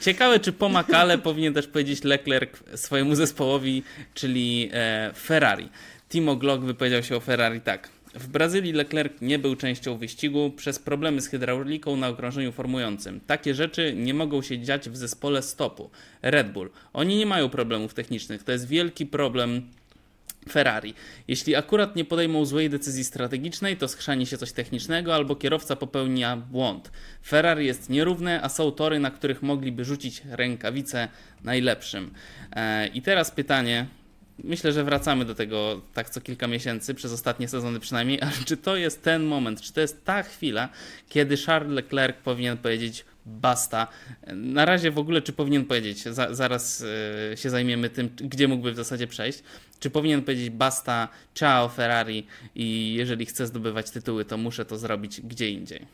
ciekawe, 0.00 0.40
czy 0.40 0.52
po 0.52 0.68
Makale 0.68 1.18
powinien 1.18 1.54
też 1.54 1.66
powiedzieć 1.66 2.04
Leclerc 2.04 2.50
swojemu 2.74 3.14
zespołowi, 3.14 3.82
czyli 4.14 4.70
e, 4.72 5.10
Ferrari. 5.14 5.68
Timo 6.08 6.36
Glock 6.36 6.64
wypowiedział 6.64 7.02
się 7.02 7.16
o 7.16 7.20
Ferrari 7.20 7.60
tak. 7.60 7.88
W 8.14 8.28
Brazylii 8.28 8.72
Leclerc 8.72 9.12
nie 9.20 9.38
był 9.38 9.56
częścią 9.56 9.96
wyścigu 9.96 10.50
przez 10.50 10.78
problemy 10.78 11.20
z 11.20 11.28
hydrauliką 11.28 11.96
na 11.96 12.08
okrążeniu 12.08 12.52
formującym. 12.52 13.20
Takie 13.26 13.54
rzeczy 13.54 13.94
nie 13.96 14.14
mogą 14.14 14.42
się 14.42 14.58
dziać 14.58 14.90
w 14.90 14.96
zespole 14.96 15.42
stopu. 15.42 15.90
Red 16.22 16.52
Bull. 16.52 16.70
Oni 16.92 17.16
nie 17.16 17.26
mają 17.26 17.48
problemów 17.48 17.94
technicznych. 17.94 18.42
To 18.42 18.52
jest 18.52 18.68
wielki 18.68 19.06
problem 19.06 19.62
Ferrari. 20.48 20.94
Jeśli 21.28 21.54
akurat 21.54 21.96
nie 21.96 22.04
podejmą 22.04 22.44
złej 22.44 22.70
decyzji 22.70 23.04
strategicznej, 23.04 23.76
to 23.76 23.88
schrzani 23.88 24.26
się 24.26 24.38
coś 24.38 24.52
technicznego 24.52 25.14
albo 25.14 25.36
kierowca 25.36 25.76
popełnia 25.76 26.36
błąd. 26.36 26.90
Ferrari 27.26 27.66
jest 27.66 27.90
nierówne, 27.90 28.42
a 28.42 28.48
są 28.48 28.72
tory, 28.72 28.98
na 28.98 29.10
których 29.10 29.42
mogliby 29.42 29.84
rzucić 29.84 30.22
rękawice 30.30 31.08
najlepszym. 31.44 32.14
E, 32.52 32.86
I 32.86 33.02
teraz 33.02 33.30
pytanie. 33.30 33.86
Myślę, 34.44 34.72
że 34.72 34.84
wracamy 34.84 35.24
do 35.24 35.34
tego 35.34 35.80
tak 35.94 36.10
co 36.10 36.20
kilka 36.20 36.46
miesięcy, 36.46 36.94
przez 36.94 37.12
ostatnie 37.12 37.48
sezony 37.48 37.80
przynajmniej, 37.80 38.20
ale 38.22 38.32
czy 38.44 38.56
to 38.56 38.76
jest 38.76 39.02
ten 39.02 39.24
moment, 39.24 39.60
czy 39.60 39.72
to 39.72 39.80
jest 39.80 40.04
ta 40.04 40.22
chwila, 40.22 40.68
kiedy 41.08 41.36
Charles 41.36 41.72
Leclerc 41.72 42.16
powinien 42.24 42.56
powiedzieć 42.56 43.04
basta. 43.26 43.86
Na 44.34 44.64
razie 44.64 44.90
w 44.90 44.98
ogóle, 44.98 45.22
czy 45.22 45.32
powinien 45.32 45.64
powiedzieć, 45.64 46.02
za, 46.02 46.34
zaraz 46.34 46.80
y, 46.80 47.36
się 47.36 47.50
zajmiemy 47.50 47.90
tym, 47.90 48.10
gdzie 48.16 48.48
mógłby 48.48 48.72
w 48.72 48.76
zasadzie 48.76 49.06
przejść, 49.06 49.42
czy 49.80 49.90
powinien 49.90 50.22
powiedzieć 50.22 50.50
basta, 50.50 51.08
ciao 51.34 51.68
Ferrari 51.68 52.26
i 52.54 52.94
jeżeli 52.94 53.26
chcę 53.26 53.46
zdobywać 53.46 53.90
tytuły, 53.90 54.24
to 54.24 54.36
muszę 54.36 54.64
to 54.64 54.78
zrobić 54.78 55.20
gdzie 55.20 55.50
indziej. 55.50 55.86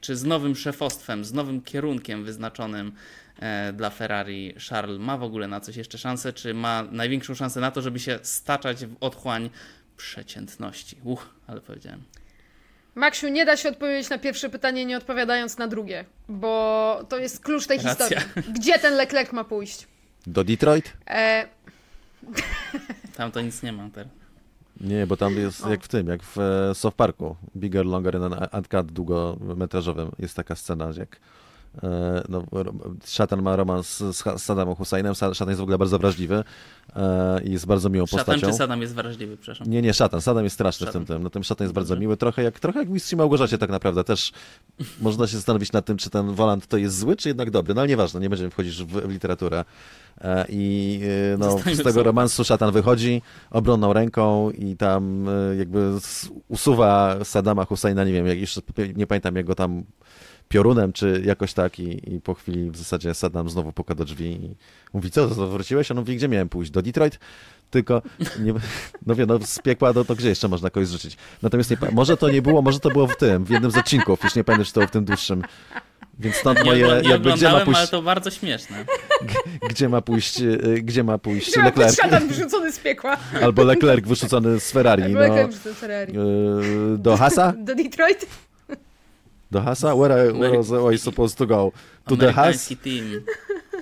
Czy 0.00 0.16
z 0.16 0.24
nowym 0.24 0.56
szefostwem, 0.56 1.24
z 1.24 1.32
nowym 1.32 1.62
kierunkiem 1.62 2.24
wyznaczonym 2.24 2.92
e, 3.38 3.72
dla 3.72 3.90
Ferrari 3.90 4.54
Charles 4.68 4.98
ma 5.00 5.16
w 5.16 5.22
ogóle 5.22 5.48
na 5.48 5.60
coś 5.60 5.76
jeszcze 5.76 5.98
szansę, 5.98 6.32
czy 6.32 6.54
ma 6.54 6.82
największą 6.82 7.34
szansę 7.34 7.60
na 7.60 7.70
to, 7.70 7.82
żeby 7.82 7.98
się 7.98 8.18
staczać 8.22 8.86
w 8.86 8.96
otchłań 9.00 9.50
przeciętności? 9.96 10.96
Uch, 11.04 11.28
ale 11.46 11.60
powiedziałem. 11.60 12.02
Maksiu, 12.94 13.28
nie 13.28 13.44
da 13.44 13.56
się 13.56 13.68
odpowiedzieć 13.68 14.10
na 14.10 14.18
pierwsze 14.18 14.50
pytanie, 14.50 14.84
nie 14.84 14.96
odpowiadając 14.96 15.58
na 15.58 15.68
drugie, 15.68 16.04
bo 16.28 17.06
to 17.08 17.18
jest 17.18 17.44
klucz 17.44 17.66
tej 17.66 17.78
Racja. 17.78 18.20
historii. 18.20 18.52
Gdzie 18.52 18.78
ten 18.78 18.94
Leclerc 18.94 19.32
ma 19.32 19.44
pójść? 19.44 19.86
Do 20.26 20.44
Detroit? 20.44 20.92
E... 21.06 21.48
Tam 23.20 23.32
to 23.32 23.40
nic 23.40 23.62
nie 23.62 23.72
ma 23.72 23.90
teraz. 23.90 24.12
Nie, 24.80 25.06
bo 25.06 25.16
tam 25.16 25.34
jest 25.34 25.66
jak 25.66 25.84
w 25.84 25.88
tym, 25.88 26.06
jak 26.06 26.22
w 26.22 26.38
e, 26.38 26.74
South 26.74 26.96
Parku. 26.96 27.36
Bigger, 27.56 27.86
Longer 27.86 28.16
and 28.52 28.68
Cut 28.68 28.92
długometrażowym 28.92 30.10
jest 30.18 30.36
taka 30.36 30.56
scena, 30.56 30.88
jak 30.96 31.20
no, 32.28 32.44
szatan 33.04 33.42
ma 33.42 33.56
romans 33.56 33.98
z 33.98 34.42
Saddamem 34.42 34.74
Husseinem. 34.74 35.14
Szatan 35.14 35.48
jest 35.48 35.60
w 35.60 35.62
ogóle 35.62 35.78
bardzo 35.78 35.98
wrażliwy 35.98 36.44
e, 36.96 37.42
i 37.42 37.52
jest 37.52 37.66
bardzo 37.66 37.88
miłą 37.88 38.06
szatan 38.06 38.18
postacią. 38.18 38.40
Szatan 38.40 38.52
czy 38.52 38.58
Saddam 38.58 38.82
jest 38.82 38.94
wrażliwy, 38.94 39.36
przepraszam? 39.36 39.70
Nie, 39.70 39.82
nie, 39.82 39.94
szatan. 39.94 40.20
Saddam 40.20 40.44
jest 40.44 40.54
straszny 40.54 40.86
szatan. 40.86 41.04
w 41.04 41.06
tym 41.06 41.16
tym. 41.16 41.22
No, 41.22 41.30
ten 41.30 41.42
szatan 41.42 41.64
jest 41.64 41.74
bardzo 41.74 41.96
miły. 41.96 42.16
Trochę 42.16 42.42
jak, 42.42 42.60
trochę 42.60 42.78
jak 42.78 42.88
mistrz 42.88 43.12
Małgorzacie 43.12 43.58
tak 43.58 43.70
naprawdę. 43.70 44.04
Też 44.04 44.32
można 45.00 45.26
się 45.26 45.36
zastanowić 45.36 45.72
nad 45.72 45.84
tym, 45.84 45.96
czy 45.96 46.10
ten 46.10 46.34
Woland 46.34 46.66
to 46.66 46.76
jest 46.76 46.98
zły, 46.98 47.16
czy 47.16 47.28
jednak 47.28 47.50
dobry. 47.50 47.74
No 47.74 47.80
ale 47.80 47.88
nieważne, 47.88 48.20
nie 48.20 48.28
będziemy 48.30 48.50
wchodzić 48.50 48.82
w, 48.82 48.86
w 48.86 49.10
literaturę. 49.10 49.64
E, 50.20 50.46
I 50.48 51.00
no, 51.38 51.58
z 51.58 51.82
tego 51.82 52.02
romansu 52.02 52.44
szatan 52.44 52.72
wychodzi 52.72 53.22
obronną 53.50 53.92
ręką 53.92 54.50
i 54.50 54.76
tam 54.76 55.26
jakby 55.58 55.92
usuwa 56.48 57.16
Saddama 57.24 57.64
Husseina, 57.64 58.04
nie 58.04 58.12
wiem, 58.12 58.26
jak 58.26 58.38
jeszcze 58.38 58.60
nie 58.96 59.06
pamiętam 59.06 59.36
jak 59.36 59.46
go 59.46 59.54
tam 59.54 59.84
piorunem, 60.54 60.92
czy 60.92 61.22
jakoś 61.24 61.52
tak 61.52 61.78
i, 61.78 62.14
i 62.14 62.20
po 62.20 62.34
chwili 62.34 62.70
w 62.70 62.76
zasadzie 62.76 63.14
Saddam 63.14 63.50
znowu 63.50 63.72
puka 63.72 63.94
do 63.94 64.04
drzwi 64.04 64.24
i 64.26 64.54
mówi, 64.92 65.10
co, 65.10 65.28
wróciłeś? 65.28 65.90
On 65.90 65.96
mówi, 65.96 66.16
gdzie 66.16 66.28
miałem 66.28 66.48
pójść? 66.48 66.70
Do 66.70 66.82
Detroit? 66.82 67.18
Tylko, 67.70 68.02
nie, 68.40 68.54
no 69.06 69.14
wie, 69.14 69.26
no 69.26 69.38
z 69.44 69.58
piekła, 69.58 69.92
no 69.94 70.04
to 70.04 70.14
gdzie 70.14 70.28
jeszcze 70.28 70.48
można 70.48 70.70
kogoś 70.70 70.88
rzucić? 70.88 71.16
Natomiast 71.42 71.70
nie, 71.70 71.76
może 71.92 72.16
to 72.16 72.30
nie 72.30 72.42
było, 72.42 72.62
może 72.62 72.80
to 72.80 72.90
było 72.90 73.06
w 73.06 73.16
tym, 73.16 73.44
w 73.44 73.50
jednym 73.50 73.70
z 73.70 73.76
odcinków, 73.76 74.24
już 74.24 74.34
nie 74.34 74.44
pamiętam, 74.44 74.64
czy 74.66 74.72
to 74.72 74.86
w 74.86 74.90
tym 74.90 75.04
dłuższym, 75.04 75.42
Więc 76.18 76.36
stąd 76.36 76.58
Nie, 76.58 76.64
moje, 76.64 76.86
ogl- 76.86 77.02
nie 77.02 77.08
jakby 77.10 77.32
gdzie 77.32 77.46
ma 77.46 77.50
oglądałem, 77.50 77.56
ale 77.56 77.64
pójść, 77.64 77.90
to 77.90 78.02
bardzo 78.02 78.30
śmieszne. 78.30 78.84
gdzie 79.70 79.88
ma 79.88 80.00
pójść, 80.00 80.40
y, 80.40 80.58
gdzie 80.82 81.04
ma 81.04 81.18
pójść 81.18 81.50
Gdzie 81.50 81.62
Leclerc, 81.62 81.96
szatan 81.96 82.28
wyrzucony 82.28 82.72
z 82.72 82.78
piekła. 82.78 83.16
albo 83.42 83.64
Leclerc 83.64 84.06
wyrzucony 84.08 84.60
z 84.60 84.70
Ferrari, 84.72 85.02
Tak, 85.02 85.12
no, 85.12 85.20
Leclerc 85.20 85.48
wyrzucony 85.50 85.74
z 85.74 85.78
Ferrari. 85.78 86.12
y, 86.94 86.98
do 86.98 87.16
Hasa? 87.16 87.52
Do 87.52 87.74
Detroit? 87.74 88.26
Do 89.50 89.60
Hasa? 89.60 89.94
Where, 89.94 90.30
I, 90.30 90.32
where 90.32 90.56
was 90.56 90.94
I 90.94 90.98
supposed 90.98 91.38
to 91.38 91.46
go? 91.46 91.72
To 92.06 92.16
the 92.16 92.32
Has? 92.32 92.68
Team. 92.82 93.24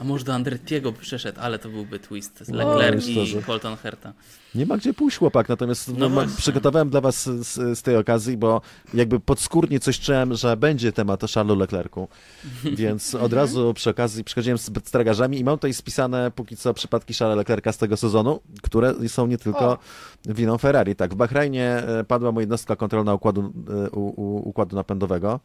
A 0.01 0.05
może 0.05 0.25
do 0.25 0.35
Andrettiego 0.35 0.93
by 0.93 0.99
przeszedł, 0.99 1.41
ale 1.41 1.59
to 1.59 1.69
byłby 1.69 1.99
twist. 1.99 2.39
Z 2.41 2.51
Oj, 2.51 2.57
Leclerc 2.57 3.07
i 3.07 3.13
szczerze. 3.13 3.43
Colton 3.43 3.77
Herta. 3.77 4.13
Nie 4.55 4.67
ma 4.67 4.77
gdzie 4.77 4.95
pójść 4.95 5.19
chłopak, 5.19 5.49
natomiast 5.49 5.99
No 5.99 6.09
no, 6.09 6.25
przygotowałem 6.37 6.91
dla 6.91 7.01
was 7.01 7.25
z, 7.25 7.79
z 7.79 7.83
tej 7.83 7.97
okazji, 7.97 8.37
bo 8.37 8.61
jakby 8.95 9.21
podskórnie 9.21 9.81
coś 9.81 10.01
czułem, 10.01 10.35
że 10.35 10.57
będzie 10.57 10.93
temat 10.93 11.25
o 11.25 11.27
Charlesu 11.35 11.59
Leclercu, 11.59 12.09
więc 12.65 13.15
od 13.15 13.33
razu 13.33 13.75
przy 13.75 13.91
okazji 13.91 14.25
przychodziłem 14.25 14.59
z 14.59 14.71
tragarzami 14.71 15.39
i 15.39 15.45
mam 15.45 15.57
tutaj 15.57 15.75
spisane 15.75 16.31
póki 16.31 16.57
co 16.57 16.75
przypadki 16.75 17.15
Charlesa 17.15 17.37
Leclerca 17.37 17.73
z 17.73 17.79
tego 17.79 17.97
sezonu, 17.97 18.41
które 18.63 19.09
są 19.09 19.27
nie 19.27 19.39
tylko 19.39 19.69
O. 19.69 19.79
winą 20.27 20.59
Ferrari. 20.59 20.97
Tak, 20.97 21.15
w 21.15 21.17
Bahrajnie 21.17 21.65
e, 21.65 22.05
padła 22.05 22.33
mu 22.33 22.41
jednostka 22.41 22.77
kontrolna 22.77 23.15
układu, 23.15 23.53
e, 23.87 23.91
u, 23.91 24.23
u, 24.23 24.49
układu 24.49 24.77
napędowego, 24.77 25.41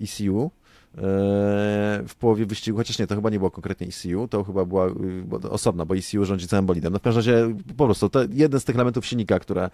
ECU, 0.00 0.50
e, 0.94 1.00
w 2.08 2.14
połowie 2.18 2.46
wyścigu, 2.46 2.78
chociaż 2.78 2.98
nie, 2.98 3.06
to 3.06 3.14
chyba 3.14 3.30
nie 3.30 3.38
było 3.38 3.50
konkretnie 3.50 3.86
ECU, 3.86 4.28
to 4.28 4.44
chyba 4.44 4.64
była 4.64 4.86
y, 4.86 4.92
bo- 5.24 5.50
osobna, 5.50 5.84
bo 5.84 5.96
ECU 5.96 6.24
rządzi 6.24 6.48
całym 6.48 6.66
bolidem. 6.66 6.92
No 6.92 6.98
w 6.98 7.02
każdym 7.02 7.18
razie 7.18 7.54
po 7.76 7.84
prostu 7.84 8.08
to 8.08 8.20
jeden 8.32 8.60
z 8.60 8.64
tych 8.64 8.76
elementów 8.76 9.06
silnika, 9.06 9.38
które, 9.38 9.70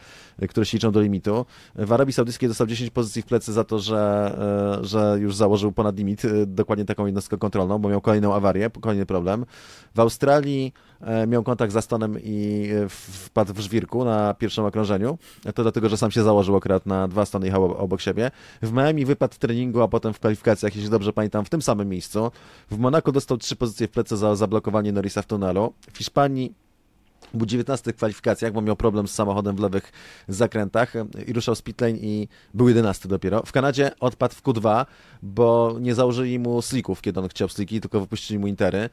które 0.49 0.66
się 0.66 0.76
liczą 0.76 0.92
do 0.92 1.01
limitu. 1.01 1.47
W 1.74 1.92
Arabii 1.92 2.12
Saudyjskiej 2.12 2.49
dostał 2.49 2.66
10 2.66 2.90
pozycji 2.90 3.22
w 3.22 3.26
plecy 3.26 3.53
za 3.53 3.64
to, 3.64 3.78
że, 3.78 4.36
że 4.82 5.16
już 5.20 5.36
założył 5.36 5.72
ponad 5.72 5.97
limit, 5.97 6.22
dokładnie 6.47 6.84
taką 6.84 7.07
jednostkę 7.07 7.38
kontrolną, 7.38 7.78
bo 7.78 7.88
miał 7.88 8.01
kolejną 8.01 8.34
awarię, 8.34 8.70
kolejny 8.80 9.07
problem. 9.07 9.47
W 9.94 10.01
Australii 10.01 10.72
miał 11.26 11.42
kontakt 11.42 11.72
z 11.72 11.76
Astonem 11.76 12.18
i 12.22 12.68
e, 12.84 12.88
wpadł 12.88 13.55
w 13.55 13.61
żwirku 13.61 14.05
na 14.05 14.34
pierwszym 14.34 14.64
okrążeniu. 14.64 15.18
To 15.55 15.62
dlatego, 15.62 15.88
że 15.88 15.97
sam 15.97 16.11
się 16.11 16.22
założył 16.22 16.57
akurat 16.57 16.86
na 16.86 17.09
dwa 17.09 17.22
Astony 17.22 17.47
jechał 17.47 17.64
ob- 17.64 17.80
obok 17.80 18.01
siebie. 18.01 18.30
W 18.62 18.72
Miami 18.72 19.05
wypadł 19.05 19.34
w 19.34 19.38
treningu, 19.38 19.82
a 19.82 19.88
potem 19.88 20.12
w 20.12 20.18
kwalifikacjach, 20.18 20.76
jeśli 20.76 20.90
dobrze 20.90 21.12
pamiętam, 21.12 21.44
w 21.44 21.49
tym 21.49 21.62
samym 21.62 21.88
miejscu. 21.88 22.30
W 22.70 22.78
Monaco 22.78 23.12
dostał 23.12 23.38
trzy 23.38 23.57
pozycje 23.57 23.88
w 23.88 23.90
plecy 23.90 24.16
za 24.16 24.36
zablokowanie 24.36 24.92
Norrisa 24.92 25.22
w 25.22 25.26
tunelu. 25.26 25.72
W 25.92 25.99
Hiszpanii 25.99 26.55
był 27.35 27.47
19 27.47 27.93
w 27.93 27.97
kwalifikacjach, 27.97 28.53
bo 28.53 28.62
miał 28.62 28.77
problem 28.77 29.09
z 29.09 29.14
samochodem 29.14 29.57
w 29.57 29.61
lewych 29.61 29.93
zakrętach 30.29 30.93
i 31.27 31.33
ruszał 31.33 31.55
z 31.55 31.62
pitlane 31.62 31.93
i 31.93 32.29
był 32.55 32.68
11 32.68 33.09
dopiero. 33.09 33.43
W 33.47 33.53
Kanadzie 33.53 33.91
odpadł 34.01 34.35
w 34.35 34.43
Q2, 34.43 34.87
bo 35.22 35.77
nie 35.81 35.95
założyli 35.95 36.39
mu 36.39 36.62
slicków, 36.62 37.03
kiedy 37.03 37.20
on 37.20 37.29
chciał 37.29 37.49
sliki, 37.49 37.81
tylko 37.81 38.01
wypuścili 38.01 38.39
mu 38.39 38.47
intery. 38.47 38.91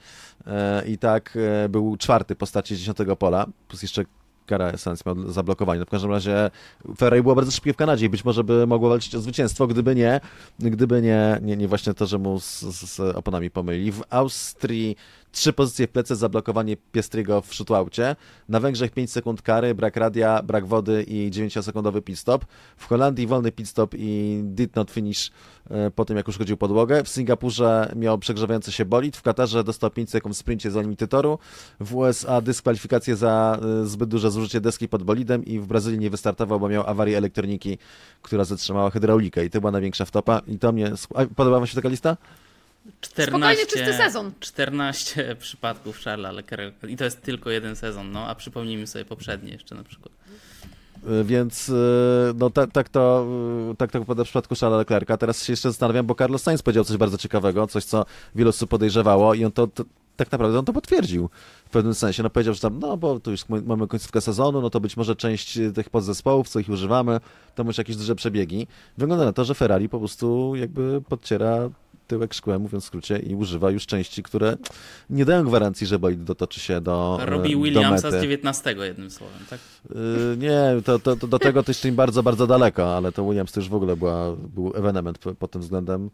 E, 0.48 0.84
I 0.86 0.98
tak 0.98 1.38
e, 1.66 1.70
był 1.70 1.98
czwarty 1.98 2.36
po 2.36 2.46
starcie 2.46 2.78
10 2.78 2.98
pola, 3.20 3.46
plus 3.68 3.82
jeszcze 3.82 4.06
kara 4.46 4.72
Essence 4.72 5.04
miał 5.06 5.32
zablokowanie. 5.32 5.80
No 5.80 5.86
w 5.86 5.90
każdym 5.90 6.12
razie 6.12 6.52
Ferrari 6.98 7.24
było 7.24 7.36
bardzo 7.36 7.52
szybkie 7.52 7.74
w 7.74 7.78
Kanadzie 7.78 8.06
i 8.06 8.10
być 8.10 8.26
może 8.26 8.44
by 8.44 8.68
mogło 8.68 8.90
walczyć 8.90 9.16
o 9.16 9.22
zwycięstwo, 9.22 9.68
gdyby 9.68 9.96
nie, 9.96 10.22
gdyby 10.60 11.02
nie, 11.02 11.40
nie, 11.42 11.58
nie 11.58 11.68
właśnie 11.68 11.94
to, 11.94 12.06
że 12.06 12.18
mu 12.18 12.40
z, 12.40 12.60
z, 12.62 13.00
oponami 13.00 13.50
pomyli. 13.50 13.92
W 13.92 14.02
Austrii 14.10 14.96
trzy 15.34 15.54
pozycje 15.54 15.88
w 15.88 15.92
plecy, 15.92 16.16
zablokowanie 16.16 16.78
Piestriego 16.92 17.42
w 17.42 17.54
shootoutie. 17.54 18.16
Na 18.50 18.60
Węgrzech 18.60 18.92
5 18.92 19.12
sekund 19.12 19.42
kary, 19.42 19.76
brak 19.76 19.96
radia, 19.96 20.44
brak 20.44 20.66
wody 20.66 21.04
i 21.04 21.32
9-sekundowy 21.32 22.02
pit 22.02 22.20
stop. 22.20 22.46
W 22.78 22.88
Holandii 22.88 23.28
wolny 23.28 23.52
pit 23.52 23.70
stop 23.70 23.94
i 23.98 24.42
did 24.44 24.76
not 24.76 24.92
finish 24.92 25.32
e, 25.70 25.92
po 25.92 26.06
tym, 26.06 26.18
jak 26.18 26.28
uszkodził 26.28 26.58
podłogę. 26.58 27.04
W 27.04 27.10
Singapurze 27.10 27.94
miał 27.96 28.18
przegrzewający 28.18 28.72
się 28.72 28.86
bolid. 28.86 29.18
W 29.18 29.22
Katarze 29.22 29.64
dostał 29.64 29.90
5 29.90 30.10
sekund 30.10 30.36
w 30.36 30.38
sprincie 30.38 30.72
za 30.72 30.82
limity 30.82 31.08
toru. 31.08 31.40
W 31.80 31.96
USA 31.96 32.42
dyskwalifikację 32.42 33.16
za 33.16 33.60
e, 33.82 33.86
zbyt 33.86 34.10
duże 34.10 34.32
zużycie 34.32 34.62
deski 34.62 34.88
pod 34.88 35.04
bolidem 35.04 35.46
i 35.46 35.60
w 35.60 35.68
Brazylii 35.68 36.00
nie 36.00 36.10
wystartował, 36.10 36.60
bo 36.60 36.70
miał 36.70 36.88
awarię 36.88 37.18
elektroniki, 37.18 37.78
która 38.22 38.44
zatrzymała 38.44 38.90
hydraulikę 38.90 39.46
i 39.46 39.50
to 39.50 39.60
była 39.60 39.72
największa 39.72 40.06
wtopa. 40.06 40.42
I 40.48 40.60
to 40.60 40.72
mnie... 40.72 40.92
Podoba 41.36 41.58
wam 41.60 41.68
się 41.68 41.76
taka 41.76 41.90
lista? 41.90 42.18
14, 43.02 43.66
czysty 43.66 43.94
sezon. 43.94 44.32
14 44.40 45.36
przypadków 45.40 45.98
Charlesa 45.98 46.32
Leclerca 46.32 46.88
i 46.88 46.98
to 46.98 47.04
jest 47.04 47.22
tylko 47.22 47.50
jeden 47.50 47.76
sezon, 47.76 48.12
no 48.12 48.28
a 48.28 48.36
przypomnijmy 48.36 48.88
sobie 48.88 49.06
poprzednie 49.06 49.52
jeszcze 49.52 49.76
na 49.76 49.84
przykład. 49.84 50.14
Y, 51.22 51.24
Więc 51.24 51.70
y, 51.70 51.74
no, 52.36 52.50
tak, 52.50 52.72
tak, 52.72 52.90
to, 52.90 53.28
y, 53.72 53.76
tak 53.76 53.92
to 53.92 54.00
wypada 54.00 54.24
w 54.24 54.28
przypadku 54.28 54.56
Charlesa 54.56 54.78
Leclerca. 54.78 55.18
Teraz 55.18 55.44
się 55.44 55.54
jeszcze 55.54 55.70
zastanawiam, 55.70 56.06
bo 56.06 56.16
Carlos 56.16 56.44
Sainz 56.44 56.62
powiedział 56.62 56.84
coś 56.84 56.98
bardzo 56.98 57.18
ciekawego, 57.18 57.68
coś, 57.68 57.86
co 57.86 58.06
wielu 58.36 58.50
osób 58.50 58.70
podejrzewało 58.70 59.34
i 59.34 59.46
on 59.46 59.52
to, 59.52 59.68
to 59.68 59.84
tak 60.16 60.32
naprawdę 60.32 60.60
on 60.60 60.66
to 60.66 60.74
potwierdził 60.74 61.30
w 61.66 61.70
pewnym 61.70 61.94
sensie. 61.94 62.24
No 62.24 62.30
powiedział, 62.30 62.54
że 62.54 62.60
tam, 62.60 62.80
no 62.80 62.98
bo 62.98 63.20
tu 63.20 63.32
już 63.32 63.50
mamy 63.50 63.88
końcówkę 63.88 64.22
sezonu, 64.22 64.62
no 64.62 64.70
to 64.70 64.80
być 64.80 64.98
może 64.98 65.16
część 65.16 65.60
tych 65.76 65.90
podzespołów, 65.90 66.50
co 66.50 66.60
ich 66.60 66.70
używamy, 66.70 67.20
to 67.56 67.64
może 67.64 67.80
jakieś 67.80 67.96
duże 67.96 68.16
przebiegi. 68.16 68.68
Wygląda 68.98 69.26
na 69.26 69.34
to, 69.34 69.46
że 69.46 69.56
Ferrari 69.56 69.90
po 69.90 70.00
prostu 70.00 70.56
jakby 70.56 71.02
podciera 71.10 71.70
tyłek 72.08 72.34
szkłem, 72.34 72.62
mówiąc 72.62 72.84
w 72.84 72.88
skrócie, 72.88 73.20
i 73.20 73.36
używa 73.36 73.72
już 73.72 73.86
części, 73.86 74.24
które 74.24 74.58
nie 75.10 75.26
dają 75.26 75.43
gwarancji, 75.43 75.88
że 75.88 75.99
bolid 75.99 76.24
dotoczy 76.24 76.60
się 76.60 76.82
do 76.82 77.20
Robi 77.22 77.49
e, 77.49 77.56
do 77.56 77.64
Williamsa 77.64 78.12
z 78.12 78.22
19 78.22 78.76
jednym 78.80 79.12
słowem, 79.12 79.39
tak? 79.49 79.60
Yy, 79.89 80.38
nie, 80.38 80.82
to, 80.86 80.99
to, 80.99 81.16
to 81.16 81.28
do 81.28 81.39
tego 81.39 81.64
to 81.64 81.70
jeszcze 81.72 81.89
im 81.89 81.95
bardzo, 81.95 82.24
bardzo 82.24 82.47
daleko, 82.47 82.97
ale 82.97 83.12
to 83.12 83.26
Williams 83.26 83.51
to 83.51 83.60
już 83.60 83.70
w 83.70 83.74
ogóle 83.74 83.95
była, 83.95 84.36
był 84.36 84.74
ewenement 84.76 85.18
pod 85.18 85.51
tym 85.51 85.62
względem. 85.62 86.10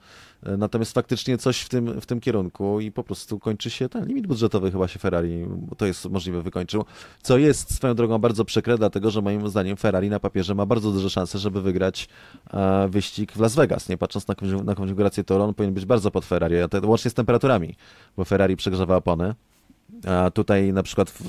Yy, 0.46 0.58
Natomiast 0.58 0.94
faktycznie 0.94 1.38
coś 1.38 1.62
w 1.62 1.70
tym, 1.70 2.02
w 2.02 2.06
tym 2.06 2.20
kierunku 2.20 2.80
i 2.80 2.92
po 2.92 3.04
prostu 3.04 3.40
kończy 3.40 3.70
się 3.70 3.90
ten 3.90 4.06
limit 4.06 4.28
budżetowy 4.28 4.72
chyba 4.72 4.88
się 4.88 5.00
Ferrari, 5.00 5.46
to 5.78 5.86
jest 5.86 6.10
możliwe, 6.10 6.42
wykończył. 6.42 6.86
Co 7.22 7.38
jest 7.38 7.76
swoją 7.76 7.96
drogą 7.96 8.18
bardzo 8.18 8.46
przykre, 8.46 8.78
dlatego 8.78 9.12
że 9.12 9.22
moim 9.22 9.50
zdaniem 9.50 9.78
Ferrari 9.78 10.10
na 10.10 10.20
papierze 10.20 10.56
ma 10.56 10.66
bardzo 10.66 10.92
duże 10.92 11.10
szanse, 11.10 11.40
żeby 11.40 11.62
wygrać 11.62 12.10
e, 12.54 12.88
wyścig 12.90 13.32
w 13.34 13.40
Las 13.40 13.56
Vegas. 13.56 13.90
Nie 13.90 13.98
patrząc 13.98 14.28
na, 14.28 14.34
konfig- 14.34 14.64
na 14.64 14.76
konfigurację 14.76 15.24
toru, 15.24 15.44
on 15.44 15.54
powinien 15.54 15.74
być 15.74 15.86
bardzo 15.86 16.12
pod 16.12 16.26
Ferrari, 16.26 16.56
łącznie 16.84 17.12
z 17.12 17.14
temperaturami, 17.14 17.76
bo 18.18 18.26
Ferrari 18.26 18.56
przegrzewa 18.56 18.96
opony. 18.96 19.34
A 20.08 20.32
tutaj 20.32 20.74
na 20.74 20.84
przykład 20.84 21.10
w, 21.10 21.22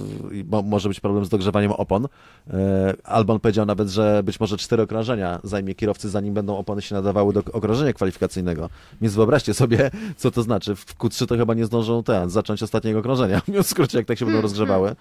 mo, 0.50 0.62
może 0.62 0.88
być 0.88 1.00
problem 1.00 1.24
z 1.24 1.28
dogrzewaniem 1.28 1.72
opon. 1.72 2.08
E, 2.50 2.94
Albon 3.04 3.40
powiedział 3.40 3.66
nawet, 3.66 3.88
że 3.88 4.22
być 4.22 4.40
może 4.40 4.56
cztery 4.56 4.82
okrążenia 4.82 5.40
zajmie 5.44 5.74
kierowcy, 5.74 6.08
zanim 6.08 6.34
będą 6.34 6.56
opony 6.56 6.82
się 6.82 6.94
nadawały 6.94 7.32
do 7.32 7.40
okrążenia 7.52 7.92
kwalifikacyjnego. 7.92 8.70
Więc 9.00 9.14
wyobraźcie 9.14 9.54
sobie, 9.54 9.90
co 10.16 10.30
to 10.30 10.42
znaczy. 10.42 10.76
W 10.76 10.96
Q3 10.98 11.26
to 11.26 11.36
chyba 11.36 11.54
nie 11.54 11.64
zdążą 11.64 12.02
ten, 12.02 12.30
zacząć 12.30 12.62
ostatniego 12.62 12.98
okrążenia, 12.98 13.42
w 13.62 13.66
skrócie, 13.66 13.98
jak 13.98 14.06
tak 14.06 14.18
się 14.18 14.24
będą 14.24 14.40
rozgrzewały. 14.40 14.96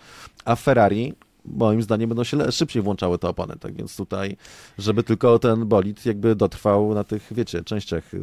A 0.45 0.55
w 0.55 0.62
Ferrari 0.62 1.14
moim 1.45 1.82
zdaniem 1.82 2.10
będą 2.10 2.24
się 2.24 2.51
szybciej 2.51 2.82
włączały 2.82 3.18
te 3.18 3.28
opony, 3.30 3.55
tak 3.60 3.74
więc 3.74 3.97
tutaj, 3.97 4.38
żeby 4.78 5.03
tylko 5.03 5.39
ten 5.39 5.66
bolid 5.66 6.05
jakby 6.05 6.36
dotrwał 6.36 6.93
na 6.93 7.03
tych, 7.03 7.28
wiecie, 7.32 7.64
częściach 7.64 8.14
y, 8.14 8.20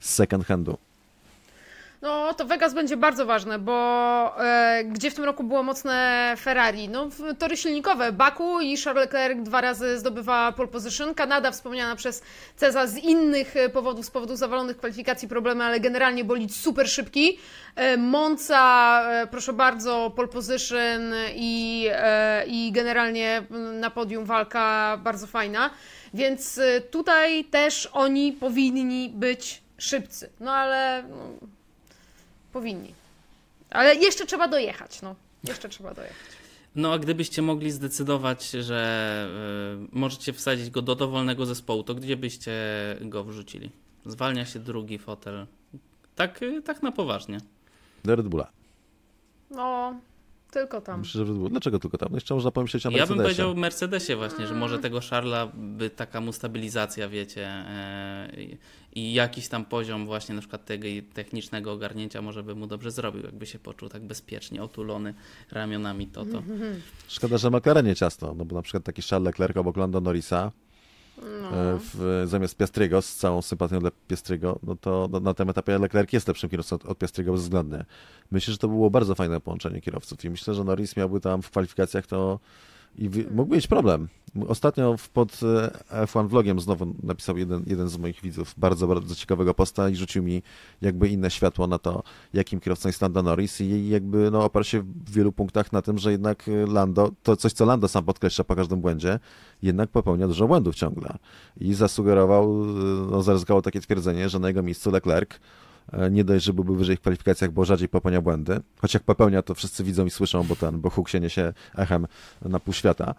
z 0.00 0.14
second 0.14 0.44
handu. 0.46 0.78
No, 2.02 2.34
to 2.34 2.44
Vegas 2.44 2.74
będzie 2.74 2.96
bardzo 2.96 3.26
ważne, 3.26 3.58
bo 3.58 4.44
e, 4.44 4.84
gdzie 4.84 5.10
w 5.10 5.14
tym 5.14 5.24
roku 5.24 5.44
było 5.44 5.62
mocne 5.62 6.34
Ferrari? 6.38 6.88
No, 6.88 7.08
tory 7.38 7.56
silnikowe. 7.56 8.12
Baku 8.12 8.60
i 8.60 8.76
Charles 8.76 9.04
Leclerc 9.04 9.42
dwa 9.42 9.60
razy 9.60 9.98
zdobywa 9.98 10.52
pole 10.52 10.68
position. 10.68 11.14
Kanada 11.14 11.50
wspomniana 11.50 11.96
przez 11.96 12.22
Ceza 12.56 12.86
z 12.86 12.96
innych 12.96 13.56
e, 13.56 13.68
powodów, 13.68 14.06
z 14.06 14.10
powodu 14.10 14.36
zawalonych 14.36 14.76
kwalifikacji 14.76 15.28
problemy, 15.28 15.64
ale 15.64 15.80
generalnie 15.80 16.24
bolid 16.24 16.54
super 16.54 16.88
szybki. 16.88 17.38
E, 17.76 17.96
Monza, 17.96 19.02
e, 19.10 19.26
proszę 19.26 19.52
bardzo, 19.52 20.12
pole 20.16 20.28
position 20.28 21.14
i, 21.34 21.86
e, 21.92 22.44
i 22.46 22.72
generalnie 22.72 23.42
na 23.80 23.90
podium 23.90 24.24
walka 24.24 24.98
bardzo 25.02 25.26
fajna. 25.26 25.70
Więc 26.14 26.58
e, 26.58 26.80
tutaj 26.80 27.44
też 27.44 27.88
oni 27.92 28.32
powinni 28.32 29.08
być 29.14 29.62
szybcy. 29.78 30.30
No 30.40 30.52
ale... 30.52 31.04
No, 31.08 31.55
Powinni. 32.56 32.94
Ale 33.70 33.94
jeszcze 33.94 34.26
trzeba 34.26 34.48
dojechać, 34.48 35.02
no. 35.02 35.14
Jeszcze 35.44 35.68
trzeba 35.68 35.94
dojechać. 35.94 36.16
No 36.76 36.92
a 36.92 36.98
gdybyście 36.98 37.42
mogli 37.42 37.70
zdecydować, 37.70 38.50
że 38.50 39.28
y, 39.84 39.98
możecie 39.98 40.32
wsadzić 40.32 40.70
go 40.70 40.82
do 40.82 40.94
dowolnego 40.94 41.46
zespołu, 41.46 41.82
to 41.82 41.94
gdzie 41.94 42.16
byście 42.16 42.52
go 43.00 43.24
wrzucili? 43.24 43.70
Zwalnia 44.06 44.44
się 44.46 44.58
drugi 44.58 44.98
fotel. 44.98 45.46
Tak, 46.14 46.42
y, 46.42 46.62
tak 46.62 46.82
na 46.82 46.92
poważnie. 46.92 47.38
Do 48.04 48.16
Red 48.16 48.28
Bulla. 48.28 48.50
No, 49.50 49.94
tylko 50.50 50.80
tam. 50.80 51.00
Myślę, 51.00 51.18
że 51.18 51.24
Red 51.24 51.38
Bull. 51.38 51.50
Dlaczego 51.50 51.78
tylko 51.78 51.98
tam? 51.98 52.08
No 52.10 52.16
Jeszcze 52.16 52.34
można 52.34 52.50
pomyśleć 52.50 52.86
o 52.86 52.90
Ja 52.90 52.92
bym 52.92 53.00
Mercedesie. 53.00 53.22
powiedział 53.22 53.54
Mercedesie 53.56 54.16
właśnie, 54.16 54.46
że 54.46 54.54
może 54.54 54.78
tego 54.78 55.00
Charla 55.10 55.48
by 55.54 55.90
taka 55.90 56.20
mu 56.20 56.32
stabilizacja, 56.32 57.08
wiecie, 57.08 57.46
e, 57.46 58.28
i- 58.96 59.12
jakiś 59.12 59.48
tam 59.48 59.64
poziom 59.64 60.06
właśnie 60.06 60.34
na 60.34 60.40
przykład 60.40 60.64
tego 60.64 60.86
technicznego 61.14 61.72
ogarnięcia 61.72 62.22
może 62.22 62.42
by 62.42 62.54
mu 62.54 62.66
dobrze 62.66 62.90
zrobił, 62.90 63.22
jakby 63.22 63.46
się 63.46 63.58
poczuł 63.58 63.88
tak 63.88 64.02
bezpiecznie, 64.02 64.62
otulony 64.62 65.14
ramionami 65.50 66.06
to 66.06 66.24
to. 66.24 66.42
Szkoda, 67.08 67.38
że 67.38 67.50
McLarenie 67.50 67.94
ciasto, 67.94 68.34
no 68.34 68.44
bo 68.44 68.56
na 68.56 68.62
przykład 68.62 68.84
taki 68.84 69.02
Charles 69.02 69.26
Leclerc 69.26 69.56
obok 69.56 69.76
Lando 69.76 70.00
Norrisa, 70.00 70.52
no. 71.18 71.48
w, 71.94 72.24
zamiast 72.26 72.56
Piastriego, 72.56 73.02
z 73.02 73.14
całą 73.16 73.42
sympatią 73.42 73.78
dla 73.80 73.90
Piastriego, 74.08 74.58
no 74.62 74.76
to 74.76 75.08
no, 75.12 75.20
na 75.20 75.34
tym 75.34 75.50
etapie 75.50 75.78
Leclerc 75.78 76.12
jest 76.12 76.28
lepszym 76.28 76.50
kierowcą 76.50 76.76
od, 76.76 76.86
od 76.86 76.98
Piastriego 76.98 77.32
bezwzględnie. 77.32 77.84
Myślę, 78.30 78.52
że 78.52 78.58
to 78.58 78.68
było 78.68 78.90
bardzo 78.90 79.14
fajne 79.14 79.40
połączenie 79.40 79.80
kierowców 79.80 80.24
i 80.24 80.30
myślę, 80.30 80.54
że 80.54 80.64
Norris 80.64 80.96
miałby 80.96 81.20
tam 81.20 81.42
w 81.42 81.50
kwalifikacjach 81.50 82.06
to 82.06 82.40
i 82.98 83.10
mógł 83.30 83.54
mieć 83.54 83.66
problem. 83.66 84.08
Ostatnio 84.48 84.96
pod 85.12 85.40
e, 85.90 86.04
F1 86.06 86.28
vlogiem 86.28 86.60
znowu 86.60 86.94
napisał 87.02 87.38
jeden, 87.38 87.64
jeden 87.66 87.88
z 87.88 87.98
moich 87.98 88.20
widzów 88.20 88.54
bardzo, 88.56 88.86
bardzo 88.86 89.14
ciekawego 89.14 89.54
posta 89.54 89.88
i 89.88 89.96
rzucił 89.96 90.22
mi 90.22 90.42
jakby 90.82 91.08
inne 91.08 91.30
światło 91.30 91.66
na 91.66 91.78
to, 91.78 92.02
jakim 92.32 92.60
kierowcą 92.60 92.88
jest 92.88 93.02
Lando 93.02 93.22
Norris 93.22 93.60
i 93.60 93.88
jakby 93.88 94.30
no, 94.30 94.44
oparł 94.44 94.64
się 94.64 94.80
w 94.80 95.10
wielu 95.10 95.32
punktach 95.32 95.72
na 95.72 95.82
tym, 95.82 95.98
że 95.98 96.12
jednak 96.12 96.50
Lando, 96.68 97.10
to 97.22 97.36
coś 97.36 97.52
co 97.52 97.64
Lando 97.64 97.88
sam 97.88 98.04
podkreśla 98.04 98.44
po 98.44 98.56
każdym 98.56 98.80
błędzie, 98.80 99.18
jednak 99.62 99.90
popełnia 99.90 100.28
dużo 100.28 100.48
błędów 100.48 100.74
ciągle. 100.74 101.16
I 101.60 101.74
zasugerował, 101.74 102.64
no, 103.10 103.22
zaryzykował 103.22 103.62
takie 103.62 103.80
twierdzenie, 103.80 104.28
że 104.28 104.38
na 104.38 104.48
jego 104.48 104.62
miejscu 104.62 104.90
Leclerc 104.90 105.30
E, 105.30 105.65
nie 106.10 106.24
dość, 106.24 106.44
że 106.44 106.52
byłby 106.52 106.76
wyżej 106.76 106.96
w 106.96 107.00
kwalifikacjach, 107.00 107.50
bo 107.50 107.64
rzadziej 107.64 107.88
popełnia 107.88 108.20
błędy. 108.20 108.60
Choć 108.78 108.94
jak 108.94 109.02
popełnia, 109.02 109.42
to 109.42 109.54
wszyscy 109.54 109.84
widzą 109.84 110.06
i 110.06 110.10
słyszą, 110.10 110.42
bo 110.42 110.56
ten, 110.56 110.80
bo 110.80 110.90
huk 110.90 111.08
się 111.08 111.20
niesie 111.20 111.52
echem 111.76 112.06
na 112.42 112.60
pół 112.60 112.74
świata. 112.74 113.14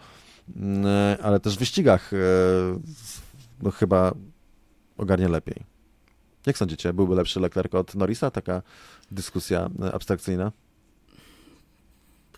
Mm, 0.56 0.86
e, 0.86 1.18
ale 1.24 1.40
też 1.40 1.56
w 1.56 1.60
wyścigach 1.60 2.14
e, 2.14 2.18
no 3.62 3.72
chyba 3.72 4.14
ogarnie 4.98 5.28
lepiej. 5.28 5.64
Jak 6.46 6.58
sądzicie, 6.58 6.94
byłby 6.94 7.16
lepszy 7.16 7.40
Leclerc 7.40 7.76
od 7.76 7.96
Norrisa? 7.96 8.32
Taka 8.32 8.62
dyskusja 9.12 9.70
abstrakcyjna? 9.94 10.52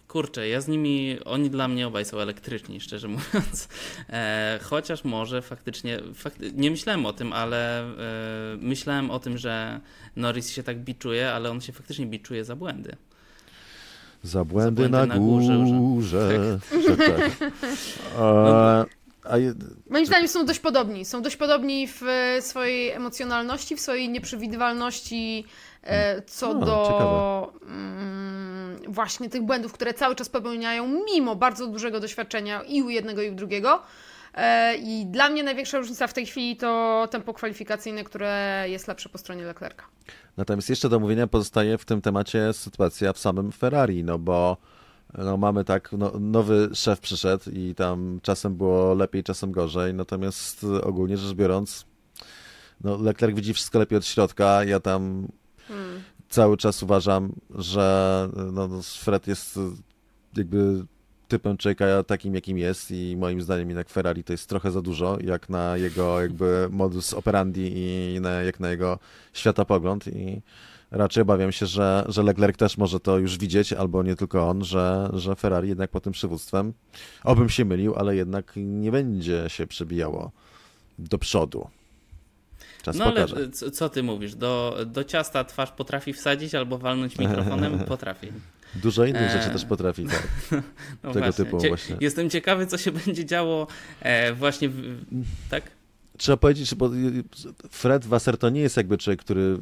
Kurczę, 0.09 0.47
ja 0.47 0.61
z 0.61 0.67
nimi, 0.67 1.17
oni 1.25 1.49
dla 1.49 1.67
mnie 1.67 1.87
obaj 1.87 2.05
są 2.05 2.19
elektryczni, 2.19 2.81
szczerze 2.81 3.07
mówiąc. 3.17 3.67
E, 4.09 4.59
chociaż 4.63 5.03
może 5.03 5.41
faktycznie, 5.41 5.99
fakty, 6.13 6.51
nie 6.55 6.71
myślałem 6.71 7.05
o 7.05 7.13
tym, 7.13 7.33
ale 7.33 7.81
e, 7.81 7.85
myślałem 8.59 9.11
o 9.11 9.19
tym, 9.19 9.37
że 9.37 9.79
Norris 10.15 10.49
się 10.49 10.63
tak 10.63 10.79
biczuje, 10.79 11.31
ale 11.31 11.51
on 11.51 11.61
się 11.61 11.73
faktycznie 11.73 12.05
biczuje 12.05 12.45
za 12.45 12.55
błędy. 12.55 12.95
Za 14.23 14.45
błędy, 14.45 14.83
za 14.83 14.89
błędy 14.89 14.97
na, 14.97 15.05
na 15.05 15.17
górze. 15.17 15.57
górze. 15.79 16.39
Tak. 16.97 16.97
tak. 16.97 17.51
A, 18.19 18.85
a... 19.23 19.35
Moim 19.89 20.05
zdaniem 20.05 20.27
są 20.27 20.45
dość 20.45 20.59
podobni. 20.59 21.05
Są 21.05 21.21
dość 21.21 21.35
podobni 21.35 21.87
w 21.87 22.01
swojej 22.41 22.89
emocjonalności, 22.89 23.75
w 23.75 23.79
swojej 23.79 24.09
nieprzewidywalności 24.09 25.45
e, 25.45 25.68
co 26.27 26.53
no, 26.53 26.65
do 26.65 27.53
mm, 27.63 28.79
właśnie 28.87 29.29
tych 29.29 29.41
błędów, 29.41 29.73
które 29.73 29.93
cały 29.93 30.15
czas 30.15 30.29
popełniają, 30.29 31.03
mimo 31.13 31.35
bardzo 31.35 31.67
dużego 31.67 31.99
doświadczenia 31.99 32.63
i 32.63 32.81
u 32.81 32.89
jednego, 32.89 33.21
i 33.21 33.29
u 33.29 33.35
drugiego. 33.35 33.81
E, 34.33 34.75
I 34.77 35.05
dla 35.05 35.29
mnie 35.29 35.43
największa 35.43 35.77
różnica 35.77 36.07
w 36.07 36.13
tej 36.13 36.25
chwili 36.25 36.57
to 36.57 37.07
tempo 37.11 37.33
kwalifikacyjne, 37.33 38.03
które 38.03 38.65
jest 38.67 38.87
lepsze 38.87 39.09
po 39.09 39.17
stronie 39.17 39.43
Leclerca. 39.43 39.83
Natomiast 40.37 40.69
jeszcze 40.69 40.89
do 40.89 40.99
mówienia 40.99 41.27
pozostaje 41.27 41.77
w 41.77 41.85
tym 41.85 42.01
temacie 42.01 42.53
sytuacja 42.53 43.13
w 43.13 43.19
samym 43.19 43.51
Ferrari, 43.51 44.03
no 44.03 44.19
bo 44.19 44.57
no 45.17 45.37
mamy 45.37 45.65
tak, 45.65 45.91
no, 45.91 46.11
nowy 46.19 46.69
szef 46.73 46.99
przyszedł 46.99 47.51
i 47.51 47.75
tam 47.75 48.19
czasem 48.23 48.55
było 48.55 48.93
lepiej, 48.93 49.23
czasem 49.23 49.51
gorzej, 49.51 49.93
natomiast 49.93 50.65
ogólnie 50.83 51.17
rzecz 51.17 51.35
biorąc, 51.35 51.85
no 52.83 52.97
Leclerc 52.97 53.35
widzi 53.35 53.53
wszystko 53.53 53.79
lepiej 53.79 53.97
od 53.97 54.05
środka, 54.05 54.63
ja 54.63 54.79
tam 54.79 55.27
cały 56.29 56.57
czas 56.57 56.83
uważam, 56.83 57.33
że 57.55 58.29
no, 58.53 58.67
no 58.67 58.81
Fred 58.81 59.27
jest 59.27 59.59
jakby 60.37 60.85
typem 61.27 61.57
człowieka 61.57 62.03
takim, 62.03 62.35
jakim 62.35 62.57
jest 62.57 62.91
i 62.91 63.15
moim 63.17 63.41
zdaniem 63.41 63.69
jednak 63.69 63.89
Ferrari 63.89 64.23
to 64.23 64.33
jest 64.33 64.49
trochę 64.49 64.71
za 64.71 64.81
dużo, 64.81 65.17
jak 65.21 65.49
na 65.49 65.77
jego 65.77 66.21
jakby 66.21 66.67
modus 66.71 67.13
operandi 67.13 67.71
i 67.75 68.17
na, 68.21 68.29
jak 68.29 68.59
na 68.59 68.69
jego 68.69 68.99
światopogląd 69.33 70.07
i 70.07 70.41
raczej 70.91 71.21
obawiam 71.21 71.51
się, 71.51 71.65
że, 71.65 72.05
że 72.07 72.23
Leclerc 72.23 72.57
też 72.57 72.77
może 72.77 72.99
to 72.99 73.17
już 73.17 73.37
widzieć, 73.37 73.73
albo 73.73 74.03
nie 74.03 74.15
tylko 74.15 74.49
on, 74.49 74.63
że, 74.63 75.09
że 75.13 75.35
Ferrari 75.35 75.69
jednak 75.69 75.91
pod 75.91 76.03
tym 76.03 76.13
przywództwem, 76.13 76.73
obym 77.23 77.49
się 77.49 77.65
mylił, 77.65 77.95
ale 77.95 78.15
jednak 78.15 78.53
nie 78.55 78.91
będzie 78.91 79.45
się 79.47 79.67
przebijało 79.67 80.31
do 80.99 81.17
przodu. 81.17 81.67
Czas 82.89 82.99
no 82.99 83.05
pokaże. 83.05 83.35
ale 83.35 83.71
co 83.71 83.89
ty 83.89 84.03
mówisz? 84.03 84.35
Do, 84.35 84.77
do 84.85 85.03
ciasta 85.03 85.43
twarz 85.43 85.71
potrafi 85.71 86.13
wsadzić 86.13 86.55
albo 86.55 86.77
walnąć 86.77 87.17
mikrofonem? 87.17 87.79
Potrafi. 87.87 88.27
Dużo 88.75 89.05
innych 89.05 89.21
eee. 89.21 89.31
rzeczy 89.41 89.49
też 89.49 89.65
potrafi, 89.65 90.05
tak. 90.05 90.27
No 91.03 91.13
Tego 91.13 91.25
właśnie. 91.25 91.45
typu 91.45 91.59
właśnie. 91.59 91.97
Jestem 91.99 92.29
ciekawy, 92.29 92.67
co 92.67 92.77
się 92.77 92.91
będzie 93.05 93.25
działo 93.25 93.67
e, 94.01 94.33
właśnie, 94.33 94.69
w, 94.69 94.95
tak? 95.49 95.63
Trzeba 96.19 96.37
powiedzieć, 96.37 96.69
że 96.69 96.75
Fred 97.69 98.05
Wasser 98.05 98.37
to 98.37 98.49
nie 98.49 98.61
jest 98.61 98.77
jakby 98.77 98.97
człowiek, 98.97 99.19
który 99.19 99.57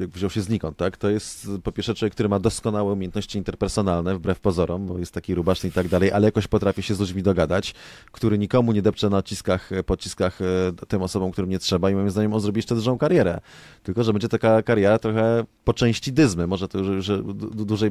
jak 0.00 0.10
wziął 0.10 0.30
się 0.30 0.40
znikąd, 0.40 0.76
tak? 0.76 0.96
To 0.96 1.10
jest 1.10 1.48
po 1.64 1.72
pierwsze 1.72 1.94
człowiek, 1.94 2.14
który 2.14 2.28
ma 2.28 2.38
doskonałe 2.38 2.92
umiejętności 2.92 3.38
interpersonalne, 3.38 4.14
wbrew 4.14 4.40
pozorom, 4.40 4.86
bo 4.86 4.98
jest 4.98 5.14
taki 5.14 5.34
rubaszny 5.34 5.68
i 5.68 5.72
tak 5.72 5.88
dalej, 5.88 6.12
ale 6.12 6.28
jakoś 6.28 6.46
potrafi 6.46 6.82
się 6.82 6.94
z 6.94 7.00
ludźmi 7.00 7.22
dogadać, 7.22 7.74
który 8.12 8.38
nikomu 8.38 8.72
nie 8.72 8.82
depcze 8.82 9.10
na 9.10 9.16
naciskach, 9.16 9.70
pociskach 9.86 10.40
e, 10.40 10.86
tym 10.88 11.02
osobom, 11.02 11.30
którym 11.30 11.50
nie 11.50 11.58
trzeba 11.58 11.90
i 11.90 11.94
moim 11.94 12.10
zdaniem 12.10 12.34
on 12.34 12.40
zrobi 12.40 12.58
jeszcze 12.58 12.74
dużą 12.74 12.98
karierę. 12.98 13.40
Tylko, 13.82 14.04
że 14.04 14.12
będzie 14.12 14.28
taka 14.28 14.62
kariera 14.62 14.98
trochę 14.98 15.44
po 15.64 15.74
części 15.74 16.12
dyzmy, 16.12 16.46
może 16.46 16.68
to 16.68 16.78
już, 16.78 17.08
już 17.08 17.24
dłużej 17.54 17.90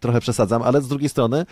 trochę 0.00 0.20
przesadzam, 0.20 0.62
ale 0.62 0.82
z 0.82 0.88
drugiej 0.88 1.08
strony 1.08 1.46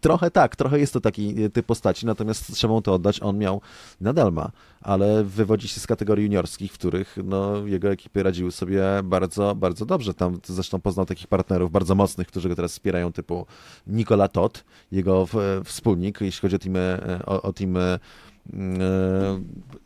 trochę 0.00 0.30
tak, 0.30 0.56
trochę 0.56 0.78
jest 0.78 0.92
to 0.92 1.00
taki 1.00 1.42
e, 1.44 1.50
typ 1.50 1.66
postaci, 1.66 2.06
natomiast 2.06 2.54
trzeba 2.54 2.74
mu 2.74 2.82
to 2.82 2.94
oddać, 2.94 3.22
on 3.22 3.38
miał, 3.38 3.60
nadal 4.00 4.32
ma, 4.32 4.50
ale 4.80 5.24
wywodzi 5.24 5.68
się 5.68 5.80
z 5.80 5.86
kategorii 5.86 6.24
juniorskich, 6.24 6.72
w 6.72 6.74
których 6.74 7.16
no, 7.24 7.66
jego 7.66 7.90
ekipy 7.90 8.22
radziły 8.22 8.52
sobie 8.52 8.82
bardzo, 9.04 9.54
bardzo 9.54 9.86
dobrze. 9.86 10.14
Tam 10.14 10.38
zresztą 10.46 10.80
poznał 10.80 11.06
takich 11.06 11.26
partnerów 11.26 11.70
bardzo 11.70 11.94
mocnych, 11.94 12.26
którzy 12.26 12.48
go 12.48 12.56
teraz 12.56 12.72
wspierają, 12.72 13.12
typu 13.12 13.46
Nikola 13.86 14.28
Todd, 14.28 14.64
jego 14.92 15.26
e, 15.34 15.64
wspólnik, 15.64 16.20
jeśli 16.20 16.40
chodzi 16.40 16.56
o 16.56 16.58
teamy, 16.58 16.80
e, 16.80 17.26
o, 17.26 17.42
o 17.42 17.52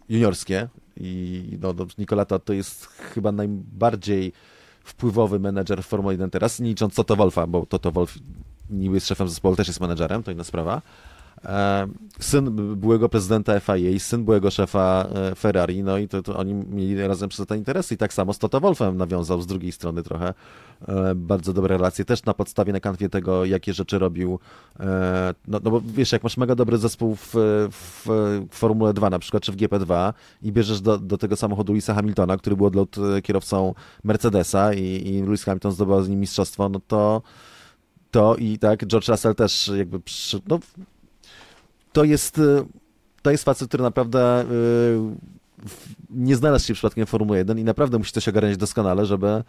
juniorskie 0.09 0.69
i 0.97 1.59
no, 1.61 1.73
no, 1.73 1.87
Nikola 1.99 2.25
Todd 2.25 2.45
to 2.45 2.53
jest 2.53 2.87
chyba 2.87 3.33
najbardziej 3.33 4.33
wpływowy 4.85 5.41
menedżer 5.41 5.83
w 5.83 5.87
Formule 5.87 6.15
1 6.15 6.31
teraz, 6.31 6.61
nie 6.61 6.69
licząc 6.69 6.95
Toto 6.95 7.17
Wolfa, 7.17 7.47
bo 7.47 7.67
Toto 7.67 7.93
Wolf 7.93 8.19
niby 8.71 8.95
jest 8.95 9.07
szefem 9.07 9.29
zespołu, 9.29 9.57
też 9.57 9.69
jest 9.69 9.81
menedżerem, 9.81 10.23
to 10.23 10.31
inna 10.31 10.45
sprawa. 10.45 10.83
E, 11.45 11.87
syn 12.21 12.77
byłego 12.77 13.09
prezydenta 13.09 13.61
FIA, 13.61 13.99
syn 13.99 14.25
byłego 14.25 14.51
szefa 14.51 15.07
e, 15.15 15.35
Ferrari, 15.35 15.83
no 15.83 15.99
i 15.99 16.09
to, 16.09 16.23
to 16.23 16.37
oni 16.37 16.55
mieli 16.55 17.07
razem 17.07 17.29
przez 17.29 17.47
te 17.47 17.57
interesy 17.57 17.95
i 17.95 17.97
tak 17.97 18.13
samo 18.13 18.33
z 18.33 18.39
Toto 18.39 18.61
Wolfem 18.61 18.97
nawiązał 18.97 19.43
z 19.43 19.47
drugiej 19.47 19.73
strony 19.73 20.03
trochę 20.03 20.35
e, 20.89 21.15
bardzo 21.15 21.53
dobre 21.53 21.77
relacje, 21.77 22.05
też 22.05 22.25
na 22.25 22.35
podstawie, 22.35 22.73
na 22.73 22.81
kanwie 22.81 23.09
tego, 23.09 23.45
jakie 23.45 23.73
rzeczy 23.73 23.99
robił, 23.99 24.39
no, 25.49 25.61
no 25.65 25.71
bo 25.71 25.81
wiesz, 25.81 26.13
jak 26.13 26.23
masz 26.23 26.37
mega 26.37 26.55
dobry 26.55 26.79
zespół 26.79 27.17
w, 27.17 27.35
w, 27.71 28.07
Formule 28.51 28.95
2 28.95 29.11
na 29.11 29.19
przykład, 29.19 29.43
czy 29.43 29.53
w 29.53 29.57
GP2 29.57 30.13
i 30.43 30.53
bierzesz 30.53 30.81
do, 30.81 30.99
do 30.99 31.19
tego 31.19 31.37
samochodu 31.37 31.73
Louisa 31.73 31.95
Hamiltona, 31.95 32.37
który 32.37 32.57
był 32.57 32.67
odlot 32.67 32.97
kierowcą 33.23 33.75
Mercedesa 34.05 34.75
i, 34.75 35.09
i 35.09 35.23
Lewis 35.23 35.45
Hamilton 35.45 35.73
zdobył 35.73 36.03
z 36.03 36.09
nim 36.09 36.21
mistrzostwo, 36.21 36.69
no 36.69 36.81
to 36.87 37.23
to 38.15 38.37
i 38.37 38.59
tak 38.59 38.87
George 38.87 39.09
Russell 39.09 39.35
też 39.35 39.71
jakby 39.77 40.01
przy, 40.01 40.41
no, 40.49 40.59
to 41.93 42.05
jest 42.05 42.39
y, 42.39 42.65
to 43.23 43.31
jest 43.31 43.45
facet, 43.45 43.69
który 43.69 43.83
naprawdę 43.83 44.45
yy, 44.51 45.69
nie 46.11 46.37
znalazł 46.37 46.67
się 46.67 46.75
przypadkiem 46.75 47.07
w 47.07 47.09
Formule 47.09 47.39
1 47.39 47.59
i 47.59 47.65
naprawdę 47.65 47.99
musi 47.99 48.13
coś 48.13 48.29
ogarniać 48.29 48.57
doskonale, 48.57 49.07
żeby, 49.07 49.43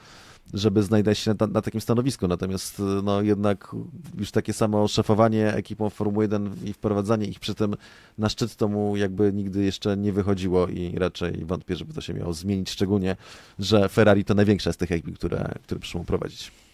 żeby 0.53 0.83
znajdować 0.83 1.17
się 1.17 1.35
na, 1.39 1.47
na, 1.47 1.61
takim 1.61 1.81
stanowisku. 1.81 2.27
Natomiast 2.27 2.79
y, 2.79 2.83
no, 2.83 3.21
jednak 3.21 3.75
już 4.17 4.31
takie 4.31 4.53
samo 4.53 4.87
szefowanie 4.87 5.53
ekipą 5.53 5.89
Formuły 5.89 6.23
1 6.23 6.55
i 6.63 6.73
wprowadzanie 6.73 7.27
ich 7.27 7.39
przy 7.39 7.55
tym 7.55 7.75
na 8.17 8.29
szczyt 8.29 8.55
to 8.55 8.67
mu 8.67 8.97
jakby 8.97 9.33
nigdy 9.33 9.63
jeszcze 9.63 9.97
nie 9.97 10.13
wychodziło 10.13 10.67
i 10.67 10.95
raczej 10.99 11.45
wątpię, 11.45 11.75
żeby 11.75 11.93
to 11.93 12.01
się 12.01 12.13
miało 12.13 12.33
zmienić, 12.33 12.69
szczególnie, 12.69 13.15
że 13.59 13.89
Ferrari 13.89 14.25
to 14.25 14.33
największa 14.33 14.73
z 14.73 14.77
tych 14.77 14.91
ekip, 14.91 15.15
które, 15.15 15.53
które 15.63 15.79
przyszło 15.79 16.03
prowadzić. 16.03 16.64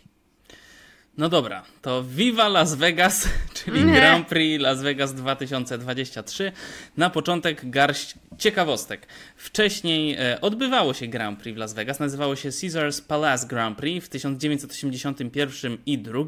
No 1.17 1.29
dobra, 1.29 1.63
to 1.81 2.03
Viva 2.03 2.47
Las 2.47 2.75
Vegas, 2.75 3.29
czyli 3.53 3.83
Nie. 3.83 3.93
Grand 3.93 4.27
Prix 4.27 4.63
Las 4.63 4.81
Vegas 4.81 5.13
2023. 5.13 6.51
Na 6.97 7.09
początek 7.09 7.69
garść 7.69 8.13
ciekawostek. 8.37 9.07
Wcześniej 9.35 10.15
e, 10.19 10.41
odbywało 10.41 10.93
się 10.93 11.07
Grand 11.07 11.39
Prix 11.39 11.55
w 11.55 11.59
Las 11.59 11.73
Vegas, 11.73 11.99
nazywało 11.99 12.35
się 12.35 12.49
Caesars 12.61 13.01
Palace 13.01 13.47
Grand 13.47 13.77
Prix 13.77 14.05
w 14.05 14.09
1981 14.09 15.77
i 15.85 15.97
2 15.97 16.19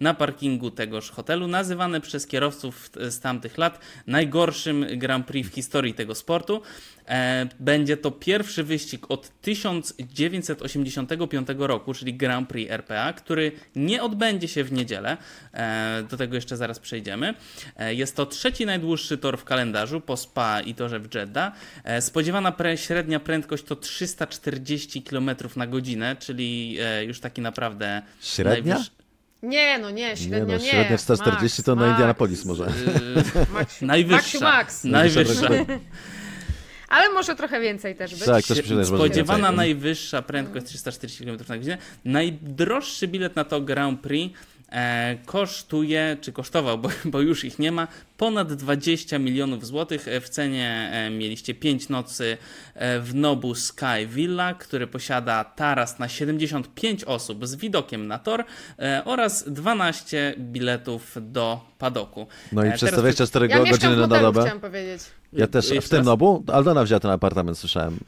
na 0.00 0.14
parkingu 0.14 0.70
tegoż 0.70 1.10
hotelu, 1.10 1.48
nazywane 1.48 2.00
przez 2.00 2.26
kierowców 2.26 2.90
z 2.94 3.20
tamtych 3.20 3.58
lat 3.58 3.80
najgorszym 4.06 4.86
Grand 4.96 5.26
Prix 5.26 5.50
w 5.50 5.54
historii 5.54 5.94
tego 5.94 6.14
sportu. 6.14 6.62
E, 7.08 7.46
będzie 7.60 7.96
to 7.96 8.10
pierwszy 8.10 8.64
wyścig 8.64 9.10
od 9.10 9.40
1985 9.40 11.48
roku, 11.58 11.94
czyli 11.94 12.14
Grand 12.14 12.48
Prix 12.48 12.70
RPA, 12.70 13.12
który 13.12 13.52
nie 13.76 14.02
odbędzie 14.02 14.25
odbędzie 14.26 14.48
się 14.48 14.64
w 14.64 14.72
niedzielę. 14.72 15.16
E, 15.52 16.02
do 16.10 16.16
tego 16.16 16.34
jeszcze 16.34 16.56
zaraz 16.56 16.78
przejdziemy. 16.78 17.34
E, 17.76 17.94
jest 17.94 18.16
to 18.16 18.26
trzeci 18.26 18.66
najdłuższy 18.66 19.18
tor 19.18 19.38
w 19.38 19.44
kalendarzu 19.44 20.00
po 20.00 20.16
Spa 20.16 20.60
i 20.60 20.74
torze 20.74 21.00
w 21.00 21.14
Jeddah. 21.14 21.52
E, 21.84 22.02
spodziewana 22.02 22.52
pre 22.52 22.78
średnia 22.78 23.20
prędkość 23.20 23.64
to 23.64 23.76
340 23.76 25.02
km 25.02 25.30
na 25.56 25.66
godzinę, 25.66 26.16
czyli 26.16 26.78
już 27.06 27.20
taki 27.20 27.40
naprawdę 27.40 28.02
Średnia? 28.20 28.74
Najwyższy... 28.74 28.96
Nie, 29.42 29.78
no 29.78 29.90
nie, 29.90 30.16
średnia 30.16 30.56
nie. 30.56 30.64
No, 30.64 30.70
średnia 30.70 30.98
440 30.98 31.62
to 31.62 31.76
Max. 31.76 31.86
na 31.86 31.92
Indianapolis 31.92 32.44
może. 32.44 32.64
Yy, 33.80 33.86
najwyższa. 33.86 34.40
Max. 34.40 34.84
Najwyższa. 34.84 35.48
Ale 36.88 37.08
może 37.08 37.34
trochę 37.34 37.60
więcej 37.60 37.96
też 37.96 38.10
być. 38.14 38.24
Tak, 38.24 38.44
też 38.44 38.58
myślę, 38.58 38.84
Spodziewana 38.84 39.52
najwyższa 39.52 40.22
prędkość 40.22 40.66
340 40.66 41.24
km 41.24 41.38
na 41.48 41.56
godzinę. 41.56 41.78
Najdroższy 42.04 43.08
bilet 43.08 43.36
na 43.36 43.44
to 43.44 43.60
Grand 43.60 44.00
Prix 44.00 44.38
E, 44.72 45.16
kosztuje, 45.26 46.16
czy 46.20 46.32
kosztował, 46.32 46.78
bo, 46.78 46.88
bo, 47.04 47.20
już 47.20 47.44
ich 47.44 47.58
nie 47.58 47.72
ma, 47.72 47.88
ponad 48.16 48.52
20 48.52 49.18
milionów 49.18 49.66
złotych. 49.66 50.08
E, 50.08 50.20
w 50.20 50.28
cenie 50.28 50.90
e, 50.92 51.10
mieliście 51.10 51.54
5 51.54 51.88
nocy 51.88 52.36
w 53.00 53.10
Nobu 53.14 53.54
Sky 53.54 54.06
Villa, 54.06 54.54
który 54.54 54.86
posiada 54.86 55.44
taras 55.44 55.98
na 55.98 56.08
75 56.08 57.04
osób 57.04 57.46
z 57.46 57.56
widokiem 57.56 58.06
na 58.06 58.18
tor 58.18 58.44
oraz 59.04 59.50
12 59.50 60.34
biletów 60.38 61.16
do 61.20 61.60
padoku. 61.78 62.26
No 62.52 62.64
i 62.64 62.72
przez 62.72 62.92
24 62.92 63.46
ja 63.46 63.64
godziny 63.64 63.96
na 63.96 64.06
dobę. 64.06 64.40
chciałam 64.40 64.60
powiedzieć. 64.60 65.02
Ja 65.36 65.46
też, 65.46 65.72
w 65.82 65.88
tym 65.88 66.04
Nobu 66.04 66.44
Aldona 66.52 66.84
wzięła 66.84 67.00
ten 67.00 67.10
apartament, 67.10 67.58
słyszałem. 67.58 67.98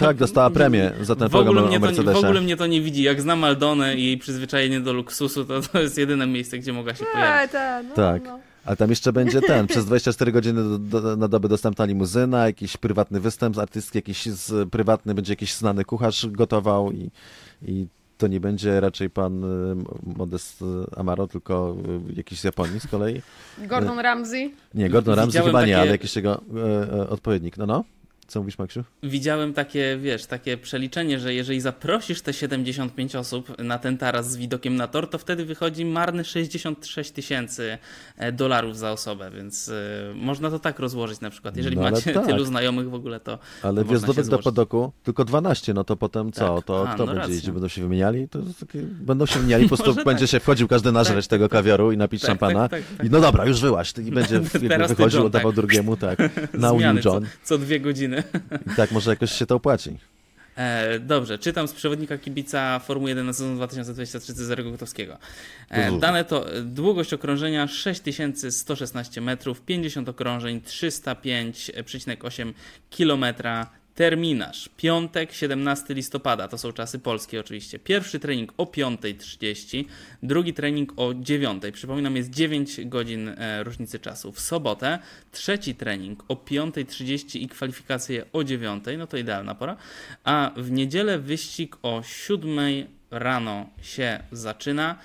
Tak, 0.00 0.16
dostała 0.16 0.50
premię 0.50 0.92
za 1.00 1.16
ten 1.16 1.28
w 1.28 1.30
program 1.30 1.66
mnie 1.66 1.76
o 1.76 1.80
Mercedesie. 1.80 2.14
To, 2.14 2.20
w 2.20 2.24
ogóle 2.24 2.40
mnie 2.40 2.56
to 2.56 2.66
nie 2.66 2.80
widzi. 2.80 3.02
Jak 3.02 3.20
znam 3.20 3.44
Aldonę 3.44 3.96
i 3.96 4.04
jej 4.04 4.18
przyzwyczajenie 4.18 4.80
do 4.80 4.92
luksusu, 4.92 5.44
to 5.44 5.60
to 5.60 5.80
jest 5.80 5.98
jedyne 5.98 6.26
miejsce, 6.26 6.58
gdzie 6.58 6.72
mogła 6.72 6.94
się 6.94 7.04
pojawić. 7.12 7.52
Ta, 7.52 7.82
no, 7.82 7.94
tak. 7.94 8.24
No. 8.24 8.38
A 8.64 8.76
tam 8.76 8.90
jeszcze 8.90 9.12
będzie 9.12 9.40
ten, 9.40 9.66
przez 9.66 9.84
24 9.84 10.32
godziny 10.32 10.78
do, 10.78 11.00
do, 11.00 11.16
na 11.16 11.28
dobę 11.28 11.48
dostępna 11.48 11.84
limuzyna, 11.84 12.46
jakiś 12.46 12.76
prywatny 12.76 13.20
występ 13.20 13.56
z 13.56 13.58
artystki, 13.58 13.98
jakiś 13.98 14.26
z, 14.26 14.70
prywatny, 14.70 15.14
będzie 15.14 15.32
jakiś 15.32 15.54
znany 15.54 15.84
kucharz 15.84 16.26
gotował 16.26 16.92
i, 16.92 17.10
i 17.62 17.86
to 18.22 18.28
nie 18.28 18.40
będzie 18.40 18.80
raczej 18.80 19.10
pan 19.10 19.44
y, 19.44 19.76
Modest 20.16 20.64
Amaro, 20.96 21.28
tylko 21.28 21.76
y, 22.10 22.14
jakiś 22.14 22.40
z 22.40 22.44
Japonii 22.44 22.80
z 22.80 22.86
kolei. 22.86 23.22
Gordon 23.58 23.98
Ramsay? 23.98 24.54
Nie, 24.74 24.90
Gordon 24.90 25.14
Ramsay 25.14 25.42
chyba 25.42 25.60
takie... 25.60 25.70
nie, 25.70 25.78
ale 25.78 25.90
jakiś 25.90 26.16
jego 26.16 26.40
odpowiednik. 27.08 27.58
No, 27.58 27.66
no. 27.66 27.84
Co 28.32 28.40
mówisz, 28.40 28.58
Maksiu? 28.58 28.84
Widziałem 29.02 29.54
takie, 29.54 29.98
wiesz, 30.02 30.26
takie 30.26 30.56
przeliczenie, 30.56 31.18
że 31.18 31.34
jeżeli 31.34 31.60
zaprosisz 31.60 32.22
te 32.22 32.32
75 32.32 33.16
osób 33.16 33.58
na 33.58 33.78
ten 33.78 33.98
taras 33.98 34.30
z 34.30 34.36
widokiem 34.36 34.76
na 34.76 34.88
tor, 34.88 35.10
to 35.10 35.18
wtedy 35.18 35.44
wychodzi 35.44 35.84
marny 35.84 36.24
66 36.24 37.10
tysięcy 37.10 37.78
e, 38.16 38.32
dolarów 38.32 38.78
za 38.78 38.92
osobę, 38.92 39.30
więc 39.30 39.68
y, 39.68 39.72
można 40.14 40.50
to 40.50 40.58
tak 40.58 40.78
rozłożyć 40.78 41.20
na 41.20 41.30
przykład. 41.30 41.56
Jeżeli 41.56 41.76
no, 41.76 41.82
macie 41.82 42.12
tak. 42.12 42.26
tylu 42.26 42.44
znajomych 42.44 42.90
w 42.90 42.94
ogóle, 42.94 43.20
to 43.20 43.38
Ale 43.62 43.84
wjezdówek 43.84 44.26
do 44.26 44.38
podoku 44.38 44.92
tylko 45.02 45.24
12, 45.24 45.74
no 45.74 45.84
to 45.84 45.96
potem 45.96 46.32
co? 46.32 46.56
Tak. 46.56 46.64
To 46.64 46.88
A, 46.88 46.94
kto 46.94 47.06
no 47.06 47.14
będzie 47.14 47.32
jeździł? 47.32 47.52
Będą 47.52 47.68
się 47.68 47.82
wymieniali? 47.82 48.28
To 48.28 48.38
takie, 48.60 48.82
będą 48.82 49.26
się 49.26 49.34
wymieniali, 49.34 49.68
po 49.68 49.76
prostu 49.76 50.04
będzie 50.04 50.24
tak. 50.24 50.30
się 50.30 50.40
wchodził 50.40 50.68
każdy 50.68 50.92
nażreć 50.92 51.26
tak, 51.26 51.30
tego 51.30 51.48
kawiaru 51.48 51.92
i 51.92 51.96
napić 51.96 52.20
tak, 52.20 52.28
szampana. 52.28 52.68
I 53.04 53.10
no 53.10 53.20
dobra, 53.20 53.46
już 53.46 53.60
wyłaś. 53.60 53.92
I 54.06 54.10
będzie 54.10 54.40
wychodził, 54.88 55.26
oddawał 55.26 55.52
drugiemu, 55.52 55.96
tak. 55.96 56.18
Na 56.54 56.72
John. 56.72 57.00
Co, 57.02 57.20
co 57.44 57.58
dwie 57.58 57.80
godziny. 57.80 58.21
I 58.72 58.76
tak 58.76 58.90
może 58.90 59.10
jakoś 59.10 59.32
się 59.32 59.46
to 59.46 59.54
opłaci. 59.54 59.98
E, 60.56 60.98
dobrze, 60.98 61.38
czytam 61.38 61.68
z 61.68 61.72
przewodnika 61.72 62.18
kibica 62.18 62.78
Formuły 62.78 63.10
1 63.10 63.26
na 63.26 63.32
sezon 63.32 63.56
2023 63.56 64.34
Cezarego 64.34 64.70
Gotowskiego. 64.70 65.18
E, 65.70 65.98
dane 65.98 66.24
to 66.24 66.46
długość 66.64 67.12
okrążenia 67.12 67.68
6116 67.68 69.20
metrów, 69.20 69.60
50 69.60 70.08
okrążeń, 70.08 70.60
305,8 70.60 72.52
km, 72.96 73.24
Terminarz. 73.94 74.68
Piątek, 74.76 75.32
17 75.32 75.94
listopada. 75.94 76.48
To 76.48 76.58
są 76.58 76.72
czasy 76.72 76.98
polskie 76.98 77.40
oczywiście. 77.40 77.78
Pierwszy 77.78 78.20
trening 78.20 78.52
o 78.56 78.64
5.30, 78.64 79.84
drugi 80.22 80.54
trening 80.54 80.92
o 80.96 81.08
9.00. 81.08 81.72
Przypominam, 81.72 82.16
jest 82.16 82.30
9 82.30 82.80
godzin 82.86 83.28
e, 83.28 83.64
różnicy 83.64 83.98
czasu. 83.98 84.32
W 84.32 84.40
sobotę 84.40 84.98
trzeci 85.32 85.74
trening 85.74 86.24
o 86.28 86.34
5.30 86.34 87.40
i 87.40 87.48
kwalifikacje 87.48 88.24
o 88.32 88.38
9.00. 88.38 88.98
No 88.98 89.06
to 89.06 89.16
idealna 89.16 89.54
pora. 89.54 89.76
A 90.24 90.50
w 90.56 90.70
niedzielę 90.70 91.18
wyścig 91.18 91.76
o 91.82 92.00
7.00 92.00 92.86
rano 93.10 93.70
się 93.82 94.20
zaczyna. 94.32 94.98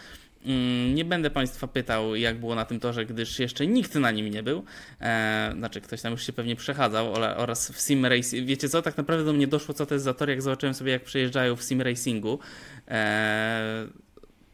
Mm, 0.48 0.96
nie 0.96 1.06
będę 1.06 1.30
Państwa 1.30 1.68
pytał, 1.68 2.16
jak 2.16 2.40
było 2.40 2.56
na 2.56 2.66
tym 2.66 2.80
torze, 2.80 3.06
gdyż 3.06 3.40
jeszcze 3.40 3.68
nikt 3.68 3.96
na 3.96 4.12
nim 4.12 4.28
nie 4.28 4.44
był. 4.44 4.64
E, 5.02 5.54
znaczy, 5.58 5.82
ktoś 5.82 6.02
tam 6.02 6.12
już 6.12 6.26
się 6.26 6.34
pewnie 6.34 6.56
przechadzał 6.56 7.14
oraz 7.14 7.72
w 7.72 7.82
sim 7.82 8.06
racing. 8.06 8.48
Wiecie 8.48 8.70
co, 8.70 8.82
tak 8.82 8.98
naprawdę 8.98 9.26
do 9.26 9.34
mnie 9.34 9.48
doszło, 9.48 9.74
co 9.74 9.86
to 9.86 9.94
jest 9.94 10.06
za 10.06 10.14
tor, 10.14 10.30
jak 10.30 10.42
zobaczyłem 10.42 10.74
sobie, 10.74 10.92
jak 10.92 11.04
przejeżdżają 11.04 11.56
w 11.56 11.64
sim 11.64 11.82
racingu. 11.82 12.40
E, 12.88 13.88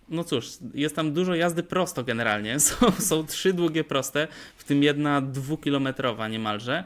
no 0.10 0.24
cóż, 0.24 0.50
jest 0.74 0.96
tam 0.96 1.14
dużo 1.14 1.36
jazdy 1.36 1.64
prosto 1.64 2.04
generalnie. 2.04 2.60
Są, 2.68 2.92
są 2.92 3.26
trzy 3.26 3.54
długie 3.54 3.84
proste, 3.84 4.28
w 4.58 4.64
tym 4.64 4.84
jedna 4.84 5.22
dwukilometrowa 5.22 6.28
niemalże. 6.28 6.84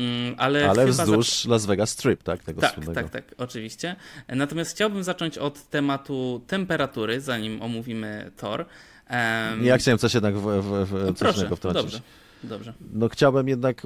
Mm, 0.00 0.34
ale, 0.38 0.70
ale 0.70 0.86
wzdłuż 0.86 1.42
za... 1.42 1.50
Las 1.50 1.66
Vegas 1.66 1.90
Strip, 1.90 2.22
tak? 2.22 2.44
Tego 2.44 2.60
tak, 2.60 2.74
słynnego. 2.74 2.94
tak, 2.94 3.10
tak, 3.10 3.24
oczywiście. 3.38 3.96
Natomiast 4.28 4.70
chciałbym 4.70 5.04
zacząć 5.04 5.38
od 5.38 5.70
tematu 5.70 6.40
temperatury, 6.46 7.20
zanim 7.20 7.62
omówimy 7.62 8.30
tor. 8.36 8.66
Um... 9.10 9.64
Ja 9.64 9.78
chciałem 9.78 9.98
coś 9.98 10.14
jednak 10.14 10.36
w, 10.36 10.42
w, 10.42 10.88
w, 10.88 11.04
no 11.06 11.14
coś 11.14 11.36
innego 11.36 11.56
wtrącić. 11.56 11.82
Dobrze. 11.82 12.00
Dobrze. 12.44 12.72
No 12.92 13.08
chciałbym 13.08 13.48
jednak, 13.48 13.82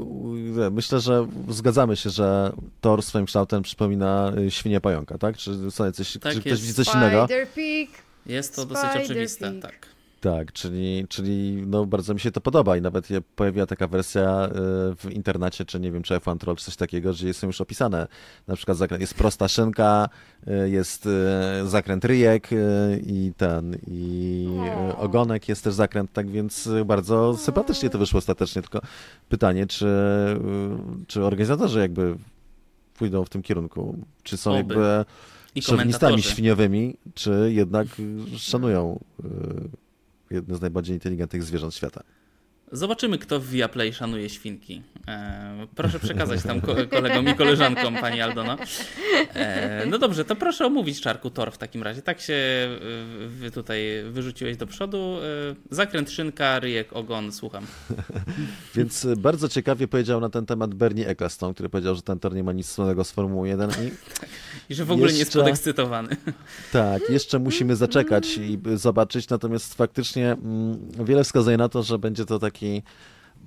myślę, 0.71 1.01
że 1.01 1.27
zgadzamy 1.49 1.97
się, 1.97 2.11
że 2.11 2.53
tor 2.81 3.03
swoim 3.03 3.27
kształtem 3.27 3.63
przypomina 3.63 4.33
y, 4.39 4.51
świnię 4.51 4.81
pająka, 4.81 5.19
tak? 5.19 5.37
Czy, 5.37 5.71
coś, 5.73 5.97
tak 6.21 6.33
czy 6.35 6.41
ktoś 6.41 6.61
widzi 6.61 6.75
coś 6.75 6.95
innego? 6.95 7.29
Jest 8.27 8.57
to 8.57 8.67
dosyć 8.67 8.91
oczywiste, 9.05 9.53
tak. 9.53 9.94
Tak, 10.25 10.53
czyli, 10.53 11.07
czyli 11.09 11.65
no 11.67 11.87
bardzo 11.87 12.15
mi 12.15 12.21
się 12.21 12.31
to 12.31 12.41
podoba 12.41 12.77
i 12.77 12.81
nawet 12.81 13.09
pojawiła 13.37 13.67
taka 13.67 13.89
wersja 13.89 14.23
e, 14.23 14.51
w 14.97 15.09
internecie, 15.11 15.65
czy 15.65 15.81
nie 15.81 15.93
wiem, 15.93 16.03
czy 16.03 16.15
F1 16.15 16.39
Troll, 16.39 16.57
czy 16.57 16.65
coś 16.65 16.77
takiego, 16.77 17.13
że 17.13 17.35
są 17.35 17.47
już 17.47 17.61
opisane. 17.61 18.07
Na 18.47 18.57
przykład 18.57 19.01
jest 19.01 19.15
prosta 19.15 19.49
szynka, 19.49 20.09
e, 20.47 20.69
jest 20.69 21.07
e, 21.07 21.67
zakręt 21.67 22.05
ryjek 22.05 22.49
i 23.07 23.33
ten, 23.37 23.79
i 23.87 24.49
ogonek 24.97 25.49
jest 25.49 25.65
też 25.65 25.75
zakręt, 25.75 26.13
tak 26.13 26.31
więc 26.31 26.69
bardzo 26.87 27.37
sympatycznie 27.37 27.91
to 27.91 27.99
wyszło 27.99 28.19
ostatecznie, 28.19 28.63
tylko 28.63 28.81
pytanie, 29.29 29.67
czy, 29.67 29.87
czy 31.07 31.25
organizatorzy 31.25 31.81
jakby 31.81 32.17
pójdą 32.99 33.25
w 33.25 33.29
tym 33.29 33.43
kierunku, 33.43 33.99
czy 34.23 34.37
są 34.37 34.51
Oby. 34.51 34.59
jakby 34.59 35.05
szowinistami 35.61 36.23
świniowymi, 36.23 36.97
czy 37.15 37.51
jednak 37.55 37.87
szanują 38.37 39.01
jedno 40.35 40.57
z 40.57 40.61
najbardziej 40.61 40.95
inteligentnych 40.95 41.43
zwierząt 41.43 41.75
świata. 41.75 42.03
Zobaczymy, 42.75 43.19
kto 43.19 43.41
w 43.41 43.47
Viaplay 43.49 43.93
szanuje 43.93 44.31
świnki. 44.31 44.83
E, 45.09 45.67
proszę 45.75 45.99
przekazać 45.99 46.43
tam 46.43 46.61
kolegom 46.91 47.29
i 47.29 47.35
koleżankom, 47.35 47.97
pani 47.97 48.21
Aldona. 48.21 48.57
E, 49.35 49.87
no 49.87 49.99
dobrze, 49.99 50.25
to 50.25 50.37
proszę 50.37 50.67
omówić 50.67 51.01
Czarku 51.01 51.31
Tor 51.31 51.53
w 51.53 51.59
takim 51.59 51.83
razie. 51.83 52.03
Tak 52.03 52.21
się 52.21 52.35
e, 52.35 52.79
wy 53.29 53.51
tutaj 53.51 53.83
wyrzuciłeś 54.11 54.57
do 54.57 54.67
przodu. 54.67 54.99
E, 54.99 55.75
zakręt 55.75 56.11
szynka, 56.11 56.61
ryjek, 56.61 56.93
ogon, 56.93 57.33
słucham. 57.33 57.67
Więc 58.75 59.07
bardzo 59.17 59.49
ciekawie 59.49 59.89
powiedział 59.89 60.21
na 60.21 60.29
ten 60.29 60.47
temat 60.47 60.75
Bernie 60.75 61.09
Ecclestone, 61.09 61.55
który 61.55 61.69
powiedział, 61.69 61.95
że 61.95 62.03
ten 62.03 62.19
tor 62.19 62.35
nie 62.35 62.45
ma 62.45 62.53
nic 62.53 62.67
wspólnego 62.67 63.05
z 63.05 63.11
Formułą 63.11 63.45
1 63.45 63.71
i, 63.71 63.75
I 64.73 64.75
że 64.75 64.85
w 64.85 64.91
ogóle 64.91 65.07
jeszcze, 65.07 65.17
nie 65.17 65.21
jest 65.21 65.33
podekscytowany. 65.33 66.17
Tak, 66.73 67.11
jeszcze 67.11 67.39
musimy 67.39 67.77
zaczekać 67.77 68.39
i 68.39 68.59
zobaczyć, 68.75 69.29
natomiast 69.29 69.75
faktycznie 69.75 70.33
mm, 70.33 70.79
wiele 71.05 71.25
wskazuje 71.25 71.57
na 71.57 71.69
to, 71.69 71.83
że 71.83 71.99
będzie 71.99 72.25
to 72.25 72.39
taki 72.39 72.64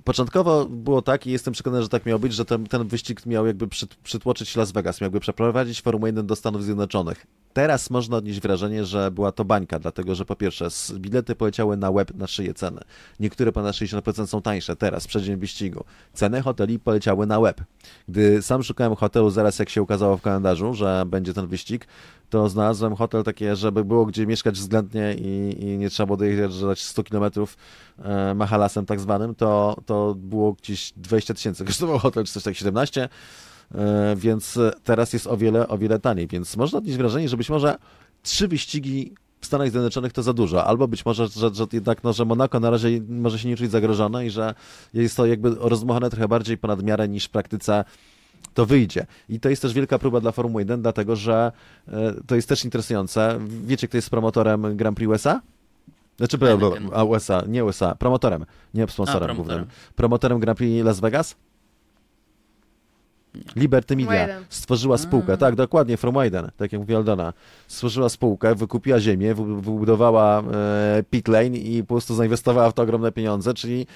Początkowo 0.03 0.65
było 0.65 1.01
tak 1.01 1.28
i 1.28 1.32
jestem 1.32 1.53
przekonany, 1.53 1.84
że 1.84 1.89
tak 1.89 2.05
miał 2.05 2.20
być, 2.20 2.34
że 2.34 2.45
ten, 2.45 2.68
ten 2.68 2.88
wyścig 2.88 3.26
miał 3.26 3.47
jakby 3.47 3.68
przyt, 3.68 3.95
przytłoczyć 3.95 4.55
Las 4.55 4.72
Vegas, 4.72 5.01
miałby 5.01 5.20
przeprowadzić 5.20 5.82
Formułę 5.82 6.09
1 6.09 6.28
do 6.28 6.36
Stanów 6.36 6.63
Zjednoczonych. 6.63 7.26
Teraz 7.57 7.89
można 7.89 8.17
odnieść 8.17 8.39
wrażenie, 8.39 8.85
że 8.85 9.11
była 9.11 9.31
to 9.31 9.45
bańka, 9.45 9.79
dlatego 9.79 10.15
że 10.15 10.25
po 10.25 10.35
pierwsze 10.35 10.67
bilety 10.93 11.35
poleciały 11.35 11.77
na 11.77 11.91
web 11.91 12.13
na 12.13 12.27
szyję 12.27 12.53
ceny. 12.53 12.81
Niektóre 13.19 13.51
ponad 13.51 13.75
60% 13.75 14.27
są 14.27 14.41
tańsze 14.41 14.75
teraz, 14.75 15.07
przed 15.07 15.23
dzień 15.23 15.35
wyścigu. 15.35 15.83
Ceny 16.13 16.41
hoteli 16.41 16.79
poleciały 16.79 17.27
na 17.27 17.39
web. 17.39 17.61
Gdy 18.07 18.41
sam 18.41 18.63
szukałem 18.63 18.95
hotelu 18.95 19.29
zaraz 19.29 19.59
jak 19.59 19.69
się 19.69 19.81
ukazało 19.81 20.17
w 20.17 20.21
kalendarzu, 20.21 20.73
że 20.73 21.03
będzie 21.07 21.33
ten 21.33 21.47
wyścig, 21.47 21.87
to 22.29 22.49
znalazłem 22.49 22.95
hotel 22.95 23.23
takie, 23.23 23.55
żeby 23.55 23.85
było 23.85 24.05
gdzie 24.05 24.27
mieszkać 24.27 24.55
względnie 24.55 25.15
i, 25.17 25.63
i 25.63 25.77
nie 25.77 25.89
trzeba 25.89 26.05
było 26.05 26.17
dojeżdżać 26.17 26.83
100 26.83 27.03
km 27.03 27.31
e, 28.03 28.33
mahalasem 28.33 28.85
tak 28.85 28.99
zwanym, 28.99 29.35
to, 29.35 29.75
to 29.85 30.15
było 30.15 30.53
gdzieś 30.53 30.93
20 30.97 31.33
tysięcy 31.33 31.65
kosztował 31.65 31.99
hotel, 31.99 32.23
czy 32.25 32.33
coś 32.33 32.43
tak 32.43 32.55
17, 32.55 33.03
e, 33.03 33.09
więc 34.15 34.59
teraz 34.84 35.13
jest 35.13 35.28
o 35.28 35.38
wiele, 35.38 35.68
o 35.68 35.78
wiele 35.78 35.99
taniej, 35.99 36.28
więc 36.28 36.57
można 36.57 36.78
odnieść 36.78 36.97
wrażenie, 36.97 37.30
że 37.30 37.38
być 37.38 37.49
może 37.49 37.78
trzy 38.24 38.47
wyścigi 38.47 39.13
w 39.41 39.45
Stanach 39.45 39.72
Zjednoczonych 39.72 40.13
to 40.13 40.24
za 40.24 40.34
dużo. 40.34 40.65
Albo 40.65 40.88
być 40.88 41.05
może, 41.05 41.28
że, 41.28 41.53
że 41.53 41.65
jednak 41.74 42.03
no, 42.03 42.13
że 42.13 42.26
Monako 42.26 42.59
na 42.59 42.70
razie 42.70 43.01
może 43.09 43.39
się 43.39 43.47
nie 43.47 43.57
czuć 43.57 43.72
zagrożone 43.72 44.26
i 44.26 44.30
że 44.30 44.55
jest 44.93 45.18
to 45.18 45.26
jakby 45.26 45.55
rozmuchane 45.59 46.09
trochę 46.09 46.28
bardziej 46.28 46.57
ponad 46.57 46.84
miarę 46.84 47.07
niż 47.07 47.26
w 47.26 47.30
praktyce 47.30 47.86
to 48.53 48.65
wyjdzie. 48.65 49.05
I 49.30 49.39
to 49.39 49.49
jest 49.49 49.61
też 49.61 49.74
wielka 49.74 49.99
próba 49.99 50.20
dla 50.20 50.32
Formuły 50.32 50.61
1, 50.61 50.82
dlatego 50.82 51.15
że 51.15 51.51
e, 51.88 52.13
to 52.28 52.36
jest 52.36 52.49
też 52.49 52.65
interesujące. 52.65 53.39
Wiecie, 53.47 53.88
kto 53.88 53.97
jest 53.97 54.09
promotorem 54.09 54.78
Grand 54.78 54.97
Prix 54.97 55.11
USA? 55.11 55.41
Znaczy, 56.18 56.38
a 56.93 57.03
USA, 57.03 57.43
nie 57.47 57.65
USA, 57.65 57.95
promotorem, 57.95 58.45
nie 58.74 58.88
sponsorem 58.88 59.24
A, 59.24 59.26
promotorem. 59.26 59.57
głównym. 59.57 59.95
Promotorem 59.95 60.39
Grand 60.39 60.57
Prix 60.57 60.86
Las 60.86 60.99
Vegas? 60.99 61.36
Liberty 63.55 63.95
Media 63.95 64.05
Formuła 64.11 64.27
1. 64.27 64.43
stworzyła 64.49 64.97
spółkę, 64.97 65.38
tak, 65.38 65.55
dokładnie, 65.55 65.97
Formuła 65.97 66.25
1, 66.25 66.51
tak 66.57 66.71
jak 66.71 66.81
mówi 66.81 66.95
Aldona. 66.95 67.33
Stworzyła 67.67 68.09
spółkę, 68.09 68.55
wykupiła 68.55 68.99
ziemię, 68.99 69.35
wy- 69.35 69.55
wybudowała 69.61 70.39
e, 70.41 71.03
pit 71.09 71.27
lane 71.27 71.47
i 71.57 71.81
po 71.83 71.88
prostu 71.88 72.15
zainwestowała 72.15 72.69
w 72.71 72.73
to 72.73 72.81
ogromne 72.81 73.11
pieniądze, 73.11 73.53
czyli 73.53 73.88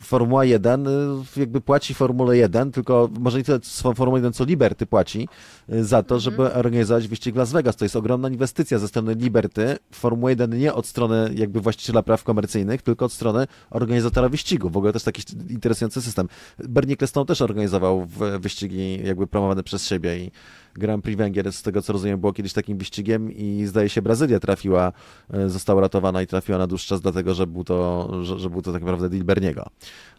Formuła 0.00 0.44
1 0.44 0.86
y, 0.86 0.90
jakby 1.36 1.60
płaci 1.60 1.94
Formule 1.94 2.36
1, 2.36 2.72
tylko 2.72 3.08
może 3.20 3.38
nie 3.38 3.44
tyle 3.44 3.58
Formuła 3.94 4.18
1, 4.18 4.32
co 4.32 4.44
Liberty 4.44 4.86
płaci 4.86 5.28
y, 5.72 5.84
za 5.84 6.02
to, 6.02 6.20
żeby 6.20 6.52
organizować 6.52 7.08
wyścig 7.08 7.36
Las 7.36 7.52
Vegas. 7.52 7.76
To 7.76 7.84
jest 7.84 7.96
ogromna 7.96 8.28
inwestycja 8.28 8.78
ze 8.78 8.88
strony 8.88 9.14
Liberty. 9.14 9.76
Formuła 9.90 10.30
1 10.30 10.58
nie 10.58 10.74
od 10.74 10.86
strony 10.86 11.30
jakby 11.34 11.60
właściciela 11.60 12.02
praw 12.02 12.24
komercyjnych, 12.24 12.82
tylko 12.82 13.04
od 13.04 13.12
strony 13.12 13.46
organizatora 13.70 14.28
wyścigu. 14.28 14.70
W 14.70 14.76
ogóle 14.76 14.92
też 14.92 15.02
taki 15.02 15.22
interesujący 15.50 16.02
system. 16.02 16.28
Bernie 16.58 16.94
Ecclestone 16.94 17.26
też 17.26 17.42
organizował 17.42 18.06
wyścigi 18.40 19.00
jakby 19.04 19.26
promowane 19.26 19.62
przez 19.62 19.84
siebie 19.84 20.18
i 20.18 20.30
Grand 20.78 21.04
Prix 21.04 21.18
Węgier, 21.18 21.52
z 21.52 21.62
tego 21.62 21.82
co 21.82 21.92
rozumiem, 21.92 22.20
było 22.20 22.32
kiedyś 22.32 22.52
takim 22.52 22.78
wyścigiem 22.78 23.32
i 23.32 23.66
zdaje 23.66 23.88
się 23.88 24.02
Brazylia 24.02 24.40
trafiła, 24.40 24.92
e, 25.30 25.48
została 25.48 25.80
ratowana 25.80 26.22
i 26.22 26.26
trafiła 26.26 26.58
na 26.58 26.66
dłuższy 26.66 26.88
czas, 26.88 27.00
dlatego 27.00 27.34
że 27.34 27.46
był 27.46 27.64
to, 27.64 28.08
że, 28.24 28.38
że 28.38 28.50
był 28.50 28.62
to 28.62 28.72
tak 28.72 28.82
naprawdę 28.82 29.08
deal 29.08 29.24
Berniego. 29.24 29.66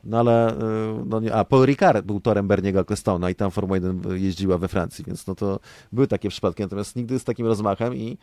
No 0.03 0.20
ale, 0.20 0.57
e, 0.57 1.03
no 1.05 1.20
nie, 1.20 1.34
a 1.34 1.45
Paul 1.45 1.65
Ricard 1.65 2.05
był 2.05 2.20
torem 2.20 2.47
Berniego 2.47 2.80
Ecclestona 2.80 3.30
i 3.30 3.36
tam 3.36 3.51
Formuła 3.51 3.78
1 3.78 4.01
jeździła 4.15 4.57
we 4.57 4.67
Francji, 4.67 5.05
więc 5.07 5.28
no 5.28 5.36
to 5.36 5.59
były 5.91 6.07
takie 6.07 6.30
przypadki, 6.30 6.63
natomiast 6.63 6.95
nigdy 6.95 7.20
z 7.20 7.24
takim 7.24 7.45
rozmachem 7.45 7.95
i 7.95 8.17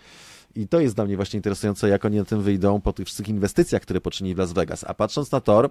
i 0.56 0.68
to 0.68 0.80
jest 0.80 0.94
dla 0.94 1.04
mnie 1.04 1.16
właśnie 1.16 1.36
interesujące, 1.36 1.88
jak 1.88 2.04
oni 2.04 2.16
na 2.16 2.24
tym 2.24 2.42
wyjdą 2.42 2.80
po 2.80 2.92
tych 2.92 3.06
wszystkich 3.06 3.28
inwestycjach, 3.28 3.82
które 3.82 4.00
poczynili 4.00 4.34
w 4.34 4.38
Las 4.38 4.52
Vegas. 4.52 4.84
A 4.84 4.94
patrząc 4.94 5.32
na 5.32 5.40
tor, 5.40 5.70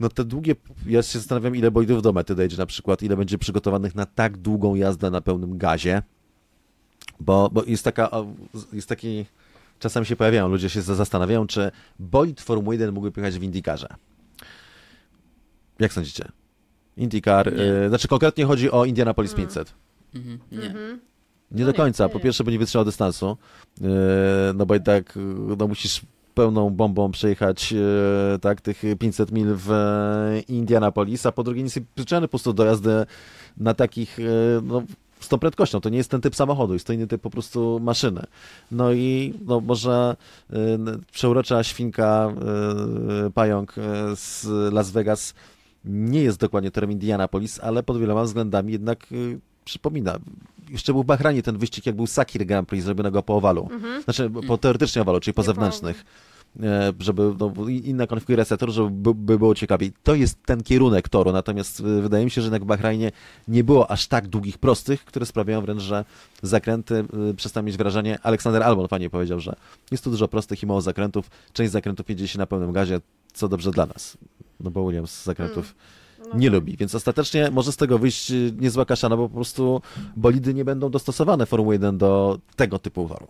no 0.00 0.08
te 0.08 0.24
długie, 0.24 0.54
ja 0.86 1.02
się 1.02 1.18
zastanawiam, 1.18 1.56
ile 1.56 1.70
bolidów 1.70 2.02
do 2.02 2.12
mety 2.12 2.34
dojdzie 2.34 2.56
na 2.56 2.66
przykład, 2.66 3.02
ile 3.02 3.16
będzie 3.16 3.38
przygotowanych 3.38 3.94
na 3.94 4.06
tak 4.06 4.36
długą 4.36 4.74
jazdę 4.74 5.10
na 5.10 5.20
pełnym 5.20 5.58
gazie, 5.58 6.02
bo, 7.20 7.50
bo 7.52 7.64
jest 7.64 7.84
taka, 7.84 8.10
jest 8.72 8.88
taki, 8.88 9.26
czasami 9.78 10.06
się 10.06 10.16
pojawiają, 10.16 10.48
ludzie 10.48 10.70
się 10.70 10.82
zastanawiają, 10.82 11.46
czy 11.46 11.70
bolid 11.98 12.40
Formuły 12.40 12.74
1 12.74 12.94
mógłby 12.94 13.12
pojechać 13.12 13.38
w 13.38 13.42
IndyCarze. 13.42 13.88
Jak 15.80 15.92
sądzicie? 15.92 16.24
IndyCar, 16.96 17.56
Nie. 17.56 17.62
y, 17.62 17.88
znaczy 17.88 18.08
konkretnie 18.08 18.44
chodzi 18.44 18.70
o 18.70 18.84
Indianapolis 18.84 19.34
500. 19.34 19.74
Mhm, 20.14 20.38
nie. 20.52 20.74
Nie 21.50 21.64
No 21.64 21.66
do 21.66 21.74
końca. 21.74 22.08
Po 22.08 22.20
pierwsze, 22.20 22.44
bo 22.44 22.50
nie 22.50 22.58
wytrzymał 22.58 22.84
dystansu, 22.84 23.36
yy, 23.80 23.88
no 24.54 24.66
bo 24.66 24.74
i 24.74 24.80
tak 24.80 25.18
no 25.58 25.68
musisz 25.68 26.00
pełną 26.34 26.70
bombą 26.70 27.10
przejechać 27.10 27.72
yy, 27.72 27.80
tak, 28.40 28.60
tych 28.60 28.82
500 28.98 29.32
mil 29.32 29.54
w 29.54 29.70
e, 29.70 30.40
Indianapolis, 30.48 31.26
a 31.26 31.32
po 31.32 31.42
drugie 31.42 31.60
nie 31.60 31.64
jesteś 31.66 31.82
przyzwyczajony 31.94 32.28
po 32.28 32.30
prostu 32.30 32.52
do 32.52 32.64
jazdy 32.64 33.06
na 33.56 33.74
takich, 33.74 34.18
no, 34.62 34.82
z 35.20 35.28
tą 35.28 35.38
prędkością. 35.38 35.80
To 35.80 35.88
nie 35.88 35.98
jest 35.98 36.10
ten 36.10 36.20
typ 36.20 36.36
samochodu, 36.36 36.72
jest 36.72 36.86
to 36.86 36.92
inny 36.92 37.06
typ 37.06 37.22
po 37.22 37.30
prostu 37.30 37.80
maszyny. 37.82 38.22
No 38.70 38.92
i 38.92 39.34
no, 39.46 39.60
może 39.60 40.16
przeurocza 41.12 41.64
świnka 41.64 42.34
pająk 43.34 43.74
z 44.14 44.46
Las 44.72 44.90
Vegas 44.90 45.34
nie 45.84 46.22
jest 46.22 46.38
dokładnie 46.38 46.70
torem 46.70 46.92
Indianapolis, 46.92 47.60
ale 47.62 47.82
pod 47.82 48.00
wieloma 48.00 48.24
względami 48.24 48.72
jednak 48.72 49.10
yy, 49.10 49.40
przypomina. 49.64 50.18
Jeszcze 50.70 50.92
był 50.92 51.02
w 51.02 51.06
Bahrajnie 51.06 51.42
ten 51.42 51.58
wyścig, 51.58 51.86
jak 51.86 51.96
był 51.96 52.06
Sakir 52.06 52.46
Grand 52.46 52.68
Prix, 52.68 52.84
zrobionego 52.84 53.22
po 53.22 53.36
owalu. 53.36 53.68
Znaczy 54.04 54.30
po 54.46 54.58
teoretycznie 54.58 55.02
owalu, 55.02 55.20
czyli 55.20 55.34
po 55.34 55.42
zewnętrznych. 55.42 56.04
E, 56.62 56.92
Żeby 56.98 57.34
no, 57.38 57.68
inna 57.68 58.06
konfiguracja 58.06 58.56
toru, 58.56 58.72
żeby 58.72 58.90
by, 58.90 59.14
by 59.14 59.38
było 59.38 59.54
ciekawiej. 59.54 59.92
To 60.02 60.14
jest 60.14 60.38
ten 60.44 60.62
kierunek 60.62 61.08
toru, 61.08 61.32
natomiast 61.32 61.80
e, 61.80 61.82
wydaje 61.82 62.24
mi 62.24 62.30
się, 62.30 62.40
że 62.40 62.46
jednak 62.46 62.62
w 62.62 62.66
Bahrajnie 62.66 63.12
nie 63.48 63.64
było 63.64 63.90
aż 63.90 64.06
tak 64.06 64.28
długich, 64.28 64.58
prostych, 64.58 65.04
które 65.04 65.26
sprawiają 65.26 65.60
wręcz, 65.60 65.82
że 65.82 66.04
zakręty 66.42 67.04
e, 67.30 67.34
przestają 67.34 67.66
mieć 67.66 67.76
wrażenie. 67.76 68.18
Aleksander 68.22 68.62
Albon 68.62 68.88
fajnie 68.88 69.10
powiedział, 69.10 69.40
że 69.40 69.56
jest 69.90 70.04
tu 70.04 70.10
dużo 70.10 70.28
prostych 70.28 70.62
i 70.62 70.66
mało 70.66 70.80
zakrętów. 70.80 71.30
Część 71.52 71.72
zakrętów 71.72 72.08
jedzie 72.08 72.28
się 72.28 72.38
na 72.38 72.46
pełnym 72.46 72.72
gazie, 72.72 73.00
co 73.32 73.48
dobrze 73.48 73.70
dla 73.70 73.86
nas. 73.86 74.18
No 74.60 74.70
bo 74.70 74.86
Williams 74.86 75.10
z 75.10 75.24
zakrętów 75.24 75.74
No 76.18 76.38
nie 76.38 76.46
tak. 76.46 76.54
lubi, 76.54 76.76
więc 76.76 76.94
ostatecznie 76.94 77.50
może 77.50 77.72
z 77.72 77.76
tego 77.76 77.98
wyjść 77.98 78.30
y, 78.30 78.52
niezła 78.58 78.84
kaszana, 78.84 79.16
bo 79.16 79.28
po 79.28 79.34
prostu 79.34 79.82
bolidy 80.16 80.54
nie 80.54 80.64
będą 80.64 80.90
dostosowane 80.90 81.46
Formuły 81.46 81.74
1 81.74 81.98
do 81.98 82.38
tego 82.56 82.78
typu 82.78 83.08
toru. 83.08 83.26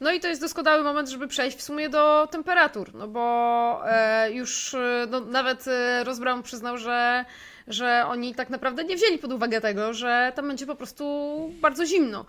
No 0.00 0.12
i 0.12 0.20
to 0.20 0.28
jest 0.28 0.40
doskonały 0.40 0.82
moment, 0.82 1.08
żeby 1.08 1.28
przejść 1.28 1.58
w 1.58 1.62
sumie 1.62 1.88
do 1.88 2.28
temperatur, 2.30 2.94
no 2.94 3.08
bo 3.08 3.82
e, 3.86 4.32
już 4.32 4.74
e, 4.74 5.06
no, 5.10 5.20
nawet 5.20 5.68
e, 5.68 6.04
Ross 6.04 6.18
Brown 6.18 6.42
przyznał, 6.42 6.78
że, 6.78 7.24
że 7.68 8.04
oni 8.08 8.34
tak 8.34 8.50
naprawdę 8.50 8.84
nie 8.84 8.96
wzięli 8.96 9.18
pod 9.18 9.32
uwagę 9.32 9.60
tego, 9.60 9.94
że 9.94 10.32
tam 10.34 10.48
będzie 10.48 10.66
po 10.66 10.74
prostu 10.76 11.04
bardzo 11.60 11.86
zimno. 11.86 12.26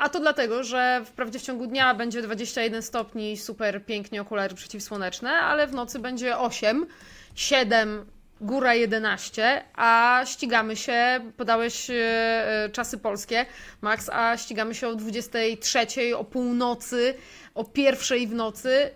A 0.00 0.08
to 0.08 0.20
dlatego, 0.20 0.64
że 0.64 1.02
wprawdzie 1.04 1.38
w 1.38 1.42
ciągu 1.42 1.66
dnia 1.66 1.94
będzie 1.94 2.22
21 2.22 2.82
stopni, 2.82 3.36
super 3.36 3.84
pięknie 3.84 4.20
okulary 4.20 4.54
przeciwsłoneczne, 4.54 5.30
ale 5.30 5.66
w 5.66 5.72
nocy 5.72 5.98
będzie 5.98 6.38
8, 6.38 6.86
7, 7.34 8.06
góra 8.44 8.74
11, 8.74 9.64
a 9.74 10.22
ścigamy 10.26 10.76
się, 10.76 11.20
podałeś 11.36 11.90
e, 11.90 11.94
e, 11.94 12.70
czasy 12.72 12.98
polskie, 12.98 13.46
Max, 13.82 14.10
a 14.12 14.36
ścigamy 14.36 14.74
się 14.74 14.88
o 14.88 14.94
23, 14.94 16.16
o 16.16 16.24
północy, 16.24 17.14
o 17.54 17.64
pierwszej 17.64 18.26
w 18.26 18.34
nocy 18.34 18.90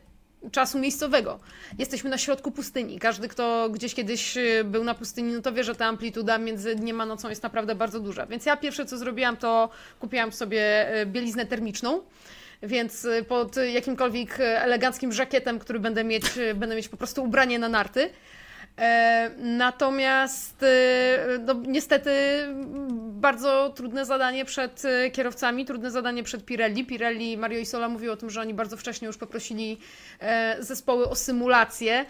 czasu 0.52 0.78
miejscowego. 0.78 1.38
Jesteśmy 1.78 2.10
na 2.10 2.18
środku 2.18 2.50
pustyni. 2.50 2.98
Każdy, 2.98 3.28
kto 3.28 3.68
gdzieś 3.70 3.94
kiedyś 3.94 4.36
e, 4.36 4.64
był 4.64 4.84
na 4.84 4.94
pustyni, 4.94 5.32
no 5.32 5.42
to 5.42 5.52
wie, 5.52 5.64
że 5.64 5.74
ta 5.74 5.86
amplituda 5.86 6.38
między 6.38 6.74
dniem 6.74 7.00
a 7.00 7.06
nocą 7.06 7.28
jest 7.28 7.42
naprawdę 7.42 7.74
bardzo 7.74 8.00
duża. 8.00 8.26
Więc 8.26 8.46
ja 8.46 8.56
pierwsze, 8.56 8.86
co 8.86 8.98
zrobiłam, 8.98 9.36
to 9.36 9.68
kupiłam 10.00 10.32
sobie 10.32 10.86
bieliznę 11.06 11.46
termiczną. 11.46 12.00
Więc 12.62 13.06
pod 13.28 13.56
jakimkolwiek 13.56 14.40
eleganckim 14.40 15.12
żakietem, 15.12 15.58
który 15.58 15.80
będę 15.80 16.04
mieć, 16.04 16.24
będę 16.54 16.76
mieć 16.76 16.88
po 16.88 16.96
prostu 16.96 17.24
ubranie 17.24 17.58
na 17.58 17.68
narty. 17.68 18.10
E, 18.78 19.30
Natomiast 19.38 20.62
e, 20.62 21.38
no, 21.40 21.54
niestety 21.66 22.10
bardzo 22.98 23.72
trudne 23.76 24.04
zadanie 24.04 24.44
przed 24.44 24.84
e, 24.84 25.10
kierowcami, 25.10 25.64
trudne 25.64 25.90
zadanie 25.90 26.22
przed 26.22 26.44
Pirelli. 26.44 26.86
Pirelli, 26.86 27.36
Mario 27.36 27.58
Isola 27.58 27.88
mówił 27.88 28.12
o 28.12 28.16
tym, 28.16 28.30
że 28.30 28.40
oni 28.40 28.54
bardzo 28.54 28.76
wcześnie 28.76 29.06
już 29.06 29.16
poprosili 29.16 29.78
zespoły 30.58 31.08
o 31.08 31.14
symulację, 31.14 32.04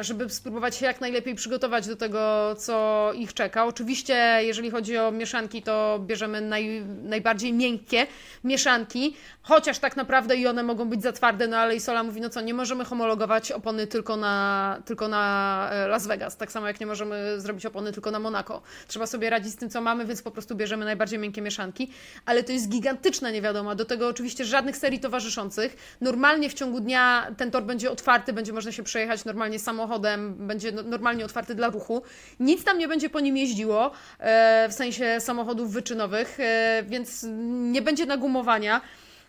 żeby 0.00 0.30
spróbować 0.30 0.76
się 0.76 0.86
jak 0.86 1.00
najlepiej 1.00 1.34
przygotować 1.34 1.88
do 1.88 1.96
tego, 1.96 2.54
co 2.58 3.10
ich 3.14 3.34
czeka. 3.34 3.66
Oczywiście, 3.66 4.38
jeżeli 4.40 4.70
chodzi 4.70 4.98
o 4.98 5.10
mieszanki, 5.10 5.62
to 5.62 5.98
bierzemy 6.06 6.40
naj, 6.40 6.82
najbardziej 7.02 7.52
miękkie 7.52 8.06
mieszanki, 8.44 9.16
chociaż 9.42 9.78
tak 9.78 9.96
naprawdę 9.96 10.36
i 10.36 10.46
one 10.46 10.62
mogą 10.62 10.88
być 10.88 11.02
za 11.02 11.12
twarde, 11.12 11.46
no 11.46 11.56
ale 11.56 11.76
Isola 11.76 12.02
mówi, 12.02 12.20
no 12.20 12.28
co, 12.30 12.40
nie 12.40 12.54
możemy 12.54 12.84
homologować 12.84 13.52
opony 13.52 13.86
tylko 13.86 14.16
na, 14.16 14.78
tylko 14.84 15.08
na 15.08 15.70
Las 15.96 16.06
Vegas, 16.06 16.36
tak 16.36 16.52
samo 16.52 16.66
jak 16.66 16.80
nie 16.80 16.86
możemy 16.86 17.40
zrobić 17.40 17.66
opony 17.66 17.92
tylko 17.92 18.10
na 18.10 18.18
Monaco. 18.18 18.62
Trzeba 18.88 19.06
sobie 19.06 19.30
radzić 19.30 19.52
z 19.52 19.56
tym, 19.56 19.70
co 19.70 19.80
mamy, 19.80 20.06
więc 20.06 20.22
po 20.22 20.30
prostu 20.30 20.54
bierzemy 20.54 20.84
najbardziej 20.84 21.18
miękkie 21.18 21.42
mieszanki, 21.42 21.90
ale 22.26 22.42
to 22.44 22.52
jest 22.52 22.68
gigantyczna 22.68 23.30
niewiadoma. 23.30 23.74
Do 23.74 23.84
tego 23.84 24.08
oczywiście 24.08 24.44
żadnych 24.44 24.76
serii 24.76 25.00
towarzyszących. 25.00 25.96
Normalnie 26.00 26.50
w 26.50 26.54
ciągu 26.54 26.80
dnia 26.80 27.26
ten 27.36 27.50
tor 27.50 27.62
będzie 27.62 27.90
otwarty, 27.90 28.32
będzie 28.32 28.52
można 28.52 28.72
się 28.72 28.82
przejechać 28.82 29.24
normalnie 29.24 29.58
samochodem, 29.58 30.34
będzie 30.46 30.72
no- 30.72 30.82
normalnie 30.82 31.24
otwarty 31.24 31.54
dla 31.54 31.68
ruchu. 31.68 32.02
Nic 32.40 32.64
tam 32.64 32.78
nie 32.78 32.88
będzie 32.88 33.10
po 33.10 33.20
nim 33.20 33.36
jeździło, 33.36 33.90
e, 34.18 34.68
w 34.68 34.72
sensie 34.72 35.20
samochodów 35.20 35.72
wyczynowych, 35.72 36.40
e, 36.40 36.82
więc 36.86 37.26
nie 37.72 37.82
będzie 37.82 38.06
nagumowania. 38.06 38.80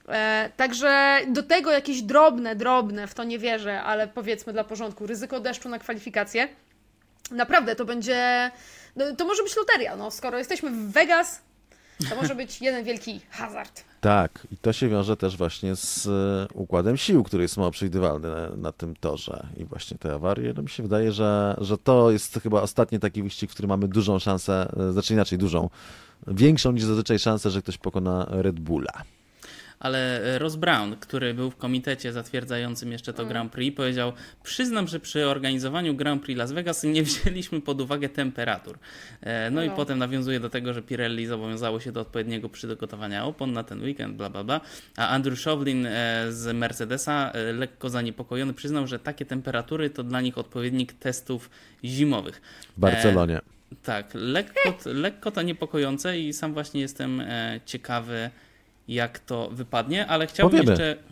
E, 0.08 0.50
także 0.58 1.20
do 1.28 1.44
tego 1.44 1.72
jakieś 1.72 2.02
drobne, 2.02 2.56
drobne, 2.56 3.08
w 3.08 3.14
to 3.14 3.24
nie 3.24 3.40
wierzę, 3.40 3.84
ale 3.84 4.08
powiedzmy 4.08 4.54
dla 4.54 4.64
porządku, 4.64 5.08
ryzyko 5.08 5.40
deszczu 5.40 5.70
na 5.70 5.80
kwalifikacje. 5.80 6.48
Naprawdę 7.32 7.76
to 7.76 7.86
będzie. 7.86 8.52
No, 8.96 9.16
to 9.16 9.26
może 9.26 9.44
być 9.44 9.56
loteria. 9.56 9.96
No, 9.96 10.12
skoro 10.12 10.38
jesteśmy 10.38 10.72
w 10.72 10.92
Vegas, 10.92 11.42
to 12.10 12.16
może 12.16 12.36
być 12.36 12.62
jeden 12.62 12.86
wielki 12.86 13.22
hazard. 13.30 13.84
Tak, 14.02 14.48
i 14.52 14.58
to 14.58 14.74
się 14.74 14.90
wiąże 14.90 15.18
też 15.18 15.38
właśnie 15.38 15.76
z 15.76 16.08
e, 16.08 16.54
układem 16.54 16.98
sił, 16.98 17.24
który 17.24 17.44
jest 17.44 17.58
mało 17.58 17.72
przewidywalny 17.72 18.30
na, 18.30 18.50
na 18.50 18.72
tym 18.72 18.96
torze. 18.96 19.48
I 19.58 19.66
właśnie 19.66 19.98
te 19.98 20.14
awarie, 20.14 20.54
no 20.56 20.62
mi 20.62 20.70
się 20.70 20.84
wydaje, 20.84 21.12
że, 21.12 21.56
że 21.62 21.78
to 21.78 22.12
jest 22.12 22.40
chyba 22.44 22.62
ostatni 22.62 23.00
taki 23.00 23.24
wyścig, 23.24 23.52
w 23.52 23.54
którym 23.54 23.70
mamy 23.70 23.88
dużą 23.88 24.20
szansę, 24.20 24.72
e, 24.90 24.92
znaczy 24.94 25.14
inaczej 25.14 25.38
dużą, 25.38 25.70
większą 26.28 26.72
niż 26.72 26.84
zazwyczaj 26.84 27.20
szansę, 27.20 27.50
że 27.52 27.62
ktoś 27.62 27.78
pokona 27.78 28.26
Red 28.30 28.60
Bulla. 28.60 29.04
Ale 29.80 30.22
e, 30.36 30.40
Ross 30.40 30.56
Brown, 30.56 30.96
który 30.96 31.34
był 31.34 31.52
w 31.52 31.56
komitecie 31.56 32.14
zatwierdzającym 32.14 32.92
jeszcze 32.92 33.14
to 33.14 33.26
Grand 33.26 33.52
Prix, 33.52 33.78
powiedział: 33.78 34.14
Przyznam, 34.44 34.88
że 34.88 35.00
przy 35.00 35.28
organizowaniu 35.28 35.96
Grand 35.96 36.24
Prix 36.24 36.38
Las 36.38 36.52
Vegas 36.52 36.84
nie 36.84 37.04
wzięliśmy 37.04 37.62
pod 37.62 37.82
uwagę 37.82 38.10
temperatur. 38.10 38.78
E, 39.22 39.52
No 39.52 39.64
i 39.64 39.68
No. 39.68 39.76
potem 39.76 40.00
nawiązuje 40.00 40.40
do 40.40 40.50
tego, 40.50 40.74
że 40.74 40.82
Pirelli 40.82 41.26
zobowiązało 41.26 41.80
się 41.80 41.92
do 41.92 42.02
odpowiedniego 42.02 42.50
przygotowania 42.50 43.26
opon 43.26 43.54
na 43.54 43.64
ten 43.64 43.84
weekend, 43.84 44.16
bla 44.16 44.30
bla 44.30 44.44
bla. 44.44 44.62
A 44.98 45.08
Andrew 45.10 45.40
Shovlin 45.40 45.86
e, 45.86 46.26
z 46.30 46.56
Mercedesa, 46.56 47.32
lekko 47.54 47.90
zaniepokojony, 47.90 48.54
przyznał, 48.54 48.88
że 48.88 49.00
takie 49.00 49.26
temperatury 49.26 49.90
to 49.90 50.04
dla 50.04 50.22
nich 50.22 50.38
odpowiednik 50.38 50.94
testów 50.94 51.50
zimowych. 51.86 52.42
W 52.78 52.80
Barcelonie. 52.80 53.40
Tak, 53.84 54.12
lekko, 54.14 54.78
lekko 54.86 55.32
to 55.32 55.42
niepokojące 55.42 56.20
i 56.20 56.34
sam 56.34 56.54
właśnie 56.54 56.82
jestem 56.82 57.24
ciekawy, 57.66 58.30
jak 58.88 59.20
to 59.20 59.50
wypadnie, 59.52 60.08
ale 60.08 60.28
chciałbym 60.28 60.60
Powiemy. 60.60 60.72
jeszcze. 60.72 61.04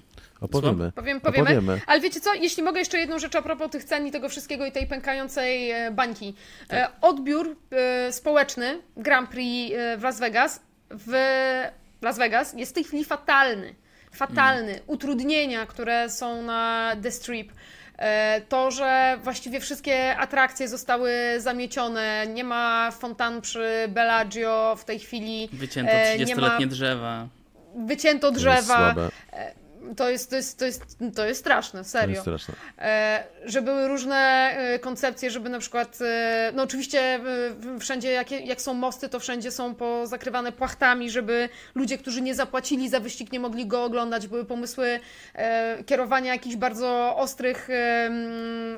Opowiemy. 0.42 0.92
Powiem, 0.92 1.22
powiemy. 1.22 1.44
Opowiemy. 1.44 1.82
Ale 1.88 2.02
wiecie 2.02 2.20
co, 2.20 2.34
jeśli 2.34 2.64
mogę 2.64 2.80
jeszcze 2.80 2.98
jedną 2.98 3.20
rzecz 3.20 3.36
a 3.36 3.42
propos 3.42 3.72
tych 3.72 3.84
cen 3.84 4.08
i 4.08 4.12
tego 4.12 4.30
wszystkiego 4.30 4.66
i 4.66 4.72
tej 4.72 4.88
pękającej 4.88 5.72
e, 5.72 5.92
bańki. 5.92 6.34
E, 6.72 6.88
Odbiór 7.02 7.56
e, 7.72 8.12
społeczny 8.12 8.82
Grand 8.98 9.30
Prix 9.30 9.76
w 9.98 10.04
Las 10.04 10.20
Vegas 10.20 10.60
w 10.90 11.14
Las 12.02 12.18
Vegas 12.18 12.54
jest 12.54 12.72
w 12.72 12.76
tej 12.76 12.84
chwili 12.84 13.06
fatalny. 13.06 13.76
Fatalny. 14.12 14.80
Utrudnienia, 14.88 15.66
które 15.66 16.10
są 16.10 16.42
na 16.44 16.92
The 17.04 17.12
Strip. 17.12 17.52
To, 18.50 18.72
że 18.72 19.20
właściwie 19.24 19.60
wszystkie 19.60 20.18
atrakcje 20.18 20.68
zostały 20.68 21.12
zamiecione, 21.38 22.28
nie 22.34 22.44
ma 22.44 22.92
fontan 22.92 23.42
przy 23.42 23.70
Bellagio 23.88 24.76
w 24.80 24.86
tej 24.86 25.00
chwili, 25.00 25.50
Wycięto 25.54 25.92
E, 25.92 26.18
nie 26.18 26.26
30-letnie 26.26 26.66
ma- 26.66 26.72
drzewa. 26.72 27.28
Wycięto 27.76 28.28
To 28.28 28.34
jest 28.34 28.40
drzewa. 28.42 28.62
słabe. 28.76 29.10
To 29.98 30.10
jest, 30.10 30.30
to, 30.30 30.36
jest, 30.36 30.60
to, 30.60 30.66
jest, 30.66 30.98
to 31.16 31.26
jest 31.26 31.40
straszne, 31.40 31.80
To 31.80 31.90
serio. 31.90 32.10
jest 32.10 32.22
straszne. 32.22 32.54
E, 32.80 33.24
że 33.46 33.62
były 33.62 33.88
różne 33.88 34.16
e, 34.18 34.80
koncepcje, 34.80 35.32
żeby 35.32 35.50
na 35.50 35.60
przykład, 35.60 35.98
e, 36.02 36.52
no 36.56 36.64
oczywiście 36.64 37.00
e, 37.02 37.20
wszędzie 37.80 38.12
jak, 38.12 38.32
jak 38.32 38.62
są 38.62 38.74
mosty, 38.74 39.10
to 39.10 39.20
wszędzie 39.20 39.52
są 39.52 39.76
pozakrywane 39.76 40.52
płachtami, 40.52 41.10
żeby 41.10 41.50
ludzie, 41.76 41.98
którzy 41.98 42.22
nie 42.22 42.36
zapłacili 42.36 42.90
za 42.90 43.00
wyścig, 43.00 43.32
nie 43.32 43.40
mogli 43.40 43.68
go 43.68 43.84
oglądać. 43.84 44.28
Były 44.28 44.46
pomysły 44.46 45.00
e, 45.36 45.84
kierowania 45.84 46.34
jakichś 46.34 46.56
bardzo 46.56 47.16
ostrych 47.18 47.70
e, 47.70 48.10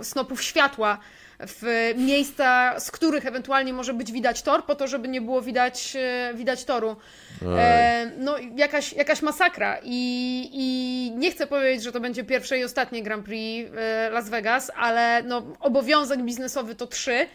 snopów 0.02 0.44
światła 0.44 0.98
w 1.40 1.94
miejsca, 1.98 2.80
z 2.80 2.92
których 2.92 3.26
ewentualnie 3.26 3.74
może 3.74 3.94
być 3.94 4.12
widać 4.12 4.42
tor, 4.42 4.66
po 4.66 4.76
to, 4.76 4.88
żeby 4.88 5.08
nie 5.08 5.22
było 5.22 5.42
widać, 5.42 5.96
e, 5.96 6.34
widać 6.36 6.66
toru. 6.66 6.96
E, 7.58 8.12
no, 8.18 8.36
jakaś, 8.56 8.94
jakaś 8.94 9.22
masakra. 9.22 9.80
I, 9.84 10.50
I 10.54 11.12
nie 11.18 11.32
chcę 11.32 11.48
powiedzieć, 11.48 11.84
że 11.84 11.92
to 11.92 12.00
będzie 12.00 12.24
pierwsze 12.24 12.60
i 12.60 12.64
ostatnie 12.64 13.04
Grand 13.04 13.26
Prix 13.26 13.72
e, 13.76 14.10
Las 14.10 14.30
Vegas, 14.30 14.72
ale 14.76 15.24
no, 15.24 15.44
obowiązek 15.60 16.24
biznesowy 16.24 16.76
to 16.76 16.88
trzy. 16.88 17.28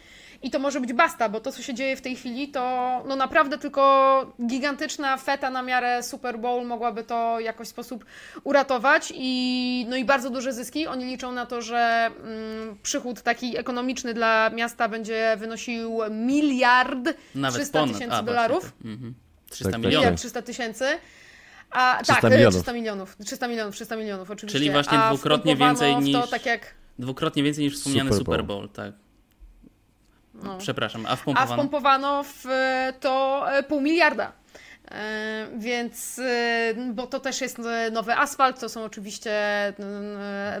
I 0.43 0.51
to 0.51 0.59
może 0.59 0.81
być 0.81 0.93
basta, 0.93 1.29
bo 1.29 1.39
to, 1.39 1.51
co 1.51 1.61
się 1.61 1.73
dzieje 1.73 1.95
w 1.95 2.01
tej 2.01 2.15
chwili, 2.15 2.47
to 2.47 3.03
no 3.07 3.15
naprawdę 3.15 3.57
tylko 3.57 4.33
gigantyczna 4.47 5.17
feta 5.17 5.49
na 5.49 5.61
miarę 5.61 6.03
Super 6.03 6.39
Bowl 6.39 6.65
mogłaby 6.67 7.03
to 7.03 7.37
w 7.39 7.41
jakoś 7.43 7.67
sposób 7.67 8.05
uratować 8.43 9.13
i, 9.15 9.85
no 9.89 9.95
i 9.95 10.05
bardzo 10.05 10.29
duże 10.29 10.53
zyski. 10.53 10.87
Oni 10.87 11.05
liczą 11.05 11.31
na 11.31 11.45
to, 11.45 11.61
że 11.61 12.11
mm, 12.23 12.77
przychód 12.83 13.21
taki 13.21 13.57
ekonomiczny 13.57 14.13
dla 14.13 14.49
miasta 14.49 14.87
będzie 14.89 15.35
wynosił 15.39 15.99
miliard 16.11 17.09
Nawet 17.35 17.61
300 17.61 17.79
ponad. 17.79 17.95
tysięcy 17.95 18.23
dolarów. 18.23 18.73
Mhm. 18.85 19.13
300 19.49 19.63
Tak, 19.63 19.71
tak, 19.71 19.81
milionów. 19.81 20.03
Miliard 20.05 20.19
300 20.19 20.41
tysięcy. 20.41 20.85
A 21.71 21.97
300 22.03 22.21
tak, 22.21 22.23
e, 22.31 22.35
milionów. 22.35 22.53
300 22.55 22.73
milionów. 22.73 23.15
300 23.25 23.47
milionów, 23.47 23.75
300 23.75 23.95
milionów, 23.95 24.31
oczywiście. 24.31 24.59
Czyli 24.59 24.71
właśnie 24.71 24.97
dwukrotnie 25.09 25.55
więcej 25.55 25.91
w 25.91 25.95
to, 25.95 26.01
niż- 26.01 26.29
tak 26.29 26.45
jak. 26.45 26.73
Dwukrotnie 26.99 27.43
więcej 27.43 27.63
niż 27.63 27.75
wspomniany 27.75 28.09
Super 28.09 28.17
Super 28.25 28.45
Bowl. 28.45 28.57
Bowl, 28.59 28.69
tak. 28.69 29.02
No. 30.33 30.57
Przepraszam, 30.57 31.05
a 31.05 31.09
A 31.09 31.15
wpompowano? 31.15 31.53
wpompowano 31.53 32.23
w 32.23 32.45
e, 32.47 32.93
to 32.99 33.45
e, 33.51 33.63
pół 33.63 33.81
miliarda. 33.81 34.31
E, 34.91 35.47
Więc, 35.57 36.21
bo 36.93 37.07
to 37.07 37.19
też 37.19 37.41
jest 37.41 37.61
nowy 37.91 38.15
asfalt, 38.15 38.59
to 38.59 38.69
są 38.69 38.83
oczywiście 38.83 39.31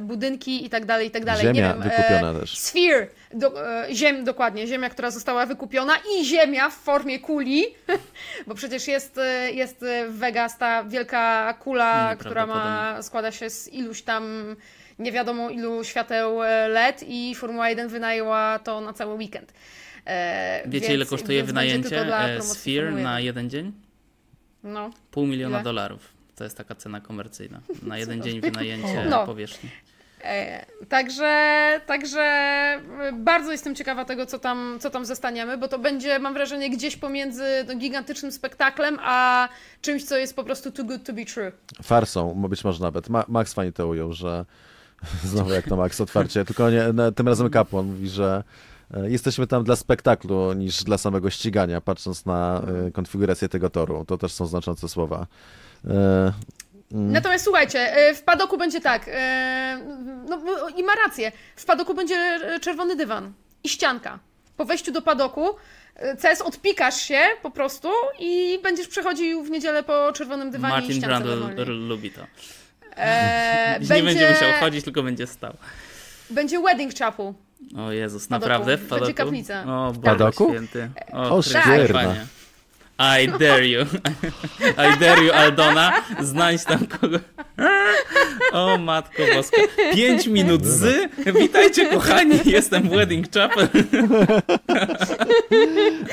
budynki 0.01 0.65
i 0.65 0.69
tak 0.69 0.85
dalej, 0.85 1.07
i 1.07 1.11
tak 1.11 1.25
dalej. 1.25 1.41
Ziemia 1.41 1.53
Nie 1.53 1.73
wiem, 1.73 1.81
e, 1.81 1.89
wykupiona 1.89 2.39
też. 2.39 2.57
Sphere, 2.57 3.07
do, 3.33 3.69
e, 3.87 3.95
ziem, 3.95 4.23
dokładnie, 4.23 4.67
ziemia, 4.67 4.89
która 4.89 5.11
została 5.11 5.45
wykupiona 5.45 5.93
i 6.17 6.25
ziemia 6.25 6.69
w 6.69 6.73
formie 6.75 7.19
kuli, 7.19 7.65
bo 8.47 8.55
przecież 8.55 8.87
jest, 8.87 9.19
jest 9.53 9.85
w 10.09 10.17
Vegas 10.17 10.57
ta 10.57 10.83
wielka 10.83 11.53
kula, 11.53 12.15
która 12.15 12.45
ma, 12.45 12.97
składa 13.01 13.31
się 13.31 13.49
z 13.49 13.67
iluś 13.67 14.01
tam 14.01 14.55
nie 14.99 15.11
wiadomo 15.11 15.49
ilu 15.49 15.83
świateł 15.83 16.43
e, 16.43 16.67
LED 16.67 17.03
i 17.07 17.35
Formuła 17.35 17.69
1 17.69 17.87
wynajęła 17.87 18.59
to 18.59 18.81
na 18.81 18.93
cały 18.93 19.13
weekend. 19.13 19.53
E, 20.05 20.61
Wiecie, 20.65 20.87
więc- 20.87 20.93
ile 20.95 21.05
kosztuje 21.05 21.43
wynajęcie 21.43 22.15
e, 22.17 22.41
Sphere 22.41 22.91
na 22.91 23.19
1. 23.19 23.25
jeden 23.25 23.49
dzień? 23.49 23.71
No. 24.63 24.89
Pół 25.11 25.25
miliona 25.27 25.57
Ile? 25.57 25.63
dolarów. 25.63 26.13
To 26.35 26.43
jest 26.43 26.57
taka 26.57 26.75
cena 26.75 27.01
komercyjna. 27.01 27.59
Na 27.83 27.97
jeden 28.03 28.21
dzień 28.23 28.41
wynajęcie 28.41 29.05
No. 29.09 29.25
powierzchni. 29.25 29.69
E, 30.23 30.65
Także, 30.89 31.81
także 31.85 32.23
bardzo 33.13 33.51
jestem 33.51 33.75
ciekawa 33.75 34.05
tego, 34.05 34.25
co 34.25 34.39
tam, 34.39 34.77
co 34.81 34.89
tam 34.89 35.05
zostaniemy, 35.05 35.57
bo 35.57 35.67
to 35.67 35.79
będzie, 35.79 36.19
mam 36.19 36.33
wrażenie, 36.33 36.69
gdzieś 36.69 36.97
pomiędzy 36.97 37.43
no, 37.67 37.75
gigantycznym 37.75 38.31
spektaklem, 38.31 38.97
a 39.01 39.49
czymś, 39.81 40.03
co 40.05 40.17
jest 40.17 40.35
po 40.35 40.43
prostu 40.43 40.71
too 40.71 40.85
good 40.85 41.03
to 41.03 41.13
be 41.13 41.25
true. 41.25 41.51
Farsą, 41.83 42.33
być 42.49 42.63
może 42.63 42.83
nawet. 42.83 43.09
Ma, 43.09 43.25
Max 43.27 43.53
fajnie 43.53 43.71
to 43.71 43.87
ujął, 43.87 44.13
że 44.13 44.45
znowu 45.23 45.51
jak 45.53 45.67
to 45.67 45.75
Max 45.75 46.01
otwarcie, 46.01 46.45
tylko 46.45 46.69
nie, 46.69 46.83
no, 46.93 47.11
tym 47.11 47.27
razem 47.27 47.49
Kapłon 47.49 47.85
mówi, 47.85 48.09
że 48.09 48.43
e, 48.93 49.09
jesteśmy 49.09 49.47
tam 49.47 49.63
dla 49.63 49.75
spektaklu 49.75 50.53
niż 50.53 50.83
dla 50.83 50.97
samego 50.97 51.29
ścigania, 51.29 51.81
patrząc 51.81 52.25
na 52.25 52.61
e, 52.87 52.91
konfigurację 52.91 53.49
tego 53.49 53.69
toru. 53.69 54.05
To 54.05 54.17
też 54.17 54.31
są 54.33 54.45
znaczące 54.45 54.89
słowa. 54.89 55.27
E, 55.87 56.33
Natomiast 56.91 57.43
słuchajcie, 57.43 57.95
w 58.15 58.21
padoku 58.21 58.57
będzie 58.57 58.81
tak, 58.81 59.09
no 60.29 60.37
bo- 60.37 60.69
i 60.69 60.83
ma 60.83 60.93
rację, 61.05 61.31
w 61.55 61.65
padoku 61.65 61.93
będzie 61.93 62.39
czerwony 62.61 62.95
dywan 62.95 63.33
i 63.63 63.69
ścianka. 63.69 64.19
Po 64.57 64.65
wejściu 64.65 64.91
do 64.91 65.01
padoku 65.01 65.55
CS 66.21 66.41
odpikasz 66.41 67.01
się 67.01 67.19
po 67.41 67.51
prostu 67.51 67.89
i 68.19 68.59
będziesz 68.63 68.87
przechodził 68.87 69.43
w 69.43 69.49
niedzielę 69.49 69.83
po 69.83 70.11
czerwonym 70.13 70.51
dywanie 70.51 70.73
i 70.73 70.77
Martin 70.77 70.95
ściance 70.95 71.23
Brandl 71.23 71.71
lubi 71.71 72.11
to. 72.11 72.21
E, 72.97 73.79
Nie 73.95 74.03
będzie 74.03 74.29
musiał 74.33 74.49
chodzić, 74.59 74.83
tylko 74.83 75.03
będzie 75.03 75.27
stał. 75.27 75.53
Będzie 76.29 76.61
wedding 76.61 76.93
chapel. 76.95 77.33
O 77.77 77.91
Jezus, 77.91 78.27
padoku. 78.27 78.49
naprawdę? 78.49 78.77
W 78.77 78.79
Będzie 78.79 78.99
padoku? 78.99 79.13
kaplica. 79.13 79.63
O 79.63 79.87
Boże 79.93 80.01
padoku? 80.01 80.49
święty. 80.49 80.89
O, 81.11 81.41
Chryste, 81.41 81.61
sztywna. 81.61 82.15
I 82.99 83.27
dare 83.27 83.65
you. 83.67 83.85
I 84.77 84.97
dare 84.99 85.23
you, 85.23 85.33
Aldona. 85.33 86.03
Znajdź 86.21 86.63
tam 86.63 86.87
kogo. 86.87 87.19
O 88.53 88.77
matko 88.77 89.23
boska. 89.35 89.61
Pięć 89.93 90.27
minut 90.27 90.65
z. 90.65 91.09
Witajcie 91.39 91.85
kochani, 91.85 92.39
jestem 92.45 92.83
w 92.83 92.91
Wedding 92.91 93.27
Chapel. 93.33 93.67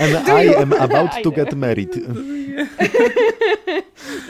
and 0.01 0.29
I 0.29 0.55
am 0.57 0.73
about 0.73 1.11
to 1.23 1.31
get 1.31 1.55
married. 1.55 1.95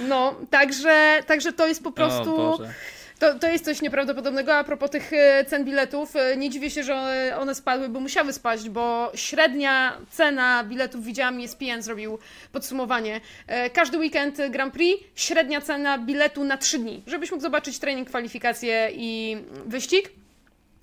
No, 0.08 0.34
także, 0.50 1.22
także 1.26 1.52
to 1.52 1.66
jest 1.66 1.82
po 1.82 1.88
O 1.88 1.92
prostu. 1.92 2.36
Boże. 2.36 2.74
To, 3.20 3.38
to 3.38 3.48
jest 3.48 3.64
coś 3.64 3.82
nieprawdopodobnego. 3.82 4.54
A 4.54 4.64
propos 4.64 4.90
tych 4.90 5.12
e, 5.12 5.44
cen 5.44 5.64
biletów, 5.64 6.16
e, 6.16 6.36
nie 6.36 6.50
dziwię 6.50 6.70
się, 6.70 6.82
że 6.82 6.94
one- 7.38 7.54
spadły, 7.54 7.88
bo 7.88 8.00
musiały 8.00 8.32
spaść, 8.32 8.68
bo 8.68 9.12
średnia 9.14 9.98
cena 10.10 10.64
biletów, 10.64 11.04
widziałam, 11.04 11.40
ESPN 11.40 11.82
zrobił 11.82 12.18
podsumowanie. 12.52 13.20
E, 13.46 13.70
Każdy 13.70 13.98
weekend 13.98 14.38
Grand 14.50 14.74
Prix, 14.74 15.04
średnia 15.14 15.60
cena 15.60 15.98
biletu 15.98 16.44
na 16.44 16.56
3 16.56 16.78
dni, 16.78 17.02
żebyś 17.06 17.30
mógł 17.30 17.42
zobaczyć 17.42 17.78
trening, 17.78 18.08
kwalifikacje 18.08 18.90
i 18.94 19.36
wyścig. 19.66 20.08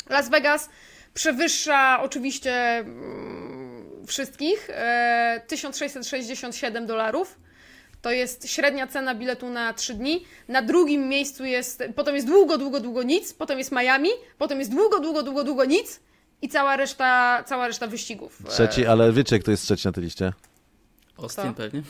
Las 0.09 0.29
Vegas 0.29 0.69
przewyższa 1.13 1.99
oczywiście 2.01 2.53
mm, 2.77 4.05
wszystkich. 4.07 4.69
E, 4.69 5.41
1667 5.47 6.85
dolarów. 6.85 7.37
To 8.01 8.11
jest 8.11 8.49
średnia 8.49 8.87
cena 8.87 9.15
biletu 9.15 9.49
na 9.49 9.73
3 9.73 9.93
dni. 9.93 10.23
Na 10.47 10.61
drugim 10.61 11.09
miejscu 11.09 11.45
jest, 11.45 11.83
potem 11.95 12.15
jest 12.15 12.27
długo, 12.27 12.57
długo, 12.57 12.79
długo 12.79 13.03
nic, 13.03 13.33
potem 13.33 13.57
jest 13.57 13.71
Miami, 13.71 14.09
potem 14.37 14.59
jest 14.59 14.71
długo, 14.71 14.99
długo, 14.99 15.23
długo, 15.23 15.43
długo 15.43 15.65
nic 15.65 15.99
i 16.41 16.49
cała 16.49 16.77
reszta, 16.77 17.43
cała 17.47 17.67
reszta 17.67 17.87
wyścigów. 17.87 18.37
E, 18.45 18.49
Trzeci, 18.49 18.85
ale 18.85 19.11
wiecie, 19.13 19.39
kto 19.39 19.51
jest 19.51 19.63
trzeci 19.63 19.87
na 19.87 19.91
tej 19.91 20.03
liście? 20.03 20.33
Austin 21.17 21.53
pewnie. 21.53 21.81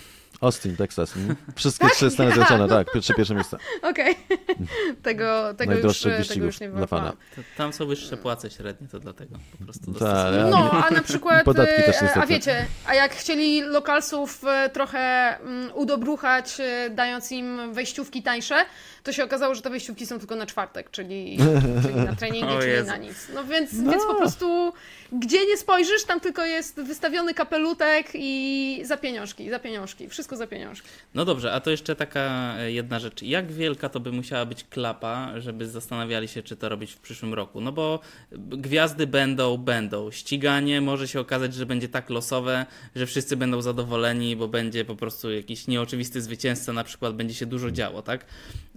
Austin, 0.41 0.75
Texas. 0.75 1.15
Mm. 1.15 1.35
Wszystkie 1.55 1.89
trzy 1.89 2.09
Stany 2.09 2.31
Zjednoczone, 2.31 2.67
tak, 2.67 2.87
trzy 3.01 3.13
pierwsze 3.13 3.35
miejsca. 3.35 3.57
Okej. 3.81 4.15
tego, 5.03 5.53
tego, 5.53 5.71
już, 5.71 6.03
Najdroższych 6.03 6.27
tego 6.27 6.45
już 6.45 6.59
nie 6.59 6.69
dla 6.69 6.87
fana. 6.87 7.11
To 7.11 7.41
tam 7.57 7.73
są 7.73 7.85
wyższe 7.85 8.17
płace 8.17 8.49
średnie, 8.49 8.87
to 8.87 8.99
dlatego 8.99 9.35
po 9.57 9.63
prostu 9.63 9.85
Tak, 9.85 9.93
dostosowują. 9.93 10.49
No, 10.49 10.71
a 10.71 10.91
na 10.91 11.01
przykład. 11.01 11.43
Podatki 11.43 11.83
też 11.83 11.95
e, 11.95 12.03
niestety. 12.03 12.19
A 12.19 12.25
wiecie, 12.25 12.65
a 12.85 12.93
jak 12.93 13.15
chcieli 13.15 13.61
lokalsów 13.61 14.43
e, 14.47 14.69
trochę 14.69 14.99
mm, 15.39 15.71
udobruchać, 15.73 16.59
e, 16.59 16.89
dając 16.89 17.31
im 17.31 17.73
wejściówki 17.73 18.23
tańsze, 18.23 18.55
to 19.03 19.13
się 19.13 19.23
okazało, 19.23 19.55
że 19.55 19.61
te 19.61 19.69
wejściówki 19.69 20.05
są 20.05 20.19
tylko 20.19 20.35
na 20.35 20.45
czwartek, 20.45 20.91
czyli, 20.91 21.37
czyli 21.81 21.95
na 21.95 22.15
treningi, 22.15 22.57
czyli 22.59 22.71
Jezu. 22.71 22.87
na 22.87 22.97
nic. 22.97 23.27
No 23.33 23.43
więc, 23.43 23.81
więc 23.81 24.05
po 24.07 24.15
prostu 24.15 24.73
gdzie 25.11 25.45
nie 25.45 25.57
spojrzysz, 25.57 26.03
tam 26.03 26.19
tylko 26.19 26.45
jest 26.45 26.81
wystawiony 26.81 27.33
kapelutek 27.33 28.07
i 28.13 28.81
za 28.85 28.97
pieniążki, 28.97 29.49
za 29.49 29.59
pieniążki, 29.59 30.09
wszystko 30.09 30.26
za 30.35 30.47
pieniążki. 30.47 30.87
No 31.13 31.25
dobrze, 31.25 31.53
a 31.53 31.59
to 31.59 31.71
jeszcze 31.71 31.95
taka 31.95 32.55
e, 32.57 32.71
jedna 32.71 32.99
rzecz. 32.99 33.21
Jak 33.21 33.51
wielka 33.51 33.89
to 33.89 33.99
by 33.99 34.11
musiała 34.11 34.45
być 34.45 34.63
klapa, 34.63 35.41
żeby 35.41 35.67
zastanawiali 35.67 36.27
się, 36.27 36.43
czy 36.43 36.55
to 36.55 36.69
robić 36.69 36.91
w 36.91 36.99
przyszłym 36.99 37.33
roku? 37.33 37.61
No 37.61 37.71
bo 37.71 37.99
gwiazdy 38.31 39.07
będą, 39.07 39.57
będą. 39.57 40.11
Ściganie 40.11 40.81
może 40.81 41.07
się 41.07 41.19
okazać, 41.19 41.53
że 41.53 41.65
będzie 41.65 41.89
tak 41.89 42.09
losowe, 42.09 42.65
że 42.95 43.05
wszyscy 43.05 43.37
będą 43.37 43.61
zadowoleni, 43.61 44.35
bo 44.35 44.47
będzie 44.47 44.85
po 44.85 44.95
prostu 44.95 45.31
jakiś 45.31 45.67
nieoczywisty 45.67 46.21
zwycięzca, 46.21 46.73
na 46.73 46.83
przykład 46.83 47.15
będzie 47.15 47.35
się 47.35 47.45
dużo 47.45 47.71
działo, 47.71 48.01
tak? 48.01 48.25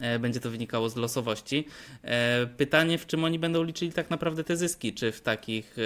E, 0.01 0.19
Będzie 0.19 0.41
to 0.41 0.51
wynikało 0.51 0.89
z 0.89 0.97
losowości. 0.97 1.67
E, 2.03 2.47
Pytanie, 2.47 2.99
w 2.99 3.07
czym 3.07 3.25
oni 3.25 3.39
będą 3.39 3.63
liczyli 3.63 3.93
tak 3.93 4.11
naprawdę 4.11 4.45
te 4.45 4.57
zyski? 4.57 4.93
Czy 4.93 5.13
w 5.13 5.21
takich, 5.21 5.77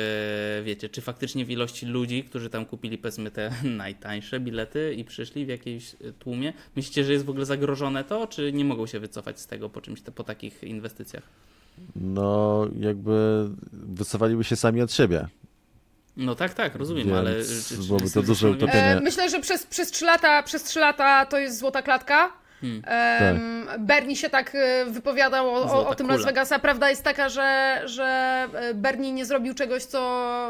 wiecie, 0.65 0.89
czy 0.89 1.01
faktycznie 1.01 1.45
w 1.45 1.51
ilości 1.51 1.87
ludzi, 1.87 2.25
którzy 2.25 2.51
tam 2.51 2.67
kupili 2.67 2.99
powiedzmy 2.99 3.31
te 3.31 3.51
najtańsze 3.85 4.41
bilety 4.41 4.95
i 4.97 5.05
przyszli 5.05 5.47
w 5.47 5.49
jakiejś 5.59 5.95
e, 5.95 6.13
tłumie? 6.13 6.53
Myślicie, 6.77 7.05
że 7.05 7.13
jest 7.13 7.25
w 7.25 7.31
ogóle 7.31 7.47
zagrożone 7.47 8.05
to, 8.05 8.27
czy 8.27 8.53
nie 8.53 8.65
mogą 8.65 8.87
się 8.87 9.01
wycofać 9.01 9.41
z 9.41 9.47
tego 9.47 9.69
po 9.71 9.81
czymś, 9.81 10.01
po 10.01 10.25
takich 10.25 10.63
inwestycjach? 10.63 11.23
No, 11.97 12.67
jakby 12.81 13.49
wycofaliby 13.73 14.45
się 14.45 14.57
sami 14.57 14.83
od 14.83 14.93
siebie. 14.93 15.29
No 16.17 16.35
tak, 16.35 16.55
tak, 16.55 16.75
rozumiem, 16.75 17.07
Więc 17.07 17.19
ale... 17.19 17.45
czy- 17.45 17.75
czy 17.77 17.83
byłoby 17.87 18.11
to 18.11 18.23
duże 18.23 18.51
utopienie. 18.51 18.97
E, 18.97 19.01
myślę, 19.01 19.31
że 19.31 19.41
przez, 19.41 19.67
przez 19.67 19.91
3 19.91 20.05
lata, 20.05 20.43
przez 20.43 20.63
3 20.63 20.81
lata 20.81 21.27
to 21.27 21.39
jest 21.39 21.59
złota 21.59 21.83
klatka. 21.83 22.33
Hmm. 22.61 22.83
Em, 22.87 23.67
Bernie 23.87 24.17
się 24.17 24.31
tak 24.31 24.55
e, 24.55 24.85
wypowiadał 24.85 25.55
o, 25.55 25.63
o, 25.63 25.89
o 25.89 25.95
tym 25.95 26.07
kula. 26.07 26.17
Las 26.17 26.27
Vegasa. 26.27 26.59
Prawda 26.59 26.91
jest 26.91 27.03
taka, 27.03 27.29
że, 27.29 27.81
że 27.85 28.49
Bernie 28.75 29.13
nie 29.13 29.25
zrobił 29.25 29.55
czegoś, 29.55 29.85
co 29.85 29.99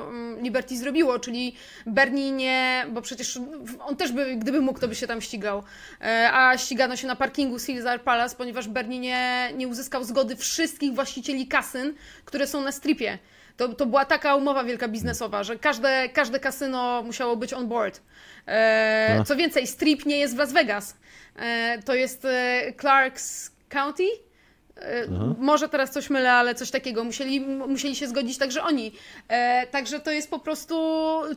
mm, 0.08 0.42
Liberty 0.42 0.76
zrobiło, 0.76 1.18
czyli 1.18 1.56
Bernie 1.86 2.30
nie, 2.32 2.86
bo 2.90 3.02
przecież 3.02 3.38
on 3.80 3.96
też 3.96 4.12
by, 4.12 4.36
gdyby 4.36 4.60
mógł, 4.60 4.80
to 4.80 4.88
by 4.88 4.94
się 4.94 5.06
tam 5.06 5.20
ścigał. 5.20 5.62
E, 6.00 6.30
A 6.32 6.58
ścigano 6.58 6.96
się 6.96 7.06
na 7.06 7.16
parkingu 7.16 7.56
Caesar 7.66 8.00
Palace, 8.02 8.36
ponieważ 8.36 8.68
Bernie 8.68 8.98
nie, 8.98 9.50
nie 9.56 9.68
uzyskał 9.68 10.04
zgody 10.04 10.36
wszystkich 10.36 10.94
właścicieli 10.94 11.46
kasyn, 11.48 11.94
które 12.24 12.46
są 12.46 12.60
na 12.60 12.72
stripie. 12.72 13.18
To, 13.56 13.68
to 13.68 13.86
była 13.86 14.04
taka 14.04 14.34
umowa 14.34 14.64
wielka 14.64 14.88
biznesowa, 14.88 15.42
że 15.44 15.56
każde, 15.58 16.08
każde 16.08 16.40
kasyno 16.40 17.02
musiało 17.02 17.36
być 17.36 17.52
on 17.52 17.68
board. 17.68 18.00
E, 18.46 19.14
No. 19.18 19.24
co 19.24 19.36
więcej, 19.36 19.66
strip 19.66 20.06
nie 20.06 20.18
jest 20.18 20.34
w 20.34 20.38
Las 20.38 20.52
Vegas. 20.52 20.96
E, 21.36 21.82
to 21.84 21.94
jest 21.94 22.24
e, 22.24 22.72
Clarks 22.80 23.50
County. 23.68 24.08
E, 24.76 25.06
Może 25.38 25.68
teraz 25.68 25.90
coś 25.90 26.10
mylę, 26.10 26.32
ale 26.32 26.54
coś 26.54 26.70
takiego. 26.70 27.04
Musieli, 27.04 27.40
musieli 27.40 27.96
się 27.96 28.08
zgodzić 28.08 28.38
także 28.38 28.62
oni. 28.62 28.92
E, 29.28 29.66
także 29.66 30.00
to 30.00 30.10
jest 30.10 30.30
po 30.30 30.38
prostu, 30.38 30.74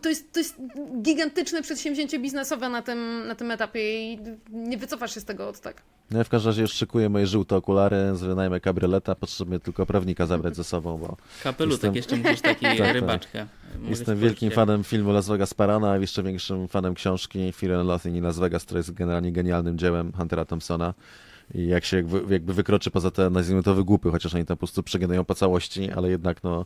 to 0.01 0.09
jest, 0.09 0.33
to 0.33 0.39
jest 0.39 0.55
gigantyczne 1.01 1.61
przedsięwzięcie 1.61 2.19
biznesowe 2.19 2.69
na 2.69 2.81
tym, 2.81 3.27
na 3.27 3.35
tym 3.35 3.51
etapie 3.51 4.13
i 4.13 4.19
nie 4.49 4.77
wycofasz 4.77 5.13
się 5.13 5.19
z 5.19 5.25
tego 5.25 5.49
od 5.49 5.59
tak. 5.59 5.81
No 6.11 6.17
ja 6.17 6.23
w 6.23 6.29
każdym 6.29 6.49
razie 6.49 6.61
już 6.61 6.71
szykuję 6.73 7.09
moje 7.09 7.27
żółte 7.27 7.55
okulary, 7.55 7.97
wynajmę 8.13 8.59
kabrioleta, 8.59 9.15
potrzebuję 9.15 9.59
tylko 9.59 9.85
prawnika 9.85 10.25
zabrać 10.25 10.55
ze 10.55 10.63
sobą, 10.63 10.97
bo 10.97 11.17
Kapelutek 11.43 11.95
Jestem- 11.95 11.95
jeszcze 11.95 12.15
musisz 12.29 12.41
taki 12.41 12.65
tak. 12.77 12.93
rybaczkę. 12.93 13.47
Mogę 13.77 13.89
jestem 13.89 14.19
wielkim 14.19 14.51
fanem 14.51 14.83
filmu 14.83 15.11
Las 15.11 15.27
Vegas 15.27 15.53
Parana, 15.53 15.91
a 15.91 15.97
jeszcze 15.97 16.23
większym 16.23 16.67
fanem 16.67 16.93
książki 16.93 17.51
Fear 17.51 17.73
and 17.73 17.87
Loathing 17.89 18.15
in 18.15 18.23
Las 18.23 18.39
Vegas, 18.39 18.63
która 18.65 18.77
jest 18.77 18.93
generalnie 18.93 19.31
genialnym 19.31 19.77
dziełem 19.77 20.11
Huntera 20.17 20.45
Thompsona. 20.45 20.93
I 21.53 21.67
jak 21.67 21.85
się 21.85 21.97
jakby, 21.97 22.33
jakby 22.33 22.53
wykroczy 22.53 22.91
poza 22.91 23.11
te, 23.11 23.29
nazwijmy 23.29 23.63
to, 23.63 23.75
wygłupy, 23.75 24.11
chociaż 24.11 24.35
oni 24.35 24.45
tam 24.45 24.57
po 24.57 24.59
prostu 24.59 24.83
przeginują 24.83 25.25
po 25.25 25.35
całości, 25.35 25.91
ale 25.91 26.09
jednak 26.09 26.43
no 26.43 26.65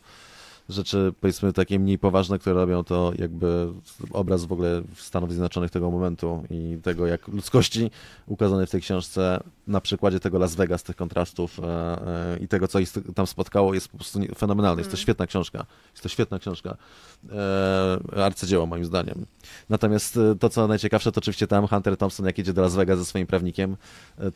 rzeczy 0.68 1.12
powiedzmy 1.20 1.52
takie 1.52 1.78
mniej 1.78 1.98
poważne, 1.98 2.38
które 2.38 2.54
robią 2.54 2.84
to 2.84 3.12
jakby 3.18 3.68
obraz 4.10 4.44
w 4.44 4.52
ogóle 4.52 4.82
Stanów 4.96 5.30
Zjednoczonych 5.30 5.70
tego 5.70 5.90
momentu 5.90 6.44
i 6.50 6.78
tego 6.82 7.06
jak 7.06 7.28
ludzkości 7.28 7.90
ukazane 8.26 8.66
w 8.66 8.70
tej 8.70 8.80
książce 8.80 9.40
na 9.66 9.80
przykładzie 9.80 10.20
tego 10.20 10.38
Las 10.38 10.54
Vegas, 10.54 10.82
tych 10.82 10.96
kontrastów 10.96 11.60
e, 11.60 11.64
e, 11.64 12.38
i 12.38 12.48
tego, 12.48 12.68
co 12.68 12.78
ich 12.78 12.92
tam 13.14 13.26
spotkało 13.26 13.74
jest 13.74 13.88
po 13.88 13.96
prostu 13.96 14.20
fenomenalne. 14.38 14.80
Jest 14.80 14.90
to 14.90 14.96
świetna 14.96 15.26
książka. 15.26 15.66
Jest 15.92 16.02
to 16.02 16.08
świetna 16.08 16.38
książka. 16.38 16.76
E, 17.32 18.24
arcydzieło 18.24 18.66
moim 18.66 18.84
zdaniem. 18.84 19.26
Natomiast 19.68 20.18
to, 20.40 20.48
co 20.48 20.68
najciekawsze, 20.68 21.12
to 21.12 21.18
oczywiście 21.18 21.46
tam 21.46 21.66
Hunter 21.66 21.96
Thompson, 21.96 22.26
jak 22.26 22.38
jedzie 22.38 22.52
do 22.52 22.62
Las 22.62 22.74
Vegas 22.74 22.98
ze 22.98 23.04
swoim 23.04 23.26
prawnikiem, 23.26 23.76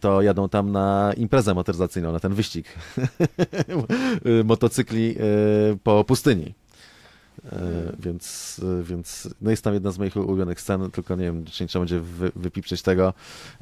to 0.01 0.22
jadą 0.22 0.49
tam 0.49 0.72
na 0.72 1.12
imprezę 1.16 1.55
motoryzacyjną, 1.55 2.12
na 2.12 2.20
ten 2.20 2.35
wyścig 2.35 2.66
motocykli 4.45 5.16
po 5.83 6.05
pustyni. 6.17 6.55
E, 7.53 7.93
Więc, 7.99 8.61
więc 8.83 9.29
no 9.41 9.51
jest 9.51 9.64
tam 9.64 9.75
jedna 9.75 9.91
z 9.93 9.99
moich 9.99 10.17
ulubionych 10.17 10.61
scen, 10.61 10.91
tylko 10.91 11.17
nie 11.17 11.25
wiem, 11.25 11.45
czy 11.45 11.64
nie 11.64 11.69
trzeba 11.69 11.81
będzie 11.85 12.01
wy, 12.01 12.33
wypiprzeć 12.37 12.83
tego. 12.83 13.14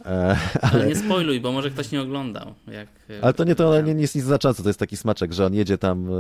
E, 0.05 0.37
Ale 0.73 0.87
nie 0.87 0.97
spoiluj, 0.97 1.41
bo 1.41 1.53
może 1.53 1.71
ktoś 1.71 1.91
nie 1.91 2.01
oglądał. 2.03 2.55
Jak, 2.67 2.89
e, 3.11 3.25
ale 3.25 3.35
to 3.35 3.45
nie, 3.45 3.55
to 3.55 3.81
nie, 3.81 3.95
nie 3.95 4.01
jest 4.03 4.15
nic 4.15 4.25
znaczące, 4.25 4.63
to 4.63 4.69
jest 4.69 4.79
taki 4.79 4.97
smaczek, 4.97 5.33
że 5.33 5.47
on 5.47 5.55
jedzie 5.55 5.79
tam 5.79 6.09
e, 6.09 6.13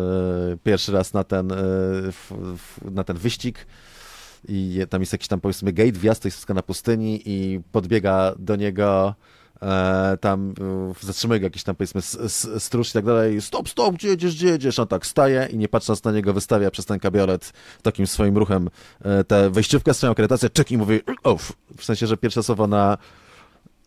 pierwszy 0.64 0.92
raz 0.92 1.12
na 1.12 1.24
ten, 1.24 1.52
na 2.90 3.04
ten 3.04 3.16
wyścig 3.16 3.66
i 4.48 4.80
tam 4.90 5.02
jest 5.02 5.12
jakiś 5.12 5.28
tam 5.28 5.40
powiedzmy 5.40 5.72
gate, 5.72 5.92
wjazd, 5.92 6.22
to 6.22 6.28
jest 6.28 6.36
wszystko 6.36 6.54
na 6.54 6.62
pustyni 6.62 7.22
i 7.24 7.60
podbiega 7.72 8.34
do 8.38 8.56
niego 8.56 9.14
e, 9.64 10.16
tam, 10.20 10.54
e, 11.00 11.06
zatrzymuje 11.06 11.40
go 11.40 11.46
jakiś 11.46 11.62
tam 11.62 11.76
powiedzmy 11.76 12.02
stróż 12.58 12.90
i 12.90 12.92
tak 12.92 13.04
dalej, 13.04 13.40
stop, 13.40 13.68
stop, 13.68 13.94
gdzie 13.94 14.08
jedziesz, 14.08 14.34
gdzie 14.34 14.46
jedziesz? 14.46 14.78
On 14.78 14.88
tak 14.88 15.06
staje 15.06 15.48
i 15.52 15.56
nie 15.56 15.68
patrząc 15.68 16.04
na 16.04 16.12
niego 16.12 16.32
wystawia 16.32 16.70
przez 16.70 16.86
ten 16.86 16.98
kabiolet 16.98 17.52
takim 17.82 18.06
swoim 18.06 18.38
ruchem 18.38 18.70
e, 19.00 19.24
tę 19.24 19.50
wejściówkę, 19.50 19.94
swoją 19.94 20.12
akredytację, 20.12 20.50
czek 20.50 20.72
i 20.72 20.78
mówi 20.78 21.00
off, 21.22 21.52
w 21.76 21.84
sensie, 21.84 22.06
że 22.06 22.16
pierwsze 22.16 22.42
słowo 22.42 22.66
na 22.66 22.98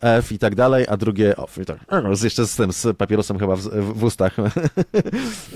F 0.00 0.32
i 0.32 0.38
tak 0.38 0.54
dalej, 0.54 0.86
a 0.88 0.96
drugie 0.96 1.36
off 1.36 1.58
i 1.58 1.64
tak. 1.64 1.78
Z, 2.12 2.22
jeszcze 2.22 2.46
z 2.46 2.56
tym, 2.56 2.72
z 2.72 2.96
papierosem 2.96 3.38
chyba 3.38 3.56
w, 3.56 3.60
w, 3.60 3.98
w 3.98 4.04
ustach. 4.04 4.36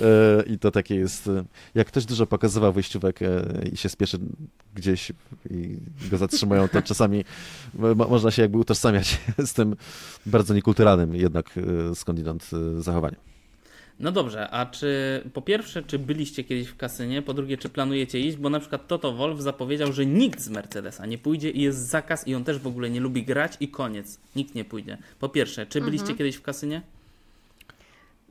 E, 0.02 0.42
I 0.46 0.58
to 0.58 0.70
takie 0.70 0.94
jest. 0.94 1.26
e, 1.26 1.44
Jak 1.74 1.86
ktoś 1.86 2.04
dużo 2.04 2.26
pokazywał 2.26 2.72
wyjściówek 2.72 3.22
e, 3.22 3.28
i 3.72 3.76
się 3.76 3.88
spieszy 3.88 4.18
gdzieś 4.74 5.12
i 5.50 5.76
go 6.10 6.18
zatrzymują, 6.18 6.68
to 6.68 6.82
czasami 6.82 7.24
mo- 7.74 7.94
można 7.94 8.30
się 8.30 8.42
jakby 8.42 8.58
utożsamiać 8.58 9.20
z 9.46 9.52
tym 9.52 9.76
bardzo 10.26 10.54
niekulturalnym 10.54 11.14
jednak 11.14 11.46
skądinąd 11.94 12.50
zachowaniem. 12.78 13.20
No 14.00 14.12
dobrze, 14.12 14.50
a 14.50 14.66
czy 14.66 15.22
po 15.34 15.42
pierwsze, 15.42 15.82
czy 15.82 15.98
byliście 15.98 16.44
kiedyś 16.44 16.68
w 16.68 16.76
kasynie? 16.76 17.22
Po 17.22 17.34
drugie, 17.34 17.58
czy 17.58 17.68
planujecie 17.68 18.20
iść? 18.20 18.36
Bo 18.36 18.50
na 18.50 18.60
przykład 18.60 18.86
Toto 18.86 19.12
Wolf 19.12 19.40
zapowiedział, 19.40 19.92
że 19.92 20.06
nikt 20.06 20.40
z 20.40 20.48
Mercedesa 20.48 21.06
nie 21.06 21.18
pójdzie 21.18 21.50
i 21.50 21.62
jest 21.62 21.78
zakaz 21.78 22.28
i 22.28 22.34
on 22.34 22.44
też 22.44 22.58
w 22.58 22.66
ogóle 22.66 22.90
nie 22.90 23.00
lubi 23.00 23.22
grać 23.22 23.52
i 23.60 23.68
koniec. 23.68 24.18
Nikt 24.36 24.54
nie 24.54 24.64
pójdzie. 24.64 24.98
Po 25.20 25.28
pierwsze, 25.28 25.66
czy 25.66 25.80
byliście 25.80 26.14
kiedyś 26.14 26.36
w 26.36 26.42
kasynie? 26.42 26.82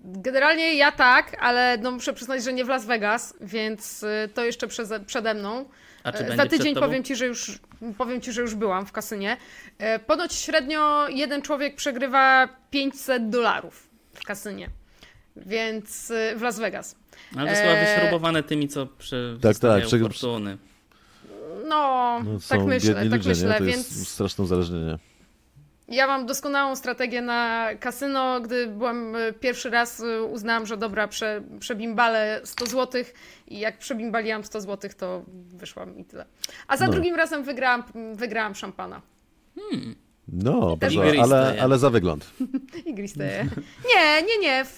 Generalnie 0.03 0.73
ja 0.73 0.91
tak, 0.91 1.37
ale 1.39 1.77
no 1.81 1.91
muszę 1.91 2.13
przyznać, 2.13 2.43
że 2.43 2.53
nie 2.53 2.65
w 2.65 2.67
Las 2.67 2.85
Vegas, 2.85 3.33
więc 3.41 4.03
y, 4.03 4.29
to 4.33 4.45
jeszcze 4.45 4.67
przeze, 4.67 4.99
przede 4.99 5.33
mną. 5.33 5.65
A 6.03 6.11
czy 6.11 6.17
będzie 6.17 6.35
Za 6.37 6.45
tydzień 6.45 6.75
powiem 6.75 7.03
ci, 7.03 7.15
że 7.15 7.25
już 7.25 7.59
powiem 7.97 8.21
ci, 8.21 8.31
że 8.31 8.41
już 8.41 8.55
byłam 8.55 8.85
w 8.85 8.91
kasynie. 8.91 9.37
E, 9.77 9.99
Ponoć 9.99 10.33
średnio 10.33 11.09
jeden 11.09 11.41
człowiek 11.41 11.75
przegrywa 11.75 12.49
500 12.71 13.29
dolarów 13.29 13.87
w 14.13 14.23
kasynie. 14.23 14.69
Więc 15.35 16.11
y, 16.11 16.33
w 16.35 16.41
Las 16.41 16.59
Vegas. 16.59 16.95
Ale 17.37 17.51
to 17.51 17.57
chyba 17.57 17.69
Eee, 17.73 17.95
wyśrubowane 17.95 18.43
tymi, 18.43 18.67
co 18.67 18.85
przy 18.85 19.37
tak, 19.41 19.55
przy- 19.85 19.99
fortuny. 19.99 20.57
No, 21.67 22.19
No, 22.23 22.33
tak 22.33 22.41
są 22.59 22.67
myślę, 22.67 22.93
tak 22.95 23.03
ludzie, 23.11 23.29
myślę, 23.29 23.49
nie? 23.49 23.57
To 23.57 23.63
więc 23.65 23.77
jest 23.77 24.07
straszne 24.07 24.43
uzależnienie. 24.43 24.97
ja 25.87 26.07
mam 26.07 26.25
doskonałą 26.25 26.75
strategię 26.75 27.21
na 27.21 27.69
kasyno. 27.79 28.41
Gdy 28.41 28.67
byłam 28.67 29.15
y, 29.15 29.33
pierwszy 29.33 29.69
raz, 29.69 29.99
y, 29.99 30.23
uznałam, 30.23 30.65
że 30.65 30.77
dobra, 30.77 31.07
prze, 31.07 31.41
przebimbalę 31.59 32.41
100 32.43 32.65
zł 32.65 33.03
i 33.47 33.59
jak 33.59 33.77
przebimbaliłam 33.77 34.43
100 34.43 34.61
zł, 34.61 34.91
to 34.97 35.23
wyszłam 35.53 35.97
i 35.97 36.05
tyle. 36.05 36.25
A 36.67 36.77
za 36.77 36.85
No. 36.85 36.91
drugim 36.91 37.15
razem 37.15 37.43
wygrałam, 37.43 37.83
wygrałam 38.15 38.55
szampana. 38.55 39.01
No, 40.27 40.77
bardzo, 40.77 41.03
ale, 41.21 41.57
ale 41.61 41.79
za 41.79 41.89
wygląd. 41.89 42.31
I 42.85 42.93
gristeje. 42.93 43.49
Nie, 43.95 44.21
nie, 44.21 44.37
nie, 44.39 44.65
w, 44.65 44.77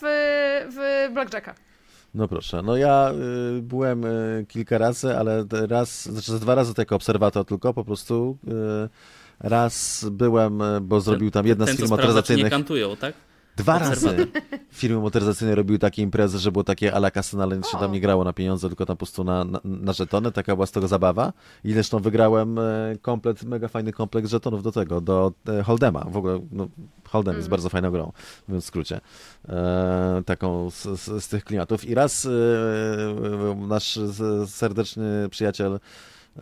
w 0.71 1.09
Blackjacka. 1.13 1.55
No 2.13 2.27
proszę, 2.27 2.61
no 2.61 2.77
ja 2.77 3.11
y, 3.57 3.61
byłem 3.61 4.05
y, 4.05 4.45
kilka 4.47 4.77
razy, 4.77 5.17
ale 5.17 5.45
raz, 5.51 6.05
znaczy 6.05 6.31
dwa 6.31 6.55
razy 6.55 6.73
jako 6.77 6.95
obserwator 6.95 7.45
tylko, 7.45 7.73
po 7.73 7.85
prostu, 7.85 8.37
y, 8.47 8.89
Raz 9.39 10.05
byłem, 10.11 10.61
bo 10.81 11.01
zrobił 11.01 11.31
tam 11.31 11.47
jedna 11.47 11.65
Ten, 11.65 11.75
z 11.75 11.77
firm 11.77 11.89
motoryzacyjnych. 11.89 12.51
kantują, 12.51 12.95
tak? 12.95 13.13
Dwa 13.57 13.79
razy 13.79 14.27
firmy 14.71 14.99
motoryzacyjne 14.99 15.55
robiły 15.55 15.79
takie 15.79 16.01
imprezy, 16.01 16.39
że 16.39 16.51
było 16.51 16.63
takie 16.63 16.93
ala 16.93 17.11
kasyna, 17.11 17.43
ale 17.43 17.57
nic 17.57 17.67
się 17.67 17.77
tam 17.77 17.91
nie 17.91 18.01
grało 18.01 18.23
na 18.23 18.33
pieniądze, 18.33 18.67
tylko 18.67 18.85
tam 18.85 18.97
po 18.97 19.05
prostu 19.05 19.23
na, 19.23 19.43
na, 19.43 19.59
na 19.63 19.93
żetony. 19.93 20.31
Taka 20.31 20.55
była 20.55 20.65
z 20.65 20.71
tego 20.71 20.87
zabawa. 20.87 21.33
I 21.63 21.73
zresztą 21.73 21.99
wygrałem 21.99 22.59
e, 22.59 22.61
komplet, 23.01 23.43
mega 23.43 23.67
fajny 23.67 23.91
komplekt 23.91 24.27
żetonów 24.27 24.63
do 24.63 24.71
tego, 24.71 25.01
do 25.01 25.33
e, 25.47 25.63
Holdema. 25.63 26.05
W 26.09 26.17
ogóle 26.17 26.39
no, 26.51 26.67
Holdem 27.07 27.35
jest 27.35 27.49
bardzo 27.49 27.69
fajną 27.69 27.91
grą, 27.91 28.11
mówiąc 28.47 28.63
w 28.63 28.67
skrócie. 28.67 29.01
E, 29.49 30.21
taką 30.25 30.69
z, 30.69 30.83
z, 30.83 31.23
z 31.23 31.27
tych 31.27 31.43
klimatów. 31.43 31.85
I 31.85 31.95
raz 31.95 32.25
e, 32.25 32.29
nasz 33.55 33.95
z- 33.95 34.49
serdeczny 34.49 35.29
przyjaciel 35.29 35.79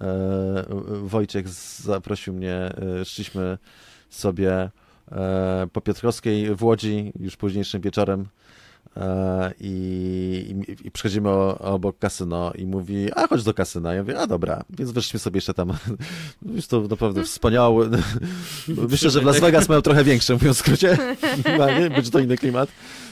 e, 0.02 0.66
Wojciech 1.04 1.50
zaprosił 1.50 2.34
mnie, 2.34 2.54
e, 3.02 3.06
szliśmy 3.06 3.58
sobie 4.10 4.54
e, 4.54 4.72
po 5.74 5.82
Piotrkowskiej 5.82 6.56
w 6.56 6.64
Łodzi 6.64 7.12
już 7.20 7.38
późniejszym 7.38 7.82
wieczorem 7.82 8.28
e, 8.98 9.54
i, 9.60 10.56
i, 10.68 10.88
i 10.88 10.92
przechodzimy 10.92 11.30
o, 11.30 11.58
obok 11.58 12.00
kasyno 12.00 12.52
i 12.54 12.66
mówi, 12.66 13.14
a 13.16 13.28
chodź 13.28 13.44
do 13.44 13.54
kasyna. 13.54 13.94
Ja 13.94 14.02
mówię, 14.02 14.20
a 14.20 14.28
dobra, 14.28 14.64
więc 14.70 14.92
weszliśmy 14.92 15.20
sobie 15.20 15.38
jeszcze 15.38 15.54
tam. 15.54 15.74
Już 16.56 16.68
to 16.68 16.82
naprawdę 16.82 17.24
wspaniałe. 17.24 17.90
Myślę, 18.92 19.10
że 19.10 19.22
w 19.22 19.24
Las 19.24 19.40
Vegas 19.40 19.70
mają 19.70 19.82
trochę 19.82 20.04
większe, 20.04 20.34
mówiąc 20.34 20.58
w 20.58 20.60
skrócie. 20.60 20.98
Będzie 21.96 22.12
to 22.12 22.20
inny 22.20 22.38
klimat. 22.38 22.70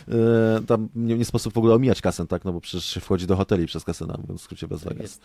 E, 0.10 0.62
Tam 0.68 0.90
nie, 0.96 1.18
nie 1.18 1.26
sposób 1.26 1.54
w 1.54 1.58
ogóle 1.58 1.76
omijać 1.76 2.02
kasyn, 2.02 2.28
tak? 2.28 2.46
No 2.46 2.54
bo 2.54 2.62
przecież 2.62 2.86
się 2.86 3.00
wchodzi 3.00 3.28
do 3.28 3.36
hoteli 3.36 3.66
przez 3.66 3.84
kasyna, 3.84 4.16
mówiąc 4.22 4.42
w 4.42 4.44
skrócie 4.44 4.68
Las 4.72 4.84
Vegas. 4.84 5.02
jest. 5.02 5.22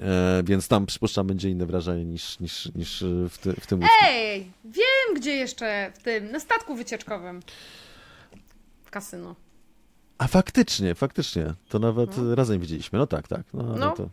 E, 0.00 0.42
Więc 0.44 0.68
tam 0.68 0.86
przypuszczam 0.86 1.26
będzie 1.26 1.50
inne 1.50 1.66
wrażenie 1.66 2.04
niż, 2.04 2.40
niż, 2.40 2.74
niż 2.74 3.04
w, 3.30 3.38
ty, 3.38 3.52
w 3.60 3.66
tym 3.66 3.78
łódzkim. 3.80 3.98
Ej, 4.08 4.50
wiem 4.64 5.16
gdzie 5.16 5.30
jeszcze, 5.36 5.92
w 5.94 6.02
tym, 6.02 6.32
na 6.32 6.40
statku 6.40 6.74
wycieczkowym. 6.74 7.40
W 8.84 8.90
kasyno. 8.90 9.34
A 10.18 10.26
faktycznie, 10.26 10.94
faktycznie. 10.94 11.54
To 11.68 11.78
nawet 11.78 12.10
razem 12.34 12.60
widzieliśmy. 12.60 12.98
No 12.98 13.06
tak, 13.06 13.28
tak. 13.28 13.42
No, 13.54 13.62
No. 13.62 13.76
no 13.76 13.90
to, 13.90 14.08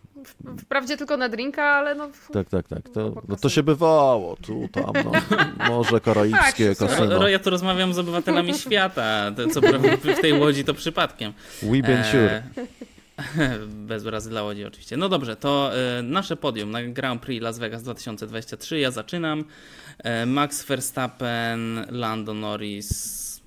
Wprawdzie 0.59 0.97
tylko 0.97 1.17
na 1.17 1.29
drinka, 1.29 1.63
ale 1.63 1.95
no... 1.95 2.09
tak, 2.33 2.49
tak, 2.49 2.67
tak. 2.67 2.89
To, 2.89 3.05
Obok 3.05 3.23
no 3.27 3.35
to 3.35 3.49
się 3.49 3.63
bywało. 3.63 4.35
Tu, 4.35 4.67
tam, 4.71 4.91
no. 5.05 5.11
Morze 5.69 5.99
Karaibskie, 5.99 6.75
Tak, 6.75 6.89
kasyno. 6.89 7.19
Ro, 7.19 7.27
ja 7.27 7.39
tu 7.39 7.49
rozmawiam 7.49 7.93
z 7.93 7.99
obywatelami 7.99 8.53
świata. 8.63 9.31
To, 9.35 9.47
co 9.47 9.61
prawda 9.61 9.97
w 9.97 10.21
tej 10.21 10.33
łodzi 10.33 10.63
to 10.63 10.73
przypadkiem. 10.73 11.33
We 11.61 11.81
been 11.81 12.03
sure. 12.03 12.43
E, 13.37 13.59
Bez 13.67 14.05
urazy 14.05 14.29
dla 14.29 14.43
Łodzi 14.43 14.65
oczywiście. 14.65 14.97
No 14.97 15.09
dobrze, 15.09 15.35
to 15.35 15.71
e, 15.75 16.01
nasze 16.03 16.35
podium 16.35 16.71
na 16.71 16.83
Grand 16.83 17.21
Prix 17.21 17.43
Las 17.43 17.59
Vegas 17.59 17.83
2023. 17.83 18.79
Ja 18.79 18.91
zaczynam. 18.91 19.43
E, 19.99 20.25
Max 20.25 20.65
Verstappen, 20.65 21.85
Lando 21.89 22.33
Norris, 22.33 23.41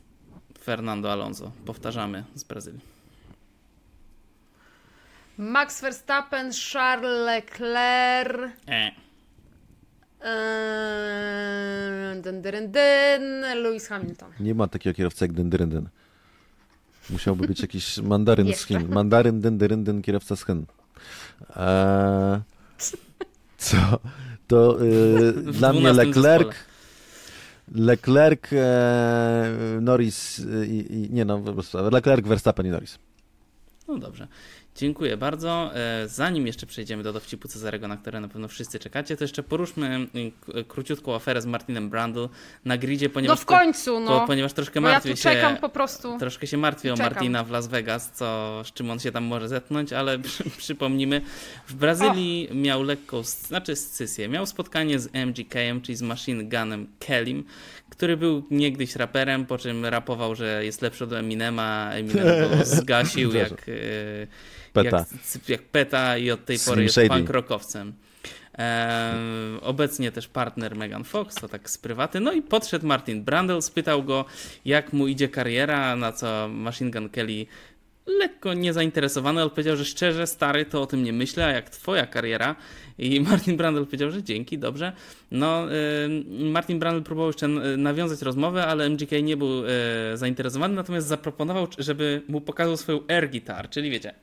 Fernando 0.63 1.13
Alonso. 1.13 1.53
Powtarzamy 1.65 2.25
z 2.35 2.45
Brazylii. 2.45 2.90
Max 5.41 5.81
Verstappen, 5.81 6.53
Charles 6.53 7.25
Leclerc, 7.27 8.53
E. 8.67 8.93
yy, 12.15 12.69
dyn, 12.69 13.41
Lewis 13.63 13.89
Hamilton. 13.89 14.31
Nie 14.41 14.55
ma 14.55 14.69
takiego 14.69 14.95
kierowcy 14.95 15.25
jak 15.25 15.33
Dyndyryndyn. 15.33 15.89
Musiałby 17.11 17.47
być 17.47 17.61
jakiś 17.61 17.99
mandaryn 17.99 18.55
z. 18.55 18.65
Chin. 18.67 18.89
Mandaryn, 18.89 19.41
Dyndyryndyn, 19.41 20.03
kierowca 20.03 20.37
z 20.37 20.47
Chin. 20.47 20.67
Eee, 21.57 22.41
co? 23.59 23.77
To 24.47 24.85
y, 24.85 25.33
dla 25.33 25.73
mnie 25.73 25.81
12 25.81 26.05
Leclerc, 26.05 26.49
zespole. 26.49 27.85
Leclerc, 27.87 28.53
e, 28.53 29.79
Norris 29.81 30.43
i, 30.67 30.95
i 30.95 31.11
nie 31.11 31.25
no, 31.25 31.39
po 31.39 31.53
prostu 31.53 31.91
Leclerc, 31.91 32.27
Verstappen 32.27 32.67
i 32.67 32.71
Norris. 32.71 32.99
No 33.89 33.99
dobrze. 33.99 34.29
Dziękuję 34.77 35.17
bardzo. 35.17 35.71
E, 35.75 36.09
Zanim 36.09 36.47
jeszcze 36.47 36.67
przejdziemy 36.67 37.03
do 37.03 37.13
dowcipu 37.13 37.49
Cezarego, 37.49 37.89
na 37.89 37.97
które 37.97 38.21
na 38.21 38.29
pewno 38.29 38.49
wszyscy 38.49 38.79
czekacie, 38.79 39.17
to 39.17 39.25
jeszcze 39.25 39.43
poruszmy 39.43 40.07
y, 40.17 40.33
k- 40.47 40.53
króciutką 40.69 41.15
aferę 41.15 41.43
z 41.43 41.47
Martinem 41.47 41.91
Brundle 41.91 42.29
na 42.65 42.79
gridzie, 42.79 43.07
No 43.07 43.13
ponieważ, 43.15 43.41
w 43.41 43.45
końcu, 43.45 44.01
no. 44.01 44.27
ponieważ 44.27 44.53
troszkę 44.53 44.81
Bo 44.81 44.87
ja 44.89 44.93
martwię 44.95 45.15
tu 45.15 45.23
czekam 45.23 45.55
się... 45.55 45.61
po 45.61 45.69
prostu. 45.69 46.19
Troszkę 46.19 46.47
się 46.47 46.57
martwię 46.57 46.93
o 46.93 46.97
Czekam. 46.97 47.13
Martina 47.13 47.45
w 47.45 47.51
Las 47.51 47.67
Vegas, 47.69 48.11
co, 48.13 48.63
z 48.65 48.73
czym 48.73 48.91
on 48.91 48.99
się 49.01 49.13
tam 49.13 49.25
może 49.25 49.49
zetknąć, 49.49 49.93
ale 49.93 50.19
przy, 50.29 50.51
przypomnimy, 50.51 51.21
w 51.69 51.75
Brazylii 51.75 52.49
miał 52.55 52.83
lekką, 52.83 53.23
znaczy 53.23 53.77
scysję, 53.77 54.29
miał 54.29 54.47
spotkanie 54.47 54.99
z 54.99 55.09
MGK-em, 55.15 55.81
czyli 55.81 55.97
z 55.97 56.03
Machine 56.03 56.45
Gunem 56.45 56.87
Kellym, 56.99 57.45
który 57.91 58.17
był 58.17 58.43
niegdyś 58.51 58.97
raperem, 58.97 59.47
po 59.47 59.59
czym 59.59 59.87
rapował, 59.87 60.35
że 60.35 60.65
jest 60.65 60.83
lepszy 60.83 61.05
od 61.05 61.13
Eminema, 61.13 61.91
Eminem 61.93 62.27
go 62.27 62.65
zgasił 62.77 63.33
jak, 63.35 63.53
e, 63.69 63.73
Peta. 64.73 65.05
jak, 65.35 65.49
jak 65.49 65.63
peta 65.63 66.17
i 66.19 66.31
od 66.31 66.45
tej 66.45 66.59
Slim 66.59 66.73
pory 66.73 66.83
jest 66.83 66.95
Shady. 66.95 67.09
punk 67.09 67.31
rockowcem. 67.31 67.93
Eee, 68.59 69.61
obecnie 69.61 70.13
też 70.13 70.29
partner 70.29 70.77
Megan 70.77 71.05
Fox, 71.05 71.35
to 71.35 71.49
tak 71.49 71.71
z 71.71 71.79
prywaty. 71.79 72.21
No 72.21 72.33
i 72.33 72.43
podszedł 72.43 72.87
Martin 72.87 73.25
Brundle, 73.25 73.63
spytał 73.63 74.03
go, 74.03 74.25
jak 74.65 74.93
mu 74.93 75.07
idzie 75.07 75.29
kariera, 75.29 75.97
na 75.97 76.13
co 76.13 76.49
Machine 76.49 76.91
Gun 76.91 77.09
Kelly 77.09 77.47
lekko 78.07 78.55
niezainteresowany, 78.55 79.41
ale 79.41 79.51
powiedział, 79.51 79.77
że 79.77 79.85
szczerze, 79.85 80.27
stary, 80.27 80.65
to 80.65 80.83
o 80.83 80.87
tym 80.87 81.05
nie 81.05 81.13
myślę, 81.13 81.47
a 81.47 81.51
jak 81.51 81.71
twoja 81.71 82.07
kariera? 82.07 82.57
I 82.99 83.21
Martin 83.31 83.57
Brundle 83.57 83.85
powiedział, 83.85 84.11
że 84.11 84.23
dzięki, 84.23 84.59
dobrze. 84.59 84.93
No, 85.31 85.67
Martin 86.29 86.79
Brundle 86.79 87.03
próbował 87.03 87.29
jeszcze 87.29 87.49
nawiązać 87.77 88.23
rozmowę, 88.23 88.67
ale 88.67 88.89
MGK 88.89 89.11
nie 89.23 89.37
był 89.37 89.65
y, 89.65 89.69
zainteresowany, 90.15 90.75
natomiast 90.75 91.07
zaproponował, 91.07 91.67
żeby 91.79 92.23
mu 92.29 92.41
pokazał 92.41 92.77
swoją 92.77 93.01
air 93.09 93.31
guitar, 93.31 93.71
czyli 93.71 93.91
wiecie, 93.91 94.15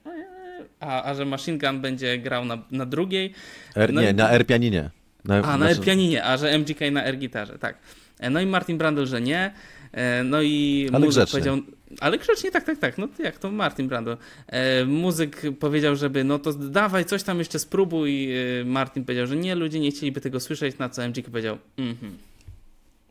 a, 0.80 1.04
a 1.04 1.14
że 1.16 1.26
Machine 1.26 1.58
Gun 1.58 1.82
będzie 1.82 2.18
grał 2.18 2.46
na, 2.46 2.58
na 2.72 2.86
drugiej, 2.86 3.34
R, 3.76 3.94
No 3.94 4.02
nie, 4.02 4.10
i- 4.10 4.14
na 4.14 4.32
R 4.32 4.46
pianinie. 4.46 4.90
Na, 5.26 5.36
a, 5.44 5.58
na 5.58 5.66
air 5.66 5.82
pianinie, 5.82 6.24
a 6.24 6.38
że 6.38 6.52
MGK 6.60 6.80
na 6.92 7.04
air 7.04 7.18
gitarze, 7.18 7.60
tak. 7.60 7.78
E, 8.20 8.30
No 8.30 8.42
i 8.42 8.46
Martin 8.46 8.78
Brundle, 8.78 9.08
że 9.08 9.22
nie. 9.22 9.54
E, 9.92 10.24
No 10.24 10.42
i 10.42 10.88
Ale 10.94 11.06
muzyk 11.06 11.24
grzecznie. 11.24 11.32
powiedział. 11.32 11.58
Ale 12.00 12.18
grzecznie, 12.18 12.52
tak, 12.52 12.64
tak, 12.64 12.78
tak. 12.80 12.98
No 12.98 13.08
to 13.08 13.24
jak 13.24 13.38
to 13.40 13.52
Martin 13.52 13.88
Brundle. 13.88 14.18
E, 14.48 14.86
muzyk 14.86 15.42
powiedział, 15.60 15.96
żeby 15.96 16.24
no 16.24 16.40
to 16.40 16.54
dawaj, 16.54 17.06
coś 17.06 17.24
tam 17.24 17.40
jeszcze 17.40 17.60
spróbuj. 17.60 18.32
E, 18.62 18.66
Martin 18.66 19.06
powiedział, 19.06 19.28
że 19.28 19.36
nie, 19.36 19.56
ludzie 19.56 19.80
nie 19.80 19.92
chcieliby 19.92 20.22
tego 20.22 20.40
słyszeć, 20.40 20.78
na 20.78 20.90
co 20.90 21.02
MGK 21.08 21.30
powiedział, 21.30 21.58
mhm. 21.78 22.18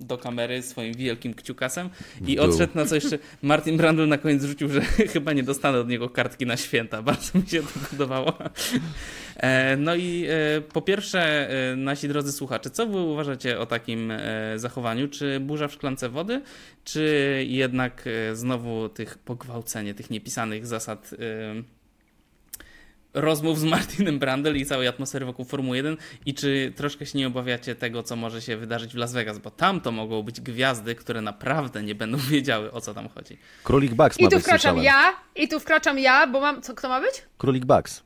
Do 0.00 0.18
kamery 0.18 0.62
swoim 0.62 0.94
wielkim 0.94 1.34
kciukasem 1.34 1.90
i 2.26 2.38
odszedł 2.38 2.72
na 2.74 2.86
co 2.86 2.94
jeszcze. 2.94 3.18
Martin 3.42 3.76
Brundle 3.76 4.06
na 4.06 4.18
koniec 4.18 4.44
rzucił, 4.44 4.68
że 4.68 4.80
chyba 5.14 5.32
nie 5.32 5.42
dostanę 5.42 5.78
od 5.78 5.88
niego 5.88 6.10
kartki 6.10 6.46
na 6.46 6.56
święta. 6.56 7.02
Bardzo 7.12 7.38
mi 7.38 7.46
się 7.46 7.62
to 7.62 7.80
podobało. 7.90 8.32
E, 9.36 9.76
No 9.76 9.94
i 9.94 10.26
e, 10.28 10.60
po 10.60 10.82
pierwsze, 10.82 11.50
e, 11.72 11.76
nasi 11.76 12.08
drodzy 12.08 12.32
słuchacze, 12.32 12.70
co 12.70 12.86
wy 12.86 12.98
uważacie 12.98 13.58
o 13.58 13.66
takim 13.66 14.12
zachowaniu? 14.56 15.08
Czy 15.08 15.40
burza 15.40 15.68
w 15.68 15.72
szklance 15.72 16.08
wody, 16.08 16.42
czy 16.84 17.44
jednak 17.48 18.04
znowu 18.32 18.88
tych 18.88 19.18
pogwałcenie, 19.18 19.94
tych 19.94 20.10
niepisanych 20.10 20.66
zasad 20.66 21.10
rozmów 23.16 23.60
z 23.60 23.64
Martinem 23.64 24.18
Brandel 24.18 24.56
i 24.56 24.66
całej 24.66 24.88
atmosfery 24.88 25.26
wokół 25.26 25.44
Formuły 25.44 25.76
1 25.76 25.96
i 26.26 26.34
czy 26.34 26.72
troszkę 26.76 27.06
się 27.06 27.18
nie 27.18 27.26
obawiacie 27.26 27.74
tego, 27.74 28.02
co 28.02 28.16
może 28.16 28.42
się 28.42 28.56
wydarzyć 28.56 28.92
w 28.92 28.96
Las 28.96 29.12
Vegas, 29.12 29.38
bo 29.38 29.50
tam 29.50 29.80
to 29.80 29.92
mogą 29.92 30.22
być 30.22 30.40
gwiazdy, 30.40 30.94
które 30.94 31.20
naprawdę 31.20 31.82
nie 31.82 31.94
będą 31.94 32.18
wiedziały, 32.30 32.72
o 32.72 32.80
co 32.80 32.94
tam 32.94 33.08
chodzi. 33.08 33.38
Królik 33.64 33.94
Bugs 33.94 34.20
ma 34.20 34.26
I 34.26 34.30
tu 34.30 34.36
być, 34.36 34.44
wkraczam 34.44 34.76
słyszałem. 34.76 34.84
ja, 34.84 35.42
i 35.42 35.48
tu 35.48 35.60
wkraczam 35.60 35.98
ja, 35.98 36.26
bo 36.26 36.40
mam... 36.40 36.62
Co, 36.62 36.74
kto 36.74 36.88
ma 36.88 37.00
być? 37.00 37.22
Królik 37.38 37.64
Bugs. 37.64 38.02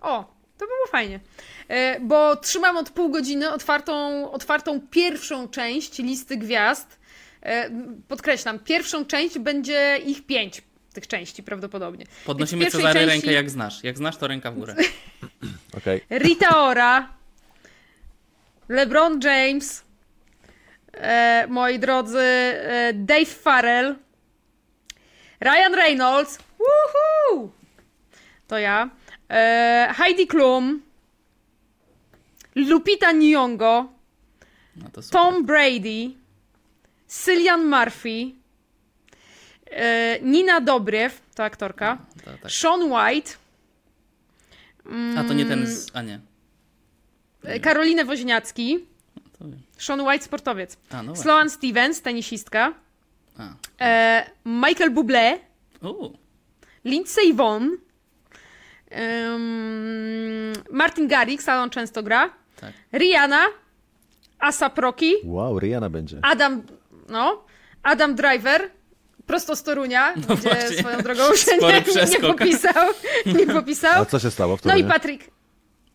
O, 0.00 0.34
to 0.58 0.66
było 0.66 0.86
fajnie. 0.90 1.20
E, 1.68 2.00
Bo 2.00 2.36
trzymam 2.36 2.76
od 2.76 2.90
pół 2.90 3.10
godziny 3.10 3.52
otwartą, 3.52 4.30
otwartą 4.30 4.80
pierwszą 4.90 5.48
część 5.48 5.98
listy 5.98 6.36
gwiazd. 6.36 6.98
E, 7.42 7.70
Podkreślam, 8.08 8.58
pierwszą 8.58 9.04
część 9.04 9.38
będzie 9.38 9.98
ich 10.06 10.26
pięć 10.26 10.62
tych 11.00 11.06
części 11.08 11.42
prawdopodobnie. 11.42 12.06
Podnosimy 12.26 12.64
Więc 12.64 12.74
Cezary 12.74 12.94
części 12.94 13.10
rękę 13.10 13.32
jak 13.32 13.50
znasz. 13.50 13.84
Jak 13.84 13.96
znasz, 13.98 14.16
to 14.16 14.26
ręka 14.26 14.50
w 14.50 14.54
górę. 14.54 14.74
Okej. 15.78 16.00
Rita 16.10 16.62
Ora, 16.62 17.08
LeBron 18.68 19.20
James, 19.20 19.84
e, 20.92 21.46
moi 21.48 21.78
drodzy, 21.78 22.18
e, 22.18 22.92
Dave 22.94 23.26
Farrell, 23.26 23.96
Ryan 25.40 25.74
Reynolds, 25.74 26.38
woohoo! 26.58 27.48
to 28.46 28.58
ja, 28.58 28.90
e, 29.30 29.94
Heidi 29.96 30.26
Klum, 30.26 30.82
Lupita 32.54 33.12
Nyong'o, 33.12 33.88
No. 34.76 35.02
Tom 35.10 35.46
Brady, 35.46 36.14
Cillian 37.08 37.64
Murphy, 37.66 38.37
Nina 40.22 40.60
Dobrew, 40.60 41.20
to 41.34 41.44
aktorka, 41.44 41.98
To, 42.24 42.30
tak. 42.42 42.50
Sean 42.50 42.80
White, 42.90 43.30
A 45.18 45.24
to 45.24 45.34
nie 45.34 45.44
ten 45.44 45.66
z... 45.66 45.90
A 45.94 46.02
nie. 46.02 46.20
e, 47.44 47.60
Karolinę 47.60 48.04
Woźniacki, 48.04 48.78
wiem. 49.40 49.60
Sean 49.78 50.00
White, 50.00 50.24
sportowiec. 50.24 50.76
A, 50.90 51.02
no. 51.02 51.16
Sloan 51.16 51.50
Stevens, 51.50 52.00
tenisistka. 52.02 52.72
A. 53.38 53.54
E, 53.80 54.30
Michael 54.44 54.90
Bublé. 54.90 55.38
Vonn. 57.34 57.76
Ym, 59.28 60.52
Martin 60.70 61.08
Garrix, 61.08 61.48
ale 61.48 61.62
on 61.62 61.70
często 61.70 62.02
gra. 62.02 62.30
tak. 62.60 62.72
Rihanna. 62.92 63.46
Asap 64.40 64.78
Rocky. 64.78 65.12
Wow, 65.24 65.58
Rihanna 65.58 65.90
będzie. 65.90 66.18
Adam, 66.22 66.62
no, 67.08 67.44
Adam 67.82 68.14
Driver, 68.14 68.70
prosto 69.28 69.56
z 69.56 69.62
Torunia, 69.62 70.12
gdzie 70.16 70.26
No 70.28 70.36
właśnie. 70.36 70.78
swoją 70.78 70.98
drogą 71.02 71.36
się 71.36 71.50
nie, 71.58 72.06
nie 72.10 72.20
popisał. 72.32 72.88
Nie 73.26 73.50
A 73.50 73.52
popisał. 73.52 74.06
co 74.06 74.18
się 74.18 74.30
stało 74.30 74.56
w 74.56 74.64
No 74.64 74.76
i? 74.76 74.84
Patrick. 74.84 75.30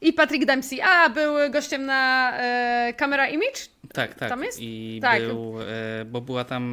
I 0.01 0.13
Patrick 0.13 0.45
Dempsey. 0.45 0.81
A, 0.81 1.09
był 1.09 1.33
gościem 1.51 1.85
na 1.85 2.31
e, 2.37 2.93
Camera 2.97 3.27
Image? 3.27 3.59
Tak, 3.93 4.13
tak. 4.15 4.29
Tam 4.29 4.43
jest? 4.43 4.57
I 4.61 4.99
Tak. 5.01 5.21
był, 5.27 5.55
e, 5.61 6.05
bo 6.05 6.21
była 6.21 6.43
tam, 6.43 6.63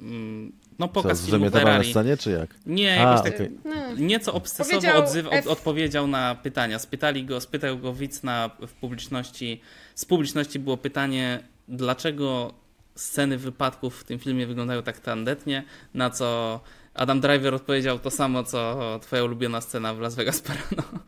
mm, 0.00 0.52
no 0.78 0.86
Co, 0.88 0.92
pokaz 0.92 1.18
filmu 1.18 1.28
zwymiotowane 1.28 1.64
na 1.64 1.70
Ferrari. 1.70 1.90
scenie, 1.90 2.16
czy 2.16 2.30
jak? 2.30 2.50
Nie, 2.66 3.06
A, 3.06 3.10
jakoś 3.10 3.24
tak, 3.24 3.34
okej. 3.34 3.50
nieco 3.98 4.34
obsesowo 4.34 4.70
Powiedział 4.70 5.02
odzyw, 5.02 5.26
od, 5.26 5.46
odpowiedział 5.46 6.06
na 6.06 6.34
pytania. 6.34 6.78
Spytali 6.78 7.24
go, 7.24 7.40
spytał 7.40 7.78
go 7.78 7.92
widz 7.94 8.22
na, 8.22 8.50
w 8.66 8.72
publiczności, 8.72 9.60
z 9.94 10.04
publiczności 10.04 10.58
było 10.58 10.76
pytanie, 10.76 11.40
dlaczego 11.68 12.54
sceny 13.00 13.38
wypadków 13.38 14.00
w 14.00 14.04
tym 14.04 14.18
filmie 14.18 14.46
wyglądają 14.46 14.82
tak 14.82 15.00
tandetnie, 15.00 15.64
na 15.94 16.10
co 16.10 16.60
Adam 16.94 17.20
Driver 17.20 17.54
odpowiedział 17.54 17.98
to 17.98 18.10
samo, 18.10 18.44
co 18.44 18.78
twoja 19.02 19.24
ulubiona 19.24 19.60
scena 19.60 19.94
w 19.94 20.00
Las 20.00 20.14
Vegas 20.14 20.40
Parano. 20.40 20.82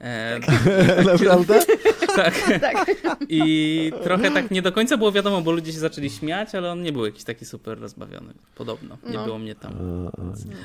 E, 0.00 0.40
Naprawdę? 1.12 1.60
tak. 2.16 2.34
Tak. 2.60 2.86
I 3.28 3.92
trochę 4.04 4.30
tak 4.30 4.50
nie 4.50 4.62
do 4.62 4.72
końca 4.72 4.96
było 4.96 5.12
wiadomo, 5.12 5.40
bo 5.40 5.52
ludzie 5.52 5.72
się 5.72 5.78
zaczęli 5.78 6.10
śmiać, 6.10 6.54
ale 6.54 6.72
on 6.72 6.82
nie 6.82 6.92
był 6.92 7.06
jakiś 7.06 7.24
taki 7.24 7.44
super 7.44 7.80
rozbawiony. 7.80 8.34
Podobno. 8.54 8.96
Nie 9.06 9.12
No. 9.16 9.24
było 9.24 9.38
mnie 9.38 9.54
tam. 9.54 9.72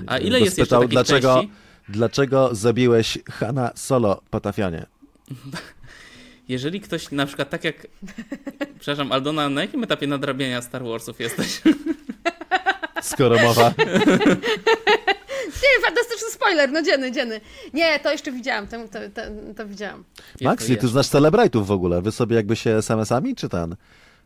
A, 0.08 0.18
ile 0.18 0.40
jest 0.40 0.58
jeszcze 0.58 0.76
takich 0.76 0.90
dlaczego, 0.90 1.44
dlaczego 1.90 2.56
zabiłeś 2.56 3.18
Hanna 3.32 3.72
Solo 3.76 4.22
Patafianie? 4.30 4.86
Jeżeli 6.50 6.82
ktoś 6.82 7.12
na 7.12 7.26
przykład 7.26 7.50
tak 7.50 7.64
jak. 7.64 7.88
Przepraszam, 8.80 9.12
Aldona, 9.12 9.50
na 9.50 9.62
jakim 9.62 9.84
etapie 9.84 10.08
nadrabiania 10.08 10.62
Star 10.62 10.84
Warsów 10.84 11.20
jesteś? 11.20 11.62
Skoro 13.02 13.40
mowa. 13.40 13.74
Nie, 15.64 15.86
fantastyczny 15.86 16.30
spoiler, 16.32 16.72
no 16.72 16.82
dzienny, 16.82 17.12
dzienny. 17.12 17.42
Nie, 17.74 18.00
to 18.00 18.12
jeszcze 18.12 18.32
widziałam, 18.32 18.68
to, 18.68 18.78
to, 18.78 19.00
to, 19.14 19.22
to 19.58 19.68
widziałam. 19.68 20.04
Max, 20.42 20.68
to 20.68 20.76
ty 20.76 20.88
znasz 20.88 21.08
celebritów 21.08 21.68
w 21.68 21.72
ogóle. 21.72 22.02
Wy 22.02 22.12
sobie 22.12 22.36
jakby 22.36 22.56
się 22.56 22.76
SMS-ami, 22.76 23.36
czy 23.36 23.50
ten? 23.50 23.76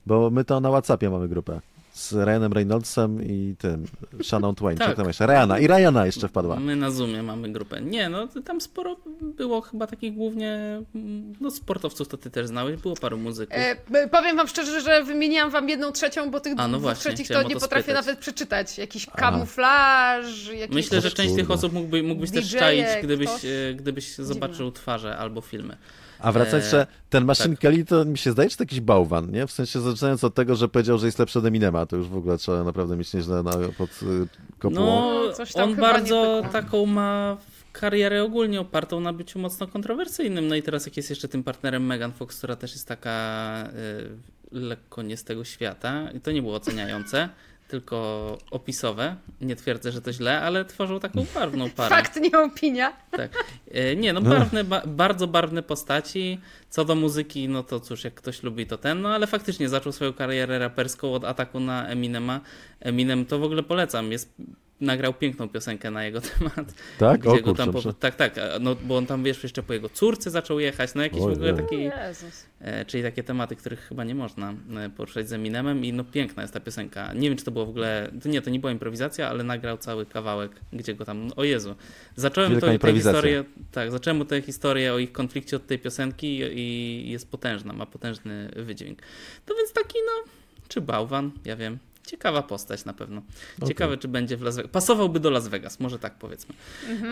Bo 0.05 0.29
my 0.29 0.43
to 0.45 0.59
na 0.59 0.69
Whatsappie 0.69 1.09
mamy 1.09 1.27
grupę. 1.27 1.59
Z 1.93 2.13
Ryanem 2.13 2.53
Reynoldsem 2.53 3.23
i 3.23 3.55
tym, 3.59 3.85
Shannon 4.23 4.55
Twain. 4.55 4.77
Tak. 4.77 4.95
Tam 4.97 5.07
jeszcze? 5.07 5.27
Ryana. 5.27 5.59
I 5.59 5.67
Ryana 5.67 6.05
jeszcze 6.05 6.27
wpadła. 6.27 6.55
My 6.59 6.75
na 6.75 6.91
Zoomie 6.91 7.23
mamy 7.23 7.49
grupę. 7.51 7.81
Nie, 7.81 8.09
no 8.09 8.27
tam 8.45 8.61
sporo 8.61 8.97
było 9.21 9.61
chyba 9.61 9.87
takich 9.87 10.13
głównie. 10.13 10.81
mm, 10.95 11.33
No 11.41 11.51
sportowców 11.51 12.07
to 12.07 12.17
ty 12.17 12.29
też 12.29 12.47
znałeś, 12.47 12.81
było 12.81 12.95
paru 12.95 13.17
muzyków. 13.17 13.55
E, 13.57 14.07
powiem 14.07 14.37
wam 14.37 14.47
szczerze, 14.47 14.81
że 14.81 15.03
wymieniłam 15.03 15.49
wam 15.49 15.69
jedną 15.69 15.91
trzecią, 15.91 16.31
bo 16.31 16.39
tych 16.39 16.53
A, 16.57 16.67
no 16.67 16.79
właśnie, 16.79 16.99
trzecich 17.11 17.27
to 17.27 17.43
nie 17.43 17.53
to 17.55 17.59
potrafię 17.61 17.83
spytać. 17.83 18.05
nawet 18.05 18.19
przeczytać. 18.19 18.77
Jakiś 18.77 19.05
kamuflaż, 19.05 20.47
jakiś... 20.53 20.75
Myślę, 20.75 21.01
że 21.01 21.11
część 21.11 21.35
tych 21.35 21.51
osób 21.51 21.73
mógłby, 21.73 22.03
mógłbyś 22.03 22.31
też 22.31 22.45
DJ-e, 22.51 22.59
czaić, 22.59 22.85
gdybyś, 23.03 23.29
ktoś. 23.29 23.45
e, 23.45 23.73
gdybyś 23.75 24.15
zobaczył 24.15 24.71
twarze 24.71 25.17
albo 25.17 25.41
filmy. 25.41 25.77
A 26.23 26.31
wracając 26.31 26.63
jeszcze, 26.65 26.87
ten 27.09 27.25
Machine 27.25 27.49
tak. 27.49 27.59
Kelly 27.59 27.85
to 27.85 28.05
mi 28.05 28.17
się 28.17 28.31
zdaje, 28.31 28.49
czy 28.49 28.57
to 28.57 28.63
jakiś 28.63 28.81
bałwan, 28.81 29.31
nie? 29.31 29.47
W 29.47 29.51
sensie 29.51 29.79
zaczynając 29.81 30.23
od 30.23 30.33
tego, 30.33 30.55
że 30.55 30.67
powiedział, 30.67 30.97
że 30.97 31.05
jest 31.05 31.19
lepszy 31.19 31.39
od 31.39 31.45
Eminema, 31.45 31.85
to 31.85 31.95
już 31.95 32.07
w 32.07 32.17
ogóle 32.17 32.37
trzeba 32.37 32.63
naprawdę 32.63 32.97
mieć 32.97 33.13
nieźle 33.13 33.43
na, 33.43 33.51
pod 33.77 33.89
y, 33.89 34.27
kopułą. 34.59 34.85
No, 34.85 35.23
No, 35.27 35.33
coś 35.33 35.53
tam 35.53 35.69
on 35.69 35.75
bardzo 35.75 36.41
taką 36.51 36.85
ma 36.85 37.37
karierę 37.71 38.23
ogólnie 38.23 38.61
opartą 38.61 38.99
na 38.99 39.13
byciu 39.13 39.39
mocno 39.39 39.67
kontrowersyjnym. 39.67 40.47
No 40.47 40.55
i 40.55 40.63
teraz 40.63 40.85
jak 40.85 40.97
jest 40.97 41.09
jeszcze 41.09 41.27
tym 41.27 41.43
partnerem 41.43 41.85
Megan 41.85 42.11
Fox, 42.11 42.37
która 42.37 42.55
też 42.55 42.73
jest 42.73 42.87
taka 42.87 43.69
y, 43.73 44.09
lekko 44.51 45.01
nie 45.01 45.17
z 45.17 45.23
tego 45.23 45.43
świata. 45.43 46.11
I 46.11 46.19
to 46.19 46.31
nie 46.31 46.41
było 46.41 46.55
oceniające, 46.55 47.29
tylko 47.67 48.37
opisowe. 48.51 49.15
Nie 49.41 49.55
twierdzę, 49.55 49.91
że 49.91 50.01
to 50.01 50.13
źle, 50.13 50.41
ale 50.41 50.65
tworzą 50.65 50.99
taką 50.99 51.25
barwną 51.35 51.69
parę. 51.69 51.95
Fakt, 51.95 52.21
nie 52.21 52.39
opinia. 52.39 52.93
Tak. 53.11 53.31
E, 53.71 53.95
Nie, 53.95 54.13
no 54.13 54.21
barwne, 54.21 54.63
ba, 54.63 54.81
bardzo 54.85 55.27
barwne 55.27 55.63
postaci. 55.63 56.39
Co 56.69 56.85
do 56.85 56.95
muzyki, 56.95 57.49
no 57.49 57.63
to 57.63 57.79
cóż, 57.79 58.03
jak 58.03 58.13
ktoś 58.13 58.43
lubi, 58.43 58.65
to 58.67 58.77
ten. 58.77 59.01
No 59.01 59.09
ale 59.09 59.27
faktycznie 59.27 59.69
zaczął 59.69 59.91
swoją 59.91 60.13
karierę 60.13 60.59
raperską 60.59 61.13
od 61.13 61.23
ataku 61.23 61.59
na 61.59 61.87
Eminema. 61.87 62.41
Eminem 62.79 63.25
to 63.25 63.39
w 63.39 63.43
ogóle 63.43 63.63
polecam. 63.63 64.11
Jest, 64.11 64.35
nagrał 64.83 65.13
piękną 65.13 65.49
piosenkę 65.49 65.91
na 65.91 66.05
jego 66.05 66.21
temat. 66.39 66.73
Tak? 66.99 67.21
Gdzie 67.21 67.29
O 67.29 67.41
go 67.41 67.53
tam 67.53 67.71
po, 67.71 67.93
tak, 67.93 68.15
tak. 68.15 68.35
No, 68.59 68.75
bo 68.75 68.97
on 68.97 69.05
tam, 69.05 69.23
wiesz, 69.23 69.43
jeszcze 69.43 69.63
po 69.63 69.73
jego 69.73 69.89
córce 69.89 70.31
zaczął 70.31 70.59
jechać. 70.59 70.95
No 70.95 71.03
jakieś 71.03 71.19
w 71.19 71.23
Oj, 71.23 71.33
ogóle 71.33 71.53
oj. 71.53 71.57
takie... 71.57 71.75
Jezus. 71.77 72.45
E, 72.59 72.85
czyli 72.85 73.03
takie 73.03 73.23
tematy, 73.23 73.55
których 73.55 73.79
chyba 73.79 74.03
nie 74.03 74.15
można 74.15 74.53
e, 74.77 74.89
poruszać 74.89 75.29
z 75.29 75.33
Eminemem 75.33 75.85
i 75.85 75.93
no 75.93 76.03
piękna 76.03 76.41
jest 76.41 76.53
ta 76.53 76.59
piosenka. 76.59 77.13
Nie 77.13 77.29
wiem, 77.29 77.37
czy 77.37 77.45
to 77.45 77.51
było 77.51 77.65
w 77.65 77.69
ogóle, 77.69 78.11
to 78.23 78.29
nie, 78.29 78.41
to 78.41 78.49
nie 78.49 78.59
była 78.59 78.71
improwizacja, 78.71 79.29
ale 79.29 79.43
nagrał 79.43 79.77
cały 79.77 80.05
kawałek, 80.05 80.51
gdzie 80.73 80.93
go 80.93 81.05
tam, 81.05 81.29
o 81.35 81.43
Jezu. 81.43 81.75
Zacząłem 82.15 82.51
Wielka 82.51 82.67
to, 82.67 82.77
tę 82.77 82.93
historię, 82.93 83.43
tak, 83.71 83.91
zacząłem 83.91 84.17
mu 84.17 84.25
tę 84.25 84.41
historię 84.41 84.93
o 84.93 84.99
ich 84.99 85.11
konflikcie 85.11 85.55
od 85.55 85.67
tej 85.67 85.79
piosenki 85.79 86.41
i 86.53 87.11
jest 87.11 87.31
potężna, 87.31 87.73
ma 87.73 87.85
potężny 87.85 88.49
wydźwięk. 88.55 88.99
To 89.45 89.55
więc 89.55 89.73
taki, 89.73 89.97
no, 90.05 90.31
czy 90.67 90.81
bałwan, 90.81 91.31
ja 91.45 91.55
wiem. 91.55 91.77
Ciekawa 92.05 92.41
postać 92.43 92.85
na 92.85 92.93
pewno. 92.93 93.21
Ciekawe, 93.67 93.97
czy 93.97 94.07
będzie 94.07 94.37
w 94.37 94.41
Las 94.41 94.55
Vegas. 94.55 94.71
Pasowałby 94.71 95.19
do 95.19 95.29
Las 95.29 95.47
Vegas, 95.47 95.79
może 95.79 95.99
tak 95.99 96.13
powiedzmy. 96.15 96.55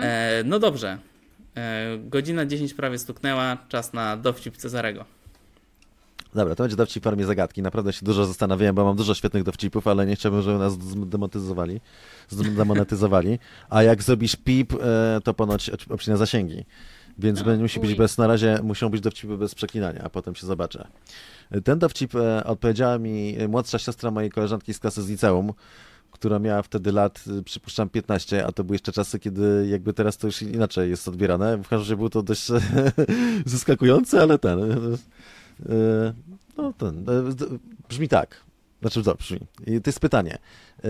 E, 0.01 0.43
no 0.45 0.59
dobrze. 0.59 0.97
E, 1.57 1.97
godzina 1.97 2.45
10 2.45 2.73
prawie 2.73 2.97
stuknęła, 2.99 3.57
czas 3.69 3.93
na 3.93 4.17
dowcip 4.17 4.57
Cezarego. 4.57 5.05
Dobra, 6.35 6.55
to 6.55 6.63
będzie 6.63 6.75
dowcip 6.75 7.03
w 7.03 7.05
formie 7.05 7.25
zagadki. 7.25 7.61
Naprawdę 7.61 7.93
się 7.93 8.05
dużo 8.05 8.25
zastanawiałem, 8.25 8.75
bo 8.75 8.85
mam 8.85 8.95
dużo 8.95 9.15
świetnych 9.15 9.43
dowcipów, 9.43 9.87
ale 9.87 10.05
nie 10.05 10.15
chciałbym, 10.15 10.41
żeby 10.41 10.57
nas 10.59 10.73
zdemonetyzowali. 10.73 11.81
Zdemonetyzowali. 12.29 13.39
A 13.69 13.83
jak 13.83 14.03
zrobisz 14.03 14.35
pip, 14.35 14.73
e, 14.73 15.21
to 15.23 15.33
ponoć 15.33 15.71
obc- 15.71 15.93
obcina 15.93 16.17
zasięgi. 16.17 16.65
Więc 17.19 17.41
będzie- 17.41 17.61
musi 17.63 17.79
być 17.79 17.95
bez, 17.95 18.17
na 18.17 18.27
razie 18.27 18.59
muszą 18.63 18.89
być 18.89 19.01
dowcipy 19.01 19.37
bez 19.37 19.55
przeklinania, 19.55 20.01
a 20.03 20.09
potem 20.09 20.35
się 20.35 20.47
zobaczę. 20.47 20.87
Ten 21.63 21.79
dowcip 21.79 22.15
e, 22.15 22.43
odpowiedziała 22.43 22.97
mi 22.97 23.37
młodsza 23.49 23.79
siostra 23.79 24.11
mojej 24.11 24.29
koleżanki 24.31 24.73
z 24.73 24.79
klasy 24.79 25.01
z 25.01 25.09
liceum, 25.09 25.53
która 26.11 26.39
miała 26.39 26.61
wtedy 26.61 26.91
lat, 26.91 27.23
y, 27.39 27.43
przypuszczam, 27.43 27.89
15, 27.89 28.45
a 28.45 28.51
to 28.51 28.63
były 28.63 28.75
jeszcze 28.75 28.91
czasy, 28.91 29.19
kiedy 29.19 29.67
jakby 29.69 29.93
teraz 29.93 30.17
to 30.17 30.27
już 30.27 30.41
inaczej 30.41 30.89
jest 30.89 31.07
odbierane. 31.07 31.57
W 31.57 31.61
każdym 31.61 31.79
razie 31.79 31.95
było 31.97 32.09
to 32.09 32.23
dość 32.23 32.47
zaskakujące, 33.45 34.21
ale 34.21 34.39
ten... 34.39 34.59
e, 34.59 34.75
e, 35.69 36.13
No 36.57 36.73
ten, 36.73 36.97
e, 37.09 37.33
brzmi 37.89 38.07
tak. 38.07 38.43
Znaczy, 38.81 39.03
to 39.03 39.15
brzmi. 39.15 39.39
To 39.65 39.89
jest 39.89 39.99
pytanie. 39.99 40.37
E, 40.83 40.87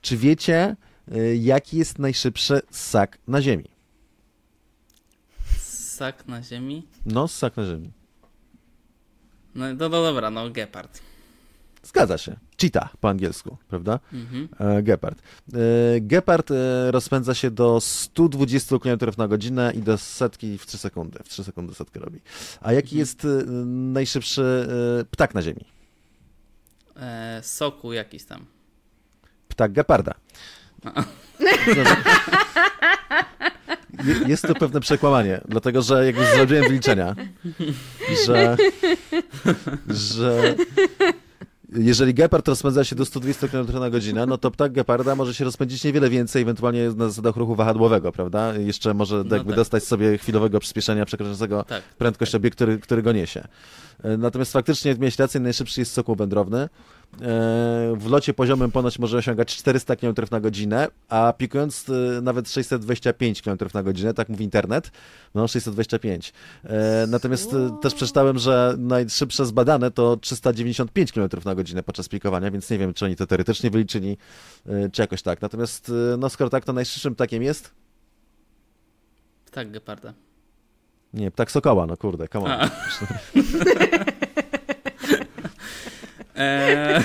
Czy 0.00 0.16
wiecie, 0.16 0.76
e, 1.12 1.36
jaki 1.36 1.78
jest 1.78 1.98
najszybszy 1.98 2.60
ssak 2.70 3.18
na 3.28 3.42
ziemi? 3.42 3.64
Ssak 5.98 6.28
na 6.28 6.42
ziemi. 6.42 6.86
No, 7.06 7.28
ssak 7.28 7.56
na 7.56 7.64
ziemi. 7.66 7.90
No, 9.54 9.66
no, 9.74 9.88
no 9.88 10.02
dobra, 10.02 10.30
no 10.30 10.50
gepard. 10.50 11.00
Zgadza 11.82 12.18
się. 12.18 12.36
Cheetah 12.60 12.96
po 12.96 13.08
angielsku, 13.08 13.56
prawda? 13.68 13.98
Mhm. 14.12 14.48
E, 14.60 14.82
Gepard. 14.82 15.18
E, 15.54 15.56
Gepard 16.00 16.50
e, 16.50 16.90
rozpędza 16.90 17.34
się 17.34 17.50
do 17.50 17.80
120 17.80 18.78
km 18.78 18.98
na 19.18 19.28
godzinę 19.28 19.72
i 19.74 19.78
do 19.82 19.98
setki 19.98 20.58
w 20.58 20.66
3 20.66 20.78
sekundy. 20.78 21.18
W 21.24 21.28
3 21.28 21.44
sekundy 21.44 21.74
setkę 21.74 22.00
robi. 22.00 22.20
A 22.60 22.72
jaki 22.72 22.86
Mhm. 22.88 22.98
jest 22.98 23.26
najszybszy 23.92 24.68
ptak 25.10 25.34
na 25.34 25.42
ziemi? 25.42 25.64
E, 26.96 27.40
soku 27.42 27.92
jakiś 27.92 28.24
tam. 28.24 28.46
Ptak 29.48 29.72
geparda. 29.72 30.14
Je- 31.40 31.84
Jest 34.26 34.42
to 34.46 34.54
pewne 34.54 34.80
przekłamanie, 34.80 35.40
dlatego 35.48 35.82
że 35.82 36.06
jak 36.06 36.16
już 36.16 36.26
zrobiłem 36.26 36.64
wyliczenia, 36.64 37.16
że, 38.26 38.56
że 39.88 40.54
jeżeli 41.76 42.14
gepard 42.14 42.48
rozpędza 42.48 42.84
się 42.84 42.96
do 42.96 43.04
120 43.04 43.48
km 43.48 43.66
na 43.80 43.90
godzinę, 43.90 44.26
no 44.26 44.38
to 44.38 44.50
ptak 44.50 44.72
geparda 44.72 45.14
może 45.16 45.34
się 45.34 45.44
rozpędzić 45.44 45.84
niewiele 45.84 46.10
więcej, 46.10 46.42
ewentualnie 46.42 46.88
na 46.96 47.08
zasadach 47.08 47.36
ruchu 47.36 47.54
wahadłowego, 47.54 48.12
prawda? 48.12 48.54
Jeszcze 48.54 48.94
może 48.94 49.16
No 49.16 49.36
jakby 49.36 49.50
tak. 49.52 49.56
dostać 49.56 49.84
sobie 49.84 50.18
chwilowego 50.18 50.60
przyspieszenia 50.60 51.04
przekraczającego 51.04 51.64
Tak. 51.64 51.82
prędkość 51.82 52.34
obiekt, 52.34 52.56
który, 52.56 52.78
który 52.78 53.02
go 53.02 53.12
niesie. 53.12 53.48
E, 54.02 54.16
Natomiast 54.16 54.52
faktycznie 54.52 54.94
miałeś 54.94 55.18
rację, 55.18 55.40
najszybszy 55.40 55.80
jest 55.80 55.92
sokół 55.92 56.16
wędrowny. 56.16 56.68
W 57.96 58.06
locie 58.08 58.34
poziomym 58.34 58.70
ponoć 58.70 58.98
może 58.98 59.18
osiągać 59.18 59.56
400 59.56 59.96
km 59.96 60.14
na 60.30 60.40
godzinę, 60.40 60.88
a 61.08 61.32
pikując 61.38 61.86
e, 61.88 62.20
nawet 62.20 62.50
625 62.50 63.42
km 63.42 63.58
na 63.74 63.82
godzinę, 63.82 64.14
tak 64.14 64.28
mówi 64.28 64.44
internet, 64.44 64.90
no 65.34 65.48
625. 65.48 66.32
E, 66.64 67.06
Natomiast 67.08 67.52
e, 67.54 67.78
też 67.82 67.94
przeczytałem, 67.94 68.38
że 68.38 68.74
najszybsze 68.78 69.46
zbadane 69.46 69.90
to 69.90 70.16
395 70.16 71.12
km 71.12 71.28
na 71.44 71.54
godzinę 71.54 71.82
podczas 71.82 72.08
pikowania, 72.08 72.50
więc 72.50 72.70
nie 72.70 72.78
wiem, 72.78 72.94
czy 72.94 73.04
oni 73.04 73.16
to 73.16 73.26
teoretycznie 73.26 73.70
wyliczyli, 73.70 74.16
e, 74.66 74.90
czy 74.90 75.02
jakoś 75.02 75.22
tak. 75.22 75.42
Natomiast 75.42 75.88
e, 76.14 76.16
no 76.16 76.30
skoro 76.30 76.50
tak, 76.50 76.64
to 76.64 76.72
najszybszym 76.72 77.14
ptakiem 77.14 77.42
jest? 77.42 77.70
Tak, 79.50 79.70
Geparda. 79.70 80.14
Nie, 81.14 81.30
ptak 81.30 81.50
sokoła, 81.50 81.86
no 81.86 81.96
kurde, 81.96 82.28
come 82.28 82.56
on. 82.56 82.70
E, 86.38 86.96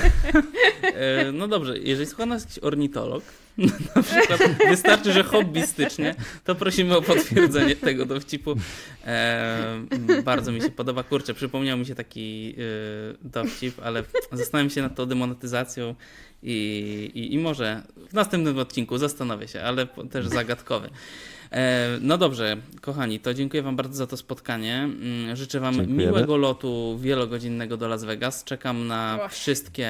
e, 0.84 1.31
no 1.31 1.47
dobrze, 1.47 1.77
jeżeli 1.77 2.05
słucha 2.05 2.26
nas 2.26 2.43
jakiś 2.43 2.60
ornitolog, 2.60 3.23
na 3.95 4.03
przykład 4.03 4.41
wystarczy, 4.69 5.14
że 5.14 5.23
hobbystycznie, 5.23 6.15
to 6.43 6.55
prosimy 6.55 6.97
o 6.97 7.01
potwierdzenie 7.01 7.76
tego 7.76 8.05
dowcipu. 8.05 8.55
E, 9.05 9.81
bardzo 10.23 10.51
mi 10.51 10.61
się 10.61 10.69
podoba. 10.69 11.03
Kurczę, 11.03 11.34
przypomniał 11.34 11.77
mi 11.77 11.85
się 11.85 11.95
taki 11.95 12.55
e, 12.57 13.27
dowcip, 13.27 13.76
ale 13.84 14.03
zastanawiam 14.31 14.69
się 14.69 14.81
nad 14.81 14.95
tą 14.95 15.05
demonetyzacją 15.05 15.95
i, 16.43 17.11
i, 17.15 17.34
i 17.34 17.38
może 17.38 17.81
w 18.10 18.14
następnym 18.14 18.60
odcinku 18.60 18.97
zastanowię 18.97 19.47
się, 19.47 19.61
ale 19.61 19.88
też 19.88 20.27
zagadkowy. 20.27 20.89
E, 21.53 21.97
No 22.01 22.17
dobrze, 22.17 22.57
kochani, 22.81 23.19
to 23.19 23.34
dziękuję 23.34 23.63
Wam 23.63 23.75
bardzo 23.75 23.97
za 23.97 24.07
to 24.07 24.17
spotkanie. 24.17 24.75
Mm, 24.77 25.35
Życzę 25.35 25.59
Wam 25.59 25.75
Dziękujemy. 25.75 26.05
miłego 26.05 26.38
lotu 26.38 26.97
wielogodzinnego 27.01 27.77
do 27.77 27.88
Las 27.88 28.03
Vegas. 28.03 28.43
Czekam 28.43 28.88
na 28.88 29.27
wszystkie 29.30 29.89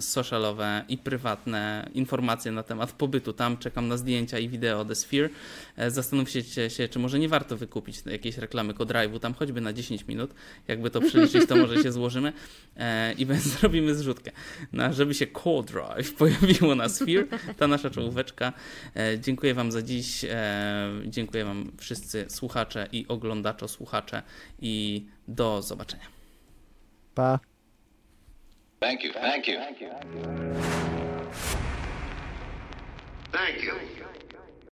socialowe 0.00 0.84
i 0.88 0.98
prywatne 0.98 1.90
informacje 1.94 2.52
na 2.52 2.62
temat 2.62 2.92
pobytu 2.92 3.32
tam. 3.32 3.56
Czekam 3.58 3.88
na 3.88 3.96
zdjęcia 3.96 4.38
i 4.38 4.48
wideo 4.48 4.84
The 4.84 4.94
Sphere. 4.94 5.28
E, 5.76 5.90
Zastanówcie 5.90 6.42
się, 6.70 6.88
czy 6.88 6.98
może 6.98 7.18
nie 7.18 7.28
warto 7.28 7.56
wykupić 7.56 8.02
jakiejś 8.06 8.38
reklamy 8.38 8.72
Codrive'u 8.72 9.20
tam 9.20 9.34
choćby 9.34 9.60
na 9.60 9.72
10 9.72 10.06
minut. 10.08 10.30
Jakby 10.68 10.90
to 10.90 11.00
przeliczyć, 11.00 11.46
to 11.48 11.56
może 11.56 11.82
się 11.82 11.92
złożymy 11.92 12.32
e, 12.76 13.12
i 13.12 13.26
zrobimy 13.58 13.94
zrzutkę. 13.94 14.30
Na, 14.72 14.92
żeby 14.92 15.14
się 15.14 15.26
Codrive 15.26 16.14
pojawiło 16.18 16.74
na 16.74 16.88
Sphere, 16.88 17.24
ta 17.58 17.66
nasza 17.66 17.90
czołóweczka. 17.90 18.52
E, 18.96 19.18
Dziękuję 19.20 19.54
Wam 19.54 19.72
za 19.72 19.82
dziś. 19.82 20.24
E, 20.54 20.90
Dziękuję 21.06 21.44
Wam 21.44 21.72
wszyscy 21.78 22.26
słuchacze 22.28 22.88
i 22.92 23.08
oglądaczo 23.08 23.68
słuchacze 23.68 24.22
i 24.58 25.06
do 25.28 25.62
zobaczenia. 25.62 26.04
Pa. 27.14 27.38
Thank 28.80 29.04
you. 29.04 29.12
Thank 29.12 29.48
you. 29.48 29.54
Thank 33.32 33.62
you. 33.62 34.03